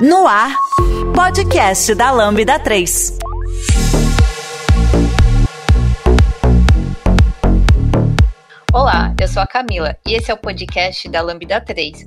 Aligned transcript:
No 0.00 0.28
ar, 0.28 0.54
podcast 1.12 1.92
da 1.92 2.12
Lambda 2.12 2.56
3. 2.56 3.18
Olá, 8.72 9.12
eu 9.20 9.26
sou 9.26 9.42
a 9.42 9.46
Camila 9.48 9.96
e 10.06 10.14
esse 10.14 10.30
é 10.30 10.34
o 10.34 10.36
podcast 10.36 11.08
da 11.08 11.20
Lambda 11.20 11.60
3. 11.60 12.04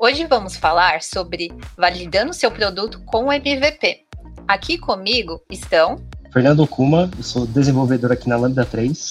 Hoje 0.00 0.24
vamos 0.24 0.56
falar 0.56 1.02
sobre 1.02 1.50
validando 1.76 2.32
seu 2.32 2.48
produto 2.48 3.00
com 3.06 3.24
o 3.24 3.32
MVP. 3.32 4.04
Aqui 4.46 4.78
comigo 4.78 5.42
estão 5.50 5.96
Fernando 6.32 6.64
Kuma, 6.64 7.10
eu 7.18 7.24
sou 7.24 7.44
desenvolvedor 7.44 8.12
aqui 8.12 8.28
na 8.28 8.36
Lambda 8.36 8.64
3. 8.64 9.10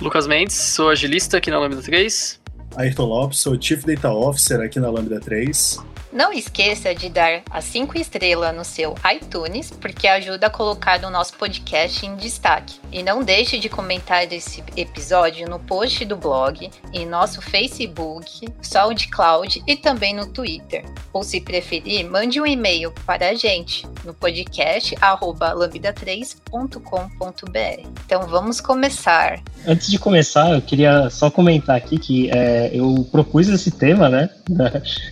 Lucas 0.00 0.26
Mendes, 0.26 0.56
sou 0.56 0.88
agilista 0.88 1.36
aqui 1.36 1.50
na 1.50 1.58
Lambda 1.58 1.82
3. 1.82 2.40
Ayrton 2.76 3.06
Lopes, 3.06 3.38
sou 3.38 3.60
Chief 3.60 3.82
Data 3.84 4.12
Officer 4.12 4.60
aqui 4.60 4.78
na 4.78 4.90
Lambda 4.90 5.18
3. 5.18 5.78
Não 6.12 6.32
esqueça 6.32 6.94
de 6.94 7.08
dar 7.08 7.42
as 7.50 7.64
5 7.64 7.98
estrelas 7.98 8.54
no 8.54 8.64
seu 8.64 8.94
iTunes, 9.14 9.70
porque 9.70 10.06
ajuda 10.06 10.46
a 10.46 10.50
colocar 10.50 11.02
o 11.04 11.10
nosso 11.10 11.34
podcast 11.34 12.04
em 12.04 12.16
destaque. 12.16 12.78
E 12.92 13.02
não 13.02 13.22
deixe 13.22 13.58
de 13.58 13.68
comentar 13.68 14.32
esse 14.32 14.62
episódio 14.76 15.48
no 15.48 15.58
post 15.58 16.04
do 16.04 16.16
blog, 16.16 16.70
em 16.92 17.06
nosso 17.06 17.42
Facebook, 17.42 18.46
SoundCloud 18.62 19.62
e 19.66 19.76
também 19.76 20.14
no 20.14 20.26
Twitter. 20.26 20.84
Ou 21.12 21.22
se 21.22 21.40
preferir, 21.40 22.08
mande 22.08 22.40
um 22.40 22.46
e-mail 22.46 22.92
para 23.04 23.30
a 23.30 23.34
gente 23.34 23.86
no 24.04 24.14
podcast 24.14 24.94
lambda3.com.br. 24.96 27.88
Então 28.04 28.26
vamos 28.26 28.60
começar. 28.60 29.40
Antes 29.66 29.88
de 29.88 29.98
começar, 29.98 30.52
eu 30.52 30.62
queria 30.62 31.10
só 31.10 31.30
comentar 31.30 31.76
aqui 31.76 31.98
que 31.98 32.30
é, 32.30 32.70
eu 32.72 33.06
propus 33.10 33.48
esse 33.48 33.70
tema, 33.70 34.08
né? 34.08 34.30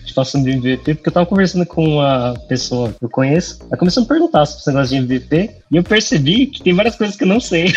De 0.03 0.13
passando 0.13 0.45
de 0.45 0.51
MVP, 0.51 0.95
porque 0.95 1.09
eu 1.09 1.13
tava 1.13 1.25
conversando 1.25 1.65
com 1.65 1.83
uma 1.83 2.33
pessoa 2.47 2.89
que 2.89 3.03
eu 3.03 3.09
conheço. 3.09 3.59
Ela 3.67 3.77
começou 3.77 4.01
a 4.01 4.03
me 4.03 4.07
perguntar 4.07 4.45
sobre 4.45 4.61
esse 4.61 4.69
negócio 4.69 4.89
de 4.89 5.03
MVP 5.03 5.64
e 5.75 5.77
eu 5.77 5.83
percebi 5.83 6.47
que 6.47 6.63
tem 6.63 6.73
várias 6.73 6.95
coisas 6.95 7.17
que 7.17 7.25
eu 7.25 7.27
não 7.27 7.41
sei. 7.41 7.65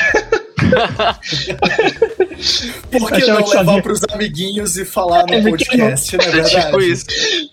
Por 2.92 3.11
que 3.11 3.27
não 3.27 3.45
levar 3.45 3.83
para 3.83 3.92
os 3.92 4.05
amiguinhos 4.12 4.77
e 4.77 4.84
falar 4.84 5.27
no 5.27 5.34
é 5.34 5.42
podcast, 5.42 6.17
não... 6.17 6.25
não 6.25 6.31
é 6.31 6.33
verdade? 6.33 6.64
Tipo 6.64 6.81
isso. 6.81 7.06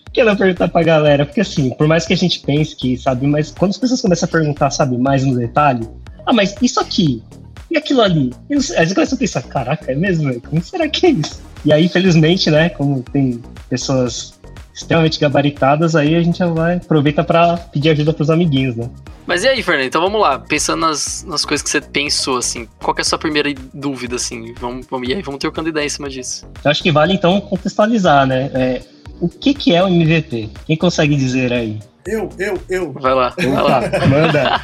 Por 0.04 0.12
que 0.12 0.22
não 0.22 0.36
perguntar 0.36 0.68
pra 0.68 0.84
galera? 0.84 1.26
Porque 1.26 1.40
assim, 1.40 1.70
por 1.70 1.88
mais 1.88 2.06
que 2.06 2.12
a 2.12 2.16
gente 2.16 2.38
pense 2.38 2.76
que 2.76 2.96
sabe, 2.96 3.26
mas 3.26 3.50
quando 3.50 3.72
as 3.72 3.76
pessoas 3.76 4.00
começam 4.00 4.28
a 4.28 4.30
perguntar, 4.30 4.70
sabe, 4.70 4.96
mais 4.96 5.24
no 5.24 5.36
detalhe, 5.36 5.84
ah, 6.24 6.32
mas 6.32 6.54
isso 6.62 6.78
aqui, 6.78 7.24
e 7.68 7.76
aquilo 7.76 8.02
ali? 8.02 8.32
Aí 8.48 8.86
você 8.86 8.94
começa 8.94 9.16
a 9.16 9.18
pensar, 9.18 9.42
caraca, 9.42 9.90
é 9.90 9.96
mesmo? 9.96 10.40
Como 10.42 10.62
será 10.62 10.88
que 10.88 11.06
é 11.06 11.10
isso? 11.10 11.42
E 11.64 11.72
aí, 11.72 11.86
infelizmente, 11.86 12.52
né, 12.52 12.68
como 12.68 13.02
tem 13.02 13.42
pessoas 13.68 14.35
extremamente 14.76 15.18
gabaritadas, 15.18 15.96
aí 15.96 16.14
a 16.14 16.22
gente 16.22 16.38
já 16.38 16.46
vai 16.46 16.76
aproveita 16.76 17.24
para 17.24 17.56
pedir 17.56 17.88
ajuda 17.88 18.12
para 18.12 18.22
os 18.22 18.28
amiguinhos, 18.28 18.76
né? 18.76 18.90
Mas 19.26 19.42
e 19.42 19.48
aí, 19.48 19.62
Fernando? 19.62 19.86
Então 19.86 20.02
vamos 20.02 20.20
lá, 20.20 20.38
pensando 20.38 20.80
nas, 20.80 21.24
nas 21.24 21.46
coisas 21.46 21.62
que 21.62 21.70
você 21.70 21.80
pensou, 21.80 22.36
assim, 22.36 22.68
qual 22.78 22.94
é 22.98 23.00
a 23.00 23.04
sua 23.04 23.18
primeira 23.18 23.52
dúvida, 23.72 24.16
assim? 24.16 24.52
Vamos, 24.60 24.86
vamos, 24.88 25.08
e 25.08 25.14
aí, 25.14 25.22
vamos 25.22 25.40
trocando 25.40 25.70
ideia 25.70 25.86
em 25.86 25.88
cima 25.88 26.10
disso. 26.10 26.46
Eu 26.62 26.70
acho 26.70 26.82
que 26.82 26.92
vale, 26.92 27.14
então, 27.14 27.40
contextualizar, 27.40 28.26
né? 28.26 28.50
É, 28.52 28.82
o 29.18 29.28
que, 29.28 29.54
que 29.54 29.74
é 29.74 29.82
o 29.82 29.88
MVP? 29.88 30.50
Quem 30.66 30.76
consegue 30.76 31.16
dizer 31.16 31.54
aí? 31.54 31.80
Eu, 32.06 32.28
eu, 32.38 32.60
eu. 32.68 32.92
Vai 32.92 33.14
lá, 33.14 33.34
vai 33.36 33.62
lá. 33.62 33.80
Manda. 34.06 34.62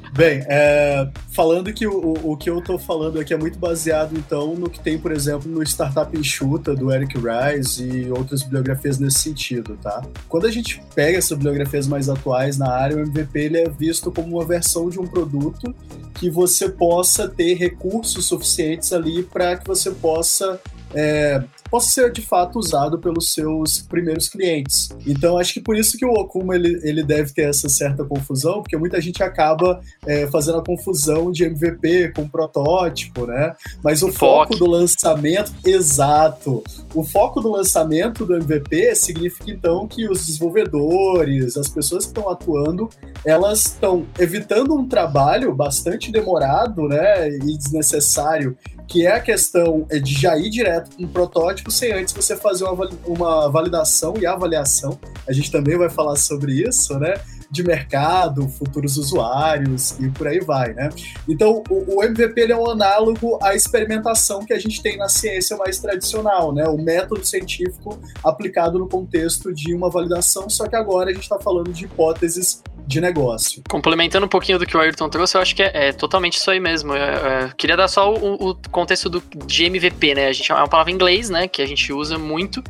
Bem, 0.16 0.42
é, 0.48 1.06
falando 1.34 1.70
que 1.74 1.86
o, 1.86 2.14
o 2.22 2.36
que 2.38 2.48
eu 2.48 2.62
tô 2.62 2.78
falando 2.78 3.20
aqui 3.20 3.34
é 3.34 3.36
muito 3.36 3.58
baseado, 3.58 4.16
então, 4.16 4.54
no 4.54 4.70
que 4.70 4.80
tem, 4.80 4.98
por 4.98 5.12
exemplo, 5.12 5.46
no 5.50 5.62
Startup 5.62 6.18
Enxuta, 6.18 6.74
do 6.74 6.90
Eric 6.90 7.18
Rice 7.18 7.86
e 7.86 8.10
outras 8.10 8.42
bibliografias 8.42 8.98
nesse 8.98 9.18
sentido, 9.18 9.78
tá? 9.82 10.02
Quando 10.26 10.46
a 10.46 10.50
gente 10.50 10.82
pega 10.94 11.18
essas 11.18 11.36
bibliografias 11.36 11.86
mais 11.86 12.08
atuais 12.08 12.56
na 12.56 12.72
área, 12.72 12.96
o 12.96 13.00
MVP 13.00 13.38
ele 13.38 13.58
é 13.58 13.68
visto 13.68 14.10
como 14.10 14.38
uma 14.38 14.46
versão 14.46 14.88
de 14.88 14.98
um 14.98 15.06
produto 15.06 15.74
que 16.14 16.30
você 16.30 16.70
possa 16.70 17.28
ter 17.28 17.52
recursos 17.52 18.24
suficientes 18.24 18.94
ali 18.94 19.22
para 19.22 19.58
que 19.58 19.66
você 19.66 19.90
possa 19.90 20.58
é, 20.94 21.42
possa 21.70 21.88
ser 21.88 22.12
de 22.12 22.20
fato 22.20 22.58
usado 22.58 22.98
pelos 22.98 23.32
seus 23.32 23.80
primeiros 23.82 24.28
clientes. 24.28 24.88
Então, 25.06 25.38
acho 25.38 25.52
que 25.52 25.60
por 25.60 25.76
isso 25.76 25.96
que 25.96 26.04
o 26.04 26.12
Okuma 26.12 26.54
ele, 26.54 26.80
ele 26.82 27.02
deve 27.02 27.32
ter 27.32 27.48
essa 27.48 27.68
certa 27.68 28.04
confusão, 28.04 28.62
porque 28.62 28.76
muita 28.76 29.00
gente 29.00 29.22
acaba 29.22 29.80
é, 30.06 30.26
fazendo 30.28 30.58
a 30.58 30.64
confusão 30.64 31.30
de 31.30 31.44
MVP 31.44 32.12
com 32.14 32.28
protótipo, 32.28 33.26
né? 33.26 33.54
Mas 33.82 34.02
o 34.02 34.12
foco. 34.12 34.54
foco 34.54 34.56
do 34.56 34.70
lançamento, 34.70 35.52
exato. 35.64 36.62
O 36.94 37.04
foco 37.04 37.40
do 37.40 37.50
lançamento 37.50 38.24
do 38.24 38.36
MVP 38.36 38.94
significa 38.94 39.50
então 39.50 39.86
que 39.86 40.08
os 40.08 40.26
desenvolvedores, 40.26 41.56
as 41.56 41.68
pessoas 41.68 42.04
que 42.04 42.10
estão 42.10 42.28
atuando, 42.28 42.88
elas 43.24 43.66
estão 43.66 44.06
evitando 44.18 44.74
um 44.74 44.88
trabalho 44.88 45.54
bastante 45.54 46.10
demorado, 46.10 46.88
né, 46.88 47.28
e 47.28 47.56
desnecessário 47.56 48.56
que 48.86 49.06
é 49.06 49.12
a 49.12 49.20
questão 49.20 49.86
é 49.90 49.98
de 49.98 50.14
já 50.14 50.36
ir 50.38 50.48
direto 50.50 50.96
com 50.96 51.04
um 51.04 51.08
protótipo 51.08 51.70
sem 51.70 51.92
antes 51.92 52.14
você 52.14 52.36
fazer 52.36 52.64
uma, 52.64 52.88
uma 53.04 53.48
validação 53.48 54.14
e 54.18 54.26
avaliação. 54.26 54.98
A 55.28 55.32
gente 55.32 55.50
também 55.50 55.76
vai 55.76 55.90
falar 55.90 56.16
sobre 56.16 56.52
isso, 56.52 56.98
né? 56.98 57.14
De 57.56 57.64
mercado, 57.64 58.48
futuros 58.48 58.96
usuários 58.96 59.98
e 59.98 60.08
por 60.10 60.28
aí 60.28 60.40
vai, 60.40 60.72
né? 60.74 60.90
Então, 61.28 61.62
o, 61.68 61.98
o 61.98 62.04
MVP 62.04 62.52
é 62.52 62.56
um 62.56 62.70
análogo 62.70 63.38
à 63.42 63.54
experimentação 63.54 64.44
que 64.44 64.52
a 64.52 64.58
gente 64.58 64.82
tem 64.82 64.96
na 64.96 65.08
ciência 65.08 65.56
mais 65.56 65.78
tradicional, 65.78 66.52
né? 66.52 66.68
O 66.68 66.76
método 66.76 67.24
científico 67.24 67.98
aplicado 68.22 68.78
no 68.78 68.88
contexto 68.88 69.52
de 69.52 69.74
uma 69.74 69.90
validação, 69.90 70.48
só 70.48 70.66
que 70.66 70.76
agora 70.76 71.10
a 71.10 71.12
gente 71.12 71.22
está 71.22 71.38
falando 71.38 71.72
de 71.72 71.84
hipóteses 71.84 72.62
de 72.86 73.00
negócio. 73.00 73.62
Complementando 73.68 74.26
um 74.26 74.28
pouquinho 74.28 74.58
do 74.58 74.66
que 74.66 74.76
o 74.76 74.80
Ayrton 74.80 75.08
trouxe, 75.08 75.36
eu 75.36 75.40
acho 75.40 75.56
que 75.56 75.62
é, 75.62 75.88
é 75.88 75.92
totalmente 75.92 76.36
isso 76.36 76.50
aí 76.50 76.60
mesmo. 76.60 76.94
Eu, 76.94 77.04
eu 77.04 77.48
queria 77.56 77.76
dar 77.76 77.88
só 77.88 78.14
o, 78.14 78.50
o, 78.50 78.54
contexto 78.70 79.10
do, 79.10 79.22
de 79.44 79.64
MVP, 79.64 80.14
né? 80.14 80.28
A 80.28 80.32
gente, 80.32 80.52
é 80.52 80.54
uma 80.54 80.68
palavra 80.68 80.92
em 80.92 80.94
inglês, 80.94 81.28
né? 81.28 81.48
Que 81.48 81.60
a 81.62 81.66
gente 81.66 81.92
usa 81.92 82.16
muito. 82.16 82.62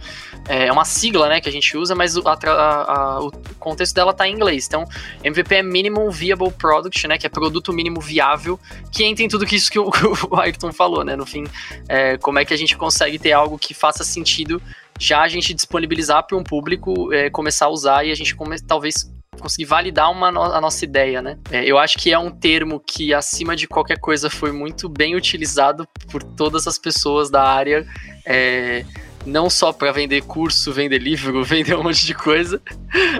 É 0.48 0.72
uma 0.72 0.84
sigla, 0.84 1.28
né? 1.28 1.40
Que 1.40 1.48
a 1.48 1.52
gente 1.52 1.76
usa, 1.76 1.94
mas 1.94 2.16
a, 2.16 2.20
a, 2.22 2.92
a, 2.92 3.20
o 3.20 3.30
contexto 3.58 3.94
dela 3.94 4.14
tá 4.14 4.26
em 4.26 4.32
inglês. 4.32 4.66
Então, 4.66 4.75
MVP 5.22 5.54
é 5.54 5.62
Minimum 5.62 6.10
Viable 6.10 6.50
Product, 6.52 7.06
né? 7.08 7.18
Que 7.18 7.26
é 7.26 7.30
produto 7.30 7.72
mínimo 7.72 8.00
viável, 8.00 8.58
que 8.92 9.04
entra 9.04 9.24
em 9.24 9.28
tudo 9.28 9.46
que 9.46 9.56
isso 9.56 9.70
que 9.70 9.78
o, 9.80 9.90
o 10.30 10.40
Ayrton 10.40 10.72
falou, 10.72 11.04
né? 11.04 11.16
No 11.16 11.26
fim, 11.26 11.44
é, 11.88 12.16
como 12.18 12.38
é 12.38 12.44
que 12.44 12.52
a 12.52 12.56
gente 12.56 12.76
consegue 12.76 13.18
ter 13.18 13.32
algo 13.32 13.58
que 13.58 13.74
faça 13.74 14.04
sentido 14.04 14.60
já 14.98 15.22
a 15.22 15.28
gente 15.28 15.52
disponibilizar 15.52 16.26
para 16.26 16.36
um 16.36 16.42
público 16.42 17.12
é, 17.12 17.28
começar 17.28 17.66
a 17.66 17.70
usar 17.70 18.06
e 18.06 18.10
a 18.10 18.14
gente 18.14 18.34
come, 18.34 18.58
talvez 18.60 19.10
conseguir 19.36 19.66
validar 19.66 20.10
uma 20.10 20.28
a 20.28 20.60
nossa 20.60 20.84
ideia, 20.84 21.20
né? 21.20 21.38
É, 21.50 21.64
eu 21.64 21.78
acho 21.78 21.98
que 21.98 22.12
é 22.12 22.18
um 22.18 22.30
termo 22.30 22.80
que, 22.80 23.12
acima 23.12 23.54
de 23.54 23.66
qualquer 23.66 23.98
coisa, 23.98 24.30
foi 24.30 24.50
muito 24.50 24.88
bem 24.88 25.14
utilizado 25.14 25.86
por 26.10 26.22
todas 26.22 26.66
as 26.66 26.78
pessoas 26.78 27.30
da 27.30 27.42
área. 27.42 27.86
É, 28.24 28.84
não 29.26 29.50
só 29.50 29.72
para 29.72 29.92
vender 29.92 30.22
curso, 30.22 30.72
vender 30.72 30.98
livro, 30.98 31.42
vender 31.44 31.76
um 31.76 31.82
monte 31.82 32.06
de 32.06 32.14
coisa, 32.14 32.62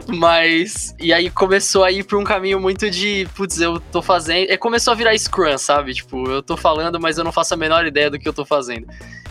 mas 0.07 0.95
e 0.99 1.13
aí 1.13 1.29
começou 1.29 1.85
a 1.85 1.91
ir 1.91 2.05
para 2.05 2.17
um 2.17 2.25
caminho 2.25 2.61
muito 2.61 2.89
de, 2.89 3.29
putz, 3.35 3.61
eu 3.61 3.81
tô 3.81 4.01
fazendo, 4.01 4.51
é 4.51 4.57
começou 4.57 4.93
a 4.93 4.95
virar 4.95 5.19
Scrum, 5.19 5.59
sabe? 5.59 5.93
Tipo, 5.93 6.31
eu 6.31 6.43
tô 6.43 6.57
falando, 6.57 6.99
mas 7.01 7.19
eu 7.19 7.25
não 7.25 7.33
faço 7.33 7.53
a 7.55 7.57
menor 7.57 7.85
ideia 7.87 8.09
do 8.11 8.19
que 8.19 8.29
eu 8.29 8.33
tô 8.33 8.45
fazendo. 8.45 8.87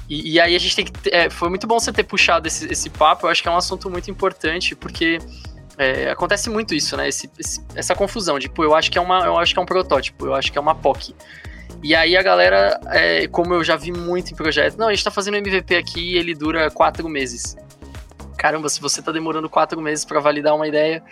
E, 0.10 0.34
e 0.34 0.40
aí 0.40 0.56
a 0.56 0.60
gente 0.60 0.76
tem 0.76 0.86
que, 0.86 0.92
é, 1.10 1.30
foi 1.30 1.50
muito 1.50 1.66
bom 1.66 1.80
você 1.80 1.92
ter 1.92 2.04
puxado 2.04 2.48
esse, 2.48 2.72
esse 2.72 2.90
papo, 2.90 3.26
eu 3.26 3.32
acho 3.32 3.42
que 3.42 3.48
é 3.48 3.52
um 3.52 3.58
assunto 3.58 3.90
muito 3.90 4.12
importante, 4.12 4.76
porque 4.76 5.18
é, 5.78 6.12
acontece 6.12 6.50
muito 6.50 6.74
isso, 6.74 6.96
né? 6.96 7.08
Esse, 7.08 7.30
esse, 7.40 7.62
essa 7.76 7.96
confusão 7.96 8.38
de, 8.38 8.50
pô, 8.50 8.64
eu 8.64 8.76
acho 8.76 8.92
que 8.92 8.98
é 8.98 9.02
uma, 9.02 9.26
eu 9.26 9.38
acho 9.38 9.54
que 9.54 9.60
é 9.60 9.62
um 9.62 9.66
protótipo, 9.66 10.26
eu 10.26 10.34
acho 10.34 10.52
que 10.52 10.58
é 10.58 10.62
uma 10.62 10.76
POC. 10.76 11.16
E 11.84 11.94
aí 11.94 12.18
a 12.18 12.24
galera, 12.24 12.80
é, 12.88 13.28
como 13.28 13.54
eu 13.54 13.64
já 13.64 13.76
vi 13.76 13.92
muito 13.92 14.32
em 14.32 14.36
projetos, 14.36 14.78
não, 14.78 14.88
a 14.88 14.94
gente 14.94 15.04
tá 15.04 15.12
fazendo 15.12 15.38
MVP 15.38 15.76
aqui 15.76 16.14
e 16.14 16.18
ele 16.18 16.34
dura 16.34 16.72
quatro 16.72 17.08
meses. 17.08 17.56
Caramba, 18.38 18.70
se 18.70 18.82
você 18.82 19.02
tá 19.02 19.12
demorando 19.12 19.50
quatro 19.50 19.80
meses 19.82 20.04
para 20.04 20.20
validar 20.20 20.56
uma 20.56 20.68
ideia, 20.68 21.04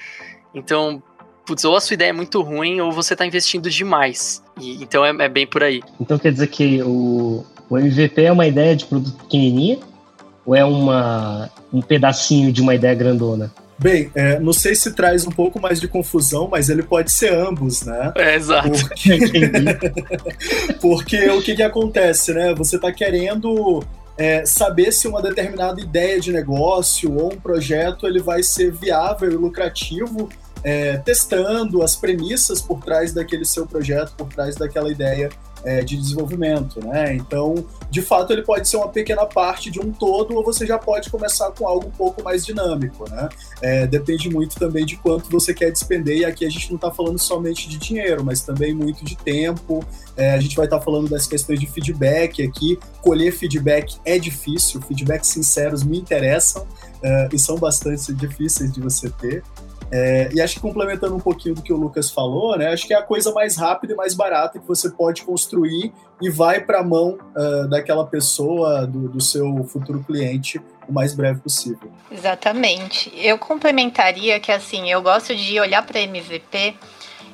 então, 0.54 1.02
putz, 1.46 1.64
ou 1.66 1.76
a 1.76 1.82
sua 1.82 1.94
ideia 1.94 2.10
é 2.10 2.14
muito 2.14 2.42
ruim 2.42 2.82
ou 2.82 2.92
você 2.92 3.16
tá 3.16 3.26
investindo 3.26 3.70
demais. 3.70 4.44
E, 4.60 4.84
então 4.84 5.06
é, 5.06 5.10
é 5.20 5.30
bem 5.30 5.48
por 5.48 5.64
aí. 5.64 5.82
Então 6.00 6.18
quer 6.18 6.32
dizer 6.32 6.48
que 6.48 6.82
o, 6.84 7.46
o 7.70 7.78
MVP 7.78 8.24
é 8.24 8.32
uma 8.32 8.48
ideia 8.48 8.76
de 8.76 8.86
produto 8.86 9.16
pequenininha? 9.24 9.80
Ou 10.46 10.56
é 10.56 10.66
uma, 10.66 11.50
um 11.72 11.82
pedacinho 11.82 12.52
de 12.52 12.62
uma 12.62 12.76
ideia 12.76 12.94
grandona? 12.94 13.52
Bem, 13.78 14.12
é, 14.16 14.40
não 14.40 14.54
sei 14.54 14.76
se 14.76 14.94
traz 14.94 15.26
um 15.26 15.32
pouco 15.32 15.60
mais 15.60 15.80
de 15.80 15.88
confusão, 15.88 16.48
mas 16.48 16.70
ele 16.70 16.84
pode 16.84 17.12
ser 17.12 17.34
ambos, 17.34 17.84
né? 17.84 18.14
É, 18.16 18.36
exato. 18.36 18.70
Porque, 18.70 19.20
Porque 20.80 21.30
o 21.30 21.42
que, 21.42 21.56
que 21.56 21.64
acontece, 21.64 22.34
né? 22.34 22.54
Você 22.54 22.76
está 22.76 22.92
querendo 22.92 23.84
é, 24.18 24.46
saber 24.46 24.92
se 24.92 25.08
uma 25.08 25.22
determinada 25.22 25.82
ideia 25.82 26.20
de 26.20 26.32
negócio 26.32 27.16
ou 27.16 27.34
um 27.34 27.38
projeto 27.38 28.08
ele 28.08 28.22
vai 28.22 28.44
ser 28.44 28.72
viável 28.72 29.32
e 29.32 29.36
lucrativo 29.36 30.30
é, 30.64 30.98
testando 30.98 31.82
as 31.82 31.96
premissas 31.96 32.62
por 32.62 32.80
trás 32.84 33.14
daquele 33.14 33.44
seu 33.44 33.68
projeto, 33.68 34.14
por 34.16 34.28
trás 34.28 34.56
daquela 34.56 34.90
ideia 34.90 35.30
é, 35.64 35.82
de 35.82 35.98
desenvolvimento, 35.98 36.80
né? 36.86 37.16
Então, 37.16 37.66
de 37.90 38.02
fato, 38.02 38.34
ele 38.34 38.42
pode 38.42 38.68
ser 38.68 38.78
uma 38.78 38.90
pequena 38.90 39.26
parte 39.26 39.72
de 39.72 39.80
um 39.80 39.92
todo, 39.92 40.36
ou 40.36 40.44
você 40.44 40.66
já 40.66 40.78
pode 40.78 41.10
começar 41.10 41.52
com 41.52 41.68
algo 41.68 41.88
um 41.88 41.92
pouco 41.92 42.24
mais 42.24 42.46
dinâmico, 42.46 43.10
né? 43.10 43.30
É, 43.62 43.88
depende 43.88 44.30
muito 44.30 44.56
também 44.56 44.86
de 44.86 44.98
quanto 44.98 45.30
você 45.30 45.54
quer 45.54 45.72
despender, 45.72 46.18
e 46.18 46.26
aqui 46.26 46.46
a 46.46 46.50
gente 46.50 46.70
não 46.70 46.76
está 46.76 46.92
falando 46.92 47.20
somente 47.20 47.68
de 47.68 47.78
dinheiro, 47.78 48.24
mas 48.24 48.42
também 48.42 48.74
muito 48.74 49.06
de 49.06 49.16
tempo. 49.18 49.86
É, 50.16 50.34
a 50.34 50.40
gente 50.40 50.56
vai 50.56 50.66
estar 50.66 50.80
tá 50.80 50.84
falando 50.84 51.10
das 51.10 51.28
questões 51.28 51.60
de 51.60 51.68
feedback 51.68 52.44
aqui. 52.44 52.78
Colher 53.02 53.32
feedback 53.32 53.98
é 54.06 54.20
difícil, 54.20 54.82
feedbacks 54.82 55.30
sinceros 55.30 55.84
me 55.84 56.00
interessam 56.00 56.66
é, 57.02 57.30
e 57.34 57.40
são 57.40 57.58
bastante 57.58 58.14
difíceis 58.14 58.72
de 58.72 58.80
você 58.80 59.10
ter. 59.10 59.44
É, 59.96 60.28
e 60.34 60.42
acho 60.42 60.56
que 60.56 60.60
complementando 60.60 61.16
um 61.16 61.20
pouquinho 61.20 61.54
do 61.54 61.62
que 61.62 61.72
o 61.72 61.78
Lucas 61.78 62.10
falou, 62.10 62.58
né, 62.58 62.74
acho 62.74 62.88
que 62.88 62.96
é 62.96 62.98
a 62.98 63.04
coisa 63.04 63.32
mais 63.32 63.56
rápida 63.56 63.94
e 63.94 63.96
mais 63.96 64.16
barata 64.16 64.58
que 64.58 64.68
você 64.68 64.90
pode 64.90 65.22
construir 65.22 65.94
e 66.20 66.32
vai 66.32 66.60
para 66.60 66.80
a 66.80 66.84
mão 66.84 67.20
uh, 67.36 67.68
daquela 67.70 68.04
pessoa, 68.04 68.88
do, 68.88 69.08
do, 69.08 69.22
seu 69.22 69.64
futuro 69.66 70.04
cliente, 70.04 70.60
o 70.90 70.92
mais 70.92 71.14
breve 71.14 71.42
possível. 71.42 71.92
Exatamente. 72.12 73.14
Eu 73.16 73.38
complementaria 73.38 74.40
que 74.40 74.52
assim, 74.52 74.90
eu 74.90 75.00
gosto 75.00 75.36
de 75.36 75.60
olhar 75.60 75.86
para 75.86 76.02
MVP 76.02 76.76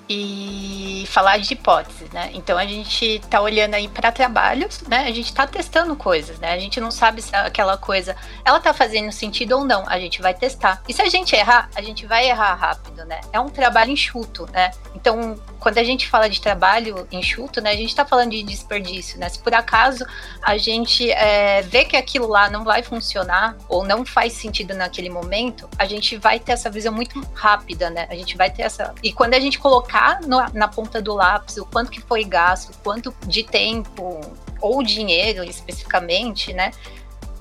e 0.10 1.06
falar 1.08 1.38
de 1.38 1.54
hipóteses, 1.54 2.10
né? 2.10 2.32
Então 2.34 2.58
a 2.58 2.66
gente 2.66 3.06
está 3.06 3.40
olhando 3.40 3.76
aí 3.76 3.88
para 3.88 4.12
trabalhos, 4.12 4.82
né? 4.88 5.02
A 5.02 5.12
gente 5.12 5.26
está 5.26 5.46
testando 5.46 5.96
coisas, 5.96 6.40
né? 6.40 6.52
A 6.52 6.58
gente 6.58 6.80
não 6.80 6.90
sabe 6.90 7.22
se 7.22 7.36
aquela 7.36 7.78
coisa 7.78 8.16
ela 8.44 8.58
está 8.58 8.74
fazendo 8.74 9.12
sentido 9.12 9.58
ou 9.58 9.64
não. 9.64 9.88
A 9.88 10.00
gente 10.00 10.20
vai 10.20 10.34
testar. 10.34 10.82
E 10.88 10.94
se 10.94 11.02
a 11.02 11.10
gente 11.10 11.36
errar, 11.36 11.70
a 11.76 11.82
gente 11.82 12.08
vai 12.08 12.28
errar 12.28 12.56
rápido, 12.56 13.06
né? 13.06 13.22
É 13.32 13.40
um 13.40 13.50
trabalho 13.50 13.92
enxuto, 13.92 14.50
né? 14.52 14.72
Então 14.96 15.40
quando 15.60 15.78
a 15.78 15.84
gente 15.84 16.08
fala 16.08 16.30
de 16.30 16.40
trabalho 16.40 17.08
enxuto, 17.12 17.60
né? 17.62 17.72
A 17.72 17.76
gente 17.76 17.90
está 17.90 18.06
falando 18.06 18.32
de 18.32 18.42
desperdício, 18.44 19.20
né? 19.20 19.28
Se 19.28 19.40
por 19.40 19.54
acaso 19.54 20.06
a 20.42 20.58
gente 20.58 21.12
é, 21.12 21.62
vê 21.62 21.84
que 21.84 21.98
aquilo 21.98 22.28
lá 22.28 22.50
não 22.50 22.64
vai 22.64 22.82
funcionar 22.82 23.58
ou 23.68 23.84
não 23.84 24.06
faz 24.06 24.34
sentido 24.34 24.74
naquele 24.74 25.10
momento, 25.10 25.70
a 25.78 25.86
gente 25.86 26.18
vai 26.18 26.40
ter 26.40 26.54
essa 26.54 26.70
visão 26.70 26.94
muito 26.94 27.20
rápida, 27.34 27.90
né? 27.90 28.08
A 28.10 28.16
gente 28.16 28.38
vai 28.38 28.50
ter 28.50 28.64
essa 28.64 28.94
e 29.04 29.12
quando 29.12 29.34
a 29.34 29.40
gente 29.40 29.60
colocar 29.60 30.22
no, 30.22 30.44
na 30.54 30.68
ponta 30.68 31.02
do 31.02 31.14
lápis 31.14 31.58
o 31.58 31.66
quanto 31.66 31.92
que 31.92 32.02
foi 32.02 32.24
gasto, 32.24 32.72
quanto 32.82 33.14
de 33.28 33.44
tempo 33.44 34.22
ou 34.62 34.82
dinheiro 34.82 35.44
especificamente, 35.44 36.54
né? 36.54 36.72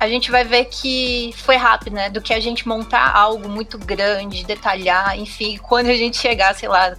A 0.00 0.08
gente 0.08 0.30
vai 0.30 0.44
ver 0.44 0.66
que 0.66 1.32
foi 1.36 1.56
rápido, 1.56 1.94
né? 1.94 2.08
Do 2.08 2.20
que 2.20 2.32
a 2.32 2.38
gente 2.38 2.66
montar 2.68 3.12
algo 3.16 3.48
muito 3.48 3.76
grande, 3.76 4.44
detalhar, 4.44 5.18
enfim, 5.18 5.56
quando 5.58 5.88
a 5.88 5.94
gente 5.94 6.16
chegar, 6.16 6.54
sei 6.54 6.68
lá, 6.68 6.96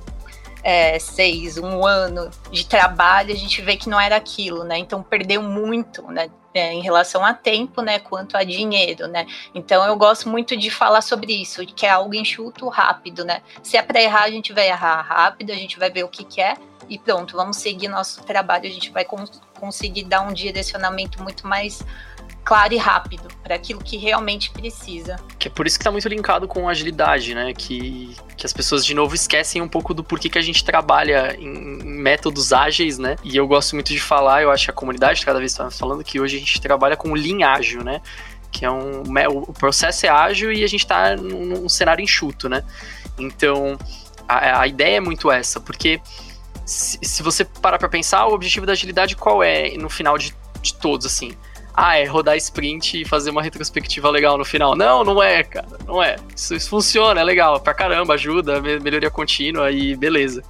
é, 0.63 0.99
seis, 0.99 1.57
um 1.57 1.85
ano 1.85 2.29
de 2.51 2.65
trabalho, 2.65 3.33
a 3.33 3.37
gente 3.37 3.61
vê 3.61 3.75
que 3.77 3.89
não 3.89 3.99
era 3.99 4.15
aquilo, 4.15 4.63
né? 4.63 4.77
Então 4.77 5.01
perdeu 5.01 5.41
muito, 5.41 6.03
né? 6.11 6.29
É, 6.51 6.73
em 6.73 6.81
relação 6.81 7.23
a 7.23 7.31
tempo, 7.31 7.79
né, 7.79 7.99
quanto 7.99 8.35
a 8.35 8.43
dinheiro, 8.43 9.07
né? 9.07 9.27
Então 9.53 9.85
eu 9.85 9.95
gosto 9.95 10.27
muito 10.27 10.57
de 10.57 10.71
falar 10.71 11.01
sobre 11.01 11.31
isso, 11.31 11.63
que 11.63 11.85
é 11.85 11.91
algo 11.91 12.15
enxuto, 12.15 12.67
rápido, 12.69 13.23
né? 13.23 13.43
Se 13.61 13.77
é 13.77 13.83
para 13.83 14.01
errar, 14.01 14.23
a 14.23 14.31
gente 14.31 14.51
vai 14.51 14.67
errar 14.67 15.01
rápido, 15.01 15.51
a 15.51 15.55
gente 15.55 15.77
vai 15.77 15.91
ver 15.91 16.03
o 16.03 16.07
que, 16.07 16.23
que 16.23 16.41
é 16.41 16.55
e 16.89 16.97
pronto, 16.97 17.37
vamos 17.37 17.57
seguir 17.57 17.87
nosso 17.87 18.23
trabalho, 18.23 18.65
a 18.65 18.71
gente 18.71 18.89
vai 18.89 19.05
cons 19.05 19.39
conseguir 19.59 20.05
dar 20.05 20.21
um 20.21 20.33
direcionamento 20.33 21.21
muito 21.21 21.45
mais 21.45 21.83
claro 22.43 22.73
e 22.73 22.77
rápido 22.77 23.27
para 23.43 23.55
aquilo 23.55 23.81
que 23.83 23.97
realmente 23.97 24.49
precisa. 24.51 25.17
Que 25.37 25.47
é 25.47 25.51
por 25.51 25.67
isso 25.67 25.77
que 25.77 25.81
está 25.81 25.91
muito 25.91 26.07
linkado 26.07 26.47
com 26.47 26.67
agilidade, 26.67 27.33
né? 27.35 27.53
Que, 27.53 28.15
que 28.35 28.45
as 28.45 28.53
pessoas 28.53 28.85
de 28.85 28.93
novo 28.93 29.15
esquecem 29.15 29.61
um 29.61 29.67
pouco 29.67 29.93
do 29.93 30.03
porquê 30.03 30.29
que 30.29 30.37
a 30.37 30.41
gente 30.41 30.63
trabalha 30.63 31.35
em, 31.39 31.83
métodos 31.83 32.51
ágeis, 32.51 32.97
né? 32.97 33.15
E 33.23 33.35
eu 33.35 33.47
gosto 33.47 33.75
muito 33.75 33.91
de 33.91 33.99
falar, 33.99 34.41
eu 34.41 34.51
acho 34.51 34.65
que 34.65 34.71
a 34.71 34.73
comunidade 34.73 35.25
cada 35.25 35.39
vez 35.39 35.51
está 35.51 35.69
falando 35.69 36.03
que 36.03 36.19
hoje 36.19 36.37
a 36.37 36.39
gente 36.39 36.59
trabalha 36.59 36.97
com 36.97 37.13
Lean 37.13 37.45
ágil, 37.45 37.83
né? 37.83 38.01
Que 38.51 38.65
é 38.65 38.71
um 38.71 39.03
o 39.29 39.53
processo 39.53 40.05
é 40.05 40.09
ágil 40.09 40.51
e 40.51 40.63
a 40.63 40.67
gente 40.67 40.81
está 40.81 41.15
num, 41.15 41.45
num 41.45 41.69
cenário 41.69 42.03
enxuto, 42.03 42.49
né? 42.49 42.63
Então 43.17 43.77
a, 44.27 44.61
a 44.61 44.67
ideia 44.67 44.97
é 44.97 44.99
muito 44.99 45.31
essa, 45.31 45.59
porque 45.59 46.01
se, 46.65 46.99
se 47.01 47.23
você 47.23 47.43
parar 47.43 47.79
para 47.79 47.89
pensar, 47.89 48.27
o 48.27 48.33
objetivo 48.33 48.65
da 48.65 48.73
agilidade 48.73 49.15
qual 49.15 49.43
é 49.43 49.75
no 49.77 49.89
final 49.89 50.17
de, 50.17 50.35
de 50.61 50.73
todos, 50.75 51.05
assim? 51.05 51.35
Ah, 51.81 51.97
é 51.97 52.03
rodar 52.03 52.35
sprint 52.35 53.01
e 53.01 53.05
fazer 53.05 53.29
uma 53.29 53.41
retrospectiva 53.41 54.09
legal 54.09 54.37
no 54.37 54.43
final. 54.43 54.75
Não, 54.75 55.01
não 55.01 55.23
é, 55.23 55.43
cara, 55.45 55.67
não 55.87 56.03
é. 56.03 56.17
Isso, 56.35 56.53
isso 56.53 56.69
funciona, 56.69 57.21
é 57.21 57.23
legal 57.23 57.57
pra 57.59 57.73
caramba, 57.73 58.15
ajuda, 58.15 58.61
melhoria 58.61 59.09
contínua 59.09 59.71
e 59.71 59.95
beleza. 59.95 60.43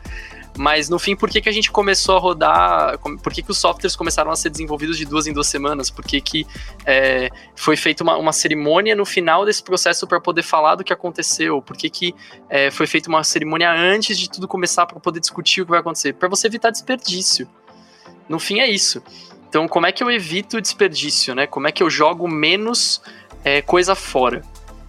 Mas 0.58 0.90
no 0.90 0.98
fim, 0.98 1.16
por 1.16 1.30
que, 1.30 1.40
que 1.40 1.48
a 1.48 1.52
gente 1.52 1.72
começou 1.72 2.18
a 2.18 2.20
rodar? 2.20 2.98
Por 2.98 3.32
que, 3.32 3.44
que 3.44 3.52
os 3.52 3.60
softwares 3.60 3.96
começaram 3.96 4.32
a 4.32 4.36
ser 4.36 4.50
desenvolvidos 4.50 4.98
de 4.98 5.06
duas 5.06 5.28
em 5.28 5.32
duas 5.32 5.46
semanas? 5.46 5.92
Por 5.92 6.04
que, 6.04 6.20
que 6.20 6.48
é, 6.84 7.30
foi 7.56 7.78
feita 7.78 8.04
uma, 8.04 8.18
uma, 8.18 8.34
cerimônia 8.34 8.96
no 8.96 9.06
final 9.06 9.46
desse 9.46 9.62
processo 9.62 10.08
para 10.08 10.20
poder 10.20 10.42
falar 10.42 10.76
do 10.76 10.84
que 10.84 10.92
aconteceu? 10.92 11.62
Por 11.62 11.78
que, 11.78 11.92
que 11.92 12.16
é, 12.50 12.72
foi 12.72 12.88
feita 12.88 13.08
uma 13.08 13.24
cerimônia 13.24 13.72
antes 13.72 14.18
de 14.18 14.28
tudo 14.30 14.48
começar 14.48 14.88
para 14.88 15.00
poder 15.00 15.20
discutir 15.20 15.62
o 15.62 15.66
que 15.66 15.72
vai 15.72 15.80
acontecer? 15.80 16.14
Para 16.14 16.28
você 16.28 16.48
evitar 16.48 16.72
desperdício. 16.72 17.48
No 18.28 18.40
fim, 18.40 18.60
é 18.60 18.68
isso. 18.68 19.02
Então, 19.50 19.68
como 19.68 19.88
é 19.88 19.92
que 19.92 20.04
eu 20.04 20.12
evito 20.12 20.62
desperdício, 20.62 21.34
né? 21.34 21.48
Como 21.48 21.68
é 21.68 21.72
que 21.72 21.82
eu 21.82 21.90
jogo 21.90 22.28
menos 22.28 23.02
é, 23.44 23.64
coisa 23.64 23.96
fora? 23.96 24.44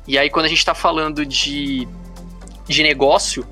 E 0.07 0.19
aí, 0.19 0.29
quando 0.29 0.45
a 0.45 0.49
gente 0.49 0.59
está 0.59 0.75
falando 0.75 1.25
de, 1.25 1.89
de 2.67 2.83
negócio, 2.83 3.47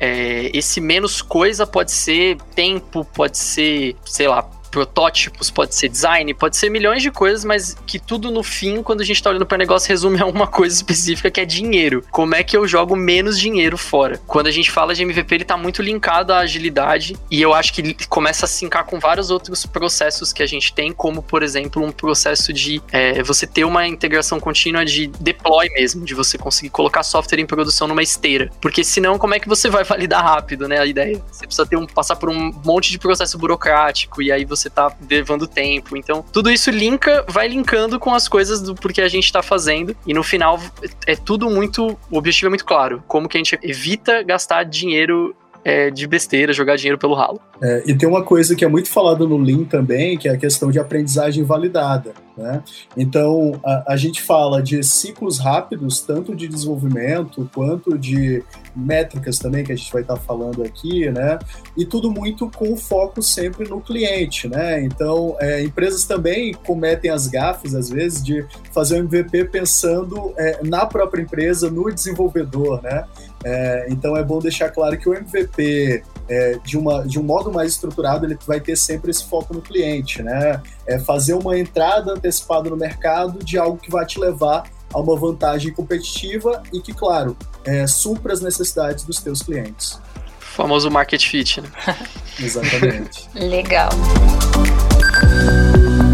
é, 0.00 0.50
esse 0.52 0.80
menos 0.80 1.22
coisa 1.22 1.64
pode 1.64 1.92
ser 1.92 2.38
tempo, 2.56 3.04
pode 3.04 3.38
ser, 3.38 3.94
sei 4.04 4.26
lá, 4.26 4.42
protótipos, 4.68 5.50
pode 5.50 5.74
ser 5.74 5.88
design, 5.88 6.32
pode 6.34 6.56
ser 6.56 6.70
milhões 6.70 7.02
de 7.02 7.10
coisas, 7.10 7.44
mas 7.44 7.76
que 7.86 7.98
tudo 7.98 8.30
no 8.30 8.42
fim, 8.42 8.82
quando 8.82 9.00
a 9.00 9.04
gente 9.04 9.22
tá 9.22 9.30
olhando 9.30 9.46
para 9.46 9.58
negócio, 9.58 9.88
resume 9.88 10.20
a 10.20 10.26
uma 10.26 10.46
coisa 10.48 10.74
específica 10.74 11.30
que 11.30 11.40
é 11.40 11.44
dinheiro. 11.44 12.04
Como 12.10 12.34
é 12.34 12.42
que 12.42 12.56
eu 12.56 12.66
jogo 12.66 12.94
menos 12.94 13.38
dinheiro 13.38 13.76
fora? 13.76 14.20
Quando 14.26 14.46
a 14.46 14.50
gente 14.50 14.70
fala 14.70 14.94
de 14.94 15.02
MVP, 15.02 15.34
ele 15.34 15.44
tá 15.44 15.56
muito 15.56 15.82
linkado 15.82 16.32
à 16.32 16.38
agilidade 16.38 17.16
e 17.30 17.40
eu 17.40 17.54
acho 17.54 17.72
que 17.72 17.94
começa 18.06 18.44
a 18.44 18.48
sincar 18.48 18.84
com 18.84 18.98
vários 18.98 19.30
outros 19.30 19.66
processos 19.66 20.32
que 20.32 20.42
a 20.42 20.46
gente 20.46 20.72
tem, 20.72 20.92
como 20.92 21.22
por 21.22 21.42
exemplo 21.42 21.84
um 21.84 21.90
processo 21.90 22.52
de 22.52 22.82
é, 22.92 23.22
você 23.22 23.46
ter 23.46 23.64
uma 23.64 23.86
integração 23.86 24.38
contínua 24.38 24.84
de 24.84 25.06
deploy 25.20 25.68
mesmo, 25.70 26.04
de 26.04 26.14
você 26.14 26.36
conseguir 26.36 26.70
colocar 26.70 27.02
software 27.02 27.40
em 27.40 27.46
produção 27.46 27.86
numa 27.86 28.02
esteira. 28.02 28.50
Porque 28.60 28.84
senão, 28.84 29.18
como 29.18 29.34
é 29.34 29.40
que 29.40 29.48
você 29.48 29.68
vai 29.68 29.84
validar 29.88 30.22
rápido, 30.22 30.68
né? 30.68 30.78
A 30.78 30.86
ideia. 30.86 31.22
Você 31.30 31.46
precisa 31.46 31.66
ter 31.66 31.76
um, 31.76 31.86
passar 31.86 32.16
por 32.16 32.28
um 32.28 32.52
monte 32.64 32.90
de 32.90 32.98
processo 32.98 33.38
burocrático 33.38 34.22
e 34.22 34.30
aí 34.32 34.44
você 34.44 34.57
você 34.58 34.70
tá 34.70 34.94
levando 35.08 35.46
tempo. 35.46 35.96
Então, 35.96 36.24
tudo 36.32 36.50
isso 36.50 36.70
linka, 36.70 37.24
vai 37.28 37.48
linkando 37.48 37.98
com 37.98 38.14
as 38.14 38.28
coisas 38.28 38.60
do 38.60 38.74
porquê 38.74 39.02
a 39.02 39.08
gente 39.08 39.32
tá 39.32 39.42
fazendo. 39.42 39.96
E 40.06 40.12
no 40.12 40.22
final 40.22 40.60
é 41.06 41.16
tudo 41.16 41.48
muito. 41.48 41.98
O 42.10 42.18
objetivo 42.18 42.48
é 42.48 42.50
muito 42.50 42.64
claro. 42.64 43.02
Como 43.06 43.28
que 43.28 43.36
a 43.36 43.40
gente 43.40 43.58
evita 43.62 44.22
gastar 44.22 44.64
dinheiro 44.64 45.34
é, 45.64 45.90
de 45.90 46.06
besteira, 46.06 46.52
jogar 46.52 46.76
dinheiro 46.76 46.98
pelo 46.98 47.14
ralo. 47.14 47.40
É, 47.60 47.82
e 47.86 47.94
tem 47.94 48.08
uma 48.08 48.22
coisa 48.22 48.54
que 48.54 48.64
é 48.64 48.68
muito 48.68 48.88
falada 48.88 49.26
no 49.26 49.36
Lean 49.36 49.64
também, 49.64 50.16
que 50.16 50.28
é 50.28 50.32
a 50.32 50.36
questão 50.36 50.70
de 50.70 50.78
aprendizagem 50.78 51.44
validada. 51.44 52.14
Né? 52.36 52.62
Então, 52.96 53.60
a, 53.64 53.92
a, 53.92 53.96
gente 53.96 54.22
fala 54.22 54.62
de 54.62 54.82
ciclos 54.82 55.38
rápidos, 55.38 56.00
tanto 56.00 56.34
de 56.34 56.46
desenvolvimento 56.46 57.50
quanto 57.52 57.98
de 57.98 58.42
métricas 58.78 59.38
também, 59.38 59.64
que 59.64 59.72
a 59.72 59.76
gente 59.76 59.92
vai 59.92 60.02
estar 60.02 60.16
falando 60.16 60.62
aqui, 60.62 61.10
né? 61.10 61.38
e 61.76 61.84
tudo 61.84 62.10
muito 62.10 62.50
com 62.50 62.76
foco 62.76 63.22
sempre 63.22 63.68
no 63.68 63.80
cliente. 63.80 64.48
Né? 64.48 64.82
Então, 64.82 65.36
é, 65.40 65.62
empresas 65.62 66.04
também 66.04 66.52
cometem 66.52 67.10
as 67.10 67.26
gafes, 67.26 67.74
às 67.74 67.88
vezes, 67.88 68.22
de 68.22 68.46
fazer 68.72 68.96
o 68.96 68.98
MVP 68.98 69.46
pensando 69.46 70.32
é, 70.36 70.60
na 70.62 70.86
própria 70.86 71.22
empresa, 71.22 71.70
no 71.70 71.92
desenvolvedor. 71.92 72.82
Né? 72.82 73.04
É, 73.44 73.86
então, 73.90 74.16
é 74.16 74.22
bom 74.22 74.38
deixar 74.38 74.70
claro 74.70 74.96
que 74.98 75.08
o 75.08 75.14
MVP 75.14 76.02
é, 76.28 76.58
de, 76.64 76.76
uma, 76.76 77.06
de 77.06 77.18
um 77.18 77.22
modo 77.22 77.50
mais 77.50 77.72
estruturado, 77.72 78.26
ele 78.26 78.38
vai 78.46 78.60
ter 78.60 78.76
sempre 78.76 79.10
esse 79.10 79.24
foco 79.24 79.54
no 79.54 79.62
cliente, 79.62 80.22
né? 80.22 80.60
É 80.86 80.98
fazer 80.98 81.32
uma 81.32 81.58
entrada 81.58 82.12
antecipada 82.12 82.68
no 82.68 82.76
mercado 82.76 83.42
de 83.42 83.56
algo 83.56 83.78
que 83.78 83.90
vai 83.90 84.04
te 84.04 84.20
levar 84.20 84.64
a 84.92 85.00
uma 85.00 85.16
vantagem 85.16 85.72
competitiva 85.72 86.62
e 86.72 86.80
que, 86.80 86.92
claro, 86.92 87.36
é, 87.68 87.86
supra 87.86 88.32
as 88.32 88.40
necessidades 88.40 89.04
dos 89.04 89.20
teus 89.20 89.42
clientes. 89.42 90.00
O 90.40 90.44
famoso 90.56 90.90
market 90.90 91.22
fit, 91.22 91.60
né? 91.60 91.68
Exatamente. 92.40 93.28
Legal. 93.34 93.90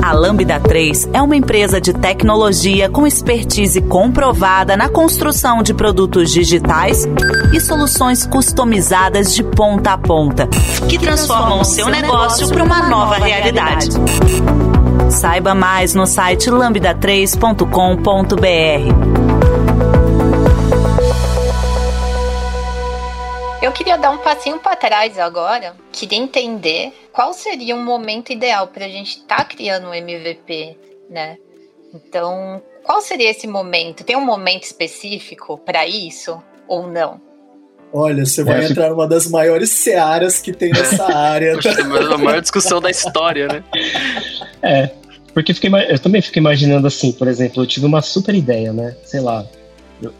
A 0.02 0.12
Lambda 0.12 0.58
3 0.60 1.08
é 1.14 1.22
uma 1.22 1.36
empresa 1.36 1.80
de 1.80 1.94
tecnologia 1.94 2.90
com 2.90 3.06
expertise 3.06 3.80
comprovada 3.80 4.76
na 4.76 4.88
construção 4.88 5.62
de 5.62 5.72
produtos 5.72 6.30
digitais 6.30 7.06
e 7.54 7.60
soluções 7.60 8.26
customizadas 8.26 9.34
de 9.34 9.42
ponta 9.42 9.92
a 9.92 9.98
ponta, 9.98 10.46
que 10.88 10.98
transformam 10.98 11.60
o 11.60 11.64
seu 11.64 11.88
negócio 11.88 12.48
para 12.48 12.64
uma 12.64 12.88
nova 12.88 13.14
realidade. 13.14 13.88
Saiba 15.08 15.54
mais 15.54 15.94
no 15.94 16.06
site 16.06 16.50
lambda3.com.br. 16.50 19.33
queria 23.74 23.98
dar 23.98 24.10
um 24.10 24.18
passinho 24.18 24.58
para 24.58 24.76
trás 24.76 25.18
agora. 25.18 25.74
Queria 25.92 26.18
entender 26.18 26.92
qual 27.12 27.32
seria 27.32 27.74
um 27.74 27.84
momento 27.84 28.32
ideal 28.32 28.68
para 28.68 28.86
a 28.86 28.88
gente 28.88 29.18
estar 29.18 29.36
tá 29.38 29.44
criando 29.44 29.88
um 29.88 29.94
MVP, 29.94 30.78
né? 31.10 31.36
Então, 31.92 32.62
qual 32.82 33.00
seria 33.00 33.30
esse 33.30 33.46
momento? 33.46 34.04
Tem 34.04 34.16
um 34.16 34.24
momento 34.24 34.62
específico 34.62 35.58
para 35.58 35.86
isso 35.86 36.42
ou 36.66 36.86
não? 36.86 37.20
Olha, 37.92 38.26
você 38.26 38.42
vai 38.42 38.64
é, 38.64 38.68
entrar 38.68 38.90
numa 38.90 39.06
das 39.06 39.28
maiores 39.28 39.70
searas 39.70 40.40
que 40.40 40.52
tem 40.52 40.72
nessa 40.72 41.04
área. 41.14 41.56
Tá? 41.60 41.70
a 42.14 42.18
maior 42.18 42.40
discussão 42.40 42.80
da 42.80 42.90
história, 42.90 43.46
né? 43.46 43.64
É, 44.62 44.90
porque 45.32 45.54
fiquei, 45.54 45.70
eu 45.88 45.98
também 45.98 46.20
fico 46.20 46.38
imaginando 46.38 46.86
assim, 46.86 47.12
por 47.12 47.28
exemplo, 47.28 47.62
eu 47.62 47.66
tive 47.66 47.86
uma 47.86 48.02
super 48.02 48.34
ideia, 48.34 48.72
né? 48.72 48.96
Sei 49.04 49.20
lá. 49.20 49.46
Eu, 50.02 50.12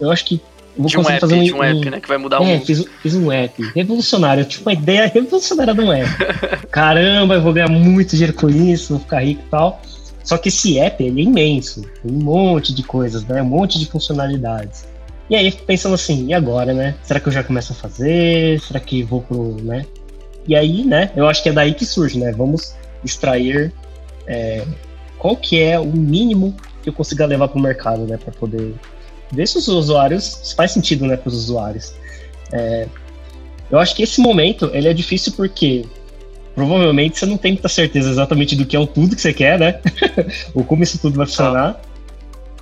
eu 0.00 0.10
acho 0.10 0.24
que. 0.26 0.40
Vou 0.76 0.88
de 0.88 0.98
um 0.98 1.08
app, 1.08 1.20
fazer 1.20 1.34
um, 1.34 1.42
de 1.44 1.52
um 1.52 1.62
app, 1.62 1.90
né? 1.90 2.00
Que 2.00 2.08
vai 2.08 2.18
mudar 2.18 2.40
o 2.40 2.44
é, 2.44 2.46
mundo. 2.54 2.66
Fiz, 2.66 2.84
fiz 3.02 3.14
um 3.14 3.30
app 3.30 3.62
revolucionário. 3.74 4.42
Eu 4.42 4.44
tive 4.44 4.62
uma 4.62 4.72
ideia 4.72 5.06
revolucionária 5.06 5.74
de 5.74 5.80
um 5.80 5.92
app. 5.92 6.10
Caramba, 6.70 7.34
eu 7.34 7.42
vou 7.42 7.52
ganhar 7.52 7.68
muito 7.68 8.10
dinheiro 8.10 8.32
com 8.32 8.48
isso, 8.48 8.94
vou 8.94 9.00
ficar 9.00 9.20
rico 9.20 9.42
e 9.46 9.50
tal. 9.50 9.80
Só 10.24 10.38
que 10.38 10.48
esse 10.48 10.78
app 10.78 11.04
ele 11.04 11.20
é 11.20 11.24
imenso, 11.24 11.82
tem 11.82 12.10
um 12.10 12.24
monte 12.24 12.74
de 12.74 12.82
coisas, 12.82 13.24
né? 13.24 13.42
Um 13.42 13.46
monte 13.46 13.78
de 13.78 13.86
funcionalidades. 13.86 14.86
E 15.28 15.36
aí 15.36 15.50
fico 15.50 15.64
pensando 15.64 15.94
assim, 15.94 16.26
e 16.26 16.34
agora, 16.34 16.72
né? 16.72 16.94
Será 17.02 17.20
que 17.20 17.28
eu 17.28 17.32
já 17.32 17.44
começo 17.44 17.72
a 17.72 17.76
fazer? 17.76 18.60
Será 18.60 18.80
que 18.80 19.02
vou 19.02 19.22
pro, 19.22 19.56
né? 19.62 19.84
E 20.46 20.56
aí, 20.56 20.84
né? 20.84 21.10
Eu 21.14 21.26
acho 21.26 21.42
que 21.42 21.48
é 21.50 21.52
daí 21.52 21.74
que 21.74 21.86
surge, 21.86 22.18
né? 22.18 22.32
Vamos 22.32 22.74
extrair 23.04 23.72
é, 24.26 24.64
qual 25.18 25.36
que 25.36 25.60
é 25.60 25.78
o 25.78 25.86
mínimo 25.86 26.54
que 26.82 26.88
eu 26.88 26.92
consiga 26.92 27.26
levar 27.26 27.48
para 27.48 27.58
o 27.58 27.62
mercado, 27.62 28.06
né? 28.06 28.16
Para 28.16 28.32
poder 28.32 28.74
ver 29.32 29.46
se 29.46 29.58
os 29.58 29.68
usuários 29.68 30.40
se 30.42 30.54
faz 30.54 30.72
sentido, 30.72 31.06
né? 31.06 31.16
Para 31.16 31.28
os 31.28 31.34
usuários. 31.34 31.94
É, 32.52 32.86
eu 33.70 33.78
acho 33.78 33.94
que 33.94 34.02
esse 34.02 34.20
momento 34.20 34.70
ele 34.72 34.88
é 34.88 34.92
difícil 34.92 35.32
porque 35.32 35.84
provavelmente 36.54 37.18
você 37.18 37.26
não 37.26 37.36
tem 37.36 37.52
muita 37.52 37.68
certeza 37.68 38.10
exatamente 38.10 38.54
do 38.54 38.64
que 38.64 38.76
é 38.76 38.78
o 38.78 38.86
tudo 38.86 39.16
que 39.16 39.22
você 39.22 39.32
quer, 39.32 39.58
né? 39.58 39.80
Ou 40.54 40.64
como 40.64 40.82
isso 40.82 40.98
tudo 40.98 41.16
vai 41.16 41.26
funcionar. 41.26 41.80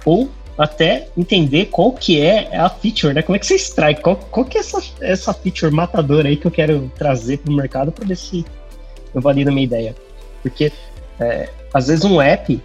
Ou 0.04 0.31
até 0.57 1.09
entender 1.16 1.66
qual 1.66 1.92
que 1.92 2.21
é 2.21 2.57
a 2.57 2.69
feature, 2.69 3.14
né? 3.14 3.23
Como 3.23 3.37
é 3.37 3.38
que 3.38 3.47
você 3.47 3.54
extrai? 3.54 3.95
Qual, 3.95 4.16
qual 4.16 4.47
que 4.47 4.59
é 4.59 4.61
essa, 4.61 4.83
essa 5.00 5.35
feature 5.35 5.73
matadora 5.73 6.28
aí 6.28 6.37
que 6.37 6.47
eu 6.47 6.50
quero 6.50 6.90
trazer 6.97 7.38
para 7.38 7.52
o 7.52 7.57
mercado 7.57 7.90
para 7.90 8.07
ver 8.07 8.16
se 8.16 8.45
eu 9.14 9.21
valido 9.21 9.50
a 9.50 9.52
minha 9.52 9.64
ideia. 9.64 9.95
Porque 10.42 10.73
é, 11.21 11.49
às 11.73 11.87
vezes 11.87 12.04
um 12.04 12.21
app, 12.21 12.61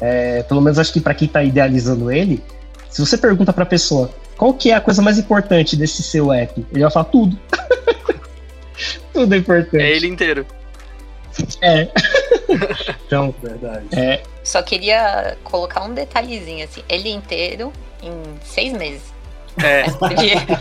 é, 0.00 0.42
pelo 0.42 0.60
menos 0.60 0.78
acho 0.78 0.92
que 0.92 1.00
para 1.00 1.14
quem 1.14 1.26
está 1.26 1.42
idealizando 1.42 2.10
ele, 2.10 2.42
se 2.90 3.00
você 3.00 3.16
pergunta 3.16 3.52
para 3.52 3.62
a 3.62 3.66
pessoa 3.66 4.10
qual 4.36 4.54
que 4.54 4.70
é 4.70 4.74
a 4.74 4.80
coisa 4.80 5.02
mais 5.02 5.18
importante 5.18 5.76
desse 5.76 6.02
seu 6.02 6.32
app, 6.32 6.66
ele 6.72 6.82
vai 6.82 6.90
falar 6.90 7.04
tudo. 7.04 7.38
tudo 9.12 9.34
é 9.34 9.38
importante. 9.38 9.82
É 9.82 9.90
ele 9.90 10.06
inteiro. 10.06 10.46
É. 11.60 11.88
então, 13.06 13.34
verdade. 13.42 13.86
É, 13.92 14.22
só 14.42 14.62
queria 14.62 15.36
colocar 15.44 15.84
um 15.84 15.94
detalhezinho 15.94 16.64
assim. 16.64 16.82
Ele 16.88 17.10
inteiro 17.10 17.72
em 18.02 18.12
seis 18.42 18.72
meses. 18.72 19.02
É. 19.62 19.90
Pode, 19.98 20.16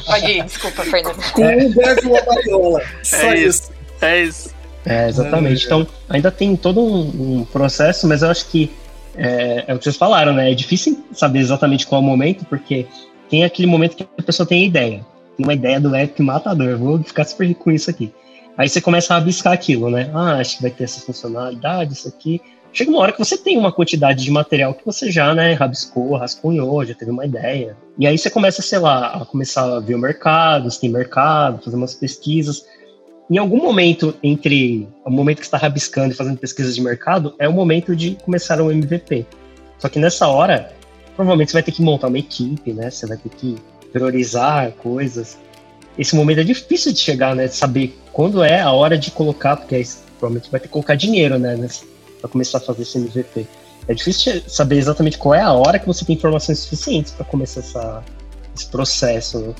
pode 0.05 0.25
ir, 0.25 0.43
desculpa, 0.43 0.83
Fernando. 0.83 1.31
Com 1.31 1.45
um 1.45 1.71
breve 1.71 2.07
uma 2.07 2.21
variola. 2.21 2.81
Só 3.03 3.31
é 3.31 3.37
isso. 3.37 3.71
É 4.01 4.21
isso. 4.23 4.53
É, 4.85 5.07
exatamente. 5.07 5.65
Então, 5.65 5.87
ainda 6.09 6.31
tem 6.31 6.55
todo 6.55 6.81
um, 6.81 7.39
um 7.39 7.45
processo, 7.45 8.07
mas 8.07 8.23
eu 8.23 8.29
acho 8.29 8.47
que 8.47 8.71
é, 9.15 9.65
é, 9.67 9.73
o 9.73 9.77
que 9.77 9.83
vocês 9.83 9.97
falaram, 9.97 10.33
né? 10.33 10.51
É 10.51 10.55
difícil 10.55 11.03
saber 11.11 11.39
exatamente 11.39 11.85
qual 11.85 12.01
é 12.01 12.03
o 12.03 12.07
momento, 12.07 12.45
porque 12.45 12.85
tem 13.29 13.43
aquele 13.43 13.67
momento 13.67 13.95
que 13.95 14.07
a 14.17 14.23
pessoa 14.23 14.47
tem 14.47 14.63
a 14.63 14.67
ideia. 14.67 15.05
Tem 15.37 15.45
uma 15.45 15.53
ideia 15.53 15.79
do 15.79 15.93
app 15.95 16.21
matador. 16.21 16.77
Vou 16.77 17.01
ficar 17.03 17.25
super 17.25 17.47
rico 17.47 17.63
com 17.65 17.71
isso 17.71 17.89
aqui. 17.89 18.13
Aí 18.57 18.67
você 18.67 18.81
começa 18.81 19.13
a 19.13 19.17
rabiscar 19.17 19.53
aquilo, 19.53 19.89
né? 19.89 20.09
Ah, 20.13 20.35
acho 20.35 20.57
que 20.57 20.61
vai 20.61 20.71
ter 20.71 20.83
essa 20.83 20.99
funcionalidade, 20.99 21.93
isso 21.93 22.07
aqui. 22.07 22.41
Chega 22.71 22.91
uma 22.91 22.99
hora 22.99 23.11
que 23.11 23.19
você 23.19 23.37
tem 23.37 23.57
uma 23.57 23.71
quantidade 23.71 24.23
de 24.23 24.29
material 24.29 24.73
que 24.73 24.85
você 24.85 25.11
já, 25.11 25.33
né, 25.33 25.53
rabiscou, 25.53 26.15
rascunhou, 26.15 26.85
já 26.85 26.93
teve 26.93 27.09
uma 27.09 27.25
ideia. 27.25 27.75
E 27.97 28.05
aí 28.05 28.17
você 28.17 28.29
começa, 28.29 28.61
sei 28.61 28.79
lá, 28.79 29.21
a 29.21 29.25
começar 29.25 29.63
a 29.63 29.79
ver 29.79 29.95
o 29.95 29.99
mercado, 29.99 30.69
se 30.69 30.79
tem 30.79 30.89
mercado, 30.89 31.63
fazer 31.63 31.75
umas 31.75 31.95
pesquisas. 31.95 32.63
Em 33.29 33.37
algum 33.37 33.57
momento 33.57 34.15
entre 34.23 34.87
o 35.05 35.11
momento 35.11 35.37
que 35.37 35.45
está 35.45 35.57
rabiscando 35.57 36.13
e 36.13 36.15
fazendo 36.15 36.37
pesquisas 36.37 36.73
de 36.73 36.81
mercado, 36.81 37.35
é 37.37 37.47
o 37.47 37.53
momento 37.53 37.95
de 37.95 38.17
começar 38.23 38.59
um 38.59 38.71
MVP. 38.71 39.23
Só 39.77 39.87
que 39.87 39.99
nessa 39.99 40.27
hora, 40.27 40.73
provavelmente 41.15 41.51
você 41.51 41.57
vai 41.57 41.63
ter 41.63 41.71
que 41.71 41.81
montar 41.81 42.07
uma 42.07 42.17
equipe, 42.17 42.73
né? 42.73 42.89
Você 42.89 43.05
vai 43.05 43.17
ter 43.17 43.29
que 43.29 43.55
priorizar 43.91 44.71
coisas. 44.71 45.37
Esse 45.95 46.15
momento 46.15 46.39
é 46.39 46.43
difícil 46.43 46.91
de 46.91 46.99
chegar, 46.99 47.35
né? 47.35 47.47
De 47.47 47.55
saber 47.55 47.95
quando 48.11 48.43
é 48.43 48.61
a 48.61 48.71
hora 48.71 48.97
de 48.97 49.11
colocar, 49.11 49.57
porque 49.57 49.75
aí, 49.75 49.87
provavelmente 50.17 50.49
vai 50.49 50.59
ter 50.59 50.67
que 50.67 50.73
colocar 50.73 50.95
dinheiro, 50.95 51.37
né? 51.37 51.55
para 52.19 52.29
começar 52.29 52.57
a 52.57 52.61
fazer 52.61 52.81
esse 52.81 52.97
MVP. 52.97 53.45
É 53.87 53.93
difícil 53.93 54.41
saber 54.47 54.77
exatamente 54.77 55.17
qual 55.19 55.35
é 55.35 55.41
a 55.41 55.53
hora 55.53 55.77
que 55.77 55.85
você 55.85 56.03
tem 56.03 56.15
informações 56.15 56.59
suficientes 56.59 57.11
para 57.11 57.25
começar 57.25 57.59
essa, 57.59 58.03
esse 58.55 58.65
processo. 58.67 59.39
Né? 59.39 59.53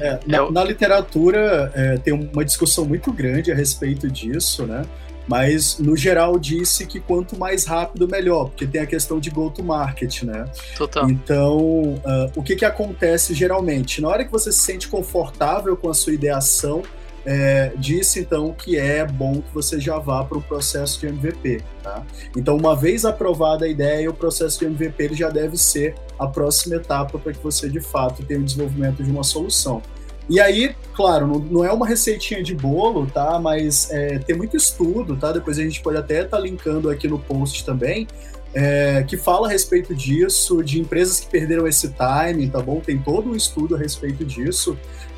É, 0.00 0.18
na, 0.26 0.50
na, 0.50 0.64
literatura 0.64 1.72
é, 1.74 1.96
tem 1.96 2.12
uma 2.12 2.44
discussão 2.44 2.84
muito 2.84 3.12
grande 3.12 3.50
a 3.50 3.54
respeito 3.54 4.10
disso, 4.10 4.66
né? 4.66 4.84
Mas 5.26 5.78
no 5.78 5.96
geral 5.96 6.38
disse 6.38 6.86
que 6.86 7.00
quanto 7.00 7.36
mais 7.36 7.64
rápido 7.64 8.06
melhor, 8.06 8.50
porque 8.50 8.66
tem 8.66 8.80
a 8.80 8.86
questão 8.86 9.18
de 9.18 9.28
go 9.28 9.50
to 9.50 9.62
market, 9.62 10.22
né? 10.22 10.44
Total. 10.76 11.10
Então, 11.10 11.58
uh, 11.58 12.30
o 12.36 12.42
que 12.42 12.54
que 12.54 12.64
acontece 12.64 13.34
geralmente? 13.34 14.00
Na 14.00 14.08
hora 14.08 14.24
que 14.24 14.30
você 14.30 14.52
se 14.52 14.60
sente 14.60 14.86
confortável 14.86 15.76
com 15.76 15.90
a 15.90 15.94
sua 15.94 16.12
ideação, 16.12 16.82
é, 17.26 17.72
disse 17.76 18.20
então 18.20 18.52
que 18.52 18.78
é 18.78 19.04
bom 19.04 19.42
que 19.42 19.52
você 19.52 19.80
já 19.80 19.98
vá 19.98 20.22
para 20.22 20.38
o 20.38 20.42
processo 20.42 21.00
de 21.00 21.08
MVP. 21.08 21.60
Tá? 21.82 22.04
Então, 22.36 22.56
uma 22.56 22.76
vez 22.76 23.04
aprovada 23.04 23.64
a 23.64 23.68
ideia, 23.68 24.08
o 24.08 24.14
processo 24.14 24.60
de 24.60 24.66
MVP 24.66 25.02
ele 25.02 25.14
já 25.16 25.28
deve 25.28 25.56
ser 25.56 25.96
a 26.16 26.28
próxima 26.28 26.76
etapa 26.76 27.18
para 27.18 27.32
que 27.32 27.42
você 27.42 27.68
de 27.68 27.80
fato 27.80 28.22
tenha 28.22 28.38
o 28.38 28.44
desenvolvimento 28.44 29.02
de 29.02 29.10
uma 29.10 29.24
solução. 29.24 29.82
E 30.28 30.40
aí, 30.40 30.74
claro, 30.94 31.26
não, 31.26 31.38
não, 31.38 31.64
é 31.64 31.72
uma 31.72 31.86
receitinha 31.86 32.42
de 32.42 32.54
bolo, 32.54 33.06
tá? 33.06 33.38
Mas 33.40 33.90
é, 33.90 34.18
tem 34.20 34.36
muito 34.36 34.56
estudo, 34.56 35.16
tá? 35.16 35.32
Depois 35.32 35.58
a 35.58 35.62
gente 35.62 35.80
pode 35.80 35.98
até 35.98 36.22
estar 36.22 36.36
tá 36.36 36.42
linkando 36.42 36.88
aqui 36.90 37.08
no 37.08 37.18
post 37.18 37.64
também, 37.64 38.06
é, 38.54 39.04
que 39.06 39.16
fala 39.16 39.46
a 39.46 39.50
respeito 39.50 39.94
disso, 39.94 40.64
de 40.64 40.80
empresas 40.80 41.20
que 41.20 41.26
perderam 41.26 41.66
esse 41.66 41.88
time, 41.92 42.48
tá 42.48 42.60
bom? 42.60 42.80
Tem 42.80 42.98
todo 42.98 43.30
um 43.30 43.36
estudo 43.36 43.76
a 43.76 43.78
respeito 43.78 44.24
disso. 44.24 44.76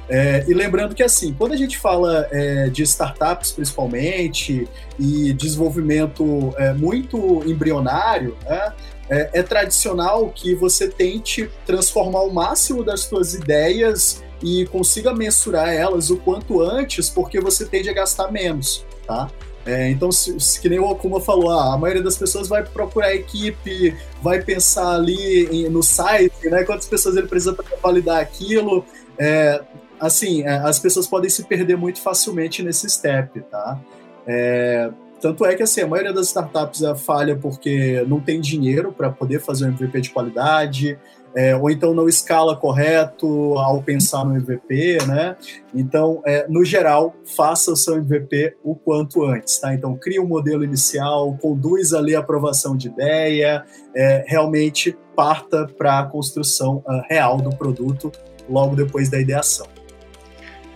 É, 0.08 0.44
e 0.48 0.54
lembrando 0.54 0.94
que, 0.94 1.02
assim, 1.02 1.34
quando 1.34 1.52
a 1.52 1.56
gente 1.56 1.76
fala 1.76 2.26
é, 2.30 2.68
de 2.68 2.82
startups, 2.82 3.52
principalmente, 3.52 4.66
e 4.98 5.32
desenvolvimento 5.34 6.54
é, 6.56 6.72
muito 6.72 7.42
embrionário, 7.46 8.36
né, 8.44 8.72
é, 9.10 9.30
é, 9.34 9.42
tradicional 9.42 10.30
que 10.30 10.54
você 10.54 10.88
tente 10.88 11.50
transformar 11.66 12.22
o 12.22 12.32
máximo 12.32 12.82
das 12.82 13.00
suas 13.00 13.34
ideias 13.34 14.22
e 14.42 14.66
consiga 14.66 15.14
mensurar 15.14 15.68
elas 15.68 16.10
o 16.10 16.16
quanto 16.16 16.60
antes, 16.60 17.10
porque 17.10 17.40
você 17.40 17.66
tende 17.66 17.88
a 17.90 17.92
gastar 17.92 18.30
menos, 18.30 18.84
tá? 19.06 19.30
É, 19.66 19.90
então, 19.90 20.10
se, 20.10 20.38
se, 20.40 20.60
que 20.60 20.68
nem 20.68 20.78
o 20.78 20.84
Okuma 20.84 21.20
falou, 21.20 21.50
ah, 21.50 21.74
a 21.74 21.78
maioria 21.78 22.02
das 22.02 22.16
pessoas 22.16 22.48
vai 22.48 22.64
procurar 22.64 23.14
equipe, 23.14 23.94
vai 24.22 24.40
pensar 24.40 24.94
ali 24.94 25.46
em, 25.46 25.68
no 25.68 25.82
site, 25.82 26.48
né? 26.48 26.64
Quantas 26.64 26.86
pessoas 26.86 27.16
ele 27.16 27.26
precisa 27.26 27.52
para 27.52 27.64
validar 27.82 28.18
aquilo. 28.18 28.84
É, 29.18 29.60
assim, 30.00 30.42
é, 30.42 30.58
as 30.58 30.78
pessoas 30.78 31.06
podem 31.06 31.30
se 31.30 31.44
perder 31.44 31.76
muito 31.76 32.00
facilmente 32.00 32.62
nesse 32.62 32.88
step, 32.88 33.40
tá? 33.42 33.80
É, 34.26 34.90
tanto 35.20 35.44
é 35.44 35.54
que 35.54 35.62
assim, 35.62 35.80
a 35.80 35.86
maioria 35.86 36.12
das 36.12 36.26
startups 36.26 36.82
é 36.82 36.94
falha 36.94 37.36
porque 37.36 38.04
não 38.06 38.20
tem 38.20 38.40
dinheiro 38.40 38.92
para 38.92 39.10
poder 39.10 39.40
fazer 39.40 39.64
um 39.64 39.68
MVP 39.68 40.00
de 40.00 40.10
qualidade, 40.10 40.98
é, 41.34 41.54
ou 41.54 41.70
então 41.70 41.92
não 41.94 42.08
escala 42.08 42.56
correto 42.56 43.54
ao 43.58 43.82
pensar 43.82 44.24
no 44.24 44.36
MVP, 44.36 44.98
né? 45.06 45.36
Então, 45.74 46.22
é, 46.24 46.46
no 46.48 46.64
geral, 46.64 47.14
faça 47.36 47.70
o 47.70 47.76
seu 47.76 47.96
MVP 47.96 48.56
o 48.64 48.74
quanto 48.74 49.24
antes, 49.24 49.58
tá? 49.58 49.74
Então, 49.74 49.96
cria 49.96 50.22
um 50.22 50.26
modelo 50.26 50.64
inicial, 50.64 51.36
conduz 51.40 51.92
ali 51.92 52.16
a 52.16 52.20
aprovação 52.20 52.76
de 52.76 52.88
ideia, 52.88 53.64
é, 53.94 54.24
realmente 54.26 54.96
parta 55.14 55.66
para 55.66 55.98
a 55.98 56.04
construção 56.04 56.76
uh, 56.86 57.02
real 57.08 57.38
do 57.38 57.50
produto 57.50 58.12
logo 58.48 58.76
depois 58.76 59.08
da 59.08 59.20
ideação. 59.20 59.66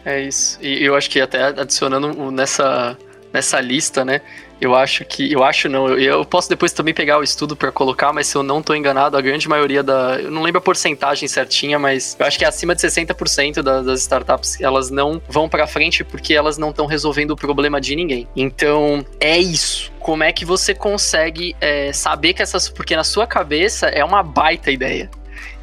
É 0.05 0.21
isso. 0.21 0.59
E 0.61 0.85
eu 0.85 0.95
acho 0.97 1.09
que 1.09 1.21
até 1.21 1.43
adicionando 1.43 2.31
nessa, 2.31 2.97
nessa 3.33 3.61
lista, 3.61 4.05
né? 4.05 4.21
Eu 4.63 4.77
acho 4.77 5.05
que. 5.05 5.33
Eu 5.33 5.43
acho 5.43 5.69
não. 5.69 5.89
Eu, 5.89 5.99
eu 5.99 6.25
posso 6.25 6.49
depois 6.49 6.73
também 6.73 6.95
pegar 6.95 7.19
o 7.19 7.23
estudo 7.25 7.57
para 7.57 7.73
colocar, 7.73 8.13
mas 8.13 8.29
se 8.29 8.37
eu 8.37 8.45
não 8.45 8.61
estou 8.61 8.77
enganado, 8.77 9.17
a 9.17 9.21
grande 9.21 9.49
maioria 9.49 9.83
da. 9.83 10.21
Eu 10.21 10.31
não 10.31 10.41
lembro 10.41 10.59
a 10.59 10.63
porcentagem 10.63 11.27
certinha, 11.27 11.81
mas 11.81 12.17
eu 12.17 12.25
acho 12.25 12.39
que 12.39 12.45
é 12.45 12.49
acima 12.49 12.73
de 12.73 12.81
60% 12.81 13.61
das, 13.61 13.85
das 13.85 14.01
startups 14.03 14.61
elas 14.61 14.89
não 14.89 15.21
vão 15.29 15.49
para 15.49 15.67
frente 15.67 16.05
porque 16.05 16.33
elas 16.33 16.59
não 16.59 16.71
estão 16.71 16.87
resolvendo 16.87 17.33
o 17.33 17.37
problema 17.37 17.81
de 17.81 17.97
ninguém. 17.97 18.29
Então, 18.37 19.05
é 19.19 19.37
isso. 19.37 19.91
Como 19.99 20.23
é 20.23 20.33
que 20.33 20.45
você 20.45 20.73
consegue 20.73 21.57
é, 21.61 21.93
saber 21.93 22.33
que 22.33 22.41
essas. 22.41 22.69
Porque 22.69 22.95
na 22.95 23.03
sua 23.03 23.27
cabeça 23.27 23.87
é 23.87 24.05
uma 24.05 24.23
baita 24.23 24.71
ideia. 24.71 25.11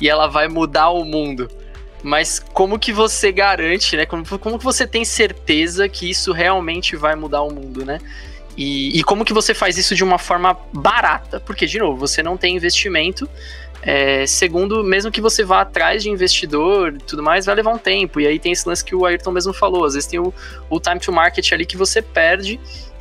E 0.01 0.09
ela 0.09 0.27
vai 0.27 0.49
mudar 0.49 0.89
o 0.89 1.05
mundo. 1.05 1.49
Mas 2.03 2.39
como 2.39 2.79
que 2.79 2.93
você 2.93 3.31
garante, 3.31 3.97
né? 3.97 4.05
Como, 4.05 4.25
como 4.39 4.57
que 4.57 4.63
você 4.63 4.87
tem 4.87 5.03
certeza 5.03 5.87
que 5.89 6.09
isso 6.09 6.31
realmente 6.31 6.95
vai 6.95 7.15
mudar 7.15 7.41
o 7.41 7.53
mundo, 7.53 7.85
né? 7.85 7.99
E, 8.57 8.99
e 8.99 9.03
como 9.03 9.23
que 9.23 9.33
você 9.33 9.53
faz 9.53 9.77
isso 9.77 9.95
de 9.95 10.03
uma 10.03 10.17
forma 10.17 10.57
barata? 10.73 11.39
Porque, 11.39 11.65
de 11.65 11.79
novo, 11.79 11.97
você 11.97 12.21
não 12.21 12.35
tem 12.35 12.55
investimento. 12.55 13.29
É, 13.81 14.25
segundo, 14.25 14.83
mesmo 14.83 15.09
que 15.09 15.21
você 15.21 15.45
vá 15.45 15.61
atrás 15.61 16.03
de 16.03 16.09
investidor 16.09 16.93
e 16.93 16.97
tudo 16.97 17.23
mais, 17.23 17.45
vai 17.45 17.55
levar 17.55 17.71
um 17.71 17.77
tempo. 17.77 18.19
E 18.19 18.27
aí 18.27 18.37
tem 18.37 18.51
esse 18.51 18.67
lance 18.67 18.83
que 18.83 18.93
o 18.93 19.05
Ayrton 19.05 19.31
mesmo 19.31 19.53
falou. 19.53 19.85
Às 19.85 19.93
vezes 19.93 20.09
tem 20.09 20.19
o, 20.19 20.33
o 20.69 20.79
time 20.79 20.99
to 20.99 21.11
market 21.11 21.49
ali 21.53 21.65
que 21.65 21.77
você 21.77 22.01
perde 22.01 22.59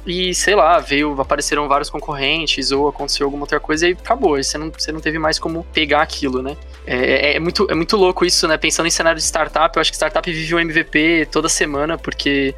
e 0.09 0.35
sei 0.35 0.55
lá, 0.55 0.79
veio, 0.79 1.21
apareceram 1.21 1.69
vários 1.69 1.91
concorrentes 1.91 2.73
ou 2.73 2.88
aconteceu 2.88 3.27
alguma 3.27 3.43
outra 3.43 3.61
coisa 3.61 3.87
e 3.87 3.93
acabou. 3.93 4.43
Você 4.43 4.57
não, 4.57 4.71
você 4.71 4.91
não 4.91 5.00
teve 5.00 5.19
mais 5.19 5.38
como 5.38 5.65
pegar 5.73 6.00
aquilo, 6.00 6.43
né? 6.43 6.57
É, 6.87 6.97
é, 6.97 7.37
é, 7.37 7.38
muito, 7.38 7.67
é 7.71 7.75
muito 7.75 7.95
louco 7.97 8.25
isso, 8.25 8.49
né? 8.49 8.57
Pensando 8.57 8.87
em 8.87 8.91
cenário 8.91 9.19
de 9.19 9.25
startup, 9.25 9.77
eu 9.77 9.81
acho 9.81 9.91
que 9.91 9.97
startup 9.97 10.31
vive 10.31 10.55
um 10.55 10.59
MVP 10.59 11.29
toda 11.31 11.47
semana, 11.47 11.99
porque 11.99 12.55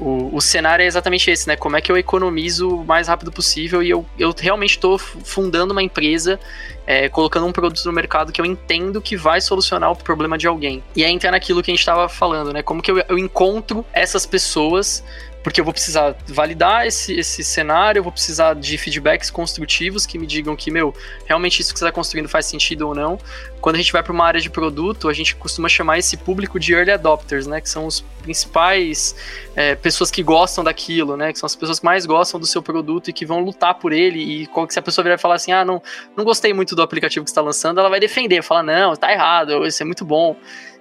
o, 0.00 0.34
o 0.34 0.40
cenário 0.40 0.82
é 0.82 0.86
exatamente 0.86 1.30
esse, 1.30 1.46
né? 1.46 1.56
Como 1.56 1.76
é 1.76 1.80
que 1.80 1.92
eu 1.92 1.96
economizo 1.98 2.68
o 2.70 2.84
mais 2.84 3.06
rápido 3.06 3.30
possível 3.30 3.82
e 3.82 3.90
eu, 3.90 4.06
eu 4.18 4.34
realmente 4.36 4.70
estou 4.70 4.98
fundando 4.98 5.72
uma 5.72 5.82
empresa, 5.82 6.40
é, 6.86 7.08
colocando 7.08 7.46
um 7.46 7.52
produto 7.52 7.84
no 7.84 7.92
mercado 7.92 8.32
que 8.32 8.40
eu 8.40 8.46
entendo 8.46 9.02
que 9.02 9.16
vai 9.16 9.40
solucionar 9.42 9.92
o 9.92 9.96
problema 9.96 10.38
de 10.38 10.46
alguém. 10.46 10.82
E 10.96 11.04
aí 11.04 11.12
entra 11.12 11.30
naquilo 11.30 11.62
que 11.62 11.70
a 11.70 11.74
gente 11.74 11.80
estava 11.80 12.08
falando, 12.08 12.52
né? 12.52 12.62
Como 12.62 12.82
que 12.82 12.90
eu, 12.90 13.04
eu 13.08 13.18
encontro 13.18 13.84
essas 13.92 14.26
pessoas 14.26 15.04
porque 15.44 15.60
eu 15.60 15.64
vou 15.64 15.74
precisar 15.74 16.16
validar 16.26 16.86
esse, 16.86 17.12
esse 17.12 17.44
cenário, 17.44 17.98
eu 17.98 18.02
vou 18.02 18.10
precisar 18.10 18.54
de 18.54 18.78
feedbacks 18.78 19.30
construtivos 19.30 20.06
que 20.06 20.18
me 20.18 20.26
digam 20.26 20.56
que, 20.56 20.70
meu, 20.70 20.94
realmente 21.26 21.60
isso 21.60 21.70
que 21.74 21.78
você 21.78 21.84
está 21.84 21.92
construindo 21.92 22.30
faz 22.30 22.46
sentido 22.46 22.88
ou 22.88 22.94
não. 22.94 23.18
Quando 23.60 23.76
a 23.76 23.78
gente 23.78 23.92
vai 23.92 24.02
para 24.02 24.12
uma 24.12 24.24
área 24.24 24.40
de 24.40 24.48
produto, 24.48 25.06
a 25.06 25.12
gente 25.12 25.36
costuma 25.36 25.68
chamar 25.68 25.98
esse 25.98 26.16
público 26.16 26.58
de 26.58 26.72
early 26.72 26.92
adopters, 26.92 27.46
né? 27.46 27.60
Que 27.60 27.68
são 27.68 27.84
os 27.84 28.00
principais 28.22 29.14
é, 29.54 29.74
pessoas 29.74 30.10
que 30.10 30.22
gostam 30.22 30.64
daquilo, 30.64 31.14
né? 31.14 31.30
Que 31.30 31.38
são 31.38 31.46
as 31.46 31.54
pessoas 31.54 31.78
que 31.78 31.84
mais 31.84 32.06
gostam 32.06 32.40
do 32.40 32.46
seu 32.46 32.62
produto 32.62 33.10
e 33.10 33.12
que 33.12 33.26
vão 33.26 33.40
lutar 33.40 33.74
por 33.74 33.92
ele. 33.92 34.44
E 34.44 34.48
se 34.70 34.78
a 34.78 34.82
pessoa 34.82 35.02
virar 35.02 35.16
e 35.16 35.18
falar 35.18 35.34
assim, 35.34 35.52
ah, 35.52 35.62
não, 35.64 35.82
não 36.16 36.24
gostei 36.24 36.54
muito 36.54 36.74
do 36.74 36.80
aplicativo 36.80 37.22
que 37.22 37.30
está 37.30 37.42
lançando, 37.42 37.80
ela 37.80 37.90
vai 37.90 38.00
defender, 38.00 38.42
falar, 38.42 38.62
não, 38.62 38.96
tá 38.96 39.12
errado, 39.12 39.66
isso 39.66 39.82
é 39.82 39.84
muito 39.86 40.06
bom. 40.06 40.36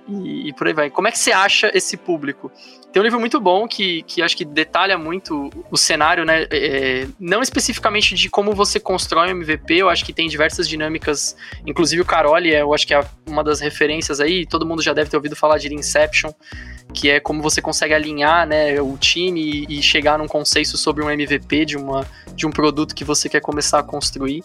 E, 0.08 0.50
e, 0.50 0.53
por 0.53 0.67
aí 0.67 0.74
vai. 0.74 0.89
Como 0.89 1.08
é 1.08 1.12
que 1.12 1.20
você 1.20 1.32
acha 1.32 1.72
esse 1.74 1.98
público? 1.98 2.51
Tem 2.93 3.01
um 3.01 3.03
livro 3.03 3.19
muito 3.19 3.39
bom 3.41 3.67
que, 3.67 4.03
que 4.03 4.21
acho 4.21 4.38
que 4.38 4.45
detalha 4.45 5.00
muito 5.00 5.50
o 5.71 5.75
cenário, 5.75 6.23
né? 6.23 6.45
É, 6.51 7.07
não 7.19 7.41
especificamente 7.41 8.13
de 8.13 8.29
como 8.29 8.53
você 8.53 8.79
constrói 8.79 9.29
um 9.29 9.31
MVP, 9.31 9.77
eu 9.77 9.89
acho 9.89 10.05
que 10.05 10.13
tem 10.13 10.27
diversas 10.27 10.69
dinâmicas, 10.69 11.35
inclusive 11.65 12.03
o 12.03 12.05
Caroli, 12.05 12.53
é, 12.53 12.62
eu 12.62 12.71
acho 12.71 12.85
que 12.85 12.93
é 12.93 13.03
uma 13.25 13.43
das 13.43 13.59
referências 13.59 14.19
aí, 14.19 14.45
todo 14.45 14.63
mundo 14.63 14.83
já 14.83 14.93
deve 14.93 15.09
ter 15.09 15.17
ouvido 15.17 15.35
falar 15.35 15.57
de 15.57 15.73
Inception, 15.73 16.31
que 16.93 17.09
é 17.09 17.19
como 17.19 17.41
você 17.41 17.63
consegue 17.63 17.95
alinhar 17.95 18.45
né, 18.47 18.79
o 18.79 18.95
time 18.95 19.65
e, 19.67 19.79
e 19.79 19.81
chegar 19.81 20.19
num 20.19 20.27
consenso 20.27 20.77
sobre 20.77 21.03
um 21.03 21.09
MVP 21.09 21.65
de, 21.65 21.77
uma, 21.77 22.05
de 22.35 22.45
um 22.45 22.51
produto 22.51 22.93
que 22.93 23.03
você 23.03 23.27
quer 23.27 23.41
começar 23.41 23.79
a 23.79 23.83
construir 23.83 24.43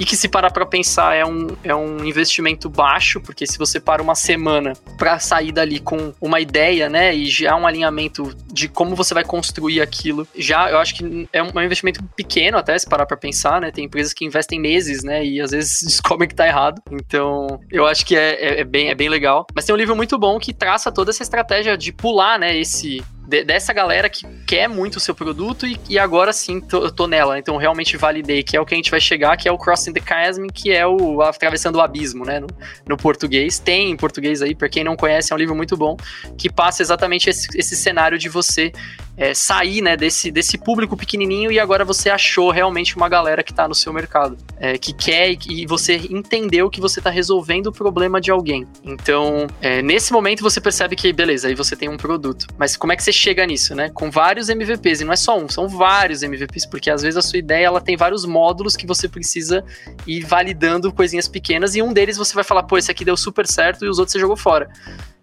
e 0.00 0.04
que 0.06 0.16
se 0.16 0.28
parar 0.28 0.50
para 0.50 0.64
pensar 0.64 1.14
é 1.14 1.26
um, 1.26 1.48
é 1.62 1.74
um 1.74 2.02
investimento 2.02 2.70
baixo, 2.70 3.20
porque 3.20 3.46
se 3.46 3.58
você 3.58 3.78
para 3.78 4.02
uma 4.02 4.14
semana 4.14 4.72
para 4.96 5.18
sair 5.18 5.52
dali 5.52 5.78
com 5.78 6.14
uma 6.18 6.40
ideia, 6.40 6.88
né, 6.88 7.14
e 7.14 7.26
já 7.26 7.54
um 7.54 7.66
alinhamento 7.66 8.34
de 8.50 8.66
como 8.66 8.96
você 8.96 9.12
vai 9.12 9.24
construir 9.24 9.82
aquilo, 9.82 10.26
já 10.34 10.70
eu 10.70 10.78
acho 10.78 10.94
que 10.94 11.28
é 11.30 11.42
um, 11.42 11.48
é 11.48 11.58
um 11.58 11.62
investimento 11.62 12.02
pequeno 12.16 12.56
até 12.56 12.78
se 12.78 12.88
parar 12.88 13.04
para 13.04 13.16
pensar, 13.18 13.60
né, 13.60 13.70
tem 13.70 13.84
empresas 13.84 14.14
que 14.14 14.24
investem 14.24 14.58
meses, 14.58 15.04
né, 15.04 15.22
e 15.22 15.38
às 15.38 15.50
vezes 15.50 15.82
descobrem 15.84 16.26
que 16.26 16.34
tá 16.34 16.46
errado, 16.46 16.80
então 16.90 17.60
eu 17.70 17.86
acho 17.86 18.06
que 18.06 18.16
é, 18.16 18.32
é, 18.32 18.60
é 18.60 18.64
bem, 18.64 18.88
é 18.88 18.94
bem 18.94 19.10
legal. 19.10 19.46
Mas 19.54 19.66
tem 19.66 19.74
um 19.74 19.78
livro 19.78 19.94
muito 19.94 20.18
bom 20.18 20.38
que 20.38 20.54
traça 20.54 20.90
toda 20.90 21.10
essa 21.10 21.22
estratégia 21.22 21.76
de 21.76 21.92
pular, 21.92 22.38
né, 22.38 22.56
esse 22.56 23.04
de, 23.30 23.44
dessa 23.44 23.72
galera 23.72 24.10
que 24.10 24.26
quer 24.44 24.68
muito 24.68 24.96
o 24.96 25.00
seu 25.00 25.14
produto 25.14 25.64
e, 25.64 25.80
e 25.88 25.98
agora 25.98 26.32
sim 26.32 26.60
tô, 26.60 26.90
tô 26.90 27.06
nela. 27.06 27.38
Então 27.38 27.56
realmente 27.56 27.96
validei, 27.96 28.42
que 28.42 28.56
é 28.56 28.60
o 28.60 28.66
que 28.66 28.74
a 28.74 28.76
gente 28.76 28.90
vai 28.90 29.00
chegar, 29.00 29.36
que 29.36 29.48
é 29.48 29.52
o 29.52 29.56
Crossing 29.56 29.92
the 29.92 30.00
Chasm, 30.00 30.48
que 30.52 30.72
é 30.72 30.84
o 30.84 31.22
Atravessando 31.22 31.76
o 31.76 31.80
Abismo, 31.80 32.24
né? 32.24 32.40
No, 32.40 32.48
no 32.88 32.96
português. 32.96 33.60
Tem 33.60 33.92
em 33.92 33.96
português 33.96 34.42
aí, 34.42 34.52
para 34.52 34.68
quem 34.68 34.82
não 34.82 34.96
conhece, 34.96 35.32
é 35.32 35.36
um 35.36 35.38
livro 35.38 35.54
muito 35.54 35.76
bom, 35.76 35.96
que 36.36 36.50
passa 36.50 36.82
exatamente 36.82 37.30
esse, 37.30 37.46
esse 37.56 37.76
cenário 37.76 38.18
de 38.18 38.28
você 38.28 38.72
é, 39.16 39.34
sair 39.34 39.82
né, 39.82 39.96
desse, 39.96 40.30
desse 40.30 40.56
público 40.58 40.96
pequenininho 40.96 41.52
e 41.52 41.58
agora 41.58 41.84
você 41.84 42.10
achou 42.10 42.50
realmente 42.50 42.96
uma 42.96 43.08
galera 43.08 43.42
que 43.42 43.52
está 43.52 43.68
no 43.68 43.74
seu 43.74 43.92
mercado, 43.92 44.36
é, 44.58 44.78
que 44.78 44.92
quer 44.92 45.36
e, 45.48 45.66
você 45.66 45.96
entendeu 46.10 46.70
que 46.70 46.80
você 46.80 47.00
está 47.00 47.10
resolvendo 47.10 47.68
o 47.68 47.72
problema 47.72 48.20
de 48.20 48.30
alguém. 48.30 48.66
Então, 48.82 49.46
é, 49.60 49.82
nesse 49.82 50.12
momento 50.12 50.42
você 50.42 50.60
percebe 50.60 50.96
que, 50.96 51.12
beleza, 51.12 51.48
aí 51.48 51.54
você 51.54 51.76
tem 51.76 51.88
um 51.88 51.96
produto. 51.96 52.46
Mas 52.58 52.76
como 52.76 52.92
é 52.92 52.96
que 52.96 53.02
você 53.02 53.12
chega 53.12 53.46
nisso, 53.46 53.74
né? 53.74 53.90
Com 53.90 54.10
vários 54.10 54.48
MVPs, 54.48 55.00
e 55.00 55.04
não 55.04 55.12
é 55.12 55.16
só 55.16 55.38
um, 55.38 55.48
são 55.48 55.68
vários 55.68 56.22
MVPs, 56.22 56.66
porque 56.66 56.90
às 56.90 57.02
vezes 57.02 57.16
a 57.16 57.22
sua 57.22 57.38
ideia 57.38 57.66
ela 57.66 57.80
tem 57.80 57.96
vários 57.96 58.24
módulos 58.24 58.76
que 58.76 58.86
você 58.86 59.08
precisa 59.08 59.64
ir 60.06 60.24
validando 60.24 60.92
coisinhas 60.92 61.28
pequenas, 61.28 61.74
e 61.74 61.82
um 61.82 61.92
deles 61.92 62.16
você 62.16 62.34
vai 62.34 62.44
falar, 62.44 62.62
pô, 62.64 62.78
esse 62.78 62.90
aqui 62.90 63.04
deu 63.04 63.16
super 63.16 63.46
certo, 63.46 63.84
e 63.84 63.88
os 63.88 63.98
outros 63.98 64.12
você 64.12 64.18
jogou 64.18 64.36
fora 64.36 64.68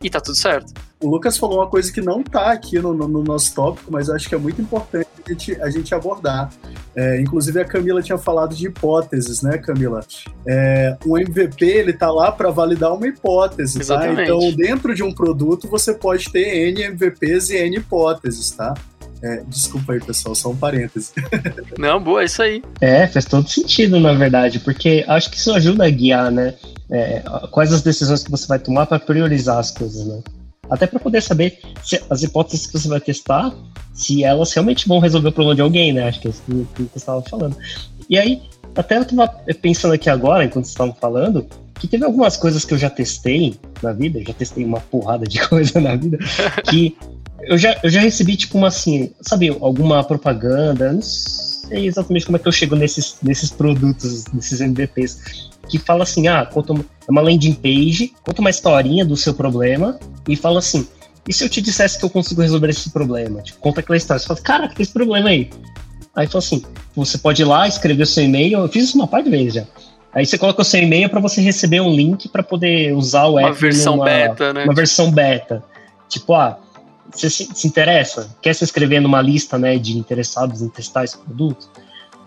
e 0.02 0.10
tá 0.10 0.20
tudo 0.20 0.36
certo. 0.36 0.74
O 1.02 1.10
Lucas 1.10 1.38
falou 1.38 1.60
uma 1.60 1.68
coisa 1.68 1.92
que 1.92 2.02
não 2.02 2.24
tá 2.24 2.52
aqui 2.52 2.80
no, 2.80 2.94
no, 2.94 3.08
no 3.08 3.24
nosso 3.24 3.54
tópico, 3.54 3.92
mas 3.92 4.10
acho 4.10 4.28
que 4.28 4.34
é 4.34 4.38
muito 4.38 4.60
importante 4.62 5.08
a 5.26 5.30
gente, 5.30 5.62
a 5.62 5.70
gente 5.70 5.94
abordar. 5.94 6.50
É, 6.96 7.22
inclusive 7.22 7.62
a 7.62 7.66
Camila 7.66 8.02
tinha 8.02 8.18
falado 8.18 8.56
de 8.56 8.66
hipóteses, 8.66 9.44
né, 9.44 9.60
Camila? 9.60 10.04
É, 10.48 10.98
o 11.06 11.18
MVP 11.18 11.64
ele 11.64 11.94
tá 11.94 12.12
lá 12.12 12.32
para 12.32 12.50
validar 12.50 12.94
uma 12.94 13.08
hipótese, 13.08 13.86
tá? 13.86 14.12
Então, 14.12 14.40
dentro 14.54 14.96
de 14.96 15.04
um 15.04 15.14
produto 15.14 15.68
você 15.68 15.94
pode 15.94 16.32
ter 16.32 16.70
N 16.70 16.82
MVPs 16.84 17.52
e 17.52 17.58
N 17.58 17.78
hipóteses, 17.78 18.50
tá? 18.52 18.74
É, 19.22 19.44
desculpa 19.48 19.94
aí, 19.94 20.00
pessoal, 20.00 20.36
só 20.36 20.50
um 20.50 20.56
parêntese. 20.56 21.12
Não, 21.78 22.02
boa, 22.02 22.22
é 22.22 22.26
isso 22.26 22.42
aí. 22.42 22.62
É, 22.80 23.08
faz 23.08 23.26
todo 23.26 23.48
sentido, 23.48 24.00
na 24.00 24.14
verdade, 24.14 24.60
porque 24.60 25.04
acho 25.08 25.32
que 25.32 25.38
isso 25.38 25.52
ajuda 25.54 25.86
a 25.86 25.90
guiar, 25.90 26.32
né? 26.32 26.54
É, 26.90 27.24
quais 27.52 27.74
as 27.74 27.82
decisões 27.82 28.24
que 28.24 28.32
você 28.32 28.48
vai 28.48 28.60
tomar 28.60 28.86
para 28.86 29.00
priorizar 29.00 29.58
as 29.58 29.72
coisas, 29.72 30.06
né? 30.06 30.22
Até 30.70 30.86
para 30.86 31.00
poder 31.00 31.22
saber 31.22 31.60
se 31.84 32.02
as 32.10 32.24
hipóteses 32.24 32.68
que 32.68 32.74
você 32.74 32.88
vai 32.88 33.00
testar, 33.00 33.54
se 33.94 34.24
elas 34.24 34.54
realmente 34.54 34.88
vão 34.88 35.00
resolver 35.00 35.30
o 35.30 35.32
problema 35.32 35.56
de 35.56 35.62
alguém, 35.62 35.94
né? 35.94 36.08
Acho 36.08 36.22
que 36.22 36.28
é 36.28 36.32
isso 36.32 36.44
que 36.76 36.84
você 36.84 36.98
estava 36.98 37.22
falando. 37.24 37.58
E 38.10 38.18
aí, 38.18 38.42
até 38.76 38.98
eu 38.98 39.02
estava 39.02 39.28
pensando 39.62 39.94
aqui 39.94 40.10
agora, 40.10 40.44
enquanto 40.44 40.66
vocês 40.66 40.74
estavam 40.74 40.94
falando, 40.94 41.48
que 41.80 41.88
teve 41.88 42.04
algumas 42.04 42.38
coisas 42.38 42.66
que 42.66 42.74
eu 42.74 42.78
já 42.78 42.90
testei 42.90 43.56
na 43.82 43.94
vida, 43.94 44.22
já 44.26 44.34
testei 44.34 44.64
uma 44.64 44.80
porrada 44.80 45.26
de 45.26 45.40
coisa 45.48 45.80
na 45.80 45.96
vida, 45.96 46.18
que 46.70 46.96
eu 47.42 47.58
já, 47.58 47.80
eu 47.84 47.90
já 47.90 48.00
recebi, 48.00 48.36
tipo, 48.36 48.58
uma 48.58 48.68
assim, 48.68 49.12
sabe, 49.22 49.50
alguma 49.62 50.04
propaganda, 50.04 50.94
não 50.94 51.02
sei 51.02 51.88
exatamente 51.88 52.26
como 52.26 52.38
é 52.38 52.40
que 52.40 52.48
eu 52.48 52.52
chego 52.52 52.76
nesses, 52.76 53.18
nesses 53.22 53.52
produtos, 53.52 54.26
nesses 54.34 54.62
MVPs, 54.62 55.50
que 55.70 55.78
fala 55.78 56.04
assim, 56.04 56.28
ah, 56.28 56.46
conta 56.46 56.74
uma, 56.74 56.82
é 57.08 57.12
uma 57.12 57.22
landing 57.22 57.54
page, 57.54 58.14
conta 58.24 58.42
uma 58.42 58.50
historinha 58.50 59.06
do 59.06 59.18
seu 59.18 59.34
problema 59.34 60.00
e 60.28 60.36
fala 60.36 60.60
assim, 60.60 60.88
e 61.28 61.34
se 61.34 61.44
eu 61.44 61.50
te 61.50 61.62
dissesse 61.62 62.00
que 62.00 62.06
eu 62.06 62.10
consigo 62.10 62.42
resolver 62.42 62.70
esse 62.70 62.90
problema? 62.90 63.42
Tipo, 63.42 63.60
conta 63.60 63.82
aquela 63.82 63.98
história. 63.98 64.20
Você 64.20 64.28
fala, 64.28 64.40
cara, 64.40 64.68
tem 64.70 64.82
esse 64.82 64.94
problema 64.94 65.28
aí. 65.28 65.50
Aí 66.16 66.26
fala 66.26 66.40
assim, 66.40 66.64
você 66.96 67.18
pode 67.18 67.42
ir 67.42 67.46
lá, 67.46 67.68
escrever 67.68 68.04
o 68.04 68.08
seu 68.08 68.24
e-mail, 68.24 68.60
eu 68.60 68.70
fiz 68.70 68.86
isso 68.86 68.98
uma 68.98 69.08
parte 69.08 69.26
de 69.26 69.32
vezes 69.32 69.54
já. 69.56 69.64
Aí 70.14 70.26
você 70.26 70.38
coloca 70.38 70.62
o 70.62 70.66
seu 70.66 70.82
e-mail 70.82 71.10
para 71.10 71.20
você 71.20 71.42
receber 71.42 71.82
um 71.82 71.94
link 71.94 72.30
para 72.30 72.42
poder 72.42 72.94
usar 72.94 73.28
o 73.28 73.38
app. 73.38 73.50
Uma 73.50 73.56
versão 73.56 73.98
numa, 73.98 74.06
beta, 74.06 74.54
né? 74.54 74.64
Uma 74.64 74.74
versão 74.74 75.12
beta. 75.12 75.64
Tipo, 76.10 76.34
ah, 76.34 76.58
você 77.12 77.30
se, 77.30 77.68
interessa? 77.68 78.36
Quer 78.42 78.54
se 78.54 78.64
inscrever 78.64 79.02
numa 79.02 79.22
lista 79.22 79.58
né, 79.58 79.78
de 79.78 79.98
interessados 79.98 80.62
em 80.62 80.70
testar 80.70 81.04
esse 81.04 81.18
produto? 81.18 81.70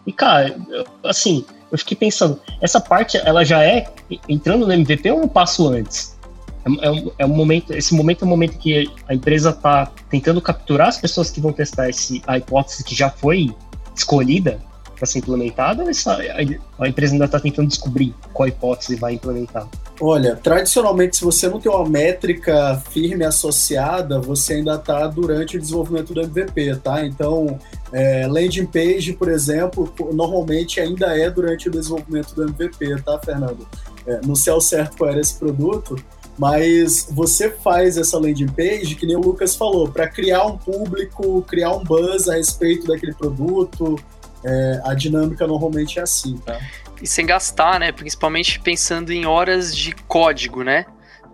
E, 0.06 0.12
cara, 0.12 0.56
eu, 0.68 0.84
assim, 1.04 1.44
eu 1.70 1.78
fiquei 1.78 1.96
pensando, 1.96 2.40
essa 2.60 2.80
parte, 2.80 3.16
ela 3.18 3.44
já 3.44 3.62
é, 3.62 3.86
entrando 4.28 4.66
no 4.66 4.72
MVP 4.72 5.10
um 5.12 5.28
passo 5.28 5.68
antes? 5.68 6.18
É, 6.64 6.86
é, 6.86 6.90
um, 6.90 7.10
é 7.18 7.26
um 7.26 7.34
momento, 7.34 7.72
esse 7.72 7.94
momento 7.94 8.22
é 8.22 8.26
um 8.26 8.30
momento 8.30 8.58
que 8.58 8.90
a 9.08 9.14
empresa 9.14 9.50
está 9.50 9.92
tentando 10.08 10.40
capturar 10.40 10.88
as 10.88 10.98
pessoas 10.98 11.30
que 11.30 11.40
vão 11.40 11.52
testar 11.52 11.88
esse, 11.88 12.22
a 12.26 12.38
hipótese 12.38 12.84
que 12.84 12.94
já 12.94 13.10
foi 13.10 13.54
escolhida 13.94 14.60
para 14.96 15.06
ser 15.06 15.20
implementada 15.20 15.82
ou 15.82 15.88
essa, 15.88 16.12
a, 16.12 16.84
a 16.84 16.88
empresa 16.88 17.14
ainda 17.14 17.24
está 17.24 17.40
tentando 17.40 17.68
descobrir 17.68 18.14
qual 18.32 18.48
hipótese 18.48 18.96
vai 18.96 19.14
implementar? 19.14 19.66
Olha, 20.02 20.34
tradicionalmente, 20.34 21.16
se 21.16 21.24
você 21.24 21.46
não 21.46 21.60
tem 21.60 21.70
uma 21.70 21.86
métrica 21.86 22.82
firme 22.90 23.22
associada, 23.22 24.18
você 24.18 24.54
ainda 24.54 24.76
está 24.76 25.06
durante 25.06 25.58
o 25.58 25.60
desenvolvimento 25.60 26.14
do 26.14 26.22
MVP, 26.22 26.76
tá? 26.76 27.04
Então, 27.04 27.58
é, 27.92 28.26
landing 28.26 28.64
page, 28.64 29.12
por 29.12 29.28
exemplo, 29.28 29.92
normalmente 30.14 30.80
ainda 30.80 31.18
é 31.18 31.28
durante 31.28 31.68
o 31.68 31.70
desenvolvimento 31.70 32.34
do 32.34 32.44
MVP, 32.44 33.02
tá, 33.02 33.18
Fernando? 33.22 33.68
É, 34.06 34.20
não 34.24 34.34
sei 34.34 34.54
ao 34.54 34.60
certo 34.62 34.96
qual 34.96 35.10
era 35.10 35.20
esse 35.20 35.34
produto, 35.34 35.96
mas 36.38 37.06
você 37.10 37.50
faz 37.50 37.98
essa 37.98 38.18
landing 38.18 38.48
page, 38.48 38.94
que 38.94 39.04
nem 39.04 39.16
o 39.16 39.20
Lucas 39.20 39.54
falou, 39.54 39.90
para 39.90 40.08
criar 40.08 40.46
um 40.46 40.56
público, 40.56 41.42
criar 41.42 41.76
um 41.76 41.84
buzz 41.84 42.26
a 42.26 42.36
respeito 42.36 42.86
daquele 42.86 43.12
produto, 43.12 43.96
é, 44.42 44.80
a 44.84 44.94
dinâmica 44.94 45.46
normalmente 45.46 45.98
é 45.98 46.02
assim, 46.02 46.38
tá? 46.38 46.58
E 47.00 47.06
sem 47.06 47.24
gastar, 47.24 47.80
né? 47.80 47.92
Principalmente 47.92 48.60
pensando 48.60 49.12
em 49.12 49.26
horas 49.26 49.74
de 49.74 49.94
código, 49.94 50.62
né? 50.62 50.84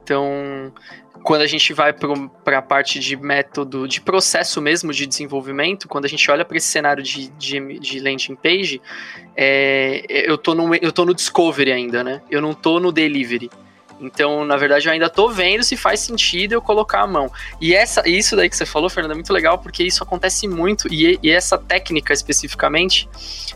Então, 0.03 0.73
quando 1.25 1.43
a 1.43 1.47
gente 1.47 1.73
vai 1.73 1.93
para 1.93 2.59
a 2.59 2.63
parte 2.63 3.01
de 3.01 3.17
método, 3.17 3.89
de 3.89 4.01
processo 4.01 4.63
mesmo 4.63 4.93
de 4.93 5.07
desenvolvimento, 5.07 5.89
quando 5.89 6.05
a 6.05 6.09
gente 6.09 6.31
olha 6.31 6.45
para 6.45 6.57
esse 6.57 6.69
cenário 6.69 7.03
de, 7.03 7.29
de, 7.31 7.81
de 7.81 7.99
landing 7.99 8.37
page, 8.37 8.81
é, 9.37 10.05
eu, 10.09 10.39
tô 10.39 10.55
no, 10.55 10.73
eu 10.77 10.93
tô 10.93 11.05
no 11.05 11.13
discovery 11.13 11.73
ainda, 11.73 12.05
né? 12.05 12.23
Eu 12.31 12.41
não 12.41 12.55
tô 12.55 12.79
no 12.79 12.93
delivery. 12.93 13.51
Então, 14.01 14.45
na 14.45 14.57
verdade, 14.57 14.87
eu 14.87 14.93
ainda 14.93 15.09
tô 15.09 15.29
vendo 15.29 15.65
se 15.65 15.77
faz 15.77 16.01
sentido 16.01 16.53
eu 16.53 16.63
colocar 16.63 17.01
a 17.01 17.07
mão. 17.07 17.31
E 17.61 17.75
essa, 17.75 18.09
isso 18.09 18.37
daí 18.37 18.49
que 18.49 18.57
você 18.57 18.67
falou, 18.67 18.89
Fernanda, 18.91 19.15
é 19.15 19.17
muito 19.17 19.33
legal, 19.33 19.59
porque 19.59 19.83
isso 19.83 20.03
acontece 20.03 20.47
muito, 20.47 20.87
e, 20.93 21.19
e 21.23 21.31
essa 21.31 21.59
técnica 21.59 22.13
especificamente, 22.13 23.09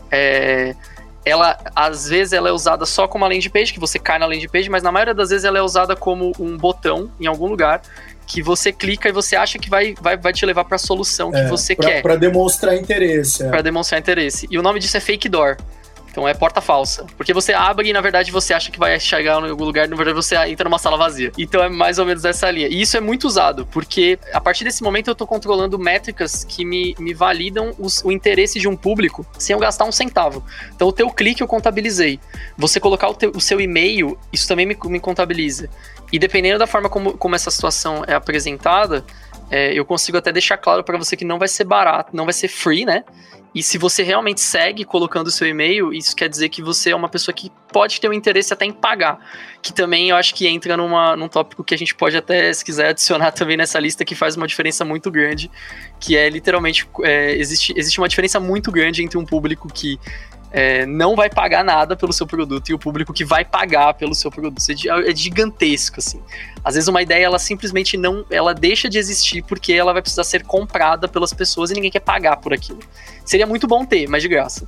é, 0.09 0.75
ela 1.25 1.57
às 1.75 2.07
vezes 2.07 2.33
ela 2.33 2.49
é 2.49 2.51
usada 2.51 2.85
só 2.85 3.07
como 3.07 3.23
uma 3.23 3.33
landing 3.33 3.49
page, 3.49 3.73
que 3.73 3.79
você 3.79 3.99
cai 3.99 4.17
na 4.17 4.25
landing 4.25 4.47
page, 4.47 4.69
mas 4.69 4.83
na 4.83 4.91
maioria 4.91 5.13
das 5.13 5.29
vezes 5.29 5.45
ela 5.45 5.57
é 5.57 5.61
usada 5.61 5.95
como 5.95 6.31
um 6.39 6.57
botão 6.57 7.11
em 7.19 7.27
algum 7.27 7.47
lugar 7.47 7.81
que 8.25 8.41
você 8.41 8.71
clica 8.71 9.09
e 9.09 9.11
você 9.11 9.35
acha 9.35 9.59
que 9.59 9.69
vai, 9.69 9.93
vai, 9.99 10.15
vai 10.17 10.31
te 10.31 10.45
levar 10.45 10.63
para 10.63 10.75
a 10.75 10.79
solução 10.79 11.31
que 11.31 11.37
é, 11.37 11.47
você 11.47 11.75
pra, 11.75 11.85
quer. 11.85 12.01
Para 12.01 12.15
demonstrar 12.15 12.75
interesse. 12.75 13.43
É. 13.43 13.49
Para 13.49 13.61
demonstrar 13.61 13.99
interesse. 13.99 14.47
E 14.49 14.57
o 14.57 14.61
nome 14.61 14.79
disso 14.79 14.95
é 14.95 14.99
fake 14.99 15.27
door. 15.27 15.57
Então 16.11 16.27
é 16.27 16.33
porta 16.33 16.59
falsa. 16.59 17.05
Porque 17.15 17.33
você 17.33 17.53
abre 17.53 17.89
e 17.89 17.93
na 17.93 18.01
verdade 18.01 18.31
você 18.31 18.53
acha 18.53 18.69
que 18.69 18.77
vai 18.77 18.99
chegar 18.99 19.41
em 19.41 19.49
algum 19.49 19.63
lugar, 19.63 19.87
na 19.87 19.95
verdade 19.95 20.13
você 20.13 20.35
entra 20.47 20.65
numa 20.65 20.77
sala 20.77 20.97
vazia. 20.97 21.31
Então 21.37 21.63
é 21.63 21.69
mais 21.69 21.97
ou 21.97 22.05
menos 22.05 22.21
dessa 22.21 22.51
linha. 22.51 22.67
E 22.67 22.81
isso 22.81 22.97
é 22.97 22.99
muito 22.99 23.25
usado, 23.25 23.65
porque 23.67 24.19
a 24.33 24.41
partir 24.41 24.65
desse 24.65 24.83
momento 24.83 25.07
eu 25.07 25.15
tô 25.15 25.25
controlando 25.25 25.79
métricas 25.79 26.43
que 26.43 26.65
me, 26.65 26.93
me 26.99 27.13
validam 27.13 27.73
os, 27.79 28.03
o 28.03 28.11
interesse 28.11 28.59
de 28.59 28.67
um 28.67 28.75
público 28.75 29.25
sem 29.39 29.53
eu 29.53 29.59
gastar 29.59 29.85
um 29.85 29.91
centavo. 29.91 30.43
Então 30.75 30.89
o 30.89 30.91
teu 30.91 31.09
clique 31.09 31.41
eu 31.41 31.47
contabilizei. 31.47 32.19
Você 32.57 32.79
colocar 32.79 33.07
o, 33.07 33.13
teu, 33.13 33.31
o 33.31 33.39
seu 33.39 33.61
e-mail, 33.61 34.17
isso 34.33 34.47
também 34.47 34.65
me, 34.65 34.77
me 34.85 34.99
contabiliza. 34.99 35.69
E 36.11 36.19
dependendo 36.19 36.59
da 36.59 36.67
forma 36.67 36.89
como, 36.89 37.17
como 37.17 37.35
essa 37.35 37.49
situação 37.49 38.03
é 38.05 38.13
apresentada, 38.13 39.05
é, 39.49 39.73
eu 39.73 39.85
consigo 39.85 40.17
até 40.17 40.31
deixar 40.31 40.57
claro 40.57 40.83
para 40.83 40.97
você 40.97 41.15
que 41.15 41.23
não 41.23 41.39
vai 41.39 41.47
ser 41.47 41.63
barato, 41.63 42.15
não 42.15 42.25
vai 42.25 42.33
ser 42.33 42.49
free, 42.49 42.85
né? 42.85 43.03
E 43.53 43.61
se 43.61 43.77
você 43.77 44.01
realmente 44.01 44.39
segue 44.39 44.85
colocando 44.85 45.27
o 45.27 45.31
seu 45.31 45.45
e-mail, 45.45 45.93
isso 45.93 46.15
quer 46.15 46.29
dizer 46.29 46.47
que 46.47 46.61
você 46.61 46.91
é 46.91 46.95
uma 46.95 47.09
pessoa 47.09 47.35
que 47.35 47.51
pode 47.71 47.99
ter 47.99 48.09
um 48.09 48.13
interesse 48.13 48.53
até 48.53 48.65
em 48.65 48.71
pagar. 48.71 49.19
Que 49.61 49.73
também 49.73 50.09
eu 50.09 50.15
acho 50.15 50.33
que 50.33 50.47
entra 50.47 50.77
numa, 50.77 51.17
num 51.17 51.27
tópico 51.27 51.61
que 51.61 51.73
a 51.73 51.77
gente 51.77 51.93
pode 51.93 52.15
até, 52.15 52.53
se 52.53 52.63
quiser, 52.63 52.87
adicionar 52.89 53.31
também 53.33 53.57
nessa 53.57 53.77
lista, 53.77 54.05
que 54.05 54.15
faz 54.15 54.37
uma 54.37 54.47
diferença 54.47 54.85
muito 54.85 55.11
grande. 55.11 55.51
Que 55.99 56.15
é 56.15 56.29
literalmente. 56.29 56.87
É, 57.03 57.33
existe, 57.33 57.73
existe 57.75 57.99
uma 57.99 58.07
diferença 58.07 58.39
muito 58.39 58.71
grande 58.71 59.03
entre 59.03 59.17
um 59.17 59.25
público 59.25 59.67
que 59.67 59.99
é, 60.51 60.85
não 60.85 61.15
vai 61.15 61.29
pagar 61.29 61.63
nada 61.63 61.95
pelo 61.95 62.11
seu 62.11 62.27
produto 62.27 62.69
e 62.69 62.73
o 62.73 62.79
público 62.79 63.13
que 63.13 63.23
vai 63.23 63.45
pagar 63.45 63.93
pelo 63.93 64.13
seu 64.13 64.29
produto. 64.29 64.61
É, 64.69 65.11
é 65.11 65.15
gigantesco, 65.15 65.99
assim. 65.99 66.21
Às 66.63 66.75
vezes 66.75 66.87
uma 66.87 67.01
ideia, 67.01 67.25
ela 67.25 67.39
simplesmente 67.39 67.97
não, 67.97 68.25
ela 68.29 68.53
deixa 68.53 68.89
de 68.89 68.97
existir 68.97 69.43
porque 69.43 69.73
ela 69.73 69.93
vai 69.93 70.01
precisar 70.01 70.23
ser 70.23 70.43
comprada 70.43 71.07
pelas 71.07 71.33
pessoas 71.33 71.71
e 71.71 71.73
ninguém 71.73 71.91
quer 71.91 72.01
pagar 72.01 72.37
por 72.37 72.53
aquilo. 72.53 72.79
Seria 73.25 73.47
muito 73.47 73.67
bom 73.67 73.85
ter, 73.85 74.07
mas 74.07 74.21
de 74.21 74.27
graça. 74.27 74.67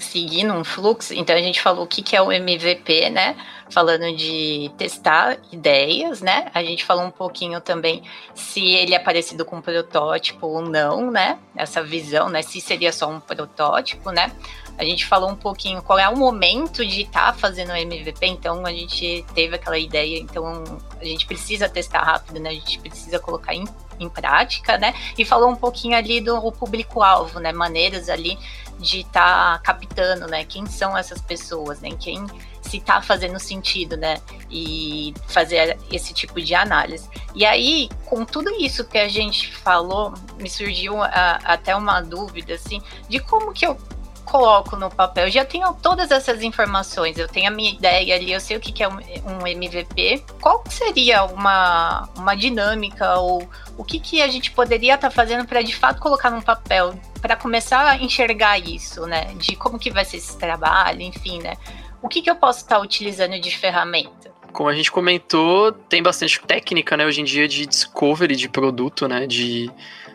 seguir 0.00 0.44
num 0.44 0.64
fluxo, 0.64 1.14
então 1.14 1.34
a 1.36 1.40
gente 1.40 1.60
falou 1.60 1.84
o 1.84 1.86
que, 1.86 2.02
que 2.02 2.16
é 2.16 2.22
o 2.22 2.32
MVP, 2.32 3.10
né? 3.10 3.36
Falando 3.70 4.14
de 4.16 4.70
testar 4.76 5.38
ideias, 5.52 6.20
né? 6.20 6.50
A 6.52 6.62
gente 6.62 6.84
falou 6.84 7.04
um 7.04 7.10
pouquinho 7.10 7.60
também 7.60 8.02
se 8.34 8.64
ele 8.64 8.94
é 8.94 8.98
parecido 8.98 9.44
com 9.44 9.56
um 9.56 9.62
protótipo 9.62 10.46
ou 10.46 10.62
não, 10.62 11.10
né? 11.10 11.38
Essa 11.54 11.82
visão, 11.82 12.28
né? 12.28 12.42
Se 12.42 12.60
seria 12.60 12.92
só 12.92 13.08
um 13.08 13.20
protótipo, 13.20 14.10
né? 14.10 14.32
A 14.80 14.84
gente 14.84 15.04
falou 15.04 15.28
um 15.28 15.36
pouquinho 15.36 15.82
qual 15.82 15.98
é 15.98 16.08
o 16.08 16.16
momento 16.16 16.86
de 16.86 17.02
estar 17.02 17.32
tá 17.34 17.38
fazendo 17.38 17.70
o 17.70 17.76
MVP, 17.76 18.24
então 18.24 18.64
a 18.64 18.72
gente 18.72 19.22
teve 19.34 19.56
aquela 19.56 19.78
ideia, 19.78 20.18
então 20.18 20.64
a 20.98 21.04
gente 21.04 21.26
precisa 21.26 21.68
testar 21.68 22.02
rápido, 22.02 22.40
né? 22.40 22.48
A 22.48 22.54
gente 22.54 22.78
precisa 22.78 23.18
colocar 23.18 23.54
em, 23.54 23.66
em 23.98 24.08
prática, 24.08 24.78
né? 24.78 24.94
E 25.18 25.24
falou 25.26 25.50
um 25.50 25.54
pouquinho 25.54 25.94
ali 25.94 26.22
do 26.22 26.50
público-alvo, 26.52 27.38
né? 27.38 27.52
Maneiras 27.52 28.08
ali 28.08 28.38
de 28.78 29.00
estar 29.00 29.58
tá 29.58 29.58
captando, 29.58 30.26
né? 30.26 30.46
Quem 30.46 30.64
são 30.64 30.96
essas 30.96 31.20
pessoas, 31.20 31.78
né? 31.82 31.90
Quem 32.00 32.26
se 32.62 32.78
está 32.78 33.02
fazendo 33.02 33.38
sentido, 33.38 33.98
né? 33.98 34.18
E 34.50 35.12
fazer 35.28 35.78
esse 35.92 36.14
tipo 36.14 36.40
de 36.40 36.54
análise. 36.54 37.06
E 37.34 37.44
aí, 37.44 37.90
com 38.06 38.24
tudo 38.24 38.48
isso 38.58 38.82
que 38.86 38.96
a 38.96 39.08
gente 39.08 39.54
falou, 39.56 40.14
me 40.38 40.48
surgiu 40.48 41.02
a, 41.02 41.38
até 41.44 41.76
uma 41.76 42.00
dúvida, 42.00 42.54
assim, 42.54 42.80
de 43.10 43.20
como 43.20 43.52
que 43.52 43.66
eu 43.66 43.76
coloco 44.30 44.76
no 44.76 44.88
papel. 44.88 45.26
Eu 45.26 45.30
já 45.30 45.44
tenho 45.44 45.74
todas 45.74 46.12
essas 46.12 46.42
informações, 46.42 47.18
eu 47.18 47.26
tenho 47.26 47.48
a 47.48 47.50
minha 47.50 47.72
ideia 47.72 48.14
ali, 48.14 48.32
eu 48.32 48.38
sei 48.38 48.56
o 48.56 48.60
que, 48.60 48.70
que 48.70 48.82
é 48.82 48.88
um, 48.88 48.94
um 48.94 49.46
MVP. 49.46 50.22
Qual 50.40 50.62
seria 50.70 51.24
uma, 51.24 52.08
uma 52.16 52.36
dinâmica 52.36 53.18
ou 53.18 53.48
o 53.76 53.84
que, 53.84 53.98
que 53.98 54.22
a 54.22 54.28
gente 54.28 54.52
poderia 54.52 54.94
estar 54.94 55.08
tá 55.08 55.14
fazendo 55.14 55.44
para 55.46 55.62
de 55.62 55.74
fato 55.74 56.00
colocar 56.00 56.30
num 56.30 56.40
papel, 56.40 56.94
para 57.20 57.34
começar 57.34 57.84
a 57.84 57.96
enxergar 57.96 58.56
isso, 58.58 59.04
né? 59.06 59.34
De 59.34 59.56
como 59.56 59.78
que 59.78 59.90
vai 59.90 60.04
ser 60.04 60.18
esse 60.18 60.38
trabalho, 60.38 61.02
enfim, 61.02 61.40
né? 61.40 61.56
O 62.00 62.08
que, 62.08 62.22
que 62.22 62.30
eu 62.30 62.36
posso 62.36 62.60
estar 62.60 62.76
tá 62.76 62.82
utilizando 62.82 63.38
de 63.40 63.56
ferramenta? 63.56 64.30
Como 64.52 64.68
a 64.68 64.74
gente 64.74 64.92
comentou, 64.92 65.72
tem 65.72 66.02
bastante 66.02 66.40
técnica, 66.40 66.96
né, 66.96 67.04
hoje 67.06 67.20
em 67.20 67.24
dia 67.24 67.46
de 67.46 67.66
discovery 67.66 68.34
de 68.34 68.48
produto, 68.48 69.06
né, 69.06 69.26
de 69.26 69.70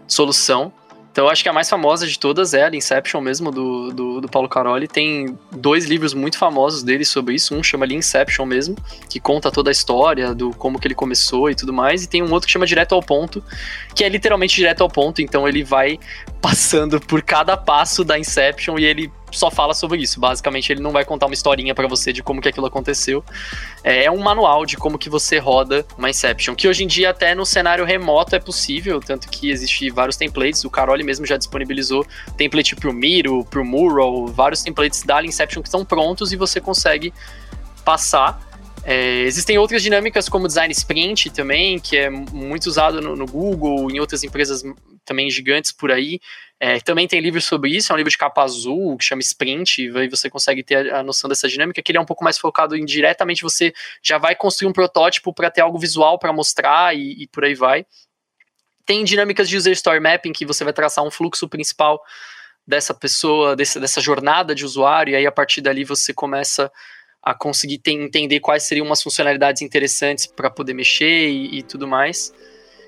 solução. 0.08 0.74
Então 1.16 1.30
acho 1.30 1.42
que 1.42 1.48
a 1.48 1.54
mais 1.54 1.70
famosa 1.70 2.06
de 2.06 2.20
todas 2.20 2.54
é 2.54 2.66
a 2.66 2.76
Inception 2.76 3.22
mesmo, 3.22 3.50
do, 3.50 3.90
do, 3.94 4.20
do, 4.20 4.28
Paulo 4.28 4.50
Caroli. 4.50 4.86
Tem 4.86 5.40
dois 5.50 5.86
livros 5.86 6.14
muito 6.14 6.38
famosos 6.38 6.84
dele 6.84 7.06
sobre 7.06 7.36
isso. 7.36 7.56
Um 7.56 7.64
chama 7.64 7.86
Inception 7.86 8.46
mesmo, 8.46 8.76
que 9.10 9.18
conta 9.18 9.50
toda 9.50 9.70
a 9.70 9.72
história 9.72 10.36
do 10.36 10.50
como 10.50 10.78
que 10.78 10.86
ele 10.86 10.94
começou 10.94 11.50
e 11.50 11.56
tudo 11.56 11.72
mais. 11.72 12.04
E 12.04 12.10
tem 12.10 12.22
um 12.22 12.30
outro 12.34 12.48
que 12.48 12.52
chama 12.52 12.66
Direto 12.66 12.94
ao 12.94 13.02
Ponto, 13.02 13.42
que 13.96 14.04
é 14.04 14.10
literalmente 14.10 14.58
direto 14.58 14.82
ao 14.82 14.90
ponto. 14.90 15.22
Então 15.22 15.48
ele 15.48 15.64
vai 15.64 15.98
passando 16.42 17.00
por 17.00 17.22
cada 17.22 17.56
passo 17.56 18.04
da 18.04 18.20
Inception 18.20 18.78
e 18.78 18.84
ele 18.84 19.10
só 19.36 19.52
fala 19.52 19.74
sobre 19.74 20.02
isso. 20.02 20.20
Basicamente, 20.20 20.72
ele 20.72 20.82
não 20.82 20.92
vai 20.92 21.06
contar 21.06 21.26
uma 21.26 21.34
historinha 21.34 21.76
para 21.76 21.88
você 21.88 22.12
de 22.12 22.24
como 22.24 22.42
que 22.42 22.50
aquilo 22.50 22.66
aconteceu. 22.66 23.24
É, 23.84 24.06
é 24.06 24.12
um 24.12 24.20
manual 24.20 24.66
de 24.66 24.78
como 24.78 24.98
que 24.98 25.10
você 25.10 25.38
roda 25.38 25.86
uma 25.98 26.10
Inception, 26.10 26.56
que 26.56 26.68
hoje 26.68 26.84
em 26.84 26.88
dia 26.88 27.10
até 27.10 27.36
no 27.36 27.46
cenário 27.46 27.86
remoto 27.86 28.36
é 28.36 28.40
possível, 28.40 29.00
tanto 29.00 29.28
que 29.30 29.50
existe 29.50 29.90
vários 29.90 30.18
templates. 30.18 30.64
O 30.64 30.70
Caroli 30.70 31.04
mesmo 31.04 31.26
já 31.26 31.38
disponibilizou 31.38 32.06
template 32.38 32.76
pro 32.76 32.94
Miro, 32.94 33.46
pro 33.46 33.66
Mural, 33.66 34.28
vários 34.28 34.62
templates 34.64 35.04
da 35.04 35.24
Inception 35.24 35.62
que 35.62 35.68
estão 35.68 35.84
prontos 35.84 36.32
e 36.32 36.36
você 36.36 36.62
consegue 36.62 37.14
passar. 37.84 38.42
É, 38.84 39.22
existem 39.22 39.58
outras 39.58 39.82
dinâmicas 39.82 40.30
como 40.30 40.48
design 40.48 40.72
sprint 40.72 41.32
também, 41.32 41.80
que 41.80 41.98
é 41.98 42.10
muito 42.10 42.68
usado 42.68 43.02
no, 43.02 43.16
no 43.16 43.26
Google, 43.26 43.90
em 43.90 44.00
outras 44.00 44.24
empresas 44.24 44.64
também 45.06 45.30
gigantes 45.30 45.72
por 45.72 45.92
aí. 45.92 46.20
É, 46.60 46.80
também 46.80 47.08
tem 47.08 47.20
livros 47.20 47.46
sobre 47.46 47.70
isso, 47.70 47.92
é 47.92 47.94
um 47.94 47.98
livro 47.98 48.10
de 48.10 48.18
capa 48.18 48.42
azul 48.42 48.98
que 48.98 49.04
chama 49.04 49.22
Sprint, 49.22 49.82
e 49.82 49.98
aí 49.98 50.08
você 50.08 50.30
consegue 50.30 50.64
ter 50.64 50.94
a, 50.94 51.04
noção 51.04 51.30
dessa 51.30 51.48
dinâmica, 51.48 51.82
que 51.82 51.92
ele 51.92 51.98
é 51.98 52.02
um 52.02 52.06
pouco 52.06 52.24
mais 52.24 52.38
focado 52.38 52.76
em 52.76 52.86
diretamente 52.86 53.44
você 53.44 53.74
já 54.02 54.18
vai 54.18 54.36
construir 54.36 54.70
um 54.70 54.74
protótipo 54.74 55.34
para 55.34 55.52
ter 55.52 55.62
algo 55.62 55.78
visual 55.78 56.18
para 56.18 56.32
mostrar 56.32 56.96
e, 56.96 57.24
e 57.24 57.28
por 57.28 57.44
aí 57.44 57.56
vai. 57.56 57.86
Tem 58.86 59.04
dinâmicas 59.04 59.50
de 59.50 59.58
user 59.58 59.74
story 59.74 60.00
mapping 60.00 60.32
que 60.32 60.46
você 60.46 60.64
vai 60.64 60.72
traçar 60.72 61.04
um 61.04 61.12
fluxo 61.12 61.48
principal 61.50 62.02
dessa 62.66 62.94
pessoa, 62.94 63.56
desse, 63.56 63.80
dessa 63.80 64.00
jornada 64.00 64.56
de 64.56 64.64
usuário, 64.64 65.12
e 65.12 65.16
aí 65.16 65.26
a 65.26 65.32
partir 65.32 65.62
dali 65.62 65.84
você 65.84 66.14
começa 66.14 66.72
a 67.22 67.34
conseguir 67.34 67.80
ter, 67.80 67.92
entender 67.92 68.40
quais 68.40 68.64
seriam 68.64 68.86
umas 68.86 69.02
funcionalidades 69.02 69.62
interessantes 69.62 70.28
para 70.28 70.50
poder 70.50 70.74
mexer 70.74 71.28
e, 71.28 71.58
e, 71.58 71.64
tudo 71.64 71.88
mais. 71.88 72.32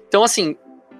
Então, 0.07 0.23
assim, 0.23 0.55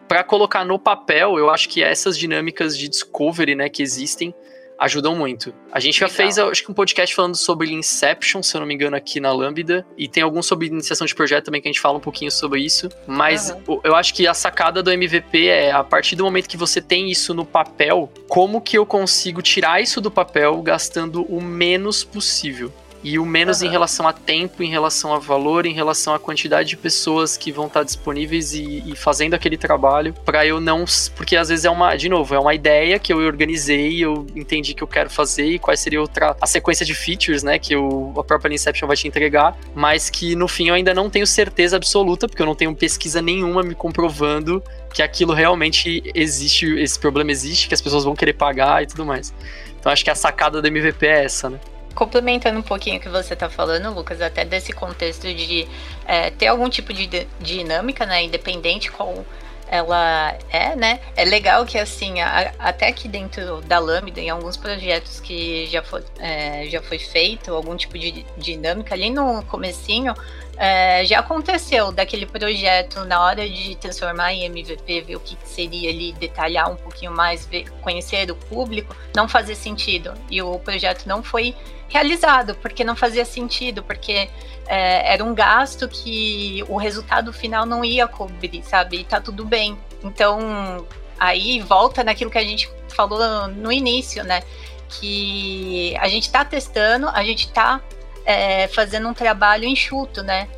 para 0.08 0.24
colocar 0.24 0.64
no 0.66 0.80
papel, 0.80 1.38
eu 1.38 1.50
acho 1.50 1.68
que 1.70 1.84
essas 1.84 2.18
dinâmicas 2.18 2.78
de 2.78 2.88
discovery, 2.88 3.56
né, 3.56 3.70
que 3.70 3.84
existem, 3.84 4.34
ajudam 4.78 5.16
muito. 5.16 5.54
A 5.72 5.80
gente 5.80 5.96
Legal. 5.96 6.10
já 6.10 6.16
fez, 6.16 6.38
acho 6.38 6.64
que 6.64 6.72
um 6.72 6.74
podcast 6.74 7.14
falando 7.14 7.36
sobre 7.36 7.72
Inception, 7.72 8.44
se 8.44 8.56
eu 8.56 8.62
não 8.62 8.68
me 8.68 8.74
engano, 8.74 8.96
aqui 8.96 9.20
na 9.20 9.32
Lambda, 9.34 9.86
e 9.98 10.08
tem 10.08 10.22
algum 10.22 10.42
sobre 10.42 10.68
iniciação 10.68 11.06
de 11.06 11.16
projeto 11.16 11.46
também 11.46 11.62
que 11.62 11.68
a 11.68 11.72
gente 11.72 11.82
fala 11.82 11.98
um 11.98 12.02
pouquinho 12.02 12.32
sobre 12.32 12.62
isso, 12.62 12.90
mas 13.08 13.50
uhum. 13.50 13.82
eu 13.84 13.96
acho 13.96 14.14
que 14.14 14.28
a 14.28 14.34
sacada 14.34 14.84
do 14.84 14.92
MVP 14.92 15.48
é, 15.48 15.72
a 15.72 15.84
partir 15.84 16.16
do 16.16 16.24
momento 16.24 16.48
que 16.48 16.58
você 16.58 16.80
tem 16.80 17.10
isso 17.10 17.34
no 17.34 17.46
papel, 17.46 18.12
como 18.28 18.62
que 18.62 18.78
eu 18.78 18.86
consigo 18.86 19.42
tirar 19.42 19.82
isso 19.82 20.00
do 20.00 20.12
papel 20.12 20.62
gastando 20.62 21.24
o 21.24 21.42
menos 21.42 22.04
possível? 22.04 22.72
E 23.08 23.18
o 23.18 23.26
menos 23.26 23.62
uhum. 23.62 23.68
em 23.68 23.72
relação 23.72 24.06
a 24.06 24.12
tempo, 24.12 24.62
em 24.62 24.70
relação 24.70 25.14
a 25.14 25.18
valor, 25.18 25.66
em 25.66 25.74
relação 25.74 26.14
à 26.14 26.20
quantidade 26.20 26.68
de 26.68 26.76
pessoas 26.76 27.38
que 27.38 27.54
vão 27.54 27.68
estar 27.68 27.84
disponíveis 27.84 28.54
e, 28.54 28.84
e 28.86 28.98
fazendo 28.98 29.34
aquele 29.34 29.56
trabalho 29.56 30.14
para 30.26 30.46
eu 30.46 30.60
não. 30.60 30.84
Porque 31.16 31.38
às 31.38 31.48
vezes 31.48 31.64
é 31.64 31.70
uma, 31.70 31.96
de 31.96 32.10
novo, 32.10 32.36
é 32.36 32.40
uma 32.40 32.54
ideia 32.54 33.00
que 33.00 33.14
eu 33.14 33.20
organizei, 33.20 34.04
eu 34.04 34.28
entendi 34.36 34.74
que 34.74 34.84
eu 34.84 34.88
quero 34.88 35.10
fazer 35.10 35.46
e 35.46 35.58
quais 35.58 35.80
seria 35.80 36.02
outra, 36.02 36.36
a 36.42 36.46
sequência 36.46 36.86
de 36.86 36.94
features, 36.94 37.44
né, 37.44 37.58
que 37.58 37.78
o, 37.78 38.14
a 38.18 38.24
própria 38.26 38.54
Inception 38.54 38.86
vai 38.86 38.98
te 38.98 39.08
entregar, 39.08 39.58
mas 39.74 40.10
que 40.10 40.36
no 40.36 40.50
fim 40.50 40.68
eu 40.68 40.74
ainda 40.74 40.94
não 40.94 41.10
tenho 41.10 41.26
certeza 41.26 41.78
absoluta, 41.78 42.28
porque 42.28 42.42
eu 42.42 42.46
não 42.46 42.56
tenho 42.56 42.76
pesquisa 42.76 43.22
nenhuma 43.22 43.64
me 43.64 43.74
comprovando 43.74 44.62
que 44.94 45.02
aquilo 45.02 45.34
realmente 45.34 46.04
existe, 46.14 46.78
esse 46.78 47.00
problema 47.00 47.32
existe, 47.32 47.70
que 47.70 47.74
as 47.74 47.82
pessoas 47.82 48.04
vão 48.04 48.18
querer 48.18 48.34
pagar 48.34 48.84
e 48.84 48.86
tudo 48.86 49.06
mais. 49.06 49.34
Então 49.80 49.94
acho 49.94 50.04
que 50.04 50.10
a 50.10 50.16
sacada 50.16 50.62
do 50.62 50.68
MVP 50.68 51.06
é 51.06 51.24
essa, 51.24 51.50
né? 51.50 51.58
Complementando 51.98 52.60
um 52.60 52.62
pouquinho 52.62 52.98
o 52.98 53.00
que 53.00 53.10
você 53.10 53.34
está 53.34 53.50
falando, 53.50 53.92
Lucas, 53.92 54.22
até 54.22 54.46
desse 54.46 54.72
contexto 54.72 55.34
de 55.34 55.68
é, 56.06 56.30
ter 56.30 56.46
algum 56.46 56.70
tipo 56.70 56.94
de 56.94 57.28
dinâmica, 57.40 58.06
né, 58.06 58.24
independente 58.24 58.92
qual 58.92 59.26
ela 59.68 60.38
é, 60.50 60.76
né? 60.76 61.00
É 61.16 61.26
legal 61.26 61.66
que 61.66 61.78
assim, 61.78 62.22
a, 62.22 62.54
até 62.60 62.88
aqui 62.88 63.08
dentro 63.08 63.62
da 63.62 63.80
Lambda, 63.80 64.22
em 64.22 64.30
alguns 64.30 64.56
projetos 64.56 65.20
que 65.20 65.66
já 65.66 65.82
foi, 65.82 66.04
é, 66.20 66.68
já 66.70 66.82
foi 66.84 67.00
feito, 67.00 67.54
algum 67.54 67.76
tipo 67.76 67.98
de 67.98 68.24
dinâmica 68.38 68.94
ali 68.94 69.10
no 69.10 69.44
comecinho, 69.46 70.14
é, 70.58 71.06
já 71.06 71.20
aconteceu 71.20 71.92
daquele 71.92 72.26
projeto 72.26 73.06
na 73.06 73.24
hora 73.24 73.48
de 73.48 73.76
transformar 73.76 74.34
em 74.34 74.46
MVP, 74.46 75.02
ver 75.02 75.16
o 75.16 75.20
que 75.20 75.38
seria 75.44 75.90
ali, 75.92 76.14
detalhar 76.14 76.72
um 76.72 76.76
pouquinho 76.76 77.12
mais, 77.12 77.46
ver, 77.46 77.70
conhecer 77.82 78.30
o 78.32 78.36
público, 78.36 78.96
não 79.16 79.30
fazer 79.30 79.54
sentido. 79.54 80.14
E 80.32 80.42
o 80.42 80.58
projeto 80.58 81.06
não 81.06 81.22
foi 81.22 81.56
realizado, 81.90 82.56
porque 82.56 82.84
não 82.84 82.96
fazia 82.96 83.24
sentido, 83.24 83.84
porque 83.84 84.30
é, 84.68 85.14
era 85.14 85.24
um 85.24 85.36
gasto 85.36 85.88
que 85.88 86.64
o 86.68 86.76
resultado 86.76 87.32
final 87.32 87.64
não 87.66 87.86
ia 87.86 88.08
cobrir, 88.08 88.64
sabe? 88.64 89.02
E 89.02 89.04
tá 89.04 89.22
tudo 89.22 89.46
bem. 89.46 89.78
Então, 90.04 90.88
aí 91.20 91.62
volta 91.62 92.04
naquilo 92.04 92.32
que 92.32 92.38
a 92.38 92.44
gente 92.44 92.68
falou 92.90 93.48
no 93.48 93.72
início, 93.72 94.24
né? 94.24 94.42
Que 94.90 95.96
a 96.00 96.08
gente 96.08 96.32
tá 96.32 96.44
testando, 96.44 97.10
a 97.10 97.24
gente 97.24 97.48
tá 97.52 97.80
é, 98.28 98.68
fazendo 98.68 99.08
um 99.08 99.14
trabalho 99.14 99.64
enxuto, 99.64 100.22
né? 100.22 100.50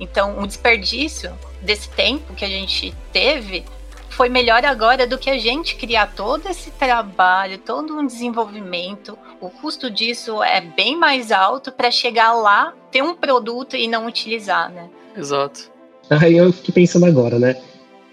Então, 0.00 0.40
o 0.40 0.46
desperdício 0.46 1.30
desse 1.60 1.90
tempo 1.90 2.34
que 2.34 2.44
a 2.44 2.48
gente 2.48 2.94
teve 3.12 3.64
foi 4.08 4.30
melhor 4.30 4.64
agora 4.64 5.06
do 5.06 5.18
que 5.18 5.28
a 5.28 5.36
gente 5.36 5.76
criar 5.76 6.14
todo 6.16 6.48
esse 6.48 6.70
trabalho, 6.70 7.58
todo 7.58 7.94
um 7.94 8.06
desenvolvimento. 8.06 9.18
O 9.40 9.50
custo 9.50 9.90
disso 9.90 10.42
é 10.42 10.60
bem 10.62 10.96
mais 10.96 11.30
alto 11.30 11.70
para 11.70 11.90
chegar 11.90 12.32
lá, 12.32 12.72
ter 12.90 13.02
um 13.02 13.14
produto 13.14 13.76
e 13.76 13.86
não 13.86 14.06
utilizar, 14.06 14.72
né? 14.72 14.88
Exato. 15.14 15.70
Aí 16.08 16.36
eu 16.36 16.50
fiquei 16.52 16.74
pensando 16.74 17.04
agora, 17.04 17.38
né? 17.38 17.56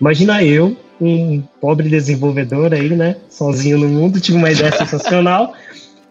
Imagina 0.01 0.43
eu, 0.43 0.75
um 0.99 1.41
pobre 1.61 1.87
desenvolvedor 1.87 2.73
aí, 2.73 2.89
né? 2.89 3.15
Sozinho 3.29 3.77
no 3.77 3.87
mundo, 3.87 4.19
tive 4.19 4.37
uma 4.37 4.51
ideia 4.51 4.73
sensacional. 4.75 5.53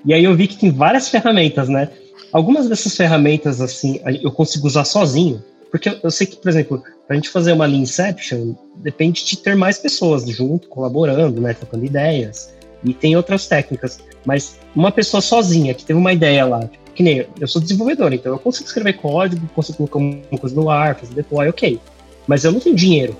E 0.06 0.14
aí 0.14 0.24
eu 0.24 0.34
vi 0.34 0.48
que 0.48 0.56
tem 0.56 0.72
várias 0.72 1.10
ferramentas, 1.10 1.68
né? 1.68 1.90
Algumas 2.34 2.68
dessas 2.68 2.96
ferramentas, 2.96 3.60
assim, 3.60 4.00
eu 4.20 4.32
consigo 4.32 4.66
usar 4.66 4.84
sozinho. 4.84 5.40
Porque 5.70 6.00
eu 6.02 6.10
sei 6.10 6.26
que, 6.26 6.34
por 6.34 6.48
exemplo, 6.48 6.82
para 7.06 7.14
a 7.14 7.14
gente 7.14 7.28
fazer 7.28 7.52
uma 7.52 7.64
Lean 7.64 7.82
Inception, 7.82 8.56
depende 8.78 9.24
de 9.24 9.36
ter 9.36 9.54
mais 9.54 9.78
pessoas 9.78 10.28
junto, 10.28 10.68
colaborando, 10.68 11.40
né, 11.40 11.54
trocando 11.54 11.84
ideias. 11.84 12.52
E 12.82 12.92
tem 12.92 13.16
outras 13.16 13.46
técnicas. 13.46 14.00
Mas 14.26 14.58
uma 14.74 14.90
pessoa 14.90 15.20
sozinha 15.20 15.74
que 15.74 15.84
teve 15.84 15.96
uma 15.96 16.12
ideia 16.12 16.44
lá, 16.44 16.62
tipo, 16.66 16.90
que 16.92 17.04
nem 17.04 17.18
eu, 17.18 17.26
eu 17.38 17.46
sou 17.46 17.62
desenvolvedor, 17.62 18.12
então 18.12 18.32
eu 18.32 18.38
consigo 18.40 18.66
escrever 18.66 18.94
código, 18.94 19.46
consigo 19.54 19.78
colocar 19.78 19.98
uma 20.00 20.38
coisa 20.38 20.56
no 20.56 20.68
ar, 20.68 20.96
fazer 20.96 21.14
deploy, 21.14 21.48
ok. 21.48 21.78
Mas 22.26 22.42
eu 22.42 22.50
não 22.50 22.58
tenho 22.58 22.74
dinheiro. 22.74 23.16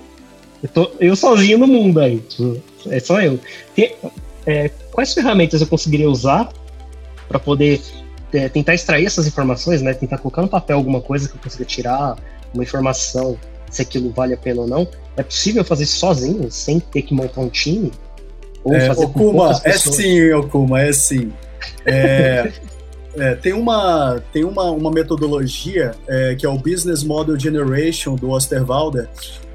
Eu, 0.61 0.67
tô, 0.67 0.91
eu 0.99 1.15
sozinho 1.15 1.57
no 1.57 1.67
mundo 1.67 2.01
aí. 2.01 2.19
Tipo, 2.19 2.61
é 2.89 2.99
só 2.99 3.21
eu. 3.21 3.39
Tem, 3.73 3.95
é, 4.45 4.69
quais 4.91 5.13
ferramentas 5.13 5.61
eu 5.61 5.67
conseguiria 5.67 6.09
usar 6.09 6.51
para 7.29 7.39
poder 7.39 7.79
é, 8.35 8.49
tentar 8.49 8.73
extrair 8.73 9.05
essas 9.05 9.27
informações, 9.27 9.81
né? 9.81 9.93
Tentar 9.93 10.17
colocar 10.17 10.41
no 10.41 10.47
papel 10.47 10.77
alguma 10.77 11.01
coisa 11.01 11.29
que 11.29 11.35
eu 11.35 11.41
consiga 11.41 11.65
tirar, 11.65 12.17
uma 12.53 12.63
informação 12.63 13.37
se 13.69 13.81
aquilo 13.81 14.11
vale 14.11 14.33
a 14.33 14.37
pena 14.37 14.61
ou 14.61 14.67
não. 14.67 14.87
É 15.17 15.23
possível 15.23 15.63
fazer 15.63 15.83
isso 15.83 15.97
sozinho, 15.97 16.49
sem 16.51 16.79
ter 16.79 17.01
que 17.01 17.13
montar 17.13 17.41
um 17.41 17.49
time? 17.49 17.91
Ou 18.63 18.73
é, 18.73 18.87
fazer 18.87 19.05
Okuma, 19.05 19.61
é 19.63 19.71
sim, 19.73 20.33
Okuma, 20.33 20.81
é 20.81 20.91
sim. 20.91 21.31
É, 21.85 22.51
é, 23.17 23.35
tem 23.35 23.53
uma, 23.53 24.21
tem 24.33 24.43
uma, 24.43 24.71
uma 24.71 24.91
metodologia 24.91 25.91
é, 26.07 26.35
que 26.35 26.45
é 26.45 26.49
o 26.49 26.57
Business 26.57 27.03
Model 27.03 27.39
Generation 27.39 28.15
do 28.15 28.31
Osterwalder, 28.31 29.07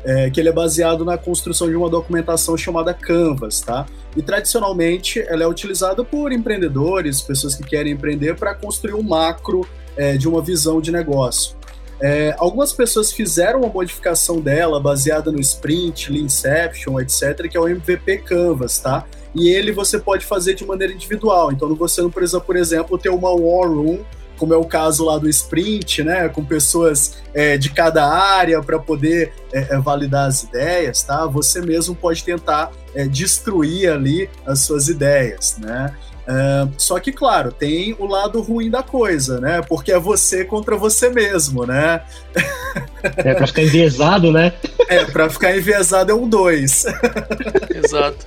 é, 0.04 0.30
que 0.30 0.40
ele 0.40 0.48
é 0.48 0.52
baseado 0.52 1.04
na 1.04 1.18
construção 1.18 1.68
de 1.68 1.76
uma 1.76 1.88
documentação 1.88 2.56
chamada 2.56 2.94
Canvas, 2.94 3.60
tá? 3.60 3.86
E 4.16 4.22
tradicionalmente 4.22 5.20
ela 5.20 5.44
é 5.44 5.46
utilizada 5.46 6.04
por 6.04 6.32
empreendedores, 6.32 7.20
pessoas 7.20 7.54
que 7.54 7.62
querem 7.62 7.92
empreender 7.92 8.36
para 8.36 8.54
construir 8.54 8.94
um 8.94 9.02
macro 9.02 9.66
é, 9.96 10.16
de 10.16 10.28
uma 10.28 10.42
visão 10.42 10.80
de 10.80 10.90
negócio. 10.90 11.56
É, 12.00 12.34
algumas 12.38 12.72
pessoas 12.72 13.12
fizeram 13.12 13.60
uma 13.60 13.68
modificação 13.68 14.40
dela 14.40 14.80
baseada 14.80 15.30
no 15.30 15.38
Sprint, 15.38 16.10
Leanception, 16.10 16.98
etc., 16.98 17.46
que 17.48 17.56
é 17.56 17.60
o 17.60 17.68
MVP 17.68 18.18
Canvas, 18.18 18.78
tá? 18.78 19.04
E 19.34 19.50
ele 19.50 19.70
você 19.70 19.98
pode 19.98 20.24
fazer 20.24 20.54
de 20.54 20.64
maneira 20.64 20.92
individual. 20.92 21.52
Então 21.52 21.72
você 21.74 22.00
não 22.00 22.10
precisa, 22.10 22.40
por 22.40 22.56
exemplo, 22.56 22.98
ter 22.98 23.10
uma 23.10 23.30
War 23.30 23.70
Room, 23.70 23.98
como 24.40 24.55
é 24.55 24.57
o 24.57 24.64
caso 24.64 25.05
lá 25.05 25.18
do 25.18 25.29
Sprint, 25.29 26.03
né? 26.03 26.26
Com 26.31 26.42
pessoas 26.42 27.18
é, 27.35 27.59
de 27.59 27.68
cada 27.68 28.09
área 28.09 28.62
para 28.62 28.79
poder 28.79 29.35
é, 29.53 29.74
é, 29.74 29.79
validar 29.79 30.26
as 30.26 30.44
ideias, 30.44 31.03
tá? 31.03 31.26
Você 31.26 31.61
mesmo 31.61 31.94
pode 31.94 32.24
tentar 32.24 32.72
é, 32.94 33.07
destruir 33.07 33.92
ali 33.92 34.31
as 34.46 34.61
suas 34.61 34.88
ideias, 34.88 35.59
né? 35.59 35.94
É, 36.26 36.68
só 36.79 36.98
que, 36.98 37.12
claro, 37.12 37.53
tem 37.53 37.94
o 37.98 38.07
lado 38.07 38.40
ruim 38.40 38.70
da 38.70 38.83
coisa, 38.83 39.38
né? 39.40 39.61
Porque 39.61 39.92
é 39.92 39.98
você 39.98 40.42
contra 40.42 40.74
você 40.74 41.11
mesmo, 41.11 41.66
né? 41.66 42.00
É 43.16 43.33
pra 43.33 43.46
ficar 43.46 43.62
enviesado, 43.62 44.31
né? 44.31 44.53
É, 44.87 45.07
pra 45.07 45.31
ficar 45.31 45.57
enviesado 45.57 46.12
é 46.12 46.14
um 46.14 46.29
dois. 46.29 46.85
Exato. 47.74 48.26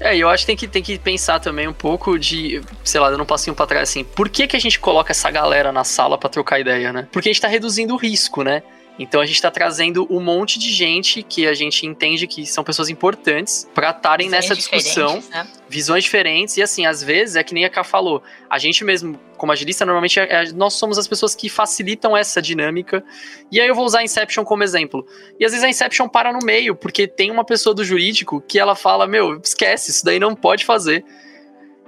É, 0.00 0.16
eu 0.16 0.30
acho 0.30 0.44
que 0.44 0.46
tem 0.46 0.56
que, 0.56 0.66
tem 0.66 0.82
que 0.82 0.98
pensar 0.98 1.38
também 1.40 1.68
um 1.68 1.74
pouco 1.74 2.18
de, 2.18 2.62
sei 2.82 2.98
lá, 2.98 3.10
dando 3.10 3.22
um 3.22 3.26
passinho 3.26 3.54
pra 3.54 3.66
trás 3.66 3.90
assim, 3.90 4.02
por 4.02 4.30
que, 4.30 4.46
que 4.46 4.56
a 4.56 4.60
gente 4.60 4.80
coloca 4.80 5.12
essa 5.12 5.30
galera 5.30 5.70
na 5.70 5.84
sala 5.84 6.16
para 6.16 6.30
trocar 6.30 6.58
ideia, 6.58 6.90
né? 6.90 7.06
Porque 7.12 7.28
a 7.28 7.32
gente 7.32 7.42
tá 7.42 7.48
reduzindo 7.48 7.92
o 7.92 7.98
risco, 7.98 8.42
né? 8.42 8.62
Então 9.02 9.18
a 9.18 9.24
gente 9.24 9.36
está 9.36 9.50
trazendo 9.50 10.06
um 10.10 10.20
monte 10.20 10.58
de 10.58 10.70
gente 10.70 11.22
que 11.22 11.46
a 11.46 11.54
gente 11.54 11.86
entende 11.86 12.26
que 12.26 12.44
são 12.44 12.62
pessoas 12.62 12.90
importantes 12.90 13.66
para 13.74 13.88
estarem 13.92 14.28
nessa 14.28 14.54
discussão, 14.54 15.24
né? 15.30 15.48
visões 15.70 16.04
diferentes 16.04 16.58
e 16.58 16.62
assim, 16.62 16.84
às 16.84 17.02
vezes 17.02 17.34
é 17.34 17.42
que 17.42 17.54
nem 17.54 17.64
a 17.64 17.70
Ká 17.70 17.82
falou, 17.82 18.22
a 18.50 18.58
gente 18.58 18.84
mesmo, 18.84 19.18
como 19.38 19.52
agilista, 19.52 19.86
normalmente 19.86 20.20
é, 20.20 20.24
é, 20.24 20.52
nós 20.52 20.74
somos 20.74 20.98
as 20.98 21.08
pessoas 21.08 21.34
que 21.34 21.48
facilitam 21.48 22.14
essa 22.14 22.42
dinâmica. 22.42 23.02
E 23.50 23.58
aí 23.58 23.66
eu 23.66 23.74
vou 23.74 23.86
usar 23.86 24.00
a 24.00 24.04
Inception 24.04 24.44
como 24.44 24.62
exemplo. 24.62 25.06
E 25.38 25.46
às 25.46 25.52
vezes 25.52 25.64
a 25.64 25.70
Inception 25.70 26.06
para 26.06 26.30
no 26.30 26.40
meio, 26.44 26.76
porque 26.76 27.06
tem 27.06 27.30
uma 27.30 27.44
pessoa 27.44 27.74
do 27.74 27.82
jurídico 27.82 28.38
que 28.46 28.58
ela 28.58 28.76
fala: 28.76 29.06
"Meu, 29.06 29.40
esquece, 29.42 29.92
isso 29.92 30.04
daí 30.04 30.18
não 30.18 30.34
pode 30.36 30.66
fazer". 30.66 31.02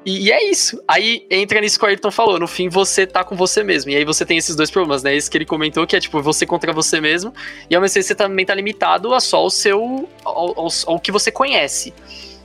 E, 0.04 0.26
e, 0.26 0.32
é 0.32 0.50
isso. 0.50 0.82
Aí 0.86 1.26
entra 1.30 1.60
nisso 1.60 1.78
que 1.78 1.84
o 1.84 1.88
Ayrton 1.88 2.10
falou. 2.10 2.38
No 2.38 2.46
fim, 2.46 2.68
você 2.68 3.06
tá 3.06 3.22
com 3.22 3.36
você 3.36 3.62
mesmo. 3.62 3.90
E 3.90 3.96
aí 3.96 4.04
você 4.04 4.24
tem 4.24 4.36
esses 4.36 4.56
dois 4.56 4.70
problemas, 4.70 5.02
né? 5.02 5.14
Esse 5.14 5.30
que 5.30 5.38
ele 5.38 5.44
comentou, 5.44 5.86
que 5.86 5.96
é 5.96 6.00
tipo, 6.00 6.20
você 6.20 6.44
contra 6.44 6.72
você 6.72 7.00
mesmo. 7.00 7.32
E 7.70 7.74
ao 7.74 7.80
mesmo 7.80 7.94
tempo 7.94 8.06
você 8.06 8.14
também 8.14 8.44
tá 8.44 8.54
limitado 8.54 9.14
a 9.14 9.20
só 9.20 9.44
o 9.44 9.50
seu. 9.50 10.08
ao, 10.24 10.58
ao, 10.58 10.68
ao 10.86 11.00
que 11.00 11.12
você 11.12 11.30
conhece. 11.30 11.92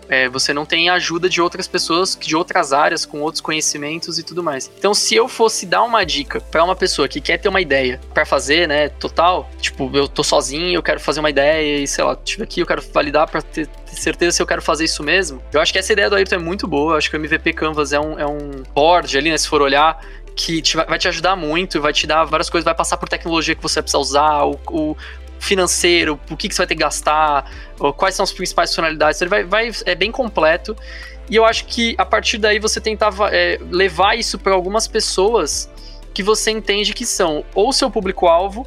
É, 0.10 0.30
você 0.30 0.54
não 0.54 0.65
tem 0.65 0.89
ajuda 0.89 1.30
de 1.30 1.41
outras 1.41 1.67
pessoas 1.67 2.17
de 2.20 2.36
outras 2.36 2.74
áreas, 2.74 3.06
com 3.06 3.22
outros 3.22 3.41
conhecimentos 3.41 4.17
e 4.17 4.24
tudo 4.24 4.43
mais. 4.43 4.72
Então, 4.78 4.93
se 4.93 5.15
eu 5.15 5.28
fosse 5.28 5.65
dar 5.65 5.84
uma 5.84 6.06
dica 6.06 6.39
para 6.39 6.63
uma 6.63 6.76
pessoa 6.76 7.08
que 7.08 7.20
quer 7.20 7.38
ter 7.38 7.50
uma 7.50 7.62
ideia 7.62 8.00
para 8.13 8.26
fazer, 8.26 8.67
né, 8.67 8.89
total, 8.89 9.50
tipo, 9.60 9.89
eu 9.93 10.08
tô 10.08 10.24
sozinho, 10.24 10.74
eu 10.74 10.84
quero 10.84 11.00
fazer 11.00 11.20
uma 11.20 11.30
ideia 11.30 11.84
e 11.84 11.88
sei 11.88 12.04
lá, 12.04 12.15
tive 12.15 12.43
aqui, 12.43 12.62
eu 12.62 12.65
quero 12.65 12.82
validar 12.93 13.30
para 13.30 13.41
ter, 13.41 13.67
certeza 13.86 14.38
se 14.38 14.41
eu 14.41 14.48
quero 14.48 14.62
fazer 14.62 14.86
isso 14.86 15.04
mesmo. 15.04 15.41
Eu 15.52 15.62
acho 15.62 15.72
que 15.72 15.80
essa 15.80 15.91
ideia 15.91 16.10
do 16.10 16.15
Ayrton 16.15 16.36
é 16.36 16.39
muito 16.39 16.67
boa. 16.67 16.93
Eu 16.93 16.98
acho 16.98 17.10
que 17.10 17.15
o 17.15 17.20
MVP 17.20 17.54
Canvas 17.54 17.93
é 17.93 18.00
um, 18.00 18.20
é 18.20 18.26
um 18.26 18.63
board 18.74 19.17
ali, 19.17 19.30
né, 19.30 19.38
se 19.38 19.48
for 19.48 19.62
olhar, 19.62 20.00
que 20.36 20.62
te, 20.62 20.78
vai 20.78 21.00
te 21.00 21.08
ajudar 21.08 21.36
muito, 21.36 21.82
vai 21.82 21.91
te 21.91 22.06
dar 22.06 22.24
várias 22.24 22.50
coisas, 22.50 22.63
vai 22.63 22.76
passar 22.76 22.96
por 22.98 23.10
tecnologia 23.10 23.56
que 23.56 23.62
você 23.62 23.82
precisa 23.82 23.98
usar, 23.98 24.46
o, 24.46 24.60
o, 24.67 24.96
financeiro, 25.39 26.19
o 26.30 26.38
que, 26.38 26.47
que 26.47 26.56
você 26.56 26.60
vai 26.60 26.67
ter 26.67 26.76
que 26.76 26.82
gastar, 26.82 27.50
quais 27.95 28.15
são 28.15 28.23
as 28.23 28.32
principais 28.32 28.69
funcionalidades. 28.69 29.21
Ele 29.21 29.30
vai, 29.30 29.43
vai, 29.43 29.71
é 29.86 29.95
bem 29.95 30.12
completo. 30.12 30.76
E 31.30 31.36
eu 31.36 31.45
acho 31.45 31.65
que 31.65 31.95
a 31.97 32.06
partir 32.06 32.38
daí 32.38 32.60
você 32.60 32.80
tentava 32.80 33.30
é, 33.32 33.60
levar 33.69 34.17
isso 34.17 34.39
para 34.39 34.54
algumas 34.54 34.88
pessoas 34.88 35.69
que 36.13 36.23
você 36.23 36.52
entende 36.52 36.93
que 36.93 37.06
são 37.06 37.43
ou 37.54 37.71
seu 37.73 37.91
público-alvo 37.91 38.65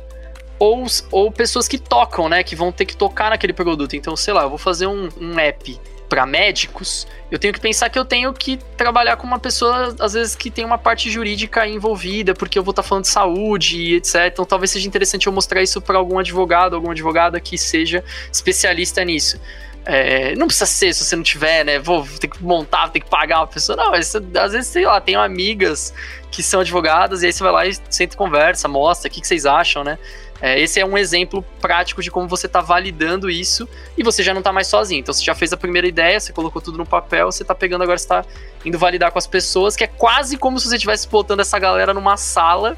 ou, 0.59 0.85
ou 1.11 1.33
pessoas 1.33 1.67
que 1.67 1.79
tocam, 1.79 2.29
né? 2.29 2.45
Que 2.45 2.55
vão 2.55 2.71
ter 2.71 2.85
que 2.85 2.97
tocar 2.97 3.31
naquele 3.31 3.55
produto. 3.55 3.97
Então, 3.97 4.15
sei 4.15 4.35
lá, 4.35 4.43
eu 4.43 4.51
vou 4.51 4.59
fazer 4.59 4.87
um, 4.87 5.09
um 5.19 5.39
app 5.39 5.81
para 6.11 6.27
médicos, 6.27 7.07
eu 7.31 7.39
tenho 7.39 7.55
que 7.55 7.61
pensar 7.61 7.89
que 7.89 7.97
eu 7.99 8.05
tenho 8.05 8.35
que 8.35 8.59
trabalhar 8.77 9.17
com 9.17 9.25
uma 9.25 9.39
pessoa, 9.39 9.95
às 10.01 10.13
vezes, 10.15 10.35
que 10.35 10.51
tem 10.51 10.65
uma 10.65 10.77
parte 10.77 11.09
jurídica 11.09 11.67
envolvida, 11.69 12.35
porque 12.35 12.59
eu 12.59 12.65
vou 12.65 12.73
estar 12.73 12.83
tá 12.83 12.89
falando 12.89 13.05
de 13.05 13.11
saúde 13.11 13.81
e 13.81 13.95
etc. 13.95 14.17
Então 14.27 14.45
talvez 14.45 14.73
seja 14.73 14.89
interessante 14.89 15.29
eu 15.29 15.33
mostrar 15.33 15.63
isso 15.63 15.81
para 15.81 15.97
algum 15.97 16.19
advogado, 16.19 16.75
alguma 16.75 16.93
advogada 16.93 17.39
que 17.41 17.57
seja 17.57 18.03
especialista 18.31 19.05
nisso. 19.05 19.41
É, 19.87 20.35
não 20.35 20.47
precisa 20.47 20.67
ser 20.67 20.93
se 20.93 21.05
você 21.05 21.17
não 21.17 21.23
tiver, 21.23 21.65
né? 21.65 21.79
Vou 21.79 22.07
ter 22.19 22.27
que 22.27 22.43
montar, 22.43 22.89
ter 22.89 23.01
que 23.01 23.09
pagar 23.09 23.39
uma 23.39 23.47
pessoa. 23.47 23.77
Não, 23.77 23.95
às 23.95 24.13
vezes, 24.53 24.67
sei 24.67 24.85
lá, 24.85 25.01
tenho 25.01 25.21
amigas 25.21 25.95
que 26.31 26.43
são 26.43 26.61
advogadas, 26.61 27.23
e 27.23 27.27
aí 27.27 27.33
você 27.33 27.43
vai 27.43 27.53
lá 27.53 27.67
e 27.67 27.75
senta 27.89 28.15
e 28.15 28.17
conversa, 28.17 28.69
mostra 28.69 29.09
o 29.09 29.13
que, 29.13 29.21
que 29.21 29.27
vocês 29.27 29.47
acham, 29.47 29.83
né? 29.85 29.99
É, 30.43 30.59
esse 30.59 30.81
é 30.81 30.87
um 30.87 30.97
exemplo 30.97 31.45
prático 31.61 32.03
de 32.03 32.11
como 32.11 32.27
você 32.27 32.47
está 32.47 32.61
validando 32.61 33.29
isso 33.29 33.69
e 33.97 34.03
você 34.03 34.23
já 34.23 34.33
não 34.33 34.41
está 34.41 34.53
mais 34.53 34.67
sozinho. 34.69 35.01
Então 35.01 35.13
você 35.13 35.23
já 35.23 35.35
fez 35.35 35.53
a 35.53 35.57
primeira 35.57 35.87
ideia, 35.87 36.19
você 36.19 36.33
colocou 36.33 36.63
tudo 36.63 36.79
no 36.79 36.87
papel, 36.87 37.31
você 37.31 37.43
está 37.43 37.55
pegando 37.55 37.83
agora, 37.83 37.97
está 37.97 38.25
indo 38.65 38.79
validar 38.79 39.13
com 39.13 39.19
as 39.19 39.27
pessoas, 39.27 39.77
que 39.77 39.85
é 39.85 39.87
quase 39.87 40.39
como 40.39 40.59
se 40.59 40.69
você 40.69 40.77
estivesse 40.77 41.07
botando 41.09 41.41
essa 41.41 41.59
galera 41.59 41.93
numa 41.93 42.17
sala, 42.17 42.77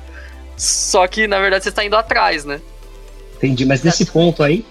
só 0.57 1.07
que 1.07 1.27
na 1.27 1.39
verdade 1.39 1.63
você 1.63 1.71
está 1.71 1.85
indo 1.85 1.97
atrás, 1.97 2.45
né? 2.45 2.61
Entendi, 3.37 3.65
mas 3.65 3.83
nesse 3.83 4.07
ponto 4.07 4.43
aí, 4.43 4.65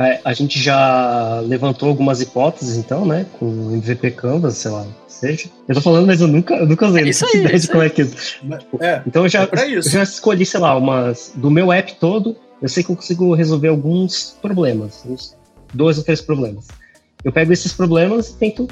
é, 0.00 0.20
a 0.24 0.32
gente 0.32 0.58
já 0.58 1.40
levantou 1.40 1.90
algumas 1.90 2.22
hipóteses, 2.22 2.78
então, 2.78 3.04
né? 3.04 3.26
Com 3.38 3.44
o 3.44 3.72
MVP 3.74 4.12
Canvas, 4.12 4.54
sei 4.54 4.70
lá, 4.70 4.86
seja. 5.06 5.50
Eu 5.68 5.74
tô 5.74 5.82
falando, 5.82 6.06
mas 6.06 6.22
eu 6.22 6.26
nunca, 6.26 6.54
eu 6.54 6.66
nunca 6.66 6.86
usei, 6.86 7.04
é 7.04 7.08
isso 7.08 7.26
aí, 7.26 7.42
ideia 7.42 7.58
de 7.58 7.68
como 7.68 7.82
é 7.82 7.90
que 7.90 8.02
é. 8.80 9.02
Então 9.06 9.24
eu 9.24 9.28
já, 9.28 9.42
é 9.42 9.76
eu 9.76 9.82
já 9.82 10.02
escolhi, 10.02 10.46
sei 10.46 10.58
lá, 10.58 10.74
umas. 10.74 11.32
Do 11.36 11.50
meu 11.50 11.70
app 11.70 11.94
todo, 12.00 12.34
eu 12.62 12.68
sei 12.68 12.82
que 12.82 12.90
eu 12.90 12.96
consigo 12.96 13.34
resolver 13.34 13.68
alguns 13.68 14.38
problemas. 14.40 15.04
Uns 15.04 15.36
dois 15.74 15.98
ou 15.98 16.04
três 16.04 16.22
problemas. 16.22 16.68
Eu 17.22 17.30
pego 17.30 17.52
esses 17.52 17.74
problemas 17.74 18.30
e 18.30 18.36
tento 18.36 18.68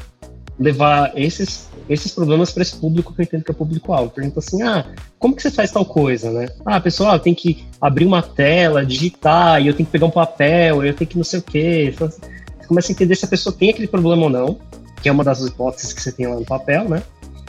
levar 0.59 1.13
esses, 1.15 1.69
esses 1.89 2.13
problemas 2.13 2.51
para 2.51 2.63
esse 2.63 2.77
público 2.77 3.15
que 3.15 3.21
eu 3.21 3.25
entendo 3.25 3.45
que 3.45 3.51
é 3.51 3.55
público-alvo. 3.55 4.11
Pergunta 4.11 4.41
assim, 4.41 4.63
ah, 4.63 4.87
como 5.19 5.37
que 5.37 5.43
você 5.43 5.51
faz 5.51 5.71
tal 5.71 5.85
coisa, 5.85 6.31
né? 6.31 6.49
Ah, 6.65 6.81
pessoal, 6.81 7.19
tem 7.19 7.35
que 7.35 7.65
abrir 7.81 8.07
uma 8.07 8.23
tela, 8.23 8.85
digitar, 8.85 9.63
e 9.63 9.69
eu 9.69 9.75
tenho 9.75 9.87
que 9.87 9.93
pegar 9.93 10.07
um 10.07 10.11
papel, 10.11 10.85
eu 10.85 10.95
tenho 10.95 11.09
que 11.09 11.17
não 11.17 11.25
sei 11.25 11.39
o 11.39 11.43
quê. 11.43 11.95
Você 11.97 12.21
começa 12.67 12.91
a 12.91 12.93
entender 12.93 13.15
se 13.15 13.25
a 13.25 13.29
pessoa 13.29 13.55
tem 13.55 13.71
aquele 13.71 13.87
problema 13.87 14.25
ou 14.25 14.31
não 14.31 14.59
que 15.01 15.09
é 15.09 15.13
uma 15.13 15.25
das 15.25 15.41
hipóteses 15.41 15.93
que 15.93 16.03
você 16.03 16.13
tem 16.13 16.27
lá 16.27 16.35
no 16.35 16.45
papel, 16.45 16.89
né? 16.89 17.03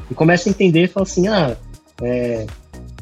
E 0.09 0.13
começa 0.13 0.49
a 0.49 0.51
entender 0.51 0.83
e 0.83 0.87
fala 0.87 1.03
assim, 1.03 1.27
ah, 1.27 1.55
é, 2.01 2.45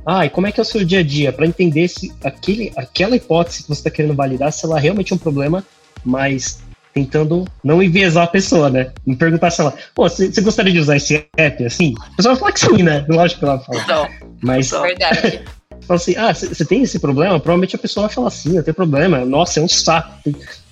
ah, 0.05 0.25
e 0.25 0.29
como 0.29 0.47
é 0.47 0.51
que 0.51 0.59
é 0.59 0.63
o 0.63 0.65
seu 0.65 0.83
dia 0.83 0.99
a 0.99 1.03
dia? 1.03 1.31
Para 1.31 1.45
entender 1.45 1.87
se 1.87 2.13
aquele, 2.23 2.71
aquela 2.75 3.15
hipótese 3.15 3.63
que 3.63 3.69
você 3.69 3.81
está 3.81 3.89
querendo 3.89 4.15
validar, 4.15 4.51
se 4.51 4.65
ela 4.65 4.79
realmente 4.79 5.13
é 5.13 5.15
um 5.15 5.19
problema, 5.19 5.63
mas 6.03 6.59
tentando 6.97 7.45
não 7.63 7.81
enviesar 7.81 8.23
a 8.23 8.27
pessoa, 8.27 8.69
né? 8.69 8.91
Me 9.05 9.15
perguntar 9.15 9.51
se 9.51 9.61
ela, 9.61 9.73
pô, 9.93 10.09
você, 10.09 10.29
gostaria 10.41 10.73
de 10.73 10.79
usar 10.79 10.97
esse 10.97 11.27
app 11.37 11.63
assim? 11.63 11.93
A 12.13 12.15
pessoa 12.15 12.33
vai 12.33 12.39
falar 12.39 12.51
que 12.53 12.59
sim, 12.59 12.83
né? 12.83 13.05
Lógico 13.07 13.39
que 13.39 13.45
ela 13.45 13.59
fala. 13.59 13.85
Não, 13.87 14.07
mas. 14.41 14.71
Não. 14.71 14.81
Verdade. 14.81 15.43
Fala 15.81 15.99
assim, 15.99 16.15
ah, 16.17 16.33
você 16.33 16.65
tem 16.65 16.81
esse 16.81 16.99
problema? 16.99 17.39
Provavelmente 17.39 17.75
a 17.75 17.79
pessoa 17.79 18.07
vai 18.07 18.15
falar 18.15 18.27
assim, 18.27 18.57
eu 18.57 18.63
tenho 18.63 18.75
problema. 18.75 19.23
Nossa, 19.23 19.59
é 19.59 19.63
um 19.63 19.67
saco. 19.67 20.11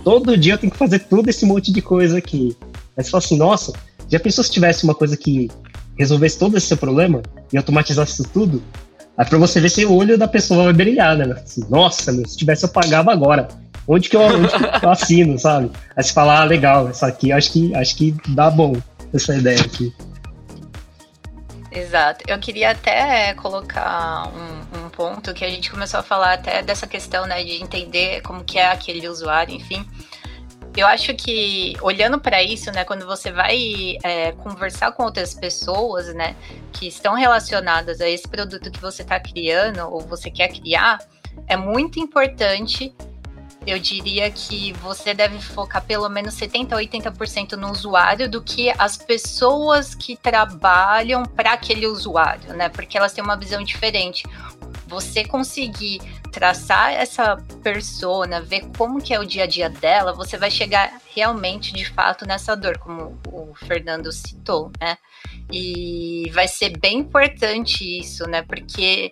Todo 0.04 0.36
dia 0.36 0.56
eu 0.56 0.58
tenho 0.58 0.72
que 0.72 0.78
fazer 0.78 1.00
todo 1.00 1.30
esse 1.30 1.46
monte 1.46 1.72
de 1.72 1.82
coisa 1.82 2.18
aqui. 2.18 2.58
Aí 2.98 3.04
você 3.04 3.12
fala 3.12 3.24
assim, 3.24 3.38
nossa, 3.38 3.72
já 4.10 4.20
pensou 4.20 4.44
se 4.44 4.52
tivesse 4.52 4.84
uma 4.84 4.96
coisa 4.96 5.16
que 5.16 5.50
resolvesse 5.98 6.38
todo 6.38 6.58
esse 6.58 6.68
seu 6.68 6.76
problema 6.76 7.22
e 7.54 7.58
automatizasse 7.58 8.14
isso 8.14 8.30
tudo? 8.34 8.62
Aí 9.18 9.26
pra 9.26 9.38
você 9.38 9.62
ver 9.62 9.70
se 9.70 9.86
o 9.86 9.94
olho 9.94 10.18
da 10.18 10.28
pessoa 10.28 10.66
vai 10.66 10.74
brilhar, 10.74 11.16
né? 11.16 11.34
Assim, 11.34 11.64
nossa, 11.70 12.12
meu, 12.12 12.28
se 12.28 12.36
tivesse 12.36 12.66
eu 12.66 12.70
pagava 12.70 13.14
agora. 13.14 13.48
Onde 13.88 14.10
que 14.10 14.16
eu, 14.16 14.22
onde 14.22 14.48
que 14.80 14.86
eu 14.86 14.90
assino, 14.90 15.38
sabe? 15.38 15.72
Aí 15.96 16.04
você 16.04 16.14
fala, 16.14 16.42
ah, 16.42 16.44
legal, 16.44 16.90
essa 16.90 17.08
aqui 17.08 17.32
acho 17.32 17.52
que, 17.52 17.76
acho 17.76 17.96
que 17.96 18.16
dá 18.30 18.50
bom, 18.50 18.76
essa 19.14 19.36
ideia 19.36 19.62
aqui. 19.62 19.94
Exato. 21.72 22.24
Eu 22.28 22.40
queria 22.40 22.72
até 22.72 23.34
colocar 23.34 24.30
um, 24.30 24.86
um, 24.86 24.90
ponto 24.90 25.34
que 25.34 25.44
a 25.44 25.50
gente 25.50 25.70
começou 25.70 26.00
a 26.00 26.04
falar 26.04 26.34
até 26.34 26.64
dessa 26.64 26.88
questão, 26.88 27.26
né, 27.26 27.44
de 27.44 27.62
entender 27.62 28.22
como 28.22 28.46
que 28.46 28.58
é 28.58 28.68
aquele 28.68 29.08
usuário, 29.10 29.54
enfim. 29.54 29.86
Eu 30.76 30.88
acho 30.88 31.14
que 31.16 31.74
olhando 31.82 32.20
para 32.20 32.42
isso, 32.42 32.72
né, 32.72 32.84
quando 32.86 33.06
você 33.06 33.32
vai 33.32 33.98
é, 34.04 34.32
conversar 34.34 34.92
com 34.94 35.04
outras 35.04 35.34
pessoas, 35.34 36.14
né, 36.14 36.36
que 36.72 36.88
estão 36.88 37.14
relacionadas 37.14 38.00
a 38.00 38.10
esse 38.10 38.28
produto 38.28 38.72
que 38.72 38.80
você 38.80 39.02
está 39.02 39.20
criando 39.20 39.80
ou 39.90 40.00
você 40.02 40.32
quer 40.32 40.50
criar, 40.50 41.00
é 41.48 41.58
muito 41.58 42.00
importante. 42.00 42.94
Eu 43.66 43.80
diria 43.80 44.30
que 44.30 44.74
você 44.74 45.14
deve 45.14 45.40
focar 45.40 45.84
pelo 45.84 46.08
menos 46.10 46.34
70 46.36 46.76
a 46.76 46.80
80% 46.80 47.54
no 47.54 47.72
usuário 47.72 48.30
do 48.30 48.42
que 48.42 48.72
as 48.78 48.98
pessoas 48.98 49.96
que 49.96 50.16
trabalham 50.16 51.24
para 51.24 51.54
aquele 51.54 51.88
usuário, 51.88 52.54
né? 52.54 52.70
Porque 52.70 52.98
elas 52.98 53.14
têm 53.14 53.24
uma 53.24 53.36
visão 53.36 53.64
diferente 53.64 54.24
você 54.88 55.26
conseguir 55.26 56.00
traçar 56.32 56.94
essa 56.94 57.38
persona, 57.64 58.42
ver 58.42 58.70
como 58.78 59.02
que 59.02 59.14
é 59.14 59.20
o 59.20 59.26
dia 59.26 59.44
a 59.44 59.48
dia 59.48 59.70
dela, 59.70 60.14
você 60.14 60.38
vai 60.38 60.52
chegar 60.52 61.02
realmente, 61.16 61.74
de 61.74 61.86
fato, 61.86 62.26
nessa 62.26 62.56
dor, 62.56 62.78
como 62.78 63.18
o 63.28 63.54
Fernando 63.56 64.12
citou, 64.12 64.72
né? 64.80 64.98
E 65.52 66.30
vai 66.34 66.48
ser 66.48 66.78
bem 66.78 67.00
importante 67.00 68.00
isso, 68.00 68.28
né? 68.28 68.42
Porque 68.42 69.12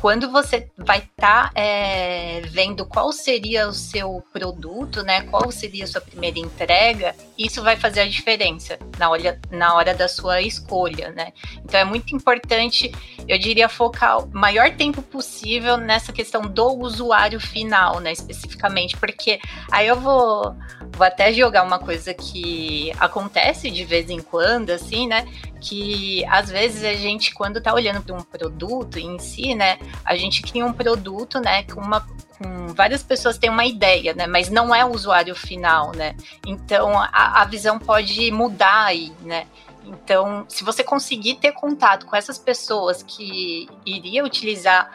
quando 0.00 0.30
você 0.30 0.70
vai 0.76 0.98
estar 0.98 1.50
tá, 1.50 1.60
é, 1.60 2.42
vendo 2.42 2.86
qual 2.86 3.12
seria 3.12 3.68
o 3.68 3.72
seu 3.72 4.22
produto, 4.32 5.02
né? 5.02 5.22
Qual 5.22 5.50
seria 5.50 5.84
a 5.84 5.86
sua 5.86 6.00
primeira 6.00 6.38
entrega, 6.38 7.14
isso 7.38 7.62
vai 7.62 7.76
fazer 7.76 8.00
a 8.00 8.08
diferença 8.08 8.78
na 8.98 9.10
hora, 9.10 9.40
na 9.50 9.74
hora 9.74 9.94
da 9.94 10.08
sua 10.08 10.40
escolha, 10.42 11.10
né? 11.10 11.32
Então 11.64 11.80
é 11.80 11.84
muito 11.84 12.14
importante, 12.14 12.92
eu 13.26 13.38
diria, 13.38 13.68
focar 13.68 14.18
o 14.18 14.30
maior 14.32 14.70
tempo 14.76 15.02
possível 15.02 15.76
nessa 15.76 16.12
questão 16.12 16.42
do 16.42 16.66
usuário 16.80 17.40
final, 17.40 18.00
né? 18.00 18.12
Especificamente, 18.12 18.96
porque 18.96 19.40
aí 19.70 19.86
eu 19.86 19.98
vou, 19.98 20.54
vou 20.92 21.06
até 21.06 21.32
jogar 21.32 21.62
uma 21.62 21.78
coisa 21.78 22.12
que 22.12 22.92
acontece 22.98 23.70
de 23.70 23.84
vez 23.84 24.10
em 24.10 24.20
quando, 24.20 24.70
assim, 24.70 25.06
né? 25.06 25.26
que 25.64 26.24
às 26.26 26.50
vezes 26.50 26.84
a 26.84 26.92
gente, 26.92 27.32
quando 27.32 27.56
está 27.56 27.72
olhando 27.72 28.02
para 28.02 28.14
um 28.14 28.22
produto 28.22 28.98
em 28.98 29.18
si, 29.18 29.54
né, 29.54 29.78
a 30.04 30.16
gente 30.16 30.42
cria 30.42 30.64
um 30.64 30.72
produto, 30.72 31.40
né, 31.40 31.62
com 31.64 31.80
uma 31.80 32.06
com 32.36 32.74
várias 32.74 33.00
pessoas 33.02 33.38
têm 33.38 33.48
uma 33.48 33.64
ideia, 33.64 34.12
né, 34.12 34.26
mas 34.26 34.50
não 34.50 34.74
é 34.74 34.84
o 34.84 34.92
usuário 34.92 35.34
final, 35.34 35.92
né. 35.92 36.16
Então 36.46 36.98
a, 36.98 37.42
a 37.42 37.44
visão 37.44 37.78
pode 37.78 38.30
mudar 38.30 38.86
aí, 38.86 39.12
né. 39.22 39.46
Então, 39.86 40.46
se 40.48 40.64
você 40.64 40.82
conseguir 40.82 41.34
ter 41.34 41.52
contato 41.52 42.06
com 42.06 42.16
essas 42.16 42.38
pessoas 42.38 43.02
que 43.02 43.68
iriam 43.84 44.26
utilizar 44.26 44.90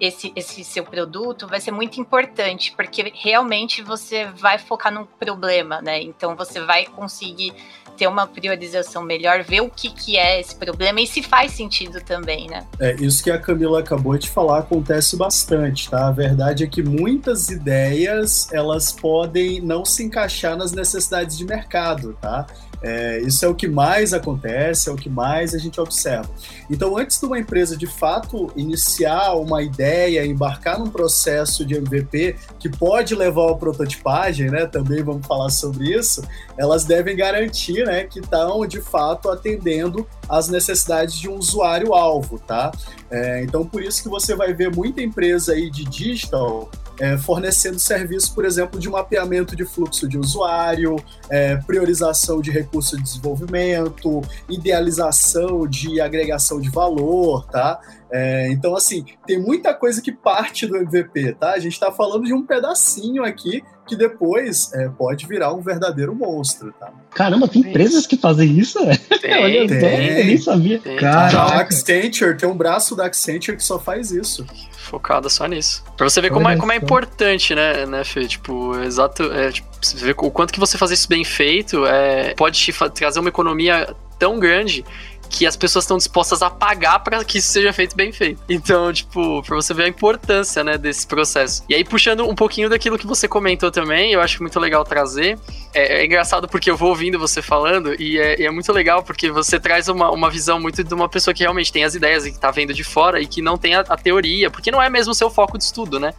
esse, 0.00 0.32
esse 0.34 0.64
seu 0.64 0.82
produto 0.82 1.46
vai 1.46 1.60
ser 1.60 1.72
muito 1.72 2.00
importante, 2.00 2.72
porque 2.74 3.12
realmente 3.14 3.82
você 3.82 4.24
vai 4.24 4.56
focar 4.56 4.90
no 4.90 5.04
problema, 5.04 5.82
né? 5.82 6.00
Então 6.00 6.34
você 6.34 6.58
vai 6.60 6.86
conseguir 6.86 7.54
ter 8.00 8.06
uma 8.06 8.26
priorização 8.26 9.02
melhor, 9.02 9.42
ver 9.42 9.60
o 9.60 9.68
que, 9.68 9.90
que 9.90 10.16
é 10.16 10.40
esse 10.40 10.56
problema 10.56 11.02
e 11.02 11.06
se 11.06 11.22
faz 11.22 11.52
sentido 11.52 12.00
também, 12.00 12.48
né? 12.48 12.66
É, 12.78 12.94
isso 12.94 13.22
que 13.22 13.30
a 13.30 13.38
Camila 13.38 13.80
acabou 13.80 14.16
de 14.16 14.26
falar 14.26 14.60
acontece 14.60 15.18
bastante, 15.18 15.90
tá? 15.90 16.08
A 16.08 16.10
verdade 16.10 16.64
é 16.64 16.66
que 16.66 16.82
muitas 16.82 17.50
ideias, 17.50 18.50
elas 18.54 18.90
podem 18.90 19.60
não 19.60 19.84
se 19.84 20.02
encaixar 20.02 20.56
nas 20.56 20.72
necessidades 20.72 21.36
de 21.36 21.44
mercado, 21.44 22.16
tá? 22.22 22.46
É, 22.82 23.18
isso 23.20 23.44
é 23.44 23.48
o 23.48 23.54
que 23.54 23.68
mais 23.68 24.14
acontece, 24.14 24.88
é 24.88 24.92
o 24.92 24.96
que 24.96 25.10
mais 25.10 25.54
a 25.54 25.58
gente 25.58 25.78
observa. 25.80 26.28
Então, 26.70 26.96
antes 26.96 27.20
de 27.20 27.26
uma 27.26 27.38
empresa 27.38 27.76
de 27.76 27.86
fato 27.86 28.50
iniciar 28.56 29.34
uma 29.34 29.62
ideia, 29.62 30.24
embarcar 30.24 30.78
num 30.78 30.88
processo 30.88 31.64
de 31.64 31.74
MVP 31.74 32.36
que 32.58 32.68
pode 32.68 33.14
levar 33.14 33.50
à 33.50 33.54
prototipagem, 33.54 34.50
né? 34.50 34.66
Também 34.66 35.02
vamos 35.02 35.26
falar 35.26 35.50
sobre 35.50 35.94
isso. 35.94 36.22
Elas 36.56 36.84
devem 36.84 37.14
garantir, 37.14 37.84
né, 37.90 38.04
que 38.04 38.20
estão 38.20 38.64
de 38.64 38.80
fato 38.80 39.28
atendendo 39.28 40.06
às 40.28 40.48
necessidades 40.48 41.18
de 41.18 41.28
um 41.28 41.36
usuário 41.36 41.92
alvo, 41.92 42.38
tá? 42.38 42.70
É, 43.10 43.42
então, 43.42 43.66
por 43.66 43.82
isso 43.82 44.00
que 44.00 44.08
você 44.08 44.36
vai 44.36 44.54
ver 44.54 44.72
muita 44.72 45.02
empresa 45.02 45.54
aí 45.54 45.68
de 45.68 45.84
digital 45.84 46.70
é, 47.00 47.16
fornecendo 47.16 47.78
serviço, 47.78 48.32
por 48.34 48.44
exemplo, 48.44 48.78
de 48.78 48.88
mapeamento 48.88 49.56
de 49.56 49.64
fluxo 49.64 50.06
de 50.06 50.18
usuário, 50.18 50.96
é, 51.30 51.56
priorização 51.56 52.40
de 52.40 52.50
recursos 52.50 52.96
de 52.98 53.02
desenvolvimento, 53.02 54.20
idealização 54.48 55.66
de 55.66 56.00
agregação 56.00 56.60
de 56.60 56.68
valor, 56.68 57.46
tá? 57.46 57.80
É, 58.12 58.50
então, 58.50 58.76
assim, 58.76 59.04
tem 59.26 59.40
muita 59.40 59.72
coisa 59.72 60.02
que 60.02 60.12
parte 60.12 60.66
do 60.66 60.76
MVP, 60.76 61.32
tá? 61.40 61.52
A 61.52 61.58
gente 61.58 61.72
está 61.72 61.90
falando 61.90 62.24
de 62.24 62.34
um 62.34 62.44
pedacinho 62.44 63.24
aqui 63.24 63.64
que 63.90 63.96
depois 63.96 64.72
é, 64.72 64.88
pode 64.88 65.26
virar 65.26 65.52
um 65.52 65.60
verdadeiro 65.60 66.14
monstro, 66.14 66.72
tá? 66.78 66.92
Caramba, 67.12 67.48
tem 67.48 67.62
empresas 67.62 68.06
que 68.06 68.16
fazem 68.16 68.56
isso? 68.56 68.78
Tem, 69.20 69.34
Olha 69.42 69.66
tem, 69.66 70.18
eu 70.18 70.24
nem 70.26 70.38
sabia. 70.38 70.78
Tem, 70.78 70.96
Cara, 70.96 71.36
a 71.36 71.60
Accenture 71.60 72.36
tem 72.36 72.48
um 72.48 72.56
braço 72.56 72.94
da 72.94 73.06
Accenture 73.06 73.56
que 73.56 73.64
só 73.64 73.80
faz 73.80 74.12
isso. 74.12 74.46
Focada 74.78 75.28
só 75.28 75.44
nisso. 75.46 75.82
Pra 75.96 76.08
você 76.08 76.20
ver 76.20 76.30
como 76.30 76.48
é, 76.48 76.56
como 76.56 76.70
é 76.70 76.76
importante, 76.76 77.52
né, 77.52 77.84
né, 77.84 78.04
Fê? 78.04 78.28
Tipo, 78.28 78.78
exato. 78.78 79.24
É, 79.24 79.50
tipo, 79.50 79.68
você 79.82 79.96
vê 79.96 80.12
o 80.12 80.30
quanto 80.30 80.52
que 80.52 80.60
você 80.60 80.78
fazer 80.78 80.94
isso 80.94 81.08
bem 81.08 81.24
feito 81.24 81.84
é, 81.84 82.32
pode 82.34 82.60
te 82.60 82.72
trazer 82.94 83.18
uma 83.18 83.28
economia 83.28 83.92
tão 84.20 84.38
grande 84.38 84.84
que 85.30 85.46
as 85.46 85.56
pessoas 85.56 85.84
estão 85.84 85.96
dispostas 85.96 86.42
a 86.42 86.50
pagar 86.50 86.98
para 86.98 87.24
que 87.24 87.38
isso 87.38 87.52
seja 87.52 87.72
feito 87.72 87.96
bem 87.96 88.12
feito. 88.12 88.42
Então, 88.48 88.92
tipo, 88.92 89.42
para 89.44 89.54
você 89.54 89.72
ver 89.72 89.84
a 89.84 89.88
importância, 89.88 90.64
né, 90.64 90.76
desse 90.76 91.06
processo. 91.06 91.62
E 91.68 91.74
aí, 91.74 91.84
puxando 91.84 92.28
um 92.28 92.34
pouquinho 92.34 92.68
daquilo 92.68 92.98
que 92.98 93.06
você 93.06 93.28
comentou 93.28 93.70
também, 93.70 94.12
eu 94.12 94.20
acho 94.20 94.42
muito 94.42 94.58
legal 94.58 94.84
trazer. 94.84 95.38
É, 95.72 96.00
é 96.00 96.04
engraçado 96.04 96.48
porque 96.48 96.68
eu 96.68 96.76
vou 96.76 96.88
ouvindo 96.88 97.18
você 97.18 97.40
falando 97.40 97.94
e 98.00 98.18
é, 98.18 98.42
é, 98.42 98.50
muito 98.50 98.72
legal 98.72 99.04
porque 99.04 99.30
você 99.30 99.60
traz 99.60 99.88
uma, 99.88 100.10
uma 100.10 100.28
visão 100.28 100.58
muito 100.58 100.82
de 100.82 100.92
uma 100.92 101.08
pessoa 101.08 101.32
que 101.32 101.44
realmente 101.44 101.72
tem 101.72 101.84
as 101.84 101.94
ideias 101.94 102.26
e 102.26 102.32
que 102.32 102.38
tá 102.38 102.50
vendo 102.50 102.74
de 102.74 102.82
fora 102.82 103.20
e 103.20 103.26
que 103.26 103.40
não 103.40 103.56
tem 103.56 103.76
a, 103.76 103.80
a 103.80 103.96
teoria, 103.96 104.50
porque 104.50 104.72
não 104.72 104.82
é 104.82 104.90
mesmo 104.90 105.12
o 105.12 105.14
seu 105.14 105.30
foco 105.30 105.56
de 105.56 105.62
estudo, 105.62 106.00
né? 106.00 106.12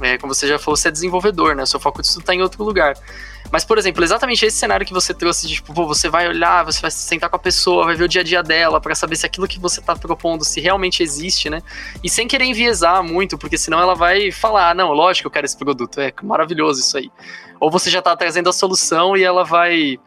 É, 0.00 0.18
como 0.18 0.34
você 0.34 0.48
já 0.48 0.58
falou, 0.58 0.76
você 0.76 0.88
é 0.88 0.90
desenvolvedor, 0.90 1.54
né? 1.54 1.62
O 1.62 1.66
seu 1.66 1.78
foco 1.78 2.00
de 2.00 2.08
estudo 2.08 2.24
tá 2.24 2.34
em 2.34 2.42
outro 2.42 2.64
lugar. 2.64 2.94
Mas, 3.50 3.64
por 3.64 3.76
exemplo, 3.76 4.02
exatamente 4.02 4.46
esse 4.46 4.56
cenário 4.56 4.86
que 4.86 4.92
você 4.92 5.12
trouxe 5.12 5.46
de, 5.46 5.54
tipo, 5.54 5.74
pô, 5.74 5.86
você 5.86 6.08
vai 6.08 6.26
olhar, 6.26 6.64
você 6.64 6.80
vai 6.80 6.90
sentar 6.90 7.28
com 7.28 7.36
a 7.36 7.38
pessoa, 7.38 7.84
vai 7.84 7.94
ver 7.94 8.04
o 8.04 8.08
dia 8.08 8.22
a 8.22 8.24
dia 8.24 8.42
dela 8.42 8.80
para 8.80 8.94
saber 8.94 9.16
se 9.16 9.26
aquilo 9.26 9.46
que 9.46 9.60
você 9.60 9.80
tá 9.80 9.94
propondo 9.94 10.42
se 10.44 10.60
realmente 10.60 11.02
existe, 11.02 11.50
né? 11.50 11.62
E 12.02 12.08
sem 12.08 12.26
querer 12.26 12.46
enviesar 12.46 13.02
muito, 13.02 13.36
porque 13.36 13.58
senão 13.58 13.78
ela 13.78 13.94
vai 13.94 14.32
falar, 14.32 14.70
ah, 14.70 14.74
não, 14.74 14.92
lógico 14.92 15.24
que 15.24 15.26
eu 15.26 15.30
quero 15.30 15.44
esse 15.44 15.56
produto, 15.56 16.00
é 16.00 16.12
maravilhoso 16.22 16.80
isso 16.80 16.96
aí. 16.96 17.10
Ou 17.60 17.70
você 17.70 17.90
já 17.90 18.00
tá 18.00 18.16
trazendo 18.16 18.48
a 18.48 18.52
solução 18.52 19.16
e 19.16 19.22
ela 19.22 19.44
vai 19.44 19.98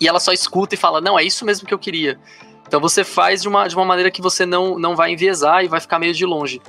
e 0.00 0.08
ela 0.08 0.18
só 0.18 0.32
escuta 0.32 0.74
e 0.74 0.78
fala, 0.78 1.00
não, 1.00 1.18
é 1.18 1.22
isso 1.22 1.44
mesmo 1.44 1.66
que 1.66 1.72
eu 1.72 1.78
queria. 1.78 2.18
Então 2.66 2.80
você 2.80 3.04
faz 3.04 3.42
de 3.42 3.48
uma, 3.48 3.68
de 3.68 3.76
uma 3.76 3.84
maneira 3.84 4.10
que 4.10 4.20
você 4.20 4.44
não, 4.44 4.78
não 4.78 4.96
vai 4.96 5.12
enviesar 5.12 5.64
e 5.64 5.68
vai 5.68 5.80
ficar 5.80 5.98
meio 5.98 6.12
de 6.12 6.26
longe. 6.26 6.60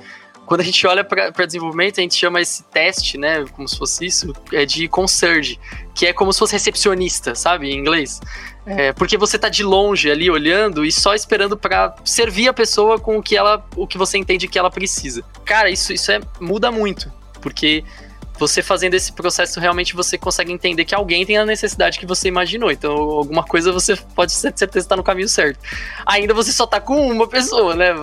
Quando 0.46 0.60
a 0.60 0.64
gente 0.64 0.86
olha 0.86 1.04
para 1.04 1.44
desenvolvimento, 1.44 1.98
a 1.98 2.02
gente 2.02 2.14
chama 2.14 2.40
esse 2.40 2.62
teste, 2.64 3.18
né, 3.18 3.44
como 3.52 3.68
se 3.68 3.76
fosse 3.76 4.06
isso, 4.06 4.32
é 4.52 4.64
de 4.64 4.86
concierge, 4.88 5.58
que 5.94 6.06
é 6.06 6.12
como 6.12 6.32
se 6.32 6.38
fosse 6.38 6.52
recepcionista, 6.52 7.34
sabe, 7.34 7.68
em 7.68 7.76
inglês. 7.76 8.20
É, 8.64 8.92
porque 8.92 9.16
você 9.16 9.38
tá 9.38 9.48
de 9.48 9.62
longe 9.62 10.10
ali 10.10 10.30
olhando 10.30 10.84
e 10.84 10.90
só 10.90 11.14
esperando 11.14 11.56
para 11.56 11.94
servir 12.04 12.48
a 12.48 12.52
pessoa 12.52 12.98
com 12.98 13.18
o 13.18 13.22
que 13.22 13.36
ela, 13.36 13.64
o 13.76 13.86
que 13.86 13.98
você 13.98 14.18
entende 14.18 14.48
que 14.48 14.58
ela 14.58 14.70
precisa. 14.70 15.22
Cara, 15.44 15.68
isso, 15.68 15.92
isso 15.92 16.10
é, 16.10 16.20
muda 16.40 16.70
muito, 16.70 17.12
porque 17.40 17.84
você 18.38 18.62
fazendo 18.62 18.94
esse 18.94 19.12
processo, 19.12 19.58
realmente 19.60 19.94
você 19.94 20.18
consegue 20.18 20.52
entender 20.52 20.84
que 20.84 20.94
alguém 20.94 21.24
tem 21.24 21.36
a 21.36 21.44
necessidade 21.44 21.98
que 21.98 22.06
você 22.06 22.28
imaginou. 22.28 22.70
Então, 22.70 22.92
alguma 22.92 23.44
coisa 23.44 23.72
você 23.72 23.96
pode 24.14 24.32
ter 24.32 24.52
certeza 24.56 24.88
tá 24.88 24.96
no 24.96 25.02
caminho 25.02 25.28
certo. 25.28 25.58
Ainda 26.04 26.34
você 26.34 26.52
só 26.52 26.66
tá 26.66 26.80
com 26.80 27.10
uma 27.10 27.28
pessoa, 27.28 27.74
né? 27.74 27.94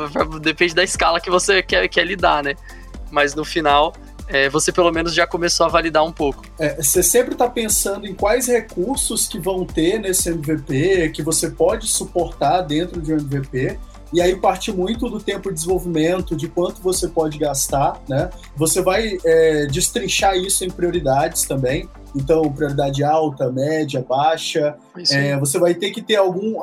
Depende 0.42 0.74
da 0.74 0.84
escala 0.84 1.20
que 1.20 1.30
você 1.30 1.62
quer, 1.62 1.88
quer 1.88 2.06
lidar, 2.06 2.44
né? 2.44 2.56
Mas 3.12 3.36
no 3.36 3.46
final, 3.46 3.94
é, 4.28 4.50
você 4.50 4.72
pelo 4.72 4.92
menos 4.92 5.14
já 5.14 5.28
começou 5.28 5.66
a 5.66 5.70
validar 5.70 6.04
um 6.04 6.12
pouco. 6.12 6.44
É, 6.58 6.82
você 6.82 7.04
sempre 7.04 7.34
está 7.34 7.50
pensando 7.50 8.08
em 8.08 8.14
quais 8.14 8.48
recursos 8.48 9.28
que 9.28 9.40
vão 9.40 9.66
ter 9.66 10.00
nesse 10.00 10.30
MVP, 10.30 11.10
que 11.10 11.22
você 11.22 11.50
pode 11.50 11.88
suportar 11.88 12.62
dentro 12.62 13.02
de 13.02 13.14
um 13.14 13.18
MVP 13.18 13.78
e 14.14 14.22
aí 14.22 14.36
parte 14.36 14.72
muito 14.72 15.10
do 15.10 15.20
tempo 15.20 15.50
de 15.50 15.56
desenvolvimento, 15.56 16.36
de 16.36 16.48
quanto 16.48 16.82
você 16.82 17.08
pode 17.08 17.38
gastar, 17.40 18.00
né? 18.08 18.30
Você 18.56 18.82
vai 18.82 19.18
é, 19.26 19.66
destrinchar 19.66 20.36
isso 20.38 20.64
em 20.64 20.70
prioridades 20.70 21.44
também. 21.44 21.90
Então, 22.16 22.44
prioridade 22.54 23.04
alta, 23.04 23.52
média, 23.52 24.06
baixa. 24.08 24.78
É, 25.10 25.36
você 25.38 25.58
vai 25.58 25.74
ter 25.74 25.90
que 25.90 26.00
ter 26.00 26.18
algum. 26.18 26.60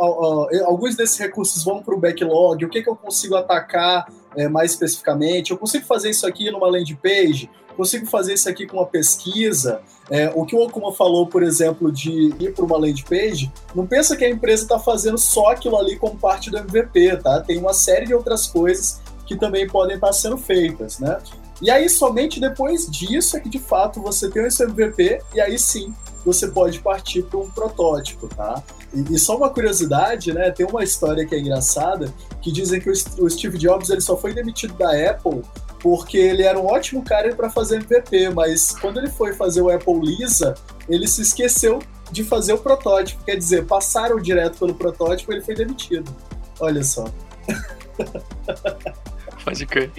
Alguns 0.65 0.95
desses 0.95 1.19
recursos 1.19 1.65
vão 1.65 1.83
para 1.83 1.93
o 1.93 1.99
backlog. 1.99 2.65
O 2.65 2.69
que, 2.69 2.83
que 2.83 2.89
eu 2.89 2.95
consigo 2.95 3.35
atacar 3.35 4.07
é, 4.37 4.49
mais 4.49 4.71
especificamente? 4.71 5.51
Eu 5.51 5.59
consigo 5.59 5.85
fazer 5.85 6.11
isso 6.11 6.27
aqui 6.27 6.51
numa 6.53 6.69
landing 6.69 6.95
page? 6.95 7.51
Consigo 7.77 8.07
fazer 8.07 8.35
isso 8.35 8.49
aqui 8.49 8.65
com 8.65 8.77
uma 8.77 8.87
pesquisa? 8.87 9.81
É, 10.11 10.31
o 10.35 10.45
que 10.45 10.57
o 10.57 10.61
Okuma 10.61 10.93
falou, 10.93 11.27
por 11.27 11.43
exemplo, 11.43 11.93
de 11.93 12.35
ir 12.41 12.53
para 12.53 12.65
uma 12.65 12.77
landing 12.77 13.05
page, 13.09 13.53
não 13.75 13.87
pensa 13.87 14.17
que 14.17 14.25
a 14.25 14.29
empresa 14.29 14.65
está 14.65 14.79
fazendo 14.79 15.17
só 15.17 15.53
aquilo 15.53 15.77
ali 15.79 15.97
como 15.97 16.19
parte 16.19 16.51
do 16.51 16.59
MVP, 16.59 17.17
tá? 17.19 17.41
Tem 17.41 17.59
uma 17.59 17.73
série 17.73 18.07
de 18.07 18.15
outras 18.15 18.47
coisas 18.49 19.01
que 19.25 19.37
também 19.37 19.69
podem 19.69 19.95
estar 19.95 20.13
sendo 20.13 20.37
feitas, 20.37 20.99
né? 20.99 21.19
E 21.63 21.71
aí, 21.71 21.89
somente 21.89 22.41
depois 22.41 22.91
disso 22.91 23.37
é 23.37 23.41
que 23.41 23.49
de 23.49 23.59
fato 23.59 24.03
você 24.03 24.29
tem 24.29 24.47
esse 24.47 24.65
MVP 24.65 25.21
e 25.35 25.41
aí 25.41 25.59
sim 25.59 25.95
você 26.25 26.49
pode 26.49 26.81
partir 26.81 27.23
para 27.23 27.39
um 27.39 27.49
protótipo, 27.51 28.27
tá? 28.29 28.63
E, 28.93 29.15
e, 29.15 29.19
só 29.19 29.37
uma 29.37 29.51
curiosidade, 29.51 30.33
né? 30.33 30.51
Tem 30.51 30.67
uma 30.67 30.83
história 30.83 31.25
que 31.27 31.35
é 31.35 31.39
engraçada 31.39 32.13
que 32.43 32.51
dizem 32.51 32.81
que 32.81 32.91
o, 32.91 32.93
o 32.93 33.31
Steve 33.31 33.57
Jobs 33.59 33.91
ele 33.91 34.01
só 34.01 34.17
foi 34.17 34.35
demitido 34.35 34.75
da 34.75 34.91
Apple 35.11 35.43
porque 35.81 36.19
ele 36.19 36.43
era 36.43 36.59
um 36.59 36.67
ótimo 36.67 37.03
cara 37.03 37.35
para 37.35 37.49
fazer 37.49 37.77
MVP, 37.77 38.31
mas 38.31 38.73
quando 38.73 38.99
ele 38.99 39.09
foi 39.09 39.33
fazer 39.33 39.63
o 39.63 39.71
Apple 39.71 40.01
Lisa, 40.01 40.55
ele 40.89 41.09
se 41.09 41.23
esqueceu 41.23 41.81
de 42.13 42.23
fazer 42.23 42.53
o 42.53 42.59
protótipo. 42.59 43.25
Quer 43.25 43.37
dizer, 43.37 43.65
passaram 43.67 44.21
direto 44.21 44.59
pelo 44.59 44.75
protótipo 44.75 45.33
e 45.33 45.37
ele 45.37 45.45
foi 45.45 45.55
demitido. 45.55 46.15
Olha 46.59 46.85
só. 46.85 47.07
Pode 49.45 49.67
crer. 49.67 49.91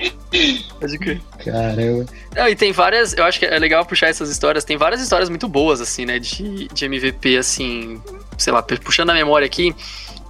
Pode 0.80 0.98
crer. 0.98 1.22
Caramba. 1.44 2.06
Não, 2.36 2.48
e 2.48 2.56
tem 2.56 2.72
várias. 2.72 3.14
Eu 3.14 3.24
acho 3.24 3.40
que 3.40 3.46
é 3.46 3.58
legal 3.58 3.86
puxar 3.86 4.08
essas 4.08 4.30
histórias. 4.30 4.64
Tem 4.64 4.78
várias 4.78 5.02
histórias 5.02 5.30
muito 5.30 5.48
boas, 5.48 5.82
assim, 5.82 6.06
né? 6.06 6.20
De, 6.20 6.68
de 6.68 6.86
MVP, 6.86 7.38
assim. 7.38 8.02
Sei 8.38 8.52
lá, 8.52 8.62
puxando 8.62 9.10
a 9.10 9.14
memória 9.14 9.46
aqui. 9.46 9.76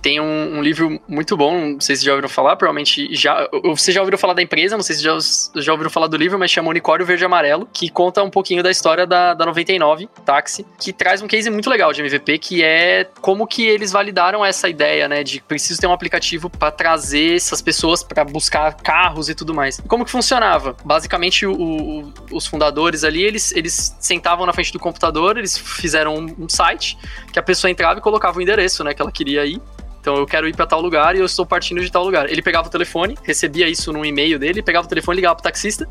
Tem 0.02 0.20
um, 0.20 0.58
um, 0.58 0.62
livro 0.64 1.00
muito 1.08 1.38
bom, 1.38 1.74
não 1.74 1.80
sei 1.80 1.96
se 1.96 2.04
já 2.04 2.12
ouviram 2.12 2.28
falar, 2.28 2.56
provavelmente 2.56 3.14
já. 3.14 3.48
Você 3.64 3.92
já 3.92 4.00
ouviram 4.00 4.18
falar 4.18 4.34
da 4.34 4.42
empresa, 4.42 4.76
não 4.76 4.84
sei 4.84 4.96
se 4.96 5.04
já, 5.04 5.16
já 5.56 5.72
ouviram 5.72 5.92
falar 5.92 6.08
do 6.08 6.18
livro, 6.18 6.40
mas 6.40 6.50
chama 6.50 6.70
Unicórnio 6.70 7.06
Verde 7.06 7.24
e 7.24 7.26
Amarelo, 7.26 7.70
que 7.72 7.88
conta 7.88 8.24
um 8.24 8.30
pouquinho 8.30 8.64
da 8.64 8.72
história 8.72 9.06
da, 9.06 9.36
da 9.36 9.46
99, 9.46 10.10
táxi, 10.26 10.66
que 10.80 10.92
traz 10.92 11.22
um 11.22 11.28
case 11.28 11.50
muito 11.52 11.70
legal 11.70 11.94
de 11.94 12.02
MVP, 12.02 12.40
que 12.40 12.64
é 12.64 13.08
como 13.22 13.46
que 13.46 13.64
eles 13.64 13.92
validaram 13.92 14.44
essa 14.44 14.68
ideia, 14.68 15.08
né, 15.08 15.24
de 15.24 15.40
preciso 15.42 15.80
ter 15.80 15.86
um 15.86 15.94
aplicativo 15.94 16.50
para 16.50 16.72
trazer 16.72 17.36
essas 17.36 17.62
pessoas 17.62 18.02
para 18.02 18.24
buscar 18.24 18.74
carros 18.78 19.30
e 19.30 19.36
tudo 19.36 19.54
mais. 19.54 19.80
Como 19.88 20.04
que 20.04 20.10
funcionava? 20.10 20.76
Basicamente, 20.84 21.46
o, 21.46 21.54
o, 21.54 22.14
os 22.32 22.48
fundadores 22.48 23.04
ali, 23.04 23.22
eles, 23.22 23.52
eles 23.52 23.96
sentavam 24.00 24.48
na 24.48 24.54
frente 24.54 24.74
do 24.74 24.80
computador, 24.80 25.38
eles 25.38 25.56
fizeram 25.58 26.16
um, 26.16 26.46
um 26.46 26.50
site 26.50 26.98
que 27.32 27.38
a 27.38 27.44
pessoa 27.44 27.70
entrava 27.70 28.00
e 28.00 28.02
colocava 28.02 28.40
o 28.40 28.42
endereço, 28.42 28.84
né, 28.84 28.96
que 28.96 29.02
ela 29.02 29.12
queria 29.12 29.46
ir 29.46 29.62
então 30.02 30.16
eu 30.16 30.26
quero 30.26 30.48
ir 30.48 30.56
para 30.56 30.66
tal 30.66 30.82
lugar 30.82 31.16
e 31.16 31.20
eu 31.20 31.26
estou 31.26 31.46
partindo 31.46 31.80
de 31.80 31.92
tal 31.92 32.04
lugar. 32.04 32.30
Ele 32.30 32.42
pegava 32.42 32.68
o 32.68 32.72
telefone, 32.72 33.16
recebia 33.24 33.70
isso 33.70 33.94
no 33.94 34.04
e-mail 34.04 34.40
dele, 34.40 34.64
pegava 34.64 34.86
o 34.86 34.90
telefone, 34.90 35.18
ligava 35.18 35.36
pro 35.36 35.44
taxista 35.44 35.88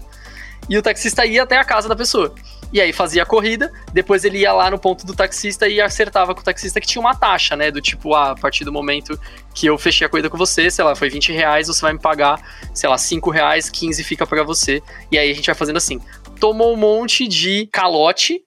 e 0.68 0.76
o 0.76 0.82
taxista 0.82 1.24
ia 1.24 1.44
até 1.44 1.56
a 1.56 1.64
casa 1.64 1.88
da 1.88 1.96
pessoa. 1.96 2.34
E 2.72 2.80
aí 2.80 2.92
fazia 2.92 3.22
a 3.22 3.26
corrida, 3.26 3.72
depois 3.92 4.24
ele 4.24 4.38
ia 4.38 4.52
lá 4.52 4.70
no 4.70 4.78
ponto 4.78 5.04
do 5.04 5.14
taxista 5.14 5.66
e 5.66 5.80
acertava 5.80 6.34
com 6.34 6.40
o 6.40 6.44
taxista 6.44 6.80
que 6.80 6.86
tinha 6.86 7.00
uma 7.00 7.14
taxa, 7.14 7.56
né? 7.56 7.70
Do 7.70 7.80
tipo, 7.80 8.14
ah, 8.14 8.32
a 8.32 8.34
partir 8.36 8.64
do 8.64 8.72
momento 8.72 9.18
que 9.54 9.66
eu 9.66 9.76
fechei 9.76 10.06
a 10.06 10.10
corrida 10.10 10.30
com 10.30 10.38
você, 10.38 10.70
sei 10.70 10.84
lá, 10.84 10.94
foi 10.94 11.08
20 11.08 11.32
reais, 11.32 11.66
você 11.66 11.80
vai 11.80 11.92
me 11.92 11.98
pagar, 11.98 12.40
sei 12.72 12.88
lá, 12.88 12.96
5 12.96 13.30
reais, 13.30 13.68
15 13.68 14.04
fica 14.04 14.24
para 14.26 14.44
você. 14.44 14.80
E 15.10 15.18
aí 15.18 15.30
a 15.30 15.34
gente 15.34 15.46
vai 15.46 15.54
fazendo 15.54 15.76
assim. 15.76 16.00
Tomou 16.38 16.72
um 16.72 16.76
monte 16.76 17.26
de 17.26 17.68
calote, 17.72 18.40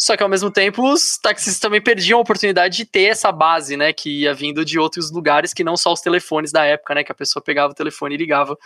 só 0.00 0.16
que 0.16 0.22
ao 0.22 0.30
mesmo 0.30 0.50
tempo, 0.50 0.90
os 0.90 1.18
taxistas 1.18 1.58
também 1.58 1.78
perdiam 1.78 2.18
a 2.18 2.22
oportunidade 2.22 2.74
de 2.74 2.86
ter 2.86 3.02
essa 3.02 3.30
base, 3.30 3.76
né? 3.76 3.92
Que 3.92 4.22
ia 4.22 4.32
vindo 4.32 4.64
de 4.64 4.78
outros 4.78 5.10
lugares 5.10 5.52
que 5.52 5.62
não 5.62 5.76
só 5.76 5.92
os 5.92 6.00
telefones 6.00 6.50
da 6.50 6.64
época, 6.64 6.94
né? 6.94 7.04
Que 7.04 7.12
a 7.12 7.14
pessoa 7.14 7.42
pegava 7.42 7.72
o 7.72 7.74
telefone 7.74 8.14
e 8.14 8.18
ligava 8.18 8.56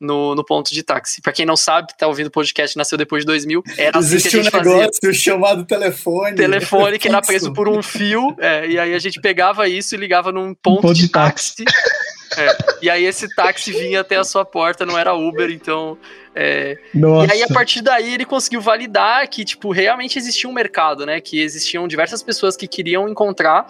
no, 0.00 0.36
no 0.36 0.44
ponto 0.44 0.72
de 0.72 0.84
táxi. 0.84 1.20
Para 1.20 1.32
quem 1.32 1.44
não 1.44 1.56
sabe, 1.56 1.88
tá 1.98 2.06
ouvindo 2.06 2.28
o 2.28 2.30
podcast, 2.30 2.76
nasceu 2.76 2.96
depois 2.96 3.22
de 3.22 3.26
2000, 3.26 3.64
era 3.76 3.98
assim 3.98 4.14
Existe 4.14 4.28
assim 4.28 4.38
um 4.38 4.44
negócio 4.44 5.00
fazia. 5.02 5.12
chamado 5.12 5.64
telefone. 5.64 6.36
Telefone 6.36 6.98
que 7.00 7.08
era 7.08 7.20
preso 7.20 7.52
por 7.52 7.68
um 7.68 7.82
fio, 7.82 8.36
é, 8.38 8.68
e 8.68 8.78
aí 8.78 8.94
a 8.94 8.98
gente 9.00 9.20
pegava 9.20 9.68
isso 9.68 9.94
e 9.94 9.98
ligava 9.98 10.30
num 10.30 10.54
ponto, 10.54 10.78
um 10.78 10.82
ponto 10.82 10.94
de, 10.94 11.02
de, 11.02 11.08
táxi. 11.08 11.64
táxi. 11.64 11.95
É, 12.36 12.56
e 12.82 12.90
aí 12.90 13.04
esse 13.04 13.28
táxi 13.34 13.72
vinha 13.72 14.00
até 14.00 14.16
a 14.16 14.24
sua 14.24 14.44
porta, 14.44 14.86
não 14.86 14.98
era 14.98 15.14
Uber, 15.14 15.50
então. 15.50 15.98
É, 16.34 16.78
e 16.94 17.32
aí, 17.32 17.42
a 17.42 17.48
partir 17.48 17.80
daí, 17.80 18.12
ele 18.14 18.24
conseguiu 18.24 18.60
validar 18.60 19.26
que, 19.28 19.44
tipo, 19.44 19.72
realmente 19.72 20.18
existia 20.18 20.48
um 20.48 20.52
mercado, 20.52 21.06
né? 21.06 21.20
Que 21.20 21.40
existiam 21.40 21.88
diversas 21.88 22.22
pessoas 22.22 22.56
que 22.56 22.68
queriam 22.68 23.08
encontrar 23.08 23.66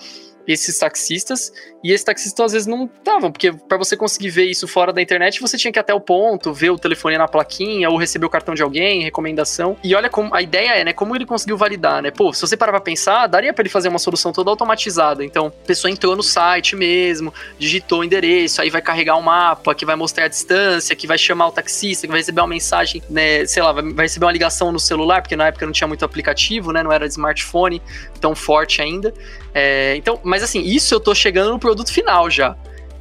esses 0.46 0.78
taxistas, 0.78 1.52
e 1.82 1.92
esses 1.92 2.04
taxistas 2.04 2.46
às 2.46 2.52
vezes 2.52 2.66
não 2.66 2.84
estavam, 2.84 3.30
porque 3.30 3.52
para 3.52 3.78
você 3.78 3.96
conseguir 3.96 4.30
ver 4.30 4.44
isso 4.44 4.66
fora 4.66 4.92
da 4.92 5.00
internet, 5.00 5.40
você 5.40 5.56
tinha 5.56 5.72
que 5.72 5.78
ir 5.78 5.80
até 5.80 5.94
o 5.94 6.00
ponto, 6.00 6.52
ver 6.52 6.70
o 6.70 6.78
telefone 6.78 7.16
na 7.18 7.28
plaquinha, 7.28 7.88
ou 7.88 7.96
receber 7.96 8.26
o 8.26 8.30
cartão 8.30 8.54
de 8.54 8.62
alguém, 8.62 9.02
recomendação. 9.02 9.76
E 9.82 9.94
olha 9.94 10.08
como 10.08 10.34
a 10.34 10.42
ideia 10.42 10.70
é, 10.70 10.84
né, 10.84 10.92
como 10.92 11.14
ele 11.14 11.26
conseguiu 11.26 11.56
validar, 11.56 12.02
né? 12.02 12.10
Pô, 12.10 12.32
se 12.32 12.40
você 12.40 12.56
parar 12.56 12.72
pra 12.72 12.80
pensar, 12.80 13.26
daria 13.26 13.52
para 13.52 13.62
ele 13.62 13.68
fazer 13.68 13.88
uma 13.88 13.98
solução 13.98 14.32
toda 14.32 14.50
automatizada. 14.50 15.24
Então, 15.24 15.46
a 15.46 15.66
pessoa 15.66 15.90
entrou 15.90 16.16
no 16.16 16.22
site 16.22 16.74
mesmo, 16.74 17.32
digitou 17.58 18.00
o 18.00 18.04
endereço, 18.04 18.60
aí 18.60 18.70
vai 18.70 18.82
carregar 18.82 19.16
um 19.16 19.22
mapa 19.22 19.74
que 19.74 19.84
vai 19.84 19.96
mostrar 19.96 20.24
a 20.24 20.28
distância, 20.28 20.94
que 20.96 21.06
vai 21.06 21.18
chamar 21.18 21.48
o 21.48 21.52
taxista, 21.52 22.06
que 22.06 22.10
vai 22.10 22.20
receber 22.20 22.40
uma 22.40 22.48
mensagem, 22.48 23.02
né, 23.08 23.44
sei 23.46 23.62
lá, 23.62 23.72
vai 23.72 24.06
receber 24.06 24.26
uma 24.26 24.32
ligação 24.32 24.72
no 24.72 24.78
celular, 24.80 25.22
porque 25.22 25.36
na 25.36 25.48
época 25.48 25.66
não 25.66 25.72
tinha 25.72 25.88
muito 25.88 26.04
aplicativo, 26.04 26.72
né, 26.72 26.82
não 26.82 26.92
era 26.92 27.06
smartphone 27.06 27.80
tão 28.20 28.34
forte 28.34 28.82
ainda. 28.82 29.12
É, 29.58 29.96
então, 29.96 30.20
mas 30.22 30.42
assim, 30.42 30.60
isso 30.60 30.94
eu 30.94 31.00
tô 31.00 31.14
chegando 31.14 31.50
no 31.50 31.58
produto 31.58 31.90
final 31.90 32.30
já. 32.30 32.54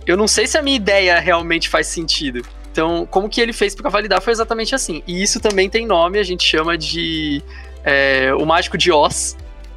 Eu 0.08 0.16
não 0.16 0.26
sei 0.26 0.48
se 0.48 0.58
a 0.58 0.62
minha 0.62 0.78
ideia 0.78 1.20
realmente 1.20 1.68
faz 1.68 1.88
sentido. 1.88 2.42
Então, 2.72 3.06
como 3.12 3.28
que 3.28 3.42
ele 3.42 3.52
fez 3.52 3.76
para 3.76 3.90
validar 3.90 4.22
foi 4.22 4.32
exatamente 4.32 4.74
assim. 4.74 5.04
E 5.06 5.22
isso 5.22 5.42
também 5.42 5.70
tem 5.70 5.86
nome, 5.86 6.18
a 6.18 6.24
gente 6.24 6.46
chama 6.46 6.78
de 6.78 7.44
é, 7.84 8.34
o 8.36 8.46
mágico 8.46 8.78
de 8.78 8.90
Oz, 8.90 9.36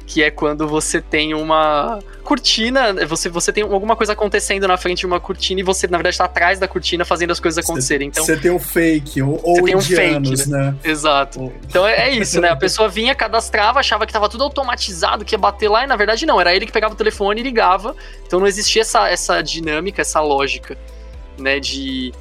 que 0.09 0.23
é 0.23 0.31
quando 0.31 0.67
você 0.67 0.99
tem 0.99 1.35
uma 1.35 1.99
cortina, 2.23 3.05
você, 3.05 3.29
você 3.29 3.53
tem 3.53 3.63
alguma 3.63 3.95
coisa 3.95 4.13
acontecendo 4.13 4.67
na 4.67 4.75
frente 4.75 5.01
de 5.01 5.05
uma 5.05 5.19
cortina 5.19 5.59
e 5.59 5.63
você, 5.63 5.85
na 5.85 5.99
verdade, 5.99 6.15
está 6.15 6.25
atrás 6.25 6.57
da 6.57 6.67
cortina 6.67 7.05
fazendo 7.05 7.29
as 7.29 7.39
coisas 7.39 7.63
acontecerem. 7.63 8.07
Então, 8.07 8.25
você 8.25 8.35
tem 8.35 8.49
um 8.49 8.57
fake, 8.57 9.21
ou, 9.21 9.39
ou 9.43 9.63
tem 9.63 9.75
um 9.75 9.81
fake, 9.81 10.49
né? 10.49 10.71
né? 10.71 10.75
Exato. 10.83 11.53
Então 11.63 11.87
é, 11.87 12.07
é 12.07 12.09
isso, 12.09 12.41
né? 12.41 12.49
A 12.49 12.55
pessoa 12.57 12.89
vinha, 12.89 13.13
cadastrava, 13.13 13.79
achava 13.79 14.07
que 14.07 14.09
estava 14.09 14.27
tudo 14.27 14.43
automatizado, 14.43 15.23
que 15.23 15.35
ia 15.35 15.37
bater 15.37 15.69
lá, 15.69 15.83
e 15.83 15.87
na 15.87 15.95
verdade 15.95 16.25
não, 16.25 16.41
era 16.41 16.55
ele 16.55 16.65
que 16.65 16.71
pegava 16.71 16.95
o 16.95 16.97
telefone 16.97 17.41
e 17.41 17.43
ligava. 17.43 17.95
Então 18.25 18.39
não 18.39 18.47
existia 18.47 18.81
essa, 18.81 19.07
essa 19.07 19.43
dinâmica, 19.43 20.01
essa 20.01 20.19
lógica, 20.19 20.75
né, 21.37 21.59
de, 21.59 22.11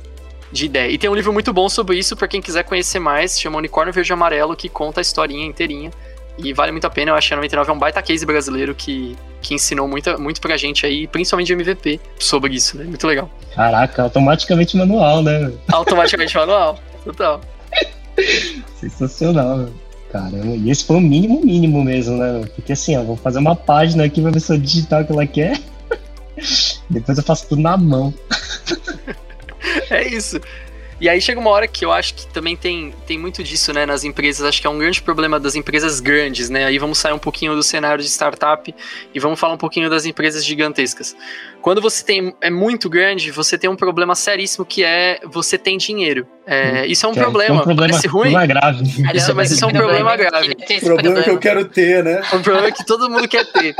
de 0.52 0.66
ideia. 0.66 0.92
E 0.92 0.98
tem 0.98 1.08
um 1.08 1.14
livro 1.14 1.32
muito 1.32 1.54
bom 1.54 1.70
sobre 1.70 1.96
isso, 1.96 2.14
para 2.14 2.28
quem 2.28 2.42
quiser 2.42 2.64
conhecer 2.64 2.98
mais, 2.98 3.40
chama 3.40 3.56
Unicórnio 3.56 3.94
Verde 3.94 4.12
Amarelo, 4.12 4.54
que 4.54 4.68
conta 4.68 5.00
a 5.00 5.02
historinha 5.02 5.46
inteirinha. 5.46 5.90
E 6.38 6.52
vale 6.52 6.70
muito 6.70 6.86
a 6.86 6.90
pena, 6.90 7.10
eu 7.10 7.14
acho 7.16 7.28
que 7.28 7.34
a 7.34 7.36
99 7.36 7.70
é 7.70 7.74
um 7.74 7.78
baita 7.78 8.00
case 8.00 8.24
brasileiro 8.24 8.74
que, 8.74 9.16
que 9.42 9.54
ensinou 9.54 9.88
muito, 9.88 10.20
muito 10.20 10.40
pra 10.40 10.56
gente 10.56 10.86
aí, 10.86 11.06
principalmente 11.08 11.48
de 11.48 11.52
MVP, 11.52 12.00
sobre 12.18 12.54
isso, 12.54 12.78
né? 12.78 12.84
Muito 12.84 13.06
legal. 13.06 13.28
Caraca, 13.54 14.04
automaticamente 14.04 14.76
manual, 14.76 15.22
né? 15.22 15.52
Automaticamente 15.72 16.34
manual, 16.38 16.78
total. 17.04 17.40
Sensacional, 18.76 19.58
né? 19.58 19.68
Caramba, 20.12 20.56
e 20.56 20.70
esse 20.70 20.84
foi 20.84 20.96
o 20.96 21.00
mínimo 21.00 21.44
mínimo 21.44 21.84
mesmo, 21.84 22.16
né? 22.16 22.48
Porque 22.54 22.72
assim, 22.72 22.96
ó, 22.96 23.02
vou 23.02 23.16
fazer 23.16 23.38
uma 23.40 23.54
página 23.54 24.04
aqui 24.04 24.22
pra 24.22 24.30
ver 24.30 24.40
se 24.40 24.52
eu 24.52 24.58
digitar 24.58 25.02
o 25.02 25.06
que 25.06 25.12
ela 25.12 25.26
quer. 25.26 25.60
Depois 26.88 27.18
eu 27.18 27.24
faço 27.24 27.48
tudo 27.48 27.60
na 27.60 27.76
mão. 27.76 28.14
é 29.90 30.08
isso. 30.08 30.40
E 31.00 31.08
aí 31.08 31.20
chega 31.20 31.38
uma 31.38 31.50
hora 31.50 31.68
que 31.68 31.84
eu 31.84 31.92
acho 31.92 32.14
que 32.14 32.26
também 32.26 32.56
tem, 32.56 32.92
tem 33.06 33.16
muito 33.16 33.42
disso, 33.44 33.72
né, 33.72 33.86
nas 33.86 34.02
empresas. 34.02 34.44
Acho 34.44 34.60
que 34.60 34.66
é 34.66 34.70
um 34.70 34.78
grande 34.78 35.00
problema 35.00 35.38
das 35.38 35.54
empresas 35.54 36.00
grandes, 36.00 36.50
né? 36.50 36.64
Aí 36.64 36.76
vamos 36.76 36.98
sair 36.98 37.12
um 37.12 37.18
pouquinho 37.18 37.54
do 37.54 37.62
cenário 37.62 38.02
de 38.02 38.10
startup 38.10 38.74
e 39.14 39.20
vamos 39.20 39.38
falar 39.38 39.54
um 39.54 39.58
pouquinho 39.58 39.88
das 39.88 40.06
empresas 40.06 40.44
gigantescas. 40.44 41.16
Quando 41.68 41.82
você 41.82 42.02
tem 42.02 42.34
é 42.40 42.48
muito 42.48 42.88
grande, 42.88 43.30
você 43.30 43.58
tem 43.58 43.68
um 43.68 43.76
problema 43.76 44.14
seríssimo 44.14 44.64
que 44.64 44.82
é 44.82 45.20
você 45.26 45.58
tem 45.58 45.76
dinheiro. 45.76 46.26
É, 46.46 46.86
isso 46.86 47.04
é 47.04 47.08
um, 47.10 47.14
problema. 47.14 47.56
É 47.56 47.60
um 47.60 47.62
problema. 47.62 47.90
Parece 47.90 48.08
ruim. 48.08 48.30
Problema 48.32 48.46
grave. 48.46 48.84
Isso, 49.14 49.34
mas 49.36 49.50
isso 49.50 49.66
é 49.66 49.68
um 49.68 49.72
problema 49.72 50.16
grave. 50.16 50.52
O 50.52 50.80
problema 50.80 51.22
que 51.22 51.28
eu 51.28 51.38
quero 51.38 51.66
ter, 51.66 52.02
né? 52.02 52.22
Um 52.32 52.40
problema 52.40 52.72
que 52.72 52.86
todo 52.86 53.10
mundo 53.10 53.28
quer 53.28 53.44
ter. 53.52 53.74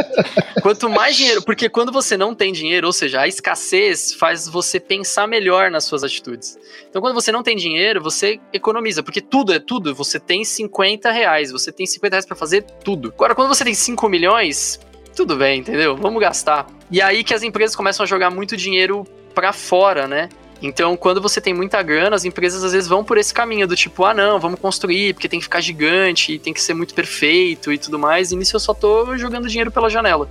Quanto 0.61 0.91
mais 0.91 1.17
dinheiro, 1.17 1.41
porque 1.41 1.71
quando 1.71 1.91
você 1.91 2.15
não 2.15 2.35
tem 2.35 2.53
dinheiro, 2.53 2.87
ou 2.87 2.93
seja, 2.93 3.23
a 3.23 3.27
escassez 3.27 4.13
faz 4.13 4.47
você 4.47 4.79
pensar 4.79 5.27
melhor 5.27 5.71
nas 5.71 5.85
suas 5.85 6.05
atitudes. 6.05 6.59
Então, 6.91 7.01
quando 7.01 7.15
você 7.15 7.33
não 7.33 7.43
tem 7.43 7.57
dinheiro, 7.57 8.03
você 8.03 8.39
economiza, 8.53 9.03
porque 9.03 9.23
tudo 9.23 9.51
é 9.51 9.59
tudo. 9.59 9.95
Você 9.95 10.21
tem 10.21 10.45
50 10.45 11.11
reais, 11.11 11.51
você 11.51 11.73
tem 11.73 11.87
50 11.87 12.17
reais 12.17 12.27
pra 12.27 12.37
fazer 12.37 12.67
tudo. 12.85 13.15
Agora, 13.17 13.35
quando 13.35 13.49
você 13.49 13.65
tem 13.65 13.73
5 13.73 14.07
milhões, 14.11 14.79
tudo 15.17 15.37
bem, 15.37 15.61
entendeu? 15.61 15.97
Vamos 15.97 16.21
gastar. 16.21 16.67
E 16.91 17.03
aí 17.03 17.23
que 17.23 17.35
as 17.35 17.43
empresas 17.43 17.77
começam 17.77 18.05
a 18.05 18.07
jogar 18.07 18.31
muito 18.31 18.57
dinheiro 18.57 19.07
para 19.35 19.53
fora, 19.53 20.07
né? 20.07 20.29
Então, 20.61 20.97
quando 20.97 21.21
você 21.23 21.41
tem 21.41 21.55
muita 21.55 21.81
grana, 21.83 22.17
as 22.17 22.25
empresas 22.25 22.65
às 22.65 22.73
vezes 22.73 22.89
vão 22.89 23.05
por 23.05 23.17
esse 23.17 23.33
caminho 23.33 23.67
do 23.67 23.77
tipo, 23.77 24.05
ah, 24.05 24.13
não, 24.13 24.41
vamos 24.41 24.59
construir, 24.59 25.15
porque 25.15 25.29
tem 25.29 25.39
que 25.39 25.45
ficar 25.45 25.61
gigante, 25.61 26.39
tem 26.39 26.53
que 26.53 26.61
ser 26.61 26.75
muito 26.75 26.95
perfeito 26.95 27.73
e 27.73 27.79
tudo 27.79 27.99
mais. 27.99 28.33
E 28.33 28.37
nisso 28.37 28.57
eu 28.57 28.61
só 28.61 28.75
tô 28.75 29.17
jogando 29.17 29.49
dinheiro 29.49 29.71
pela 29.71 29.89
janela. 29.89 30.29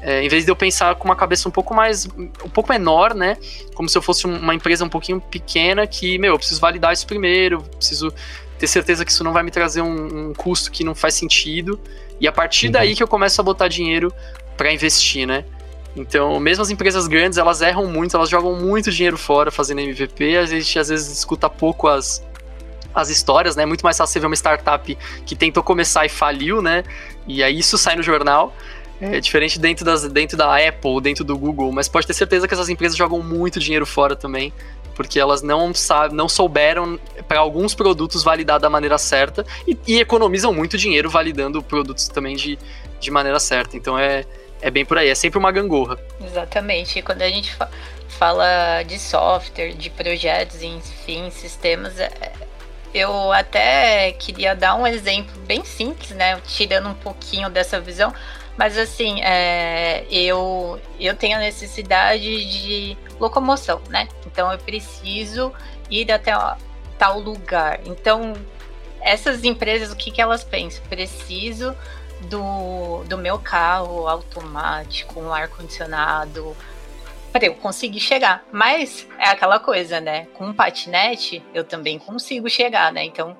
É, 0.00 0.20
em 0.24 0.28
vez 0.28 0.44
de 0.44 0.50
eu 0.50 0.56
pensar 0.56 0.96
com 0.96 1.04
uma 1.04 1.14
cabeça 1.14 1.48
um 1.48 1.52
pouco 1.52 1.72
mais, 1.72 2.08
um 2.44 2.48
pouco 2.48 2.72
menor, 2.72 3.14
né? 3.14 3.36
Como 3.72 3.88
se 3.88 3.96
eu 3.96 4.02
fosse 4.02 4.26
uma 4.26 4.52
empresa 4.52 4.84
um 4.84 4.88
pouquinho 4.88 5.20
pequena 5.20 5.86
que, 5.86 6.18
meu, 6.18 6.32
eu 6.34 6.38
preciso 6.38 6.60
validar 6.60 6.92
isso 6.92 7.06
primeiro, 7.06 7.62
preciso 7.76 8.12
ter 8.58 8.66
certeza 8.66 9.04
que 9.04 9.12
isso 9.12 9.22
não 9.22 9.32
vai 9.32 9.44
me 9.44 9.52
trazer 9.52 9.80
um, 9.80 10.30
um 10.30 10.34
custo 10.34 10.72
que 10.72 10.82
não 10.82 10.94
faz 10.94 11.14
sentido. 11.14 11.78
E 12.20 12.26
a 12.26 12.32
partir 12.32 12.66
uhum. 12.66 12.72
daí 12.72 12.96
que 12.96 13.02
eu 13.02 13.06
começo 13.06 13.40
a 13.40 13.44
botar 13.44 13.68
dinheiro 13.68 14.12
para 14.56 14.72
investir, 14.72 15.24
né? 15.24 15.44
Então, 15.94 16.40
mesmo 16.40 16.62
as 16.62 16.70
empresas 16.70 17.06
grandes, 17.06 17.38
elas 17.38 17.60
erram 17.60 17.86
muito, 17.86 18.16
elas 18.16 18.28
jogam 18.28 18.54
muito 18.56 18.90
dinheiro 18.90 19.18
fora 19.18 19.50
fazendo 19.50 19.80
MVP. 19.80 20.36
A 20.36 20.46
gente 20.46 20.78
às 20.78 20.88
vezes 20.88 21.18
escuta 21.18 21.50
pouco 21.50 21.86
as, 21.86 22.24
as 22.94 23.10
histórias, 23.10 23.56
né? 23.56 23.66
Muito 23.66 23.82
mais 23.82 23.96
fácil 23.96 24.20
ver 24.20 24.26
uma 24.26 24.36
startup 24.36 24.98
que 25.26 25.36
tentou 25.36 25.62
começar 25.62 26.06
e 26.06 26.08
faliu, 26.08 26.62
né? 26.62 26.82
E 27.26 27.42
aí 27.42 27.58
isso 27.58 27.76
sai 27.76 27.96
no 27.96 28.02
jornal. 28.02 28.54
É 29.00 29.20
diferente 29.20 29.58
dentro, 29.58 29.84
das, 29.84 30.04
dentro 30.08 30.36
da 30.36 30.56
Apple, 30.56 31.00
dentro 31.00 31.24
do 31.24 31.36
Google, 31.36 31.72
mas 31.72 31.88
pode 31.88 32.06
ter 32.06 32.14
certeza 32.14 32.46
que 32.46 32.54
essas 32.54 32.68
empresas 32.68 32.96
jogam 32.96 33.20
muito 33.20 33.58
dinheiro 33.58 33.84
fora 33.84 34.14
também, 34.14 34.52
porque 34.94 35.18
elas 35.18 35.42
não, 35.42 35.74
sabe, 35.74 36.14
não 36.14 36.28
souberam 36.28 37.00
para 37.26 37.40
alguns 37.40 37.74
produtos 37.74 38.22
validar 38.22 38.60
da 38.60 38.70
maneira 38.70 38.96
certa 38.98 39.44
e, 39.66 39.76
e, 39.88 39.98
economizam 39.98 40.52
muito 40.52 40.78
dinheiro 40.78 41.10
validando 41.10 41.60
produtos 41.60 42.06
também 42.06 42.36
de, 42.36 42.56
de 43.00 43.10
maneira 43.10 43.40
certa. 43.40 43.76
Então 43.76 43.98
é, 43.98 44.24
é 44.62 44.70
bem 44.70 44.84
por 44.84 44.96
aí, 44.96 45.08
é 45.08 45.14
sempre 45.14 45.38
uma 45.38 45.50
gangorra. 45.50 45.98
Exatamente. 46.24 46.98
E 46.98 47.02
quando 47.02 47.22
a 47.22 47.28
gente 47.28 47.52
fa 47.54 47.68
fala 48.08 48.82
de 48.84 48.98
software, 48.98 49.72
de 49.72 49.90
projetos, 49.90 50.62
enfim, 50.62 51.28
sistemas, 51.30 51.98
é, 51.98 52.10
eu 52.94 53.32
até 53.32 54.12
queria 54.12 54.54
dar 54.54 54.76
um 54.76 54.86
exemplo 54.86 55.34
bem 55.40 55.64
simples, 55.64 56.10
né? 56.10 56.40
Tirando 56.46 56.88
um 56.88 56.94
pouquinho 56.94 57.50
dessa 57.50 57.80
visão. 57.80 58.14
Mas 58.56 58.78
assim, 58.78 59.20
é, 59.22 60.04
eu, 60.10 60.78
eu 61.00 61.16
tenho 61.16 61.36
a 61.36 61.40
necessidade 61.40 62.44
de 62.44 62.96
locomoção, 63.18 63.80
né? 63.88 64.08
Então 64.26 64.52
eu 64.52 64.58
preciso 64.58 65.52
ir 65.90 66.12
até 66.12 66.32
tal 66.98 67.18
lugar. 67.18 67.80
Então, 67.86 68.34
essas 69.00 69.42
empresas, 69.42 69.90
o 69.90 69.96
que, 69.96 70.10
que 70.10 70.20
elas 70.20 70.44
pensam? 70.44 70.84
Preciso 70.88 71.74
do, 72.28 73.04
do 73.04 73.18
meu 73.18 73.38
carro 73.38 74.08
automático, 74.08 75.20
um 75.20 75.32
ar-condicionado, 75.32 76.56
para 77.32 77.46
eu 77.46 77.54
conseguir 77.54 78.00
chegar. 78.00 78.44
Mas 78.52 79.08
é 79.18 79.28
aquela 79.28 79.58
coisa, 79.58 80.00
né? 80.00 80.26
Com 80.34 80.46
um 80.46 80.54
patinete, 80.54 81.42
eu 81.54 81.64
também 81.64 81.98
consigo 81.98 82.48
chegar, 82.48 82.92
né? 82.92 83.04
Então, 83.04 83.36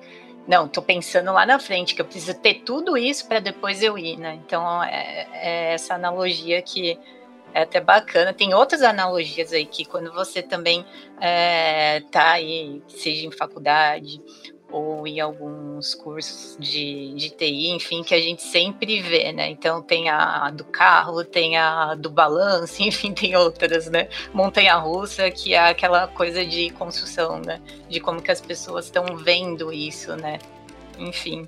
não, 0.47 0.67
tô 0.67 0.81
pensando 0.81 1.31
lá 1.31 1.45
na 1.45 1.59
frente, 1.59 1.95
que 1.95 2.01
eu 2.01 2.05
preciso 2.05 2.33
ter 2.33 2.55
tudo 2.65 2.97
isso 2.97 3.27
para 3.27 3.39
depois 3.39 3.81
eu 3.81 3.97
ir, 3.97 4.17
né? 4.17 4.39
Então, 4.45 4.83
é, 4.83 5.27
é 5.33 5.73
essa 5.73 5.93
analogia 5.93 6.61
que 6.61 6.99
é 7.53 7.61
até 7.61 7.79
bacana. 7.79 8.33
Tem 8.33 8.53
outras 8.53 8.81
analogias 8.81 9.53
aí 9.53 9.65
que 9.65 9.85
quando 9.85 10.11
você 10.11 10.41
também 10.41 10.85
é, 11.21 12.01
tá 12.11 12.31
aí, 12.31 12.81
seja 12.87 13.27
em 13.27 13.31
faculdade 13.31 14.19
ou 14.73 15.05
em 15.05 15.19
alguns 15.19 15.93
cursos 15.93 16.57
de, 16.59 17.13
de 17.13 17.29
TI, 17.29 17.69
enfim, 17.69 18.01
que 18.01 18.15
a 18.15 18.19
gente 18.19 18.41
sempre 18.41 18.99
vê, 19.01 19.31
né? 19.31 19.51
Então 19.51 19.83
tem 19.83 20.09
a 20.09 20.49
do 20.49 20.63
carro, 20.63 21.23
tem 21.23 21.55
a 21.57 21.93
do 21.93 22.09
balanço, 22.09 22.81
enfim, 22.83 23.13
tem 23.13 23.35
outras, 23.35 23.87
né? 23.87 24.09
Montanha 24.33 24.75
russa, 24.75 25.29
que 25.29 25.53
é 25.53 25.59
aquela 25.59 26.07
coisa 26.07 26.43
de 26.43 26.71
construção, 26.71 27.39
né? 27.39 27.61
De 27.87 27.99
como 27.99 28.19
que 28.19 28.31
as 28.31 28.41
pessoas 28.41 28.85
estão 28.85 29.05
vendo 29.15 29.71
isso, 29.71 30.15
né? 30.15 30.39
Enfim. 30.97 31.47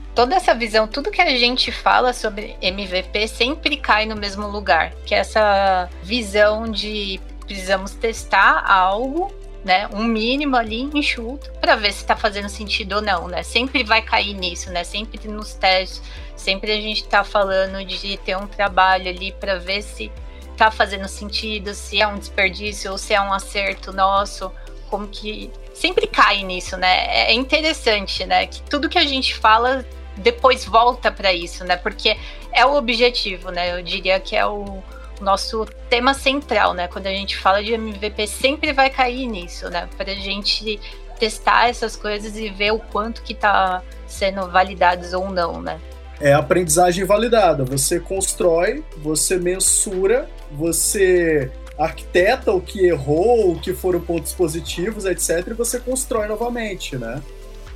toda 0.13 0.35
essa 0.35 0.53
visão, 0.53 0.87
tudo 0.87 1.11
que 1.11 1.21
a 1.21 1.37
gente 1.37 1.71
fala 1.71 2.13
sobre 2.13 2.55
MVP 2.61 3.27
sempre 3.27 3.77
cai 3.77 4.05
no 4.05 4.15
mesmo 4.15 4.47
lugar, 4.47 4.93
que 5.05 5.15
é 5.15 5.19
essa 5.19 5.89
visão 6.03 6.69
de 6.69 7.19
precisamos 7.45 7.91
testar 7.91 8.63
algo, 8.65 9.33
né, 9.63 9.87
um 9.93 10.03
mínimo 10.03 10.55
ali 10.55 10.89
enxuto 10.93 11.51
para 11.59 11.75
ver 11.75 11.91
se 11.91 11.99
está 11.99 12.15
fazendo 12.15 12.49
sentido 12.49 12.93
ou 12.93 13.01
não, 13.01 13.27
né? 13.27 13.43
Sempre 13.43 13.83
vai 13.83 14.01
cair 14.01 14.33
nisso, 14.33 14.71
né? 14.71 14.83
Sempre 14.83 15.27
nos 15.27 15.53
testes, 15.53 16.01
sempre 16.35 16.71
a 16.71 16.81
gente 16.81 17.03
está 17.03 17.23
falando 17.23 17.85
de 17.85 18.17
ter 18.17 18.35
um 18.35 18.47
trabalho 18.47 19.09
ali 19.09 19.31
para 19.33 19.59
ver 19.59 19.83
se 19.83 20.11
está 20.51 20.71
fazendo 20.71 21.07
sentido, 21.07 21.73
se 21.73 22.01
é 22.01 22.07
um 22.07 22.17
desperdício 22.17 22.91
ou 22.91 22.97
se 22.97 23.13
é 23.13 23.21
um 23.21 23.31
acerto 23.31 23.93
nosso, 23.93 24.51
como 24.89 25.07
que 25.07 25.51
sempre 25.73 26.07
cai 26.07 26.43
nisso, 26.43 26.75
né? 26.77 27.29
É 27.29 27.33
interessante, 27.33 28.25
né? 28.25 28.47
Que 28.47 28.61
tudo 28.63 28.89
que 28.89 28.97
a 28.97 29.05
gente 29.05 29.35
fala 29.35 29.85
depois 30.21 30.65
volta 30.65 31.11
para 31.11 31.33
isso, 31.33 31.63
né? 31.63 31.75
Porque 31.75 32.17
é 32.51 32.65
o 32.65 32.75
objetivo, 32.75 33.51
né? 33.51 33.77
Eu 33.77 33.83
diria 33.83 34.19
que 34.19 34.35
é 34.35 34.45
o 34.45 34.81
nosso 35.19 35.65
tema 35.89 36.13
central, 36.13 36.73
né? 36.73 36.87
Quando 36.87 37.07
a 37.07 37.11
gente 37.11 37.37
fala 37.37 37.63
de 37.63 37.73
MVP, 37.73 38.27
sempre 38.27 38.73
vai 38.73 38.89
cair 38.89 39.27
nisso, 39.27 39.69
né? 39.69 39.87
Para 39.97 40.11
a 40.11 40.15
gente 40.15 40.79
testar 41.19 41.69
essas 41.69 41.95
coisas 41.95 42.35
e 42.35 42.49
ver 42.49 42.71
o 42.73 42.79
quanto 42.79 43.21
que 43.21 43.35
tá 43.35 43.83
sendo 44.07 44.49
validados 44.49 45.13
ou 45.13 45.29
não, 45.29 45.61
né? 45.61 45.79
É 46.19 46.33
aprendizagem 46.33 47.05
validada. 47.05 47.63
Você 47.63 47.99
constrói, 47.99 48.83
você 48.97 49.37
mensura, 49.37 50.29
você 50.51 51.51
arquiteta 51.77 52.51
o 52.51 52.61
que 52.61 52.85
errou, 52.85 53.53
o 53.53 53.59
que 53.59 53.73
foram 53.73 53.99
pontos 53.99 54.33
positivos, 54.33 55.05
etc., 55.05 55.47
e 55.47 55.53
você 55.53 55.79
constrói 55.79 56.27
novamente, 56.27 56.95
né? 56.95 57.21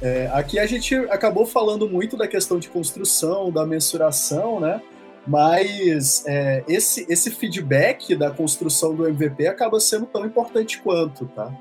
É, 0.02 0.30
aqui 0.34 0.60
a 0.60 0.66
gente 0.66 0.93
acabou 1.10 1.46
falando 1.46 1.89
muito 1.89 2.18
da 2.18 2.28
questão 2.28 2.60
de 2.60 2.70
construção, 2.70 3.52
da 3.52 3.66
mensuração, 3.66 4.60
né? 4.60 4.82
Mas 5.28 6.24
é, 6.28 6.64
esse, 6.68 7.06
esse 7.10 7.32
feedback 7.32 8.16
da 8.16 8.30
construção 8.30 8.96
do 8.96 9.08
MVP 9.08 9.48
acaba 9.48 9.80
sendo 9.80 10.06
tão 10.06 10.26
importante 10.26 10.80
quanto, 10.82 11.26
tá? 11.28 11.52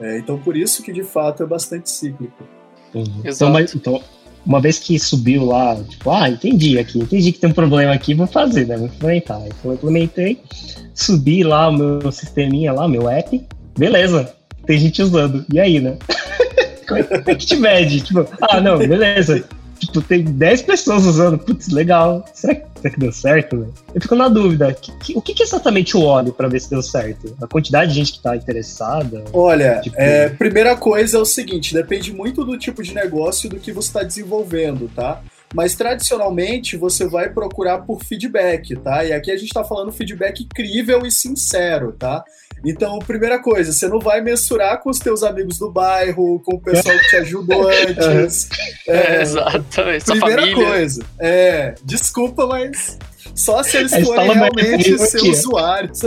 É, 0.00 0.18
então, 0.18 0.38
por 0.38 0.56
isso 0.56 0.82
que 0.82 0.92
de 0.92 1.04
fato 1.04 1.42
é 1.42 1.46
bastante 1.46 1.88
cíclico. 1.88 2.42
Uhum. 2.92 3.22
Então, 3.24 3.50
mas, 3.50 3.74
então, 3.74 4.02
uma 4.44 4.60
vez 4.60 4.78
que 4.78 4.98
subiu 4.98 5.44
lá, 5.44 5.76
tipo, 5.88 6.10
ah, 6.10 6.28
entendi 6.28 6.78
aqui, 6.78 6.98
entendi 6.98 7.30
que 7.30 7.38
tem 7.38 7.50
um 7.50 7.54
problema 7.54 7.92
aqui, 7.92 8.12
vou 8.12 8.26
fazer, 8.26 8.66
né? 8.66 8.76
Vou 8.76 8.86
implementar. 8.86 9.40
Então 9.46 9.70
eu 9.70 9.74
implementei, 9.74 10.42
subi 10.92 11.44
lá 11.44 11.68
o 11.68 11.72
meu 11.72 12.10
sisteminha 12.10 12.72
lá, 12.72 12.88
meu 12.88 13.08
app, 13.08 13.40
beleza, 13.78 14.34
tem 14.66 14.78
gente 14.78 15.00
usando. 15.00 15.46
E 15.52 15.60
aí, 15.60 15.78
né? 15.78 15.96
Como 16.86 17.00
é 17.00 17.34
que 17.34 17.46
te 17.46 17.56
mede? 17.56 18.00
Tipo, 18.00 18.26
ah, 18.40 18.60
não, 18.60 18.78
beleza 18.78 19.44
tipo, 19.86 20.00
tem 20.00 20.24
10 20.24 20.62
pessoas 20.62 21.04
usando, 21.04 21.38
putz, 21.38 21.68
legal. 21.68 22.24
Será 22.32 22.54
que, 22.54 22.66
será 22.76 22.94
que 22.94 23.00
deu 23.00 23.12
certo? 23.12 23.56
Né? 23.56 23.68
Eu 23.94 24.00
fico 24.00 24.14
na 24.14 24.28
dúvida, 24.28 24.72
que, 24.72 24.92
que, 24.98 25.16
o 25.16 25.22
que, 25.22 25.34
que 25.34 25.42
exatamente 25.42 25.94
eu 25.94 26.02
olho 26.02 26.32
para 26.32 26.48
ver 26.48 26.60
se 26.60 26.70
deu 26.70 26.82
certo? 26.82 27.36
A 27.42 27.46
quantidade 27.46 27.92
de 27.92 27.98
gente 27.98 28.12
que 28.14 28.22
tá 28.22 28.36
interessada? 28.36 29.24
Olha, 29.32 29.80
tipo... 29.80 29.96
é, 29.98 30.28
primeira 30.28 30.76
coisa 30.76 31.18
é 31.18 31.20
o 31.20 31.24
seguinte, 31.24 31.74
depende 31.74 32.12
muito 32.12 32.44
do 32.44 32.56
tipo 32.56 32.82
de 32.82 32.94
negócio 32.94 33.48
do 33.48 33.58
que 33.58 33.72
você 33.72 33.88
está 33.88 34.02
desenvolvendo, 34.02 34.90
tá? 34.94 35.20
mas 35.54 35.74
tradicionalmente 35.74 36.78
você 36.78 37.06
vai 37.06 37.28
procurar 37.28 37.80
por 37.80 38.02
feedback, 38.02 38.74
tá? 38.76 39.04
E 39.04 39.12
aqui 39.12 39.30
a 39.30 39.36
gente 39.36 39.48
está 39.48 39.62
falando 39.62 39.92
feedback 39.92 40.46
crível 40.46 41.04
e 41.04 41.12
sincero, 41.12 41.92
tá? 41.92 42.24
Então, 42.64 42.98
primeira 43.00 43.40
coisa, 43.40 43.72
você 43.72 43.88
não 43.88 43.98
vai 43.98 44.20
mensurar 44.20 44.80
com 44.80 44.90
os 44.90 44.98
teus 44.98 45.22
amigos 45.22 45.58
do 45.58 45.70
bairro, 45.70 46.40
com 46.40 46.56
o 46.56 46.60
pessoal 46.60 46.96
que 46.98 47.08
te 47.08 47.16
ajudou 47.16 47.68
antes. 48.14 48.48
É, 48.86 48.96
é, 48.96 49.22
exatamente. 49.22 50.04
Primeira 50.04 50.54
coisa. 50.54 51.04
É, 51.18 51.74
desculpa, 51.84 52.46
mas 52.46 52.98
só 53.34 53.62
se 53.62 53.78
eles 53.78 53.92
forem 54.04 54.32
realmente 54.32 54.98
ser 54.98 55.22
usuários. 55.22 56.02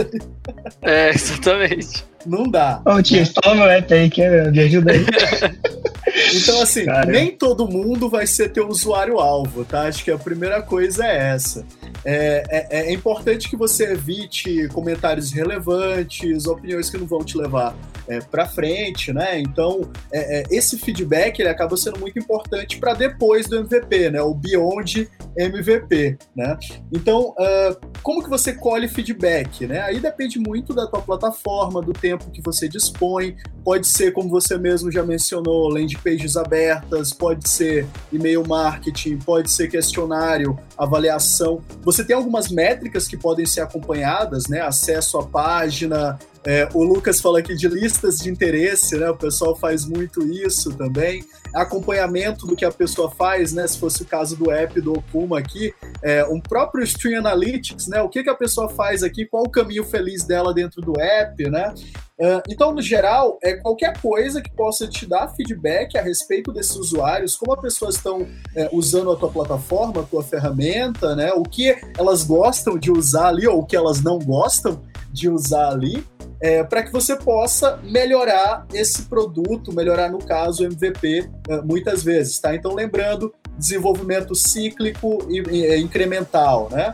É, 0.82 1.10
exatamente. 1.10 2.04
Não 2.24 2.44
dá. 2.44 2.82
Ô, 2.84 3.00
tio, 3.02 3.20
instala 3.20 3.54
meu 3.54 3.64
app 3.70 3.94
aí, 3.94 4.10
que 4.10 4.26
me 4.50 4.60
ajuda 4.60 4.92
aí. 4.92 5.06
Então, 6.34 6.62
assim, 6.62 6.86
Caramba. 6.86 7.12
nem 7.12 7.30
todo 7.30 7.68
mundo 7.68 8.08
vai 8.08 8.26
ser 8.26 8.50
teu 8.50 8.68
usuário-alvo, 8.68 9.64
tá? 9.64 9.82
Acho 9.82 10.02
que 10.02 10.10
a 10.10 10.16
primeira 10.16 10.62
coisa 10.62 11.04
é 11.04 11.34
essa. 11.34 11.64
É, 12.04 12.44
é, 12.48 12.80
é, 12.80 12.92
importante 12.92 13.50
que 13.50 13.56
você 13.56 13.92
evite 13.92 14.68
comentários 14.68 15.32
relevantes, 15.32 16.45
opiniões 16.46 16.90
que 16.90 16.98
não 16.98 17.06
vão 17.06 17.24
te 17.24 17.36
levar 17.36 17.76
é, 18.08 18.20
para 18.20 18.46
frente, 18.46 19.12
né? 19.12 19.38
Então, 19.40 19.90
é, 20.12 20.40
é, 20.40 20.44
esse 20.50 20.78
feedback 20.78 21.40
ele 21.40 21.48
acaba 21.48 21.76
sendo 21.76 21.98
muito 21.98 22.18
importante 22.18 22.78
para 22.78 22.94
depois 22.94 23.46
do 23.48 23.56
MVP, 23.58 24.10
né? 24.10 24.22
O 24.22 24.34
beyond 24.34 25.08
MVP, 25.36 26.16
né? 26.34 26.56
Então, 26.92 27.30
uh, 27.30 27.76
como 28.02 28.22
que 28.22 28.30
você 28.30 28.52
colhe 28.52 28.88
feedback, 28.88 29.66
né? 29.66 29.80
Aí 29.82 30.00
depende 30.00 30.38
muito 30.38 30.72
da 30.72 30.86
tua 30.86 31.02
plataforma, 31.02 31.82
do 31.82 31.92
tempo 31.92 32.30
que 32.30 32.40
você 32.40 32.68
dispõe. 32.68 33.36
Pode 33.64 33.86
ser, 33.86 34.12
como 34.12 34.30
você 34.30 34.56
mesmo 34.56 34.90
já 34.90 35.02
mencionou, 35.02 35.68
landing 35.68 35.98
pages 35.98 36.36
abertas, 36.36 37.12
pode 37.12 37.48
ser 37.48 37.86
e-mail 38.12 38.46
marketing, 38.46 39.18
pode 39.18 39.50
ser 39.50 39.68
questionário, 39.68 40.58
avaliação. 40.78 41.60
Você 41.82 42.04
tem 42.04 42.14
algumas 42.14 42.48
métricas 42.48 43.08
que 43.08 43.16
podem 43.16 43.44
ser 43.44 43.60
acompanhadas, 43.60 44.46
né? 44.48 44.60
Acesso 44.60 45.18
à 45.18 45.26
página, 45.26 46.18
é, 46.46 46.68
o 46.72 46.84
Lucas 46.84 47.20
fala 47.20 47.40
aqui 47.40 47.56
de 47.56 47.66
listas 47.66 48.18
de 48.18 48.30
interesse, 48.30 48.96
né? 48.96 49.10
O 49.10 49.16
pessoal 49.16 49.56
faz 49.56 49.84
muito 49.84 50.24
isso 50.24 50.72
também. 50.76 51.24
Acompanhamento 51.52 52.46
do 52.46 52.54
que 52.54 52.64
a 52.64 52.70
pessoa 52.70 53.10
faz, 53.10 53.52
né? 53.52 53.66
Se 53.66 53.76
fosse 53.76 54.02
o 54.02 54.06
caso 54.06 54.36
do 54.36 54.52
app 54.52 54.80
do 54.80 54.92
Okuma 54.92 55.40
aqui, 55.40 55.74
é, 56.00 56.24
um 56.26 56.40
próprio 56.40 56.84
Stream 56.84 57.18
Analytics, 57.18 57.88
né? 57.88 58.00
O 58.00 58.08
que, 58.08 58.22
que 58.22 58.30
a 58.30 58.34
pessoa 58.34 58.68
faz 58.68 59.02
aqui, 59.02 59.26
qual 59.26 59.42
o 59.42 59.50
caminho 59.50 59.82
feliz 59.82 60.22
dela 60.22 60.54
dentro 60.54 60.80
do 60.80 60.92
app, 61.00 61.50
né? 61.50 61.74
Uh, 62.18 62.40
então, 62.48 62.72
no 62.72 62.80
geral, 62.80 63.38
é 63.42 63.54
qualquer 63.54 64.00
coisa 64.00 64.40
que 64.40 64.50
possa 64.50 64.86
te 64.86 65.04
dar 65.04 65.28
feedback 65.28 65.98
a 65.98 66.02
respeito 66.02 66.50
desses 66.50 66.74
usuários, 66.74 67.36
como 67.36 67.52
as 67.52 67.60
pessoas 67.60 67.96
estão 67.96 68.26
é, 68.54 68.70
usando 68.72 69.12
a 69.12 69.16
tua 69.16 69.30
plataforma, 69.30 70.00
a 70.00 70.04
tua 70.04 70.22
ferramenta, 70.22 71.14
né? 71.14 71.32
O 71.32 71.42
que 71.42 71.76
elas 71.98 72.22
gostam 72.22 72.78
de 72.78 72.90
usar 72.90 73.28
ali 73.28 73.46
ou 73.46 73.58
o 73.58 73.66
que 73.66 73.76
elas 73.76 74.00
não 74.00 74.18
gostam 74.18 74.80
de 75.16 75.30
usar 75.30 75.70
ali 75.70 76.04
é, 76.40 76.62
para 76.62 76.82
que 76.82 76.92
você 76.92 77.16
possa 77.16 77.78
melhorar 77.82 78.66
esse 78.72 79.02
produto, 79.02 79.72
melhorar, 79.72 80.10
no 80.10 80.18
caso, 80.18 80.62
o 80.62 80.66
MVP, 80.66 81.30
é, 81.48 81.62
muitas 81.62 82.02
vezes, 82.02 82.38
tá? 82.38 82.54
Então, 82.54 82.74
lembrando, 82.74 83.34
desenvolvimento 83.58 84.34
cíclico 84.34 85.26
e, 85.30 85.40
e 85.50 85.66
é, 85.66 85.78
incremental, 85.78 86.68
né? 86.70 86.92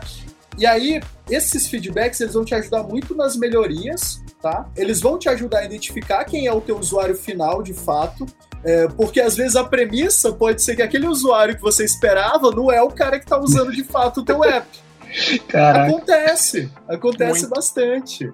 E 0.57 0.65
aí, 0.65 1.01
esses 1.29 1.67
feedbacks, 1.67 2.21
eles 2.21 2.33
vão 2.33 2.45
te 2.45 2.55
ajudar 2.55 2.83
muito 2.83 3.13
nas 3.15 3.35
melhorias, 3.35 4.21
tá? 4.41 4.69
Eles 4.77 5.01
vão 5.01 5.17
te 5.17 5.27
ajudar 5.27 5.59
a 5.59 5.65
identificar 5.65 6.23
quem 6.23 6.47
é 6.47 6.53
o 6.53 6.61
teu 6.61 6.79
usuário 6.79 7.15
final, 7.15 7.61
de 7.61 7.73
fato, 7.73 8.25
é, 8.63 8.87
porque 8.87 9.19
às 9.19 9.35
vezes 9.35 9.57
a 9.57 9.63
premissa 9.65 10.31
pode 10.31 10.61
ser 10.61 10.77
que 10.77 10.81
aquele 10.81 11.05
usuário 11.05 11.55
que 11.55 11.61
você 11.61 11.83
esperava 11.83 12.49
não 12.49 12.71
é 12.71 12.81
o 12.81 12.89
cara 12.89 13.19
que 13.19 13.25
está 13.25 13.37
usando 13.37 13.73
de 13.73 13.83
fato 13.83 14.21
o 14.21 14.25
teu 14.25 14.41
app. 14.41 14.65
Caraca. 15.47 15.87
Acontece, 15.87 16.71
acontece 16.87 17.41
muito. 17.41 17.55
bastante. 17.55 18.33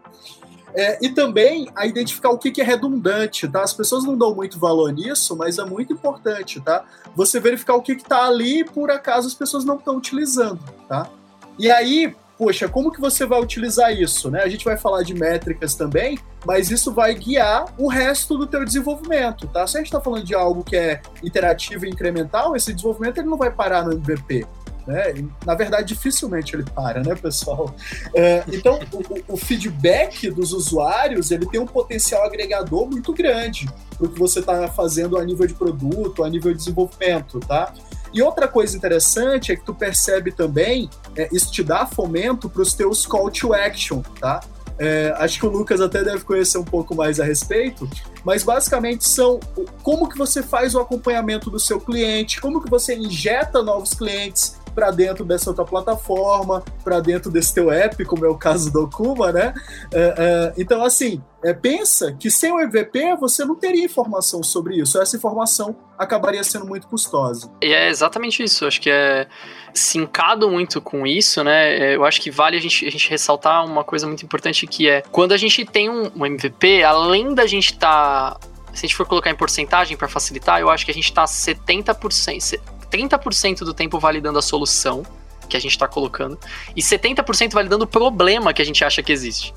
É, 0.73 1.03
e 1.03 1.09
também 1.09 1.67
a 1.75 1.85
identificar 1.85 2.29
o 2.29 2.37
que, 2.37 2.51
que, 2.51 2.61
é 2.61 2.63
redundante, 2.63 3.47
tá? 3.47 3.63
As 3.63 3.73
pessoas 3.73 4.03
não 4.03 4.17
dão 4.17 4.35
muito 4.35 4.59
valor 4.59 4.91
nisso, 4.93 5.35
mas 5.35 5.57
é 5.57 5.65
muito 5.65 5.91
importante, 5.93 6.61
tá? 6.61 6.85
Você 7.15 7.39
verificar 7.39 7.75
o 7.75 7.81
que 7.81 7.93
está 7.93 8.25
ali 8.25 8.59
e 8.59 8.65
por 8.65 8.91
acaso 8.91 9.27
as 9.27 9.33
pessoas 9.33 9.65
não 9.65 9.77
estão 9.77 9.97
utilizando, 9.97 10.59
tá? 10.87 11.09
E 11.57 11.71
aí, 11.71 12.15
poxa, 12.37 12.69
como 12.69 12.91
que 12.91 13.01
você 13.01 13.25
vai 13.25 13.41
utilizar 13.41 13.91
isso, 13.91 14.29
né? 14.29 14.43
A 14.43 14.47
gente 14.47 14.63
vai 14.63 14.77
falar 14.77 15.01
de 15.01 15.13
métricas 15.13 15.73
também, 15.73 16.19
mas 16.45 16.69
isso 16.69 16.93
vai 16.93 17.13
guiar 17.15 17.65
o 17.77 17.87
resto 17.87 18.37
do 18.37 18.45
teu 18.45 18.63
desenvolvimento, 18.63 19.47
tá? 19.47 19.65
Se 19.65 19.75
a 19.75 19.79
gente 19.79 19.87
está 19.87 19.99
falando 19.99 20.23
de 20.23 20.35
algo 20.35 20.63
que 20.63 20.75
é 20.75 21.01
interativo 21.23 21.85
e 21.85 21.89
incremental, 21.89 22.55
esse 22.55 22.71
desenvolvimento 22.71 23.17
ele 23.17 23.27
não 23.27 23.37
vai 23.37 23.51
parar 23.51 23.83
no 23.83 23.91
MVP, 23.91 24.45
né? 24.89 25.13
Na 25.45 25.53
verdade, 25.53 25.93
dificilmente 25.93 26.55
ele 26.55 26.63
para, 26.63 27.03
né, 27.03 27.13
pessoal? 27.13 27.73
É, 28.15 28.43
então, 28.47 28.79
o, 28.91 29.33
o, 29.33 29.37
feedback 29.37 30.31
dos 30.31 30.51
usuários 30.51 31.29
ele 31.29 31.45
tem 31.45 31.59
um 31.59 31.67
potencial 31.67 32.25
agregador 32.25 32.89
muito 32.89 33.13
grande 33.13 33.69
para 33.95 34.07
o 34.07 34.09
que 34.09 34.17
você 34.17 34.39
está 34.39 34.67
fazendo 34.67 35.17
a 35.17 35.23
nível 35.23 35.45
de 35.45 35.53
produto, 35.53 36.23
a 36.23 36.29
nível 36.29 36.51
de 36.51 36.57
desenvolvimento, 36.57 37.39
tá? 37.39 37.71
E 38.11 38.23
outra 38.23 38.47
coisa 38.47 38.75
interessante 38.75 39.51
é 39.51 39.55
que 39.55 39.63
tu 39.63 39.75
percebe 39.75 40.31
também, 40.31 40.89
é, 41.15 41.29
isso 41.31 41.51
te 41.51 41.63
dá 41.63 41.85
fomento 41.85 42.49
para 42.49 42.63
os 42.63 42.73
teus 42.73 43.05
call 43.05 43.29
to 43.29 43.53
action, 43.53 44.01
tá? 44.19 44.41
É, 44.79 45.13
acho 45.17 45.37
que 45.37 45.45
o 45.45 45.49
Lucas 45.49 45.81
até 45.81 46.01
deve 46.05 46.23
conhecer 46.23 46.57
um 46.57 46.63
pouco 46.63 46.95
mais 46.95 47.19
a 47.19 47.25
respeito, 47.25 47.87
mas 48.23 48.43
basicamente 48.43 49.07
são 49.07 49.37
como 49.83 50.07
que 50.07 50.17
você 50.17 50.41
faz 50.41 50.73
o 50.73 50.79
acompanhamento 50.79 51.49
do 51.49 51.59
seu 51.59 51.81
cliente, 51.81 52.39
como 52.39 52.63
que 52.63 52.69
você 52.69 52.95
injeta 52.95 53.61
novos 53.61 53.93
clientes, 53.93 54.57
para 54.73 54.91
dentro 54.91 55.25
dessa 55.25 55.49
outra 55.49 55.65
plataforma, 55.65 56.63
para 56.83 56.99
dentro 56.99 57.31
desse 57.31 57.53
teu 57.53 57.71
app, 57.71 58.03
como 58.05 58.25
é 58.25 58.29
o 58.29 58.35
caso 58.35 58.71
do 58.71 58.83
Okuma, 58.83 59.31
né? 59.31 59.53
É, 59.93 60.13
é, 60.17 60.53
então, 60.57 60.83
assim, 60.83 61.21
é, 61.43 61.53
pensa 61.53 62.13
que 62.13 62.29
sem 62.29 62.51
o 62.51 62.59
MVP 62.59 63.15
você 63.17 63.45
não 63.45 63.55
teria 63.55 63.85
informação 63.85 64.43
sobre 64.43 64.77
isso. 64.79 65.01
Essa 65.01 65.15
informação 65.15 65.75
acabaria 65.97 66.43
sendo 66.43 66.65
muito 66.65 66.87
custosa. 66.87 67.51
E 67.61 67.73
é 67.73 67.89
exatamente 67.89 68.43
isso. 68.43 68.65
Acho 68.65 68.81
que 68.81 68.89
é 68.89 69.27
sincado 69.73 70.49
muito 70.49 70.81
com 70.81 71.05
isso, 71.05 71.43
né? 71.43 71.75
É, 71.75 71.95
eu 71.95 72.05
acho 72.05 72.21
que 72.21 72.31
vale 72.31 72.57
a 72.57 72.61
gente, 72.61 72.85
a 72.85 72.91
gente 72.91 73.09
ressaltar 73.09 73.65
uma 73.65 73.83
coisa 73.83 74.07
muito 74.07 74.23
importante 74.23 74.65
que 74.67 74.89
é 74.89 75.01
quando 75.11 75.31
a 75.33 75.37
gente 75.37 75.65
tem 75.65 75.89
um, 75.89 76.11
um 76.15 76.25
MVP, 76.25 76.83
além 76.83 77.33
da 77.33 77.45
gente 77.45 77.73
estar 77.73 78.35
tá 78.35 78.49
se 78.73 78.85
a 78.85 78.87
gente 78.87 78.95
for 78.95 79.05
colocar 79.05 79.29
em 79.29 79.35
porcentagem 79.35 79.97
para 79.97 80.07
facilitar, 80.07 80.59
eu 80.59 80.69
acho 80.69 80.85
que 80.85 80.91
a 80.91 80.93
gente 80.93 81.05
está 81.05 81.25
70%, 81.25 82.59
30% 82.91 83.59
do 83.59 83.73
tempo 83.73 83.99
validando 83.99 84.39
a 84.39 84.41
solução 84.41 85.03
que 85.47 85.57
a 85.57 85.59
gente 85.59 85.71
está 85.71 85.87
colocando 85.87 86.37
e 86.75 86.81
70% 86.81 87.53
validando 87.53 87.85
o 87.85 87.87
problema 87.87 88.53
que 88.53 88.61
a 88.61 88.65
gente 88.65 88.83
acha 88.83 89.01
que 89.01 89.11
existe. 89.11 89.53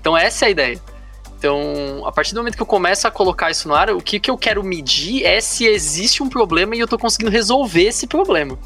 Então 0.00 0.16
essa 0.16 0.44
é 0.44 0.48
a 0.48 0.50
ideia. 0.50 0.82
Então, 1.42 2.06
a 2.06 2.12
partir 2.12 2.34
do 2.34 2.38
momento 2.38 2.54
que 2.54 2.62
eu 2.62 2.66
começo 2.66 3.08
a 3.08 3.10
colocar 3.10 3.50
isso 3.50 3.66
no 3.66 3.74
ar, 3.74 3.90
o 3.90 4.00
que, 4.00 4.20
que 4.20 4.30
eu 4.30 4.38
quero 4.38 4.62
medir 4.62 5.24
é 5.24 5.40
se 5.40 5.66
existe 5.66 6.22
um 6.22 6.28
problema 6.28 6.76
e 6.76 6.78
eu 6.78 6.84
estou 6.84 6.96
conseguindo 6.96 7.32
resolver 7.32 7.82
esse 7.82 8.06
problema. 8.06 8.56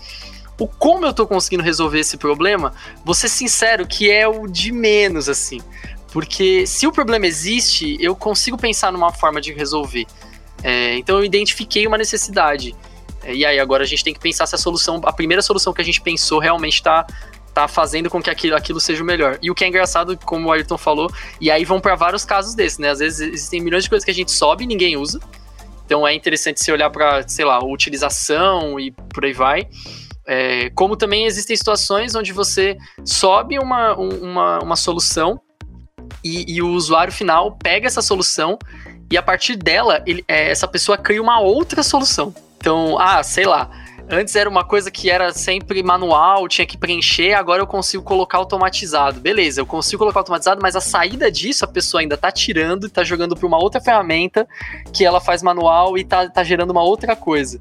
O 0.61 0.69
como 0.69 1.07
eu 1.07 1.11
estou 1.11 1.27
conseguindo 1.27 1.63
resolver 1.63 2.01
esse 2.01 2.19
problema, 2.19 2.75
vou 3.03 3.15
ser 3.15 3.29
sincero 3.29 3.87
que 3.87 4.11
é 4.11 4.29
o 4.29 4.47
de 4.47 4.73
menos, 4.73 5.27
assim. 5.27 5.63
Porque 6.13 6.67
se 6.67 6.87
o 6.87 6.93
problema 6.93 7.27
existe, 7.27 7.97
eu 7.99 8.15
consigo 8.15 8.59
pensar 8.59 8.93
numa 8.93 9.11
forma 9.11 9.41
de 9.41 9.55
resolver. 9.55 10.07
É, 10.63 10.97
então 10.99 11.17
eu 11.17 11.25
identifiquei 11.25 11.87
uma 11.87 11.97
necessidade. 11.97 12.75
E 13.35 13.45
aí 13.45 13.59
agora 13.59 13.85
a 13.85 13.87
gente 13.87 14.05
tem 14.05 14.15
que 14.15 14.21
pensar 14.21 14.47
se 14.47 14.55
a 14.55 14.59
solução, 14.59 15.01
a 15.05 15.13
primeira 15.13 15.43
solução 15.43 15.73
que 15.73 15.81
a 15.81 15.85
gente 15.85 16.01
pensou 16.01 16.39
realmente 16.39 16.75
está 16.75 17.07
tá 17.57 17.67
fazendo 17.67 18.11
com 18.11 18.21
que 18.21 18.29
aquilo, 18.29 18.55
aquilo 18.55 18.79
seja 18.79 19.03
o 19.03 19.07
melhor. 19.07 19.39
E 19.41 19.51
o 19.51 19.55
que 19.55 19.65
é 19.65 19.69
engraçado, 19.69 20.19
como 20.25 20.49
o 20.49 20.53
Ayrton 20.53 20.77
falou, 20.77 21.11
e 21.41 21.51
aí 21.51 21.65
vão 21.65 21.81
para 21.81 21.95
vários 21.95 22.23
casos 22.23 22.55
desses, 22.55 22.79
né? 22.79 22.91
Às 22.91 22.99
vezes 22.99 23.21
existem 23.21 23.63
milhões 23.63 23.85
de 23.85 23.89
coisas 23.89 24.05
que 24.05 24.11
a 24.11 24.15
gente 24.15 24.31
sobe 24.31 24.65
e 24.65 24.67
ninguém 24.67 24.97
usa. 24.97 25.19
Então 25.87 26.07
é 26.07 26.15
interessante 26.15 26.63
você 26.63 26.71
olhar 26.71 26.91
para, 26.91 27.27
sei 27.27 27.45
lá, 27.45 27.65
utilização 27.65 28.79
e 28.79 28.91
por 28.91 29.25
aí 29.25 29.33
vai. 29.33 29.69
É, 30.27 30.71
como 30.71 30.97
também 30.97 31.25
existem 31.25 31.57
situações 31.57 32.15
onde 32.15 32.33
você 32.33 32.77
sobe 33.05 33.59
uma, 33.59 33.95
uma, 33.95 34.59
uma 34.59 34.77
solução 34.77 35.41
e, 36.23 36.57
e, 36.57 36.61
o 36.61 36.69
usuário 36.71 37.13
final 37.13 37.53
pega 37.53 37.87
essa 37.87 38.03
solução 38.03 38.59
e 39.11 39.17
a 39.17 39.23
partir 39.23 39.55
dela, 39.57 40.03
ele, 40.05 40.25
é, 40.27 40.51
essa 40.51 40.67
pessoa 40.67 40.99
cria 40.99 41.23
uma 41.23 41.41
outra 41.41 41.83
solução. 41.83 42.35
Então, 42.67 42.99
ah, 42.99 43.23
sei 43.23 43.47
lá, 43.47 43.71
antes 44.11 44.35
era 44.35 44.51
uma 44.51 44.65
coisa 44.65 44.91
que 44.91 45.09
era 45.09 45.33
sempre 45.33 45.85
manual, 45.85 46.49
tinha 46.49 46.67
que 46.67 46.77
preencher, 46.77 47.33
agora 47.33 47.63
eu 47.63 47.67
consigo 47.67 48.03
colocar 48.03 48.39
automatizado. 48.39 49.21
Beleza, 49.21 49.61
eu 49.61 49.67
consigo 49.67 50.01
colocar 50.01 50.19
automatizado, 50.19 50.61
mas 50.61 50.75
a 50.75 50.81
saída 50.81 51.31
disso 51.31 51.65
a 51.65 51.69
pessoa 51.69 52.01
ainda 52.01 52.17
tá 52.17 52.33
tirando 52.33 52.89
e 52.89 52.91
tá 52.91 53.05
jogando 53.05 53.37
para 53.37 53.47
uma 53.47 53.57
outra 53.57 53.81
ferramenta 53.81 54.49
que 54.93 55.05
ela 55.05 55.21
faz 55.21 55.45
manual 55.45 55.97
e 55.97 56.03
tá, 56.03 56.29
tá 56.29 56.43
gerando 56.43 56.73
uma 56.73 56.83
outra 56.83 57.15
coisa. 57.15 57.57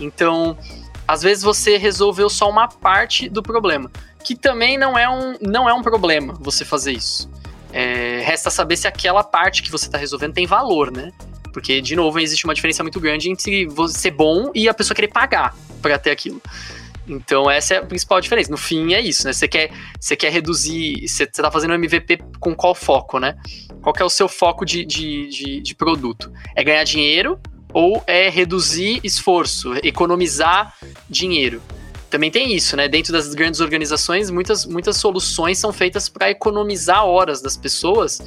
Então, 0.00 0.58
às 1.06 1.22
vezes 1.22 1.44
você 1.44 1.76
resolveu 1.76 2.28
só 2.28 2.50
uma 2.50 2.66
parte 2.66 3.28
do 3.28 3.44
problema, 3.44 3.88
que 4.24 4.34
também 4.34 4.76
não 4.76 4.98
é 4.98 5.08
um, 5.08 5.36
não 5.40 5.68
é 5.68 5.72
um 5.72 5.80
problema 5.80 6.34
você 6.40 6.64
fazer 6.64 6.90
isso. 6.90 7.30
É, 7.72 8.20
resta 8.24 8.50
saber 8.50 8.76
se 8.76 8.88
aquela 8.88 9.22
parte 9.22 9.62
que 9.62 9.70
você 9.70 9.86
está 9.86 9.96
resolvendo 9.96 10.34
tem 10.34 10.44
valor, 10.44 10.90
né? 10.90 11.12
Porque, 11.52 11.80
de 11.80 11.96
novo, 11.96 12.18
existe 12.18 12.44
uma 12.44 12.54
diferença 12.54 12.82
muito 12.82 13.00
grande 13.00 13.30
entre 13.30 13.66
você 13.66 13.98
ser 13.98 14.10
bom 14.12 14.50
e 14.54 14.68
a 14.68 14.74
pessoa 14.74 14.94
querer 14.94 15.08
pagar 15.08 15.56
para 15.80 15.98
ter 15.98 16.10
aquilo. 16.10 16.40
Então, 17.06 17.50
essa 17.50 17.74
é 17.74 17.76
a 17.78 17.84
principal 17.84 18.20
diferença. 18.20 18.50
No 18.50 18.56
fim, 18.56 18.94
é 18.94 19.00
isso, 19.00 19.26
né? 19.26 19.32
Você 19.32 19.48
quer, 19.48 19.70
você 19.98 20.14
quer 20.14 20.30
reduzir. 20.30 21.06
Você 21.08 21.24
está 21.24 21.50
fazendo 21.50 21.72
um 21.72 21.74
MVP 21.74 22.20
com 22.38 22.54
qual 22.54 22.74
foco, 22.74 23.18
né? 23.18 23.36
Qual 23.82 23.94
é 23.98 24.04
o 24.04 24.10
seu 24.10 24.28
foco 24.28 24.64
de, 24.64 24.84
de, 24.84 25.28
de, 25.28 25.60
de 25.60 25.74
produto? 25.74 26.32
É 26.54 26.62
ganhar 26.62 26.84
dinheiro 26.84 27.40
ou 27.72 28.02
é 28.06 28.28
reduzir 28.28 29.00
esforço, 29.02 29.74
economizar 29.82 30.74
dinheiro. 31.08 31.62
Também 32.10 32.30
tem 32.30 32.52
isso, 32.54 32.76
né? 32.76 32.88
Dentro 32.88 33.12
das 33.12 33.32
grandes 33.34 33.60
organizações, 33.60 34.30
muitas, 34.30 34.66
muitas 34.66 34.96
soluções 34.96 35.58
são 35.58 35.72
feitas 35.72 36.08
para 36.08 36.30
economizar 36.30 37.06
horas 37.06 37.40
das 37.40 37.56
pessoas 37.56 38.20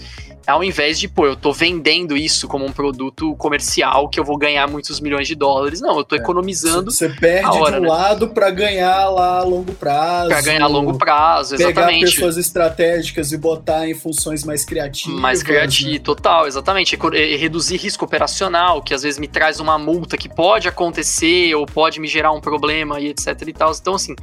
ao 0.46 0.64
invés 0.64 1.00
de, 1.00 1.08
pô, 1.08 1.26
eu 1.26 1.36
tô 1.36 1.52
vendendo 1.54 2.18
isso 2.18 2.48
como 2.48 2.66
um 2.66 2.72
produto 2.72 3.36
comercial 3.36 4.10
que 4.10 4.20
eu 4.20 4.24
vou 4.24 4.38
ganhar 4.38 4.68
muitos 4.68 5.00
milhões 5.00 5.28
de 5.28 5.36
dólares. 5.36 5.80
Não, 5.80 5.98
eu 5.98 6.04
tô 6.04 6.16
é. 6.16 6.20
economizando. 6.20 6.92
Você 6.92 7.10
perde 7.10 7.58
hora, 7.58 7.72
de 7.72 7.80
um 7.80 7.84
né? 7.84 7.88
lado 7.88 8.28
para 8.30 8.50
ganhar 8.50 9.10
lá 9.10 9.40
a 9.40 9.44
longo 9.44 9.74
prazo. 9.74 10.30
Para 10.30 10.42
ganhar 10.42 10.64
a 10.64 10.68
longo 10.68 10.98
prazo, 10.98 11.56
exatamente. 11.56 12.00
Pegar 12.00 12.12
pessoas 12.12 12.38
estratégicas 12.38 13.32
e 13.32 13.38
botar 13.38 13.88
em 13.88 13.94
funções 13.94 14.44
mais 14.44 14.66
criativas. 14.66 15.20
Mais 15.20 15.42
criativo, 15.42 15.92
né? 15.92 16.00
total, 16.00 16.46
exatamente. 16.46 16.98
E 17.14 17.36
reduzir 17.38 17.78
risco 17.78 18.04
operacional, 18.04 18.82
que 18.82 18.94
às 18.94 19.04
vezes 19.04 19.20
me 19.20 19.28
traz 19.28 19.60
uma 19.60 19.78
multa 19.78 20.18
que 20.18 20.28
pode 20.28 20.68
acontecer 20.68 21.56
ou 21.56 21.66
pode 21.66 22.00
me 22.00 22.08
gerar 22.08 22.32
um 22.34 22.42
problema 22.42 23.00
e 23.00 23.08
etc 23.08 23.42
e 23.48 23.54
tal. 23.54 23.73
Então, 23.82 23.96
assim, 23.96 24.16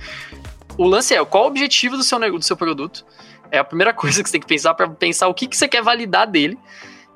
o 0.77 0.87
lance 0.87 1.15
é 1.15 1.25
qual 1.25 1.45
o 1.45 1.47
objetivo 1.47 1.97
do 1.97 2.03
seu, 2.03 2.19
do 2.19 2.43
seu 2.43 2.57
produto 2.57 3.05
é 3.51 3.59
a 3.59 3.65
primeira 3.65 3.93
coisa 3.95 4.23
que 4.23 4.29
você 4.29 4.33
tem 4.33 4.41
que 4.41 4.47
pensar 4.47 4.75
para 4.75 4.89
pensar 4.89 5.29
o 5.29 5.35
que, 5.35 5.47
que 5.47 5.57
você 5.57 5.69
quer 5.69 5.83
validar 5.83 6.27
dele. 6.27 6.59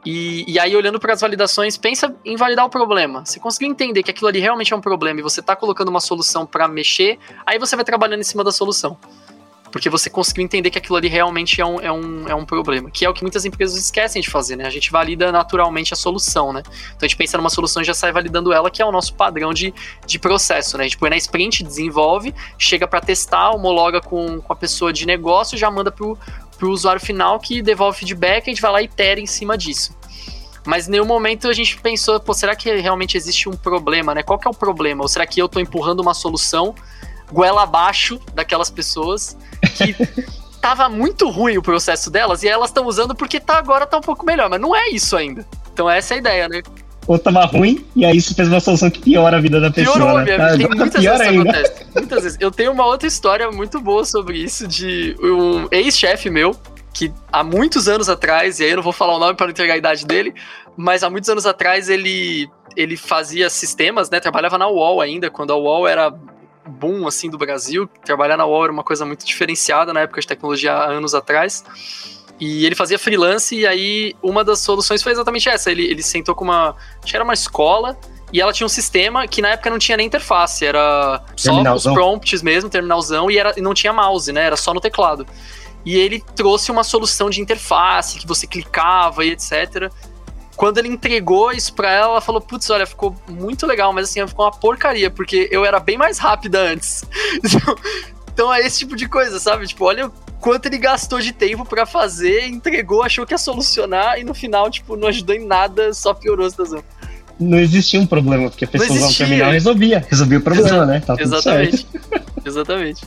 E, 0.07 0.45
e 0.47 0.59
aí, 0.59 0.76
olhando 0.76 1.01
para 1.01 1.14
as 1.14 1.22
validações, 1.22 1.78
pensa 1.78 2.14
em 2.24 2.37
validar 2.37 2.66
o 2.66 2.68
problema. 2.68 3.24
Se 3.24 3.41
conseguir 3.41 3.66
entender 3.66 4.03
que 4.03 4.11
aquilo 4.11 4.28
ali 4.28 4.39
realmente 4.39 4.72
é 4.72 4.76
um 4.76 4.80
problema 4.80 5.20
e 5.20 5.22
você 5.22 5.41
está 5.41 5.57
colocando 5.57 5.89
uma 5.89 6.01
solução 6.01 6.45
para 6.45 6.68
mexer, 6.68 7.18
aí 7.47 7.59
você 7.59 7.74
vai 7.74 7.87
trabalhando 7.87 8.20
em 8.20 8.24
cima 8.24 8.45
da 8.45 8.53
solução 8.53 8.99
porque 9.75 9.91
você 9.91 10.09
conseguiu 10.09 10.45
entender 10.45 10.70
que 10.70 10.79
aquilo 10.79 10.95
ali 10.95 11.09
realmente 11.09 11.61
é 11.61 11.66
um, 11.66 11.81
é, 11.81 11.91
um, 11.91 12.29
é 12.29 12.35
um 12.37 12.45
problema, 12.45 12.89
que 12.93 13.05
é 13.05 13.11
o 13.11 13.12
que 13.12 13.22
muitas 13.22 13.45
empresas 13.45 13.77
esquecem 13.77 14.22
de 14.22 14.31
fazer, 14.31 14.55
né? 14.55 14.66
A 14.66 14.70
gente 14.70 14.89
valida 14.89 15.33
naturalmente 15.33 15.93
a 15.93 15.97
solução, 15.97 16.53
né? 16.53 16.62
Então 16.64 16.99
a 17.01 17.07
gente 17.07 17.16
pensa 17.16 17.37
numa 17.37 17.51
solução 17.51 17.83
e 17.83 17.85
já 17.85 17.93
sai 17.93 18.12
validando 18.12 18.53
ela, 18.53 18.70
que 18.70 18.81
é 18.81 18.87
o 18.87 18.93
nosso 18.93 19.14
padrão 19.14 19.53
de, 19.53 19.75
de 20.07 20.16
processo, 20.16 20.79
né? 20.79 20.85
A 20.85 20.87
gente 20.87 20.97
põe 20.97 21.11
na 21.11 21.16
sprint, 21.16 21.64
desenvolve, 21.64 22.33
chega 22.57 22.87
para 22.87 23.01
testar, 23.01 23.51
homologa 23.51 24.01
com, 24.01 24.41
com 24.41 24.53
a 24.53 24.55
pessoa 24.55 24.93
de 24.93 25.05
negócio, 25.05 25.59
já 25.59 25.68
manda 25.68 25.91
pro, 25.91 26.16
pro 26.57 26.70
usuário 26.70 27.01
final 27.01 27.41
que 27.41 27.61
devolve 27.61 27.99
feedback, 27.99 28.45
a 28.45 28.51
gente 28.51 28.62
vai 28.62 28.70
lá 28.70 28.81
e 28.81 28.85
itera 28.85 29.18
em 29.18 29.27
cima 29.27 29.59
disso. 29.59 29.93
Mas 30.64 30.87
em 30.87 30.93
nenhum 30.93 31.05
momento 31.05 31.49
a 31.49 31.53
gente 31.53 31.81
pensou, 31.81 32.20
pô, 32.20 32.33
será 32.33 32.55
que 32.55 32.72
realmente 32.77 33.16
existe 33.16 33.49
um 33.49 33.57
problema, 33.57 34.14
né? 34.14 34.22
Qual 34.22 34.39
que 34.39 34.47
é 34.47 34.51
o 34.53 34.55
problema? 34.55 35.03
Ou 35.03 35.09
será 35.09 35.27
que 35.27 35.43
eu 35.43 35.49
tô 35.49 35.59
empurrando 35.59 35.99
uma 35.99 36.14
solução 36.14 36.77
goela 37.35 37.64
abaixo 37.64 38.20
daquelas 38.32 38.70
pessoas 38.70 39.37
que 39.74 39.95
tava 40.62 40.89
muito 40.89 41.28
ruim 41.28 41.59
o 41.59 41.62
processo 41.62 42.11
delas 42.11 42.43
e 42.43 42.49
elas 42.49 42.70
estão 42.70 42.87
usando 42.87 43.14
porque 43.14 43.41
tá 43.41 43.59
agora 43.59 43.87
tá 43.87 43.99
um 43.99 44.01
pouco 44.01 44.24
melhor, 44.24 44.49
mas 44.49 44.61
não 44.61 44.74
é 44.74 44.89
isso 44.89 45.16
ainda. 45.16 45.45
Então 45.72 45.91
essa 45.91 46.14
é 46.14 46.16
a 46.16 46.18
ideia, 46.18 46.49
né? 46.49 46.62
Ou 47.07 47.18
tava 47.18 47.45
ruim, 47.45 47.85
e 47.95 48.05
aí 48.05 48.16
isso 48.16 48.35
fez 48.35 48.49
uma 48.49 48.61
solução 48.61 48.89
que 48.89 48.99
piora 48.99 49.37
a 49.37 49.41
vida 49.41 49.61
da 49.61 49.70
pessoa. 49.70 49.97
Piorou, 49.97 50.18
né? 50.20 50.37
tá, 50.39 50.57
tem 50.57 50.68
muitas 50.68 51.03
vezes 51.03 51.20
ainda. 51.20 51.51
acontece. 51.51 51.87
Muitas 51.95 52.22
vezes. 52.22 52.39
Eu 52.41 52.51
tenho 52.51 52.72
uma 52.72 52.87
outra 52.87 53.07
história 53.07 53.51
muito 53.51 53.78
boa 53.78 54.07
sobre 54.07 54.39
isso 54.39 54.66
de 54.66 55.14
um 55.20 55.68
ex-chefe 55.70 56.30
meu, 56.30 56.57
que 56.95 57.12
há 57.30 57.45
muitos 57.45 57.89
anos 57.89 58.09
atrás, 58.09 58.59
e 58.59 58.64
aí 58.64 58.70
eu 58.70 58.76
não 58.76 58.82
vou 58.82 58.93
falar 58.93 59.16
o 59.16 59.18
nome 59.18 59.35
para 59.35 59.47
não 59.47 59.51
entregar 59.51 59.74
a 59.74 59.76
idade 59.76 60.07
dele, 60.07 60.32
mas 60.78 61.03
há 61.03 61.11
muitos 61.11 61.28
anos 61.28 61.45
atrás 61.45 61.91
ele 61.91 62.49
ele 62.74 62.97
fazia 62.97 63.51
sistemas, 63.51 64.09
né? 64.09 64.18
Trabalhava 64.18 64.57
na 64.57 64.66
UOL 64.66 65.01
ainda, 65.01 65.30
quando 65.30 65.53
a 65.53 65.57
UOL 65.57 65.87
era 65.87 66.12
boom 66.67 67.07
assim 67.07 67.31
do 67.31 67.39
Brasil. 67.39 67.89
Trabalhar 68.05 68.37
na 68.37 68.47
UOL 68.47 68.65
era 68.65 68.73
uma 68.73 68.85
coisa 68.85 69.05
muito 69.05 69.25
diferenciada 69.25 69.93
na 69.93 70.01
época 70.01 70.21
de 70.21 70.27
tecnologia 70.27 70.73
há 70.73 70.87
anos 70.91 71.15
atrás. 71.15 71.65
E 72.41 72.67
ele 72.67 72.75
fazia 72.75 72.99
freelance, 72.99 73.55
e 73.55 73.67
aí 73.67 74.17
uma 74.23 74.43
das 74.43 74.59
soluções 74.61 75.03
foi 75.03 75.12
exatamente 75.12 75.49
essa. 75.49 75.71
Ele, 75.71 75.85
ele 75.85 76.03
sentou 76.03 76.35
com 76.35 76.45
uma. 76.45 76.77
Acho 77.03 77.11
que 77.11 77.17
era 77.17 77.25
uma 77.25 77.35
escola, 77.35 77.97
e 78.33 78.41
ela 78.41 78.53
tinha 78.53 78.67
um 78.67 78.69
sistema 78.69 79.29
que 79.29 79.41
na 79.41 79.51
época 79.51 79.71
não 79.71 79.79
tinha 79.79 79.97
nem 79.97 80.07
interface, 80.07 80.67
era 80.67 81.23
só 81.37 81.53
os 81.73 81.85
prompts 81.85 82.43
mesmo, 82.43 82.69
terminalzão, 82.69 83.31
e, 83.31 83.39
era, 83.39 83.55
e 83.57 83.61
não 83.61 83.73
tinha 83.73 83.93
mouse, 83.93 84.33
né? 84.33 84.43
Era 84.43 84.57
só 84.57 84.75
no 84.75 84.81
teclado. 84.81 85.25
E 85.85 85.97
ele 85.97 86.21
trouxe 86.35 86.73
uma 86.73 86.83
solução 86.83 87.31
de 87.31 87.41
interface 87.41 88.19
que 88.19 88.27
você 88.27 88.47
clicava 88.47 89.25
e 89.25 89.31
etc. 89.31 89.93
Quando 90.57 90.79
ele 90.79 90.89
entregou 90.89 91.53
isso 91.53 91.75
pra 91.75 91.91
ela, 91.91 92.13
ela 92.13 92.21
falou: 92.21 92.41
Putz, 92.41 92.71
olha, 92.71 92.87
ficou 92.87 93.15
muito 93.29 93.67
legal, 93.67 93.93
mas 93.93 94.09
assim, 94.09 94.27
ficou 94.27 94.45
uma 94.45 94.53
porcaria, 94.53 95.11
porque 95.11 95.49
eu 95.51 95.65
era 95.65 95.81
bem 95.81 95.99
mais 95.99 96.19
rápida 96.19 96.61
antes. 96.61 97.05
então 98.33 98.53
é 98.53 98.61
esse 98.61 98.79
tipo 98.79 98.97
de 98.97 99.09
coisa, 99.09 99.39
sabe? 99.39 99.67
Tipo, 99.67 99.85
olha 99.85 100.11
quanto 100.45 100.67
ele 100.67 100.77
gastou 100.77 101.21
de 101.21 101.33
tempo 101.33 101.65
para 101.65 101.87
fazer, 101.87 102.47
entregou, 102.47 103.03
achou 103.03 103.25
que 103.25 103.33
ia 103.33 103.39
solucionar 103.39 104.19
e 104.19 104.25
no 104.25 104.35
final, 104.35 104.71
tipo, 104.71 104.95
não 104.95 105.09
ajudou 105.09 105.35
em 105.35 105.47
nada, 105.47 105.95
só 105.95 106.13
piorou 106.13 106.47
a 106.47 106.51
situação. 106.51 106.85
Não 107.41 107.59
existia 107.59 107.99
um 107.99 108.07
problema, 108.07 108.51
porque 108.51 108.67
a 108.67 108.69
pessoa 108.69 108.93
usava 108.93 109.11
o 109.11 109.17
terminal 109.17 109.51
resolvia, 109.51 110.07
resolvia 110.07 110.39
o 110.39 110.41
problema, 110.43 110.69
Exa 110.69 110.87
né? 110.87 111.01
Tá 111.01 111.17
Exatamente. 111.19 111.87
Exatamente. 112.45 113.07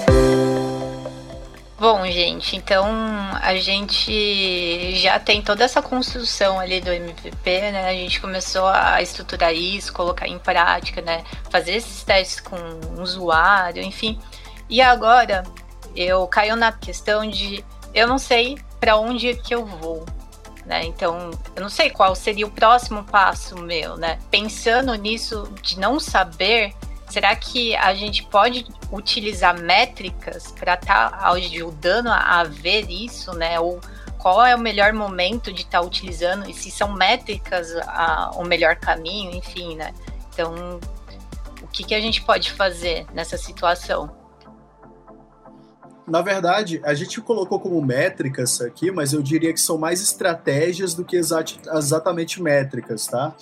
Bom, 1.81 2.05
gente, 2.05 2.55
então 2.55 2.85
a 3.41 3.55
gente 3.55 4.95
já 4.97 5.19
tem 5.19 5.41
toda 5.41 5.63
essa 5.63 5.81
construção 5.81 6.59
ali 6.59 6.79
do 6.79 6.91
MVP, 6.91 7.71
né? 7.71 7.89
A 7.89 7.93
gente 7.93 8.21
começou 8.21 8.67
a 8.67 9.01
estruturar 9.01 9.51
isso, 9.51 9.91
colocar 9.91 10.27
em 10.27 10.37
prática, 10.37 11.01
né? 11.01 11.23
Fazer 11.49 11.71
esses 11.71 12.03
testes 12.03 12.39
com 12.39 12.55
o 12.55 13.01
usuário, 13.01 13.81
enfim. 13.81 14.19
E 14.69 14.79
agora 14.79 15.41
eu 15.95 16.27
caio 16.27 16.55
na 16.55 16.71
questão 16.71 17.27
de 17.27 17.65
eu 17.95 18.07
não 18.07 18.19
sei 18.19 18.59
para 18.79 18.95
onde 18.97 19.33
que 19.33 19.55
eu 19.55 19.65
vou, 19.65 20.05
né? 20.67 20.85
Então, 20.85 21.31
eu 21.55 21.63
não 21.63 21.69
sei 21.69 21.89
qual 21.89 22.13
seria 22.13 22.45
o 22.45 22.51
próximo 22.51 23.03
passo 23.05 23.57
meu, 23.57 23.97
né? 23.97 24.19
Pensando 24.29 24.93
nisso 24.93 25.51
de 25.63 25.79
não 25.79 25.99
saber, 25.99 26.75
Será 27.11 27.35
que 27.35 27.75
a 27.75 27.93
gente 27.93 28.23
pode 28.23 28.65
utilizar 28.89 29.59
métricas 29.59 30.49
para 30.53 30.75
estar 30.75 31.11
tá 31.11 31.29
ajudando 31.31 32.07
a 32.07 32.41
ver 32.45 32.89
isso, 32.89 33.33
né? 33.33 33.59
Ou 33.59 33.81
qual 34.17 34.45
é 34.45 34.55
o 34.55 34.59
melhor 34.59 34.93
momento 34.93 35.51
de 35.51 35.63
estar 35.63 35.81
tá 35.81 35.85
utilizando 35.85 36.49
e 36.49 36.53
se 36.53 36.71
são 36.71 36.93
métricas 36.93 37.75
a, 37.85 38.31
o 38.35 38.45
melhor 38.45 38.77
caminho, 38.77 39.35
enfim, 39.35 39.75
né? 39.75 39.93
Então, 40.31 40.79
o 41.61 41.67
que, 41.67 41.83
que 41.83 41.93
a 41.93 41.99
gente 41.99 42.21
pode 42.23 42.49
fazer 42.53 43.05
nessa 43.13 43.37
situação? 43.37 44.09
Na 46.07 46.21
verdade, 46.21 46.79
a 46.85 46.93
gente 46.93 47.19
colocou 47.19 47.59
como 47.59 47.81
métricas 47.81 48.61
aqui, 48.61 48.89
mas 48.89 49.11
eu 49.11 49.21
diria 49.21 49.51
que 49.51 49.59
são 49.59 49.77
mais 49.77 50.01
estratégias 50.01 50.93
do 50.93 51.03
que 51.03 51.17
exatamente 51.17 52.41
métricas, 52.41 53.05
tá? 53.05 53.35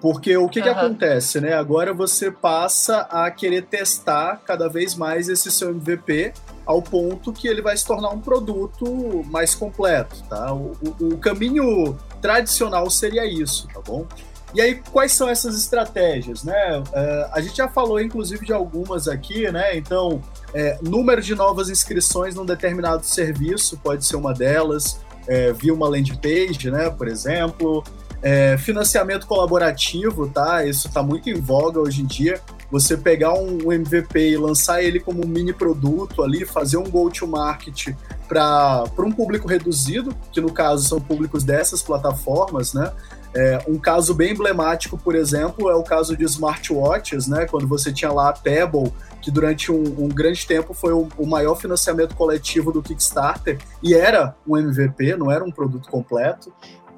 Porque 0.00 0.36
o 0.36 0.48
que, 0.48 0.58
uhum. 0.58 0.64
que 0.64 0.70
acontece, 0.70 1.40
né? 1.40 1.54
Agora 1.54 1.94
você 1.94 2.30
passa 2.30 3.00
a 3.10 3.30
querer 3.30 3.62
testar 3.62 4.42
cada 4.44 4.68
vez 4.68 4.94
mais 4.94 5.28
esse 5.28 5.50
seu 5.50 5.70
MVP 5.70 6.32
ao 6.66 6.82
ponto 6.82 7.32
que 7.32 7.48
ele 7.48 7.62
vai 7.62 7.76
se 7.76 7.86
tornar 7.86 8.10
um 8.10 8.20
produto 8.20 9.24
mais 9.30 9.54
completo, 9.54 10.22
tá? 10.28 10.52
O, 10.52 10.72
o, 10.82 11.14
o 11.14 11.18
caminho 11.18 11.96
tradicional 12.20 12.88
seria 12.90 13.26
isso, 13.26 13.68
tá 13.68 13.80
bom? 13.80 14.06
E 14.54 14.60
aí, 14.60 14.80
quais 14.92 15.12
são 15.12 15.28
essas 15.28 15.58
estratégias, 15.58 16.44
né? 16.44 16.78
Uh, 16.78 17.30
a 17.32 17.40
gente 17.40 17.56
já 17.56 17.68
falou, 17.68 18.00
inclusive, 18.00 18.46
de 18.46 18.52
algumas 18.52 19.08
aqui, 19.08 19.50
né? 19.50 19.76
Então, 19.76 20.22
é, 20.54 20.78
número 20.80 21.20
de 21.20 21.34
novas 21.34 21.68
inscrições 21.68 22.36
num 22.36 22.46
determinado 22.46 23.04
serviço 23.04 23.76
pode 23.82 24.06
ser 24.06 24.14
uma 24.14 24.32
delas, 24.32 25.00
é, 25.26 25.52
via 25.52 25.74
uma 25.74 25.88
landing 25.88 26.16
page, 26.16 26.70
né? 26.70 26.88
Por 26.88 27.08
exemplo. 27.08 27.82
É, 28.26 28.56
financiamento 28.56 29.26
colaborativo, 29.26 30.26
tá? 30.26 30.64
Isso 30.64 30.88
está 30.88 31.02
muito 31.02 31.28
em 31.28 31.34
voga 31.34 31.78
hoje 31.78 32.00
em 32.00 32.06
dia. 32.06 32.40
Você 32.70 32.96
pegar 32.96 33.34
um 33.34 33.70
MVP 33.70 34.30
e 34.30 34.36
lançar 34.38 34.82
ele 34.82 34.98
como 34.98 35.22
um 35.22 35.28
mini 35.28 35.52
produto 35.52 36.22
ali, 36.22 36.46
fazer 36.46 36.78
um 36.78 36.88
go-to-market 36.88 37.94
para 38.26 38.88
um 38.98 39.12
público 39.12 39.46
reduzido, 39.46 40.16
que 40.32 40.40
no 40.40 40.50
caso 40.50 40.88
são 40.88 40.98
públicos 40.98 41.44
dessas 41.44 41.82
plataformas, 41.82 42.72
né? 42.72 42.90
É, 43.34 43.62
um 43.68 43.78
caso 43.78 44.14
bem 44.14 44.32
emblemático, 44.32 44.96
por 44.96 45.14
exemplo, 45.14 45.68
é 45.68 45.74
o 45.74 45.82
caso 45.82 46.16
de 46.16 46.24
smartwatches, 46.24 47.26
né? 47.26 47.44
Quando 47.44 47.68
você 47.68 47.92
tinha 47.92 48.10
lá 48.10 48.30
a 48.30 48.32
Pebble, 48.32 48.90
que 49.20 49.30
durante 49.30 49.70
um, 49.70 49.82
um 49.98 50.08
grande 50.08 50.46
tempo 50.46 50.72
foi 50.72 50.94
o, 50.94 51.08
o, 51.18 51.26
maior 51.26 51.56
financiamento 51.56 52.14
coletivo 52.14 52.72
do 52.72 52.82
Kickstarter 52.82 53.58
e 53.82 53.92
era 53.92 54.34
um 54.46 54.56
MVP, 54.56 55.14
não 55.16 55.30
era 55.30 55.44
um 55.44 55.50
produto 55.50 55.90
completo. 55.90 56.50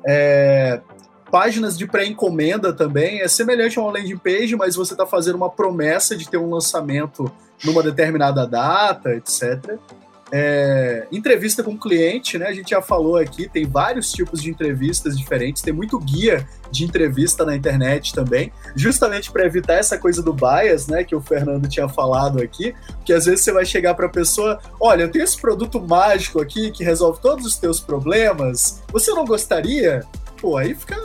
É, 0.06 0.80
páginas 1.36 1.76
de 1.76 1.86
pré-encomenda 1.86 2.72
também 2.72 3.20
é 3.20 3.28
semelhante 3.28 3.78
a 3.78 3.82
uma 3.82 3.92
landing 3.92 4.16
page, 4.16 4.56
mas 4.56 4.74
você 4.74 4.94
está 4.94 5.04
fazendo 5.04 5.34
uma 5.34 5.50
promessa 5.50 6.16
de 6.16 6.26
ter 6.26 6.38
um 6.38 6.48
lançamento 6.48 7.30
numa 7.62 7.82
determinada 7.82 8.46
data, 8.46 9.14
etc. 9.14 9.76
É, 10.32 11.06
entrevista 11.12 11.62
com 11.62 11.76
cliente, 11.76 12.38
né? 12.38 12.46
A 12.46 12.54
gente 12.54 12.70
já 12.70 12.80
falou 12.80 13.18
aqui, 13.18 13.46
tem 13.46 13.66
vários 13.66 14.10
tipos 14.12 14.40
de 14.40 14.48
entrevistas 14.48 15.14
diferentes, 15.16 15.60
tem 15.60 15.74
muito 15.74 15.98
guia 15.98 16.48
de 16.70 16.84
entrevista 16.84 17.44
na 17.44 17.54
internet 17.54 18.14
também, 18.14 18.50
justamente 18.74 19.30
para 19.30 19.44
evitar 19.44 19.74
essa 19.74 19.98
coisa 19.98 20.22
do 20.22 20.32
bias, 20.32 20.86
né? 20.86 21.04
Que 21.04 21.14
o 21.14 21.20
Fernando 21.20 21.68
tinha 21.68 21.86
falado 21.86 22.42
aqui, 22.42 22.74
que 23.04 23.12
às 23.12 23.26
vezes 23.26 23.42
você 23.42 23.52
vai 23.52 23.66
chegar 23.66 23.94
para 23.94 24.06
a 24.06 24.10
pessoa: 24.10 24.58
olha, 24.80 25.02
eu 25.02 25.10
tenho 25.10 25.22
esse 25.22 25.38
produto 25.38 25.86
mágico 25.86 26.40
aqui 26.40 26.70
que 26.70 26.82
resolve 26.82 27.20
todos 27.20 27.44
os 27.44 27.58
teus 27.58 27.78
problemas, 27.78 28.82
você 28.90 29.10
não 29.10 29.26
gostaria? 29.26 30.02
Pô, 30.40 30.56
aí 30.56 30.74
fica 30.74 30.96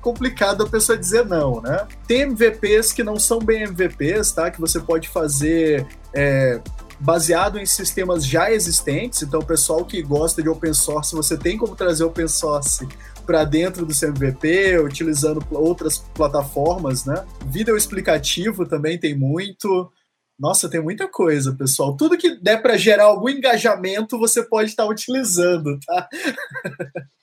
complicado 0.00 0.64
a 0.64 0.68
pessoa 0.68 0.96
dizer 0.96 1.26
não, 1.26 1.60
né? 1.60 1.86
Tem 2.06 2.22
MVPs 2.22 2.92
que 2.92 3.02
não 3.02 3.18
são 3.18 3.38
bem 3.38 3.64
MVPs, 3.64 4.32
tá? 4.32 4.50
Que 4.50 4.60
você 4.60 4.80
pode 4.80 5.08
fazer. 5.08 5.86
É, 6.14 6.60
baseado 7.00 7.58
em 7.58 7.66
sistemas 7.66 8.26
já 8.26 8.50
existentes. 8.50 9.22
Então, 9.22 9.40
o 9.40 9.46
pessoal 9.46 9.84
que 9.84 10.02
gosta 10.02 10.42
de 10.42 10.48
open 10.48 10.74
source, 10.74 11.14
você 11.14 11.36
tem 11.36 11.56
como 11.56 11.76
trazer 11.76 12.04
open 12.04 12.26
source 12.26 12.86
para 13.24 13.44
dentro 13.44 13.84
do 13.84 13.94
seu 13.94 14.08
MVP, 14.08 14.78
utilizando 14.78 15.44
outras 15.50 15.98
plataformas, 15.98 17.04
né? 17.04 17.24
Vídeo 17.46 17.76
explicativo 17.76 18.66
também 18.66 18.98
tem 18.98 19.16
muito. 19.16 19.92
Nossa, 20.38 20.68
tem 20.68 20.80
muita 20.80 21.08
coisa, 21.08 21.52
pessoal. 21.52 21.96
Tudo 21.96 22.16
que 22.16 22.40
der 22.40 22.62
para 22.62 22.76
gerar 22.76 23.04
algum 23.04 23.28
engajamento, 23.28 24.18
você 24.18 24.42
pode 24.42 24.70
estar 24.70 24.84
tá 24.84 24.88
utilizando, 24.88 25.78
tá? 25.84 26.08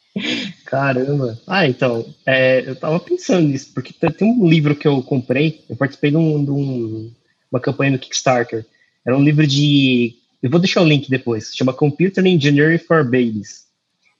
Caramba. 0.65 1.39
Ah, 1.45 1.67
então, 1.67 2.05
é, 2.25 2.63
eu 2.65 2.75
tava 2.75 2.99
pensando 2.99 3.47
nisso, 3.47 3.71
porque 3.73 3.93
tem 3.93 4.27
um 4.27 4.47
livro 4.47 4.75
que 4.75 4.87
eu 4.87 5.01
comprei, 5.03 5.61
eu 5.69 5.75
participei 5.75 6.11
de, 6.11 6.17
um, 6.17 6.43
de 6.43 6.51
um, 6.51 7.11
uma 7.51 7.59
campanha 7.59 7.91
no 7.91 7.99
Kickstarter, 7.99 8.65
era 9.05 9.15
um 9.15 9.23
livro 9.23 9.45
de. 9.45 10.15
Eu 10.41 10.49
vou 10.49 10.59
deixar 10.59 10.81
o 10.81 10.87
link 10.87 11.09
depois. 11.09 11.51
Chama 11.55 11.73
Computer 11.73 12.25
Engineering 12.25 12.79
for 12.79 13.03
Babies. 13.03 13.65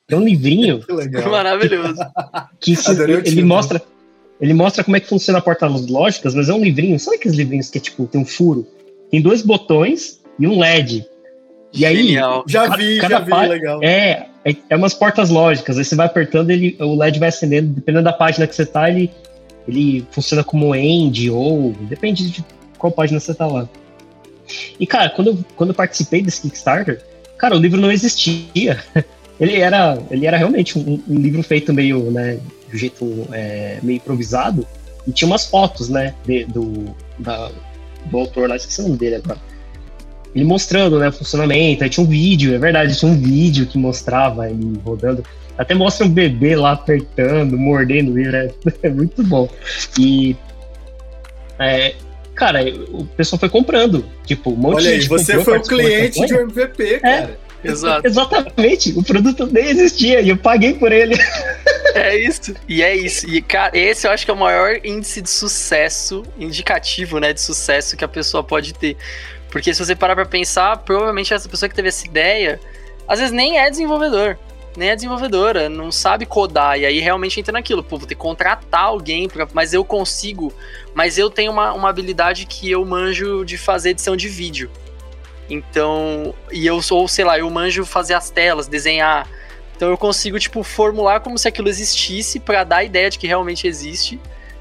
É 0.07 0.15
um 0.15 0.23
livrinho. 0.23 0.79
que 0.85 0.93
legal. 0.93 1.31
Maravilhoso. 1.31 1.99
Que 2.59 2.75
se, 2.75 2.91
ele, 2.91 3.43
mostra. 3.43 3.81
Ele 4.39 4.53
mostra 4.53 4.83
como 4.83 4.95
é 4.95 4.99
que 4.99 5.07
funciona 5.07 5.39
a 5.39 5.41
porta 5.41 5.65
lógicas, 5.65 6.35
mas 6.35 6.49
é 6.49 6.53
um 6.53 6.63
livrinho. 6.63 6.99
Sabe 6.99 7.17
aqueles 7.17 7.37
livrinhos 7.37 7.69
que 7.69 7.79
é 7.79 7.81
tipo, 7.81 8.05
tem 8.05 8.21
um 8.21 8.25
furo? 8.25 8.67
Tem 9.09 9.21
dois 9.21 9.41
botões 9.41 10.21
e 10.39 10.47
um 10.47 10.59
LED. 10.59 11.07
E 11.75 11.85
aí. 11.85 11.97
Genial. 11.97 12.43
Já 12.47 12.75
vi, 12.75 12.99
cada 12.99 13.19
já 13.25 13.41
vi, 13.41 13.47
legal. 13.47 13.79
É, 13.83 14.27
é, 14.45 14.55
é 14.69 14.75
umas 14.75 14.93
portas 14.93 15.29
lógicas. 15.29 15.77
Aí 15.77 15.83
você 15.83 15.95
vai 15.95 16.05
apertando, 16.05 16.49
ele, 16.49 16.77
o 16.79 16.95
LED 16.95 17.19
vai 17.19 17.29
acendendo, 17.29 17.73
dependendo 17.73 18.03
da 18.03 18.13
página 18.13 18.47
que 18.47 18.55
você 18.55 18.65
tá, 18.65 18.89
ele, 18.89 19.11
ele 19.67 20.05
funciona 20.11 20.43
como 20.43 20.73
end 20.75 21.29
ou. 21.29 21.73
Depende 21.81 22.29
de 22.29 22.45
qual 22.77 22.91
página 22.91 23.19
você 23.19 23.33
tá 23.33 23.45
lá. 23.45 23.67
E, 24.79 24.85
cara, 24.85 25.09
quando 25.09 25.27
eu, 25.29 25.39
quando 25.55 25.69
eu 25.71 25.75
participei 25.75 26.21
desse 26.21 26.41
Kickstarter, 26.43 27.01
cara, 27.37 27.55
o 27.55 27.59
livro 27.59 27.79
não 27.79 27.91
existia. 27.91 28.83
Ele 29.37 29.59
era, 29.59 29.97
ele 30.09 30.25
era 30.25 30.37
realmente 30.37 30.79
um, 30.79 31.01
um 31.09 31.15
livro 31.15 31.43
feito 31.43 31.73
meio, 31.73 32.09
né, 32.09 32.39
de 32.71 32.77
jeito 32.77 33.27
é, 33.33 33.79
meio 33.83 33.97
improvisado, 33.97 34.65
e 35.05 35.11
tinha 35.11 35.27
umas 35.27 35.45
fotos, 35.45 35.89
né, 35.89 36.15
de, 36.25 36.45
do, 36.45 36.95
da, 37.19 37.51
do 38.05 38.17
autor 38.17 38.47
lá, 38.47 38.55
esqueci 38.55 38.79
o 38.79 38.83
nome 38.83 38.97
dele 38.97 39.15
agora. 39.15 39.37
Ele 40.35 40.43
mostrando, 40.43 40.99
né, 40.99 41.07
o 41.07 41.11
funcionamento, 41.13 41.83
aí 41.83 41.89
tinha 41.89 42.05
um 42.05 42.09
vídeo, 42.09 42.53
é 42.53 42.57
verdade, 42.57 42.97
tinha 42.97 43.09
um 43.09 43.17
vídeo 43.17 43.65
que 43.65 43.77
mostrava 43.77 44.49
ele 44.49 44.79
rodando. 44.83 45.23
Até 45.57 45.73
mostra 45.73 46.05
um 46.05 46.09
bebê 46.09 46.55
lá 46.55 46.73
apertando, 46.73 47.57
mordendo 47.57 48.11
o 48.11 48.17
livro, 48.17 48.35
é, 48.35 48.51
é 48.83 48.89
muito 48.89 49.23
bom. 49.23 49.49
E 49.97 50.35
é, 51.57 51.95
cara, 52.35 52.59
o 52.89 53.05
pessoal 53.05 53.39
foi 53.39 53.49
comprando. 53.49 54.05
Tipo, 54.25 54.51
um 54.51 54.57
monte 54.57 54.75
Olha 54.75 54.89
de 54.89 55.01
aí, 55.01 55.07
você 55.07 55.41
foi 55.41 55.57
o 55.57 55.61
cliente 55.61 56.25
de 56.25 56.33
um 56.33 56.41
MVP, 56.41 56.83
é, 56.95 56.99
cara. 56.99 57.39
Exato. 57.63 58.05
Exatamente. 58.07 58.91
O 58.97 59.03
produto 59.03 59.47
nem 59.47 59.65
existia 59.65 60.21
e 60.21 60.29
eu 60.29 60.37
paguei 60.37 60.73
por 60.73 60.91
ele. 60.91 61.15
É 61.95 62.13
isso. 62.13 62.53
E 62.67 62.83
é 62.83 62.93
isso. 62.93 63.25
E, 63.29 63.41
cara, 63.41 63.71
esse 63.73 64.05
eu 64.05 64.11
acho 64.11 64.25
que 64.25 64.29
é 64.29 64.33
o 64.33 64.37
maior 64.37 64.77
índice 64.83 65.21
de 65.21 65.29
sucesso, 65.29 66.23
indicativo, 66.37 67.21
né, 67.21 67.31
de 67.31 67.39
sucesso 67.39 67.95
que 67.95 68.03
a 68.03 68.07
pessoa 68.07 68.43
pode 68.43 68.73
ter. 68.73 68.97
Porque 69.55 69.73
se 69.73 69.85
você 69.85 69.95
parar 69.95 70.15
pra 70.15 70.25
pensar, 70.25 70.79
provavelmente 70.79 71.33
essa 71.33 71.47
pessoa 71.47 71.69
que 71.69 71.73
teve 71.73 71.87
essa 71.87 72.05
ideia, 72.05 72.59
às 73.07 73.19
vezes 73.19 73.31
nem 73.31 73.57
é 73.57 73.69
desenvolvedor 73.69 74.37
nem 74.75 74.89
é 74.89 74.95
desenvolvedora, 74.95 75.69
não 75.69 75.89
sabe 75.89 76.25
codar, 76.25 76.77
e 76.77 76.85
aí 76.85 76.99
realmente 76.99 77.39
entra 77.39 77.53
naquilo, 77.53 77.81
pô, 77.81 77.97
vou 77.97 78.05
ter 78.05 78.15
que 78.15 78.19
contratar 78.19 78.81
alguém, 78.81 79.29
pra, 79.29 79.47
mas 79.53 79.73
eu 79.73 79.85
consigo, 79.85 80.51
mas 80.93 81.17
eu 81.17 81.29
tenho 81.29 81.53
uma, 81.53 81.71
uma 81.71 81.87
habilidade 81.87 82.45
que 82.45 82.69
eu 82.69 82.83
manjo 82.83 83.45
de 83.45 83.57
fazer 83.57 83.91
edição 83.91 84.17
de 84.17 84.27
vídeo. 84.27 84.69
Então, 85.49 86.35
e 86.51 86.67
eu 86.67 86.81
sou, 86.81 87.07
sei 87.07 87.23
lá, 87.23 87.39
eu 87.39 87.49
manjo 87.49 87.85
fazer 87.85 88.15
as 88.15 88.29
telas, 88.29 88.67
desenhar. 88.67 89.25
Então 89.77 89.89
eu 89.89 89.97
consigo, 89.97 90.37
tipo, 90.37 90.61
formular 90.61 91.21
como 91.21 91.37
se 91.37 91.47
aquilo 91.47 91.69
existisse 91.69 92.37
para 92.37 92.65
dar 92.65 92.77
a 92.79 92.83
ideia 92.83 93.09
de 93.09 93.17
que 93.17 93.27
realmente 93.27 93.65
existe, 93.65 94.19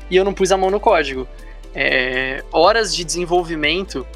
e 0.08 0.14
eu 0.14 0.24
não 0.24 0.32
pus 0.32 0.52
a 0.52 0.56
mão 0.56 0.70
no 0.70 0.78
código. 0.78 1.26
É, 1.74 2.44
horas 2.52 2.94
de 2.94 3.02
desenvolvimento, 3.02 4.06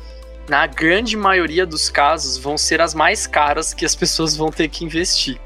na 0.48 0.66
grande 0.66 1.16
maioria 1.16 1.66
dos 1.66 1.90
casos, 1.90 2.38
vão 2.38 2.56
ser 2.56 2.80
as 2.80 2.94
mais 2.94 3.26
caras 3.26 3.74
que 3.74 3.84
as 3.84 3.94
pessoas 3.94 4.36
vão 4.36 4.50
ter 4.50 4.68
que 4.68 4.84
investir 4.84 5.38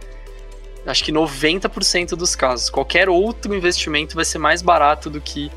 acho 0.87 1.05
que 1.05 1.13
90% 1.13 2.11
dos 2.17 2.35
casos. 2.35 2.71
Qualquer 2.71 3.09
outro 3.09 3.55
investimento 3.55 4.15
vai 4.15 4.25
ser 4.25 4.39
mais 4.39 4.63
barato 4.63 5.09
do 5.09 5.21
que 5.21 5.51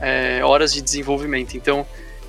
é, 0.00 0.40
horas 0.44 0.72
de 0.72 0.80
desenvolvimento. 0.80 1.56
Então, 1.56 1.86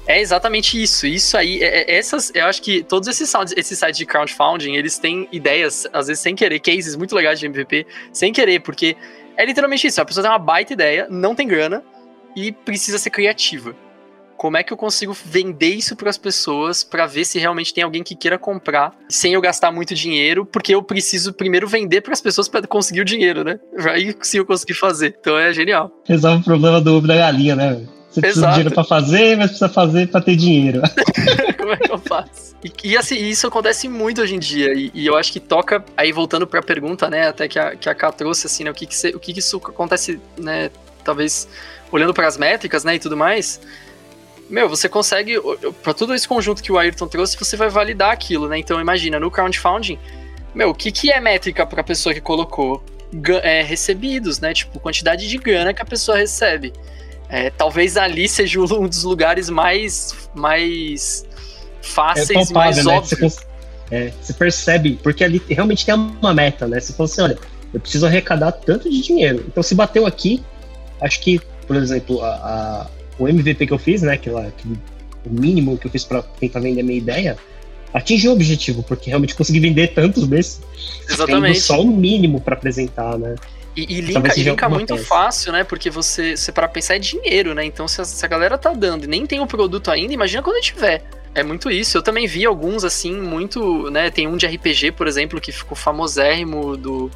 é 0.08 0.20
exatamente 0.20 0.82
isso. 0.82 1.06
Isso 1.06 1.38
aí, 1.38 1.62
é, 1.62 1.82
é, 1.82 1.98
essas, 1.98 2.32
eu 2.34 2.46
acho 2.46 2.62
que 2.62 2.84
todos 2.84 3.08
esses, 3.08 3.32
esses 3.56 3.78
sites 3.78 3.98
de 3.98 4.06
crowdfunding, 4.06 4.76
eles 4.76 4.98
têm 4.98 5.28
ideias, 5.32 5.88
às 5.94 6.08
vezes 6.08 6.22
sem 6.22 6.36
querer, 6.36 6.60
cases 6.60 6.96
muito 6.96 7.16
legais 7.16 7.40
de 7.40 7.46
MVP, 7.46 7.86
sem 8.12 8.34
querer, 8.34 8.62
porque 8.62 8.98
é 9.38 9.46
literalmente 9.46 9.88
isso. 9.88 10.02
A 10.02 10.06
pessoa 10.06 10.24
tem 10.24 10.32
uma 10.32 10.40
baita 10.40 10.74
ideia, 10.74 11.08
não 11.10 11.36
tem 11.36 11.48
grana 11.48 11.84
e 12.36 12.52
precisa 12.52 12.98
ser 12.98 13.10
criativa 13.12 13.76
como 14.40 14.56
é 14.56 14.64
que 14.64 14.72
eu 14.72 14.78
consigo 14.78 15.14
vender 15.26 15.76
isso 15.76 15.98
para 15.98 16.10
as 16.10 16.18
pessoas 16.18 16.82
para 16.82 17.06
ver 17.06 17.26
se 17.26 17.38
realmente 17.38 17.74
tem 17.74 17.84
alguém 17.84 18.02
que 18.02 18.16
queira 18.16 18.40
comprar 18.40 18.96
sem 19.10 19.34
eu 19.34 19.42
gastar 19.42 19.70
muito 19.70 19.94
dinheiro, 19.94 20.46
porque 20.46 20.74
eu 20.74 20.82
preciso 20.82 21.34
primeiro 21.34 21.68
vender 21.68 22.00
para 22.00 22.14
as 22.14 22.22
pessoas 22.22 22.48
para 22.48 22.66
conseguir 22.66 23.02
o 23.02 23.06
dinheiro, 23.06 23.44
né? 23.44 23.60
Aí 23.92 24.16
sim 24.22 24.38
eu 24.38 24.46
conseguir 24.46 24.76
fazer. 24.76 25.18
Então 25.20 25.38
é 25.38 25.52
genial. 25.52 25.92
Resolve 26.06 26.40
o 26.40 26.46
problema 26.46 26.80
do 26.80 26.96
ovo 26.96 27.06
da 27.06 27.18
galinha, 27.18 27.54
né? 27.54 27.86
Você 28.10 28.22
precisa 28.22 28.46
Exato. 28.46 28.54
de 28.54 28.56
dinheiro 28.56 28.76
para 28.76 28.84
fazer, 28.86 29.36
mas 29.36 29.48
precisa 29.48 29.70
fazer 29.70 30.08
para 30.08 30.22
ter 30.22 30.38
dinheiro. 30.38 30.82
como 31.60 31.74
é 31.74 31.78
que 31.78 31.92
eu 31.92 31.98
faço? 31.98 32.56
E, 32.64 32.92
e, 32.92 32.98
assim, 32.98 33.18
isso 33.18 33.46
acontece 33.46 33.90
muito 33.90 34.22
hoje 34.22 34.36
em 34.36 34.40
dia. 34.40 34.74
E, 34.74 34.90
e 34.94 35.06
eu 35.06 35.18
acho 35.18 35.34
que 35.34 35.42
toca, 35.42 35.84
aí 35.98 36.14
voltando 36.14 36.48
para 36.48 36.62
a 36.62 36.64
pergunta, 36.64 37.10
né, 37.10 37.28
até 37.28 37.50
que 37.50 37.60
a, 37.60 37.76
que 37.76 37.90
a 37.90 37.94
Ká 37.94 38.10
trouxe, 38.14 38.48
assim, 38.48 38.64
né, 38.64 38.72
o 38.72 38.74
que 38.74 38.86
que, 38.86 39.08
o 39.10 39.20
que 39.20 39.34
que 39.34 39.40
isso 39.40 39.58
acontece, 39.58 40.18
né, 40.38 40.72
talvez 41.04 41.46
olhando 41.92 42.14
para 42.14 42.26
as 42.26 42.38
métricas, 42.38 42.86
né, 42.86 42.96
e 42.96 43.00
tudo 43.00 43.18
mais, 43.18 43.60
meu, 44.50 44.68
você 44.68 44.90
consegue, 44.90 45.36
para 45.84 45.94
todo 45.94 46.14
esse 46.16 46.28
conjunto 46.28 46.64
que 46.64 46.72
o 46.72 46.78
Ayrton 46.78 47.08
trouxe, 47.08 47.38
você 47.38 47.56
vai 47.56 47.70
validar 47.70 48.12
aquilo, 48.12 48.48
né? 48.48 48.58
Então 48.58 48.82
imagina, 48.82 49.20
no 49.20 49.30
crowdfunding, 49.30 50.00
meu, 50.54 50.72
o 50.72 50.74
que, 50.74 50.92
que 50.92 51.12
é 51.12 51.20
métrica 51.20 51.66
para 51.66 51.82
a 51.82 51.84
pessoa 51.84 52.14
que 52.14 52.22
colocou? 52.22 52.84
É, 53.44 53.62
recebidos, 53.62 54.40
né? 54.40 54.54
Tipo, 54.54 54.80
quantidade 54.80 55.28
de 55.28 55.38
grana 55.38 55.74
que 55.74 55.82
a 55.82 55.86
pessoa 55.86 56.18
recebe. 56.18 56.74
É, 57.28 57.52
talvez 57.52 57.96
ali 57.96 58.28
seja 58.28 58.60
um 58.74 58.88
dos 58.88 59.04
lugares 59.04 59.50
mais, 59.50 60.30
mais 60.34 61.26
fáceis, 61.82 62.30
é 62.30 62.34
palpável, 62.34 62.54
mais 62.54 62.86
né? 62.86 62.98
óbvios. 62.98 63.34
Você, 63.34 63.46
é, 63.92 64.14
você, 64.22 64.34
percebe, 64.34 65.00
porque 65.02 65.24
ali 65.24 65.42
realmente 65.48 65.86
tem 65.86 65.94
uma 65.94 66.34
meta, 66.34 66.68
né? 66.68 66.80
Você 66.80 66.94
fala 66.94 67.10
assim, 67.10 67.22
olha, 67.22 67.38
eu 67.74 67.80
preciso 67.80 68.06
arrecadar 68.06 68.52
tanto 68.52 68.90
de 68.90 69.02
dinheiro. 69.02 69.46
Então, 69.48 69.62
se 69.62 69.76
bateu 69.76 70.06
aqui, 70.06 70.44
acho 71.02 71.20
que, 71.22 71.40
por 71.68 71.76
exemplo, 71.76 72.24
a, 72.24 72.30
a 72.30 72.88
o 73.20 73.28
MVP 73.28 73.68
que 73.68 73.74
eu 73.74 73.78
fiz, 73.78 74.02
né, 74.02 74.14
aquela, 74.14 74.48
aquele, 74.48 74.80
o 75.26 75.30
mínimo 75.30 75.78
que 75.78 75.86
eu 75.86 75.92
fiz 75.92 76.04
para 76.04 76.22
tentar 76.22 76.60
vender 76.60 76.82
a 76.82 76.84
minha 76.84 76.98
ideia, 76.98 77.38
atingiu 77.94 78.32
o 78.32 78.34
objetivo, 78.34 78.82
porque 78.84 79.10
realmente 79.10 79.36
consegui 79.36 79.60
vender 79.60 79.90
tantos 79.90 80.28
desses. 80.28 80.62
Exatamente. 81.08 81.60
Só 81.60 81.82
o 81.82 81.88
mínimo 81.88 82.40
para 82.40 82.56
apresentar, 82.56 83.18
né? 83.18 83.36
E, 83.76 83.98
e 83.98 84.02
linka, 84.02 84.40
e 84.40 84.44
linka 84.44 84.70
muito 84.70 84.96
peça. 84.96 85.06
fácil, 85.06 85.52
né? 85.52 85.64
Porque 85.64 85.90
você, 85.90 86.36
você 86.36 86.52
para 86.52 86.68
pensar 86.68 86.96
é 86.96 87.00
dinheiro, 87.00 87.54
né? 87.54 87.64
Então, 87.64 87.88
se 87.88 88.02
a, 88.02 88.06
se 88.06 88.26
a, 88.26 88.28
galera 88.28 88.58
tá 88.58 88.74
dando 88.74 89.06
e 89.06 89.08
nem 89.08 89.26
tem 89.26 89.40
o 89.40 89.48
produto 89.48 89.92
ainda, 89.92 90.14
imagina 90.14 90.42
quando 90.42 90.62
tiver. 90.62 91.04
É 91.36 91.44
muito 91.44 91.70
isso. 91.70 91.98
Eu 91.98 92.02
também 92.02 92.26
vi 92.26 92.46
alguns, 92.46 92.84
assim, 92.84 93.14
muito, 93.14 93.90
né? 93.92 94.10
Tem 94.10 94.28
um 94.28 94.36
de 94.36 94.48
RPG, 94.48 94.94
por 94.94 95.08
exemplo, 95.08 95.40
que 95.40 95.52
ficou 95.52 95.78
famosérrimo 95.78 96.76
do 96.76 97.12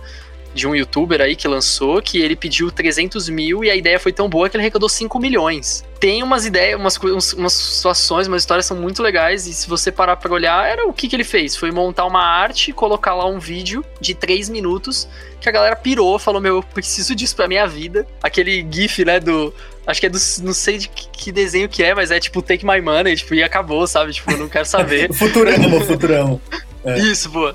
de 0.53 0.67
um 0.67 0.75
youtuber 0.75 1.21
aí 1.21 1.35
que 1.35 1.47
lançou, 1.47 2.01
que 2.01 2.21
ele 2.21 2.35
pediu 2.35 2.71
300 2.71 3.29
mil 3.29 3.63
e 3.63 3.69
a 3.69 3.75
ideia 3.75 3.99
foi 3.99 4.11
tão 4.11 4.29
boa 4.29 4.49
que 4.49 4.55
ele 4.55 4.63
arrecadou 4.63 4.87
5 4.87 5.19
milhões. 5.19 5.83
Tem 5.99 6.21
umas 6.21 6.45
ideias, 6.45 6.79
umas, 6.79 6.97
umas 7.33 7.53
situações, 7.53 8.27
umas 8.27 8.41
histórias 8.41 8.65
são 8.65 8.77
muito 8.77 9.01
legais 9.01 9.47
e 9.47 9.53
se 9.53 9.67
você 9.67 9.91
parar 9.91 10.17
pra 10.17 10.31
olhar, 10.33 10.69
era 10.69 10.85
o 10.85 10.93
que, 10.93 11.07
que 11.07 11.15
ele 11.15 11.23
fez? 11.23 11.55
Foi 11.55 11.71
montar 11.71 12.05
uma 12.05 12.23
arte, 12.23 12.73
colocar 12.73 13.13
lá 13.15 13.25
um 13.25 13.39
vídeo 13.39 13.83
de 13.99 14.13
3 14.13 14.49
minutos 14.49 15.07
que 15.39 15.49
a 15.49 15.51
galera 15.51 15.75
pirou, 15.75 16.17
falou, 16.19 16.41
meu, 16.41 16.57
eu 16.57 16.63
preciso 16.63 17.15
disso 17.15 17.35
pra 17.35 17.47
minha 17.47 17.67
vida. 17.67 18.07
Aquele 18.21 18.65
gif, 18.69 19.03
né, 19.03 19.19
do... 19.19 19.53
Acho 19.85 19.99
que 19.99 20.05
é 20.05 20.09
do... 20.09 20.19
Não 20.41 20.53
sei 20.53 20.77
de 20.77 20.87
que 20.87 21.31
desenho 21.31 21.67
que 21.67 21.83
é, 21.83 21.93
mas 21.93 22.11
é 22.11 22.19
tipo 22.19 22.41
Take 22.41 22.65
My 22.65 22.79
Money, 22.79 23.15
tipo, 23.15 23.33
e 23.33 23.43
acabou, 23.43 23.85
sabe? 23.85 24.13
Tipo, 24.13 24.31
eu 24.31 24.37
não 24.37 24.49
quero 24.49 24.65
saber. 24.65 25.11
futuramo, 25.13 25.81
futuramo. 25.81 26.41
É. 26.85 26.99
Isso, 26.99 27.31
pô. 27.31 27.53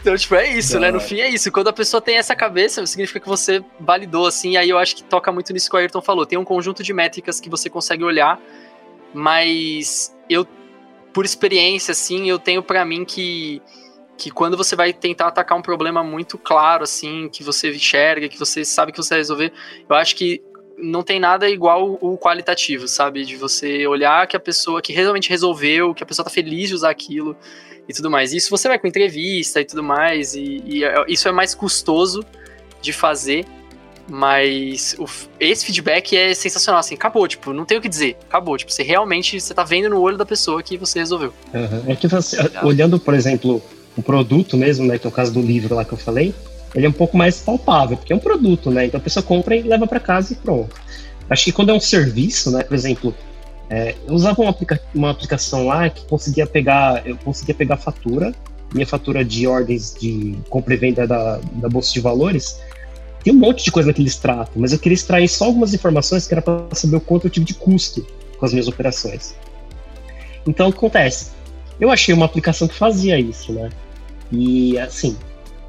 Então, 0.00 0.16
tipo, 0.16 0.34
é 0.34 0.48
isso, 0.48 0.78
né? 0.80 0.90
No 0.90 0.98
fim 0.98 1.20
é 1.20 1.28
isso. 1.28 1.52
Quando 1.52 1.68
a 1.68 1.72
pessoa 1.72 2.00
tem 2.00 2.16
essa 2.16 2.34
cabeça, 2.34 2.84
significa 2.86 3.20
que 3.20 3.28
você 3.28 3.62
validou, 3.78 4.26
assim. 4.26 4.56
aí 4.56 4.70
eu 4.70 4.78
acho 4.78 4.96
que 4.96 5.04
toca 5.04 5.30
muito 5.30 5.52
nisso 5.52 5.68
que 5.68 5.76
o 5.76 5.78
Ayrton 5.78 6.00
falou. 6.00 6.24
Tem 6.24 6.38
um 6.38 6.44
conjunto 6.44 6.82
de 6.82 6.92
métricas 6.92 7.38
que 7.38 7.50
você 7.50 7.68
consegue 7.68 8.02
olhar, 8.02 8.40
mas 9.12 10.16
eu, 10.28 10.46
por 11.12 11.24
experiência, 11.24 11.92
assim, 11.92 12.28
eu 12.30 12.38
tenho 12.38 12.62
para 12.62 12.84
mim 12.84 13.04
que 13.04 13.60
que 14.20 14.30
quando 14.30 14.54
você 14.54 14.76
vai 14.76 14.92
tentar 14.92 15.28
atacar 15.28 15.56
um 15.56 15.62
problema 15.62 16.04
muito 16.04 16.36
claro, 16.36 16.84
assim, 16.84 17.26
que 17.30 17.42
você 17.42 17.70
enxerga, 17.70 18.28
que 18.28 18.38
você 18.38 18.66
sabe 18.66 18.92
que 18.92 18.98
você 18.98 19.14
vai 19.14 19.18
resolver, 19.18 19.50
eu 19.88 19.96
acho 19.96 20.14
que 20.14 20.42
não 20.82 21.02
tem 21.02 21.20
nada 21.20 21.48
igual 21.48 21.98
o 22.00 22.16
qualitativo, 22.18 22.88
sabe? 22.88 23.24
De 23.24 23.36
você 23.36 23.86
olhar 23.86 24.26
que 24.26 24.36
a 24.36 24.40
pessoa 24.40 24.80
que 24.82 24.92
realmente 24.92 25.28
resolveu, 25.28 25.94
que 25.94 26.02
a 26.02 26.06
pessoa 26.06 26.24
tá 26.24 26.30
feliz 26.30 26.68
de 26.68 26.74
usar 26.74 26.90
aquilo 26.90 27.36
e 27.88 27.92
tudo 27.92 28.10
mais. 28.10 28.32
Isso 28.32 28.50
você 28.50 28.68
vai 28.68 28.78
com 28.78 28.86
entrevista 28.86 29.60
e 29.60 29.64
tudo 29.64 29.82
mais, 29.82 30.34
e, 30.34 30.62
e 30.64 30.84
é, 30.84 31.04
isso 31.08 31.28
é 31.28 31.32
mais 31.32 31.54
custoso 31.54 32.24
de 32.80 32.92
fazer, 32.92 33.44
mas 34.08 34.96
o, 34.98 35.06
esse 35.38 35.64
feedback 35.64 36.16
é 36.16 36.34
sensacional, 36.34 36.80
assim, 36.80 36.94
acabou, 36.94 37.26
tipo, 37.28 37.52
não 37.52 37.64
tem 37.64 37.78
o 37.78 37.80
que 37.80 37.88
dizer, 37.88 38.16
acabou, 38.28 38.56
tipo, 38.56 38.72
você 38.72 38.82
realmente, 38.82 39.40
você 39.40 39.54
tá 39.54 39.64
vendo 39.64 39.90
no 39.90 40.00
olho 40.00 40.16
da 40.16 40.26
pessoa 40.26 40.62
que 40.62 40.76
você 40.76 40.98
resolveu. 40.98 41.32
Uhum. 41.52 41.92
É 41.92 41.96
que 41.96 42.08
você, 42.08 42.36
olhando, 42.62 42.98
por 42.98 43.14
exemplo, 43.14 43.62
o 43.96 44.02
produto 44.02 44.56
mesmo, 44.56 44.86
né, 44.86 44.98
que 44.98 45.06
é 45.06 45.10
o 45.10 45.12
caso 45.12 45.32
do 45.32 45.40
livro 45.40 45.74
lá 45.74 45.84
que 45.84 45.92
eu 45.92 45.98
falei, 45.98 46.34
ele 46.74 46.86
é 46.86 46.88
um 46.88 46.92
pouco 46.92 47.16
mais 47.16 47.40
palpável, 47.40 47.96
porque 47.96 48.12
é 48.12 48.16
um 48.16 48.20
produto, 48.20 48.70
né, 48.70 48.86
então 48.86 48.98
a 48.98 49.02
pessoa 49.02 49.22
compra 49.22 49.56
e 49.56 49.62
leva 49.62 49.86
para 49.86 50.00
casa 50.00 50.32
e 50.32 50.36
pronto. 50.36 50.74
Acho 51.28 51.44
que 51.44 51.52
quando 51.52 51.70
é 51.70 51.74
um 51.74 51.80
serviço, 51.80 52.50
né, 52.50 52.62
por 52.62 52.74
exemplo, 52.74 53.14
é, 53.68 53.94
eu 54.06 54.14
usava 54.14 54.42
uma, 54.42 54.50
aplica 54.50 54.80
uma 54.92 55.10
aplicação 55.10 55.66
lá 55.66 55.88
que 55.88 56.04
conseguia 56.06 56.46
pegar, 56.46 57.06
eu 57.06 57.16
conseguia 57.16 57.54
pegar 57.54 57.76
fatura, 57.76 58.34
minha 58.74 58.86
fatura 58.86 59.24
de 59.24 59.46
ordens 59.46 59.94
de 59.98 60.36
compra 60.48 60.74
e 60.74 60.76
venda 60.76 61.06
da, 61.06 61.40
da 61.54 61.68
Bolsa 61.68 61.92
de 61.92 62.00
Valores. 62.00 62.60
Tem 63.22 63.32
um 63.32 63.36
monte 63.36 63.64
de 63.64 63.70
coisa 63.70 63.88
naquele 63.88 64.08
extrato, 64.08 64.52
mas 64.56 64.72
eu 64.72 64.78
queria 64.78 64.94
extrair 64.94 65.28
só 65.28 65.44
algumas 65.44 65.74
informações 65.74 66.26
que 66.26 66.34
era 66.34 66.42
para 66.42 66.66
saber 66.72 66.96
o 66.96 67.00
quanto 67.00 67.26
eu 67.26 67.30
tive 67.30 67.46
de 67.46 67.54
custo 67.54 68.04
com 68.38 68.46
as 68.46 68.52
minhas 68.52 68.66
operações. 68.66 69.34
Então, 70.46 70.68
o 70.68 70.72
que 70.72 70.78
acontece? 70.78 71.32
Eu 71.78 71.90
achei 71.90 72.14
uma 72.14 72.26
aplicação 72.26 72.66
que 72.66 72.74
fazia 72.74 73.18
isso, 73.20 73.52
né? 73.52 73.70
E, 74.32 74.78
assim, 74.78 75.16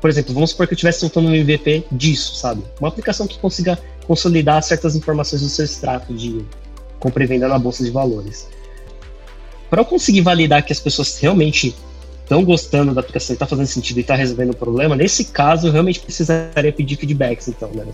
por 0.01 0.09
exemplo, 0.09 0.33
vamos 0.33 0.49
supor 0.49 0.67
que 0.67 0.73
eu 0.73 0.75
estivesse 0.75 0.99
soltando 0.99 1.29
um 1.29 1.35
MVP 1.35 1.85
disso, 1.91 2.35
sabe? 2.35 2.63
Uma 2.79 2.89
aplicação 2.89 3.27
que 3.27 3.37
consiga 3.37 3.77
consolidar 4.07 4.61
certas 4.63 4.95
informações 4.95 5.43
do 5.43 5.47
seu 5.47 5.63
extrato 5.63 6.11
de 6.11 6.43
compra 6.99 7.23
e 7.23 7.27
venda 7.27 7.47
na 7.47 7.59
bolsa 7.59 7.83
de 7.83 7.91
valores. 7.91 8.47
Para 9.69 9.81
eu 9.81 9.85
conseguir 9.85 10.21
validar 10.21 10.63
que 10.63 10.73
as 10.73 10.79
pessoas 10.79 11.17
realmente 11.19 11.75
estão 12.23 12.43
gostando 12.43 12.93
da 12.93 13.01
aplicação, 13.01 13.33
está 13.33 13.45
fazendo 13.45 13.67
sentido 13.67 13.97
e 13.97 14.01
está 14.01 14.15
resolvendo 14.15 14.51
o 14.51 14.55
problema, 14.55 14.95
nesse 14.95 15.25
caso 15.25 15.67
eu 15.67 15.71
realmente 15.71 15.99
precisaria 15.99 16.73
pedir 16.73 16.95
feedbacks, 16.95 17.47
então, 17.47 17.69
né. 17.73 17.85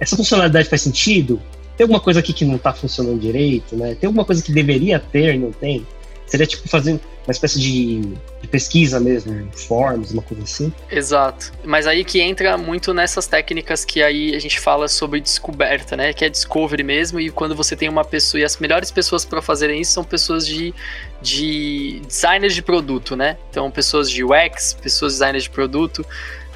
Essa 0.00 0.16
funcionalidade 0.16 0.68
faz 0.68 0.80
sentido? 0.80 1.40
Tem 1.76 1.84
alguma 1.84 2.00
coisa 2.00 2.20
aqui 2.20 2.32
que 2.32 2.44
não 2.44 2.56
está 2.56 2.72
funcionando 2.72 3.20
direito, 3.20 3.76
né? 3.76 3.94
Tem 3.94 4.06
alguma 4.06 4.24
coisa 4.24 4.42
que 4.42 4.52
deveria 4.52 4.98
ter 4.98 5.34
e 5.34 5.38
não 5.38 5.52
tem? 5.52 5.86
Seria 6.32 6.46
tipo 6.46 6.66
fazer 6.66 6.92
uma 7.26 7.30
espécie 7.30 7.60
de, 7.60 8.00
de 8.40 8.48
pesquisa 8.48 8.98
mesmo, 8.98 9.52
forms, 9.52 10.12
uma 10.12 10.22
coisa 10.22 10.42
assim. 10.44 10.72
Exato. 10.90 11.52
Mas 11.62 11.86
aí 11.86 12.06
que 12.06 12.22
entra 12.22 12.56
muito 12.56 12.94
nessas 12.94 13.26
técnicas 13.26 13.84
que 13.84 14.02
aí 14.02 14.34
a 14.34 14.38
gente 14.38 14.58
fala 14.58 14.88
sobre 14.88 15.20
descoberta, 15.20 15.94
né? 15.94 16.14
Que 16.14 16.24
é 16.24 16.30
discovery 16.30 16.82
mesmo, 16.82 17.20
e 17.20 17.28
quando 17.28 17.54
você 17.54 17.76
tem 17.76 17.86
uma 17.86 18.02
pessoa, 18.02 18.40
e 18.40 18.44
as 18.44 18.56
melhores 18.56 18.90
pessoas 18.90 19.26
para 19.26 19.42
fazerem 19.42 19.82
isso 19.82 19.92
são 19.92 20.04
pessoas 20.04 20.46
de, 20.46 20.72
de 21.20 22.00
designers 22.06 22.54
de 22.54 22.62
produto, 22.62 23.14
né? 23.14 23.36
Então, 23.50 23.70
pessoas 23.70 24.10
de 24.10 24.24
UX, 24.24 24.72
pessoas 24.72 25.12
designers 25.12 25.44
de 25.44 25.50
produto, 25.50 26.02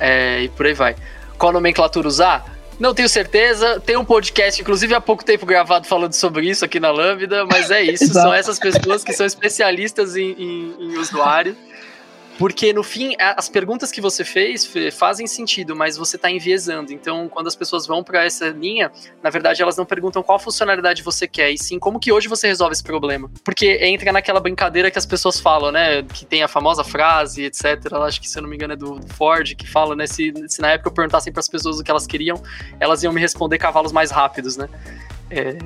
é, 0.01 0.45
e 0.45 0.49
por 0.49 0.65
aí 0.65 0.73
vai. 0.73 0.97
Qual 1.37 1.53
nomenclatura 1.53 2.09
usar? 2.09 2.56
Não 2.79 2.95
tenho 2.95 3.09
certeza. 3.09 3.81
Tem 3.81 3.97
um 3.97 4.05
podcast, 4.05 4.61
inclusive 4.61 4.95
há 4.95 5.01
pouco 5.01 5.25
tempo 5.25 5.47
gravado, 5.47 5.87
falando 5.87 6.13
sobre 6.13 6.49
isso 6.49 6.65
aqui 6.65 6.79
na 6.79 6.91
Lambda, 6.91 7.45
mas 7.47 7.71
é 7.71 7.83
isso. 7.83 8.13
são 8.15 8.33
essas 8.33 8.59
pessoas 8.59 9.03
que 9.03 9.13
são 9.13 9.25
especialistas 9.25 10.17
em, 10.17 10.33
em, 10.33 10.75
em 10.79 10.99
usuário. 10.99 11.57
Porque 12.39 12.73
no 12.73 12.83
fim, 12.83 13.15
as 13.19 13.49
perguntas 13.49 13.91
que 13.91 14.01
você 14.01 14.25
fez 14.25 14.71
fazem 14.93 15.27
sentido, 15.27 15.75
mas 15.75 15.97
você 15.97 16.17
está 16.17 16.31
enviesando. 16.31 16.93
Então, 16.93 17.29
quando 17.29 17.47
as 17.47 17.57
pessoas 17.57 17.87
vão 17.87 18.05
para 18.05 18.25
essa 18.25 18.49
linha, 18.49 18.91
na 19.23 19.31
verdade, 19.31 19.63
elas 19.63 19.77
não 19.77 19.87
perguntam 19.87 20.23
qual 20.23 20.39
funcionalidade 20.39 21.03
você 21.03 21.27
quer, 21.27 21.51
e 21.51 21.59
sim 21.59 21.79
como 21.79 21.99
que 21.99 22.13
hoje 22.13 22.29
você 22.29 22.47
resolve 22.47 22.75
esse 22.75 22.83
problema. 22.83 23.31
Porque 23.43 23.79
entra 23.83 24.13
naquela 24.13 24.41
brincadeira 24.41 24.91
que 24.91 24.99
as 24.99 25.07
pessoas 25.07 25.41
falam, 25.41 25.73
né? 25.73 26.03
Que 26.03 26.27
tem 26.27 26.43
a 26.43 26.49
famosa 26.49 26.85
frase, 26.85 27.45
etc. 27.45 27.93
Acho 27.95 28.21
que, 28.21 28.29
se 28.29 28.39
eu 28.39 28.43
não 28.43 28.49
me 28.49 28.57
engano, 28.57 28.75
é 28.75 28.77
do 28.77 29.01
Ford, 29.15 29.55
que 29.55 29.67
fala, 29.67 29.97
né? 29.97 30.07
Se, 30.07 30.33
se 30.49 30.61
na 30.61 30.73
época 30.73 30.89
eu 30.91 30.93
perguntasse 30.93 31.31
para 31.31 31.41
as 31.41 31.49
pessoas 31.49 31.79
o 31.79 31.85
que 31.85 31.91
elas 31.91 32.07
queriam, 32.07 32.43
elas 32.79 33.03
iam 33.03 33.13
me 33.13 33.21
responder 33.21 33.59
cavalos 33.59 33.93
mais 33.93 34.11
rápidos, 34.11 34.57
né? 34.57 34.69
É, 35.31 35.57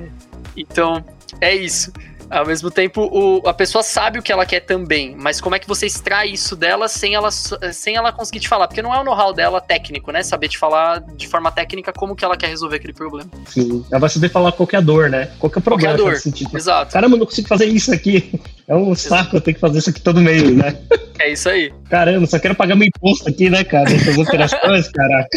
então, 0.55 1.03
é 1.39 1.55
isso. 1.55 1.91
Ao 2.31 2.45
mesmo 2.45 2.71
tempo, 2.71 3.01
o, 3.11 3.45
a 3.45 3.53
pessoa 3.53 3.83
sabe 3.83 4.17
o 4.17 4.21
que 4.21 4.31
ela 4.31 4.45
quer 4.45 4.61
também, 4.61 5.13
mas 5.17 5.41
como 5.41 5.53
é 5.53 5.59
que 5.59 5.67
você 5.67 5.85
extrai 5.85 6.29
isso 6.29 6.55
dela 6.55 6.87
sem 6.87 7.13
ela, 7.13 7.29
sem 7.29 7.97
ela 7.97 8.13
conseguir 8.13 8.39
te 8.39 8.47
falar? 8.47 8.69
Porque 8.69 8.81
não 8.81 8.95
é 8.95 8.99
o 8.99 9.03
know-how 9.03 9.33
dela 9.33 9.59
técnico, 9.59 10.13
né? 10.13 10.23
Saber 10.23 10.47
te 10.47 10.57
falar 10.57 11.01
de 11.01 11.27
forma 11.27 11.51
técnica 11.51 11.91
como 11.91 12.15
que 12.15 12.23
ela 12.23 12.37
quer 12.37 12.47
resolver 12.47 12.77
aquele 12.77 12.93
problema. 12.93 13.29
Sim, 13.47 13.85
ela 13.91 13.99
vai 13.99 14.09
saber 14.09 14.29
falar 14.29 14.53
qual 14.53 14.69
é 14.71 14.77
a 14.77 14.81
dor, 14.81 15.09
né? 15.09 15.29
Qual 15.37 15.51
é 15.53 15.59
o 15.59 15.61
problema. 15.61 15.97
Qual 15.97 16.07
é 16.07 16.09
a 16.09 16.13
dor, 16.13 16.21
sentido. 16.21 16.55
exato. 16.55 16.93
Caramba, 16.93 17.15
eu 17.15 17.19
não 17.19 17.25
consigo 17.25 17.49
fazer 17.49 17.65
isso 17.65 17.93
aqui. 17.93 18.31
É 18.67 18.75
um 18.75 18.95
saco 18.95 19.35
eu 19.35 19.41
ter 19.41 19.53
que 19.53 19.59
fazer 19.59 19.79
isso 19.79 19.89
aqui 19.89 19.99
todo 19.99 20.21
mês, 20.21 20.43
né? 20.55 20.77
É 21.19 21.33
isso 21.33 21.49
aí. 21.49 21.73
Caramba, 21.89 22.25
só 22.25 22.39
quero 22.39 22.55
pagar 22.55 22.73
meu 22.73 22.87
imposto 22.87 23.27
aqui, 23.27 23.49
né, 23.49 23.65
cara? 23.65 23.91
Essas 23.91 24.15
operações, 24.17 24.87
caraca. 24.87 25.27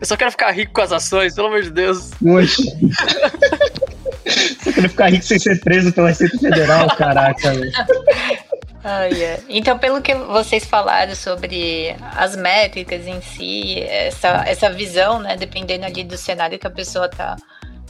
Eu 0.00 0.06
só 0.06 0.16
quero 0.16 0.30
ficar 0.30 0.52
rico 0.52 0.72
com 0.72 0.80
as 0.80 0.92
ações, 0.92 1.34
pelo 1.34 1.48
amor 1.48 1.62
de 1.62 1.70
Deus. 1.72 2.10
Poxa. 2.22 2.62
Queria 4.78 4.90
ficar 4.90 5.10
rico 5.10 5.24
sem 5.24 5.40
ser 5.40 5.58
preso 5.58 5.92
pela 5.92 6.10
Receita 6.10 6.38
Federal, 6.38 6.86
caraca. 6.96 7.52
Ah, 8.84 9.06
yeah. 9.06 9.42
Então, 9.48 9.76
pelo 9.76 10.00
que 10.00 10.14
vocês 10.14 10.64
falaram 10.64 11.16
sobre 11.16 11.96
as 12.14 12.36
métricas 12.36 13.04
em 13.04 13.20
si, 13.20 13.80
essa, 13.82 14.44
essa 14.46 14.70
visão, 14.70 15.18
né, 15.18 15.36
dependendo 15.36 15.84
ali 15.84 16.04
do 16.04 16.16
cenário 16.16 16.60
que 16.60 16.66
a 16.68 16.70
pessoa 16.70 17.06
está 17.06 17.34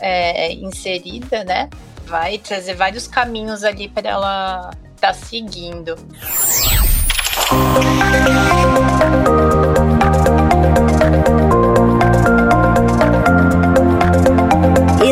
é, 0.00 0.50
inserida, 0.54 1.44
né, 1.44 1.68
vai 2.06 2.38
trazer 2.38 2.72
vários 2.72 3.06
caminhos 3.06 3.64
ali 3.64 3.86
para 3.86 4.08
ela 4.08 4.70
estar 4.94 5.08
tá 5.08 5.12
seguindo. 5.12 5.94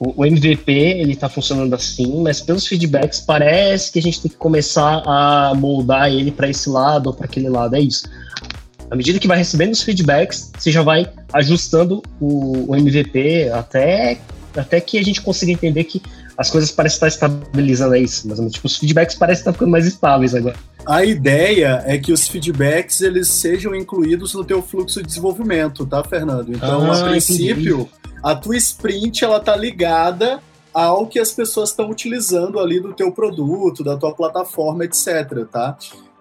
o, 0.00 0.22
o 0.22 0.24
MVP 0.24 0.72
ele 0.72 1.12
está 1.12 1.28
funcionando 1.28 1.74
assim, 1.74 2.22
mas 2.22 2.40
pelos 2.40 2.66
feedbacks 2.66 3.20
parece 3.20 3.92
que 3.92 3.98
a 3.98 4.02
gente 4.02 4.22
tem 4.22 4.30
que 4.30 4.36
começar 4.38 5.02
a 5.04 5.52
moldar 5.54 6.10
ele 6.10 6.32
para 6.32 6.48
esse 6.48 6.70
lado 6.70 7.08
ou 7.08 7.12
para 7.12 7.26
aquele 7.26 7.50
lado. 7.50 7.76
É 7.76 7.80
isso. 7.80 8.08
À 8.90 8.96
medida 8.96 9.18
que 9.18 9.28
vai 9.28 9.36
recebendo 9.36 9.72
os 9.72 9.82
feedbacks, 9.82 10.50
você 10.58 10.72
já 10.72 10.82
vai 10.82 11.06
ajustando 11.34 12.02
o, 12.18 12.72
o 12.72 12.74
MVP 12.74 13.50
até, 13.52 14.18
até 14.56 14.80
que 14.80 14.98
a 14.98 15.04
gente 15.04 15.20
consiga 15.20 15.52
entender 15.52 15.84
que 15.84 16.00
as 16.36 16.50
coisas 16.50 16.70
parecem 16.70 16.96
estar 16.96 17.08
estabilizando, 17.08 17.94
é 17.94 18.00
isso, 18.00 18.26
mas 18.26 18.40
tipo, 18.50 18.66
os 18.66 18.78
feedbacks 18.78 19.14
parecem 19.14 19.42
estar 19.42 19.52
ficando 19.52 19.70
mais 19.70 19.86
estáveis 19.86 20.34
agora. 20.34 20.56
A 20.86 21.04
ideia 21.04 21.82
é 21.84 21.98
que 21.98 22.10
os 22.10 22.26
feedbacks 22.26 23.02
eles 23.02 23.28
sejam 23.28 23.74
incluídos 23.74 24.32
no 24.32 24.42
teu 24.42 24.62
fluxo 24.62 25.02
de 25.02 25.06
desenvolvimento, 25.06 25.84
tá, 25.84 26.02
Fernando? 26.02 26.50
Então, 26.50 26.90
ah, 26.90 26.98
a 26.98 27.10
princípio, 27.10 27.80
entendi. 27.80 27.99
A 28.22 28.34
tua 28.34 28.56
sprint 28.56 29.24
ela 29.24 29.40
tá 29.40 29.56
ligada 29.56 30.42
ao 30.72 31.06
que 31.06 31.18
as 31.18 31.32
pessoas 31.32 31.70
estão 31.70 31.90
utilizando 31.90 32.58
ali 32.58 32.80
do 32.80 32.92
teu 32.92 33.10
produto, 33.10 33.82
da 33.82 33.96
tua 33.96 34.14
plataforma, 34.14 34.84
etc, 34.84 35.46
tá? 35.50 35.76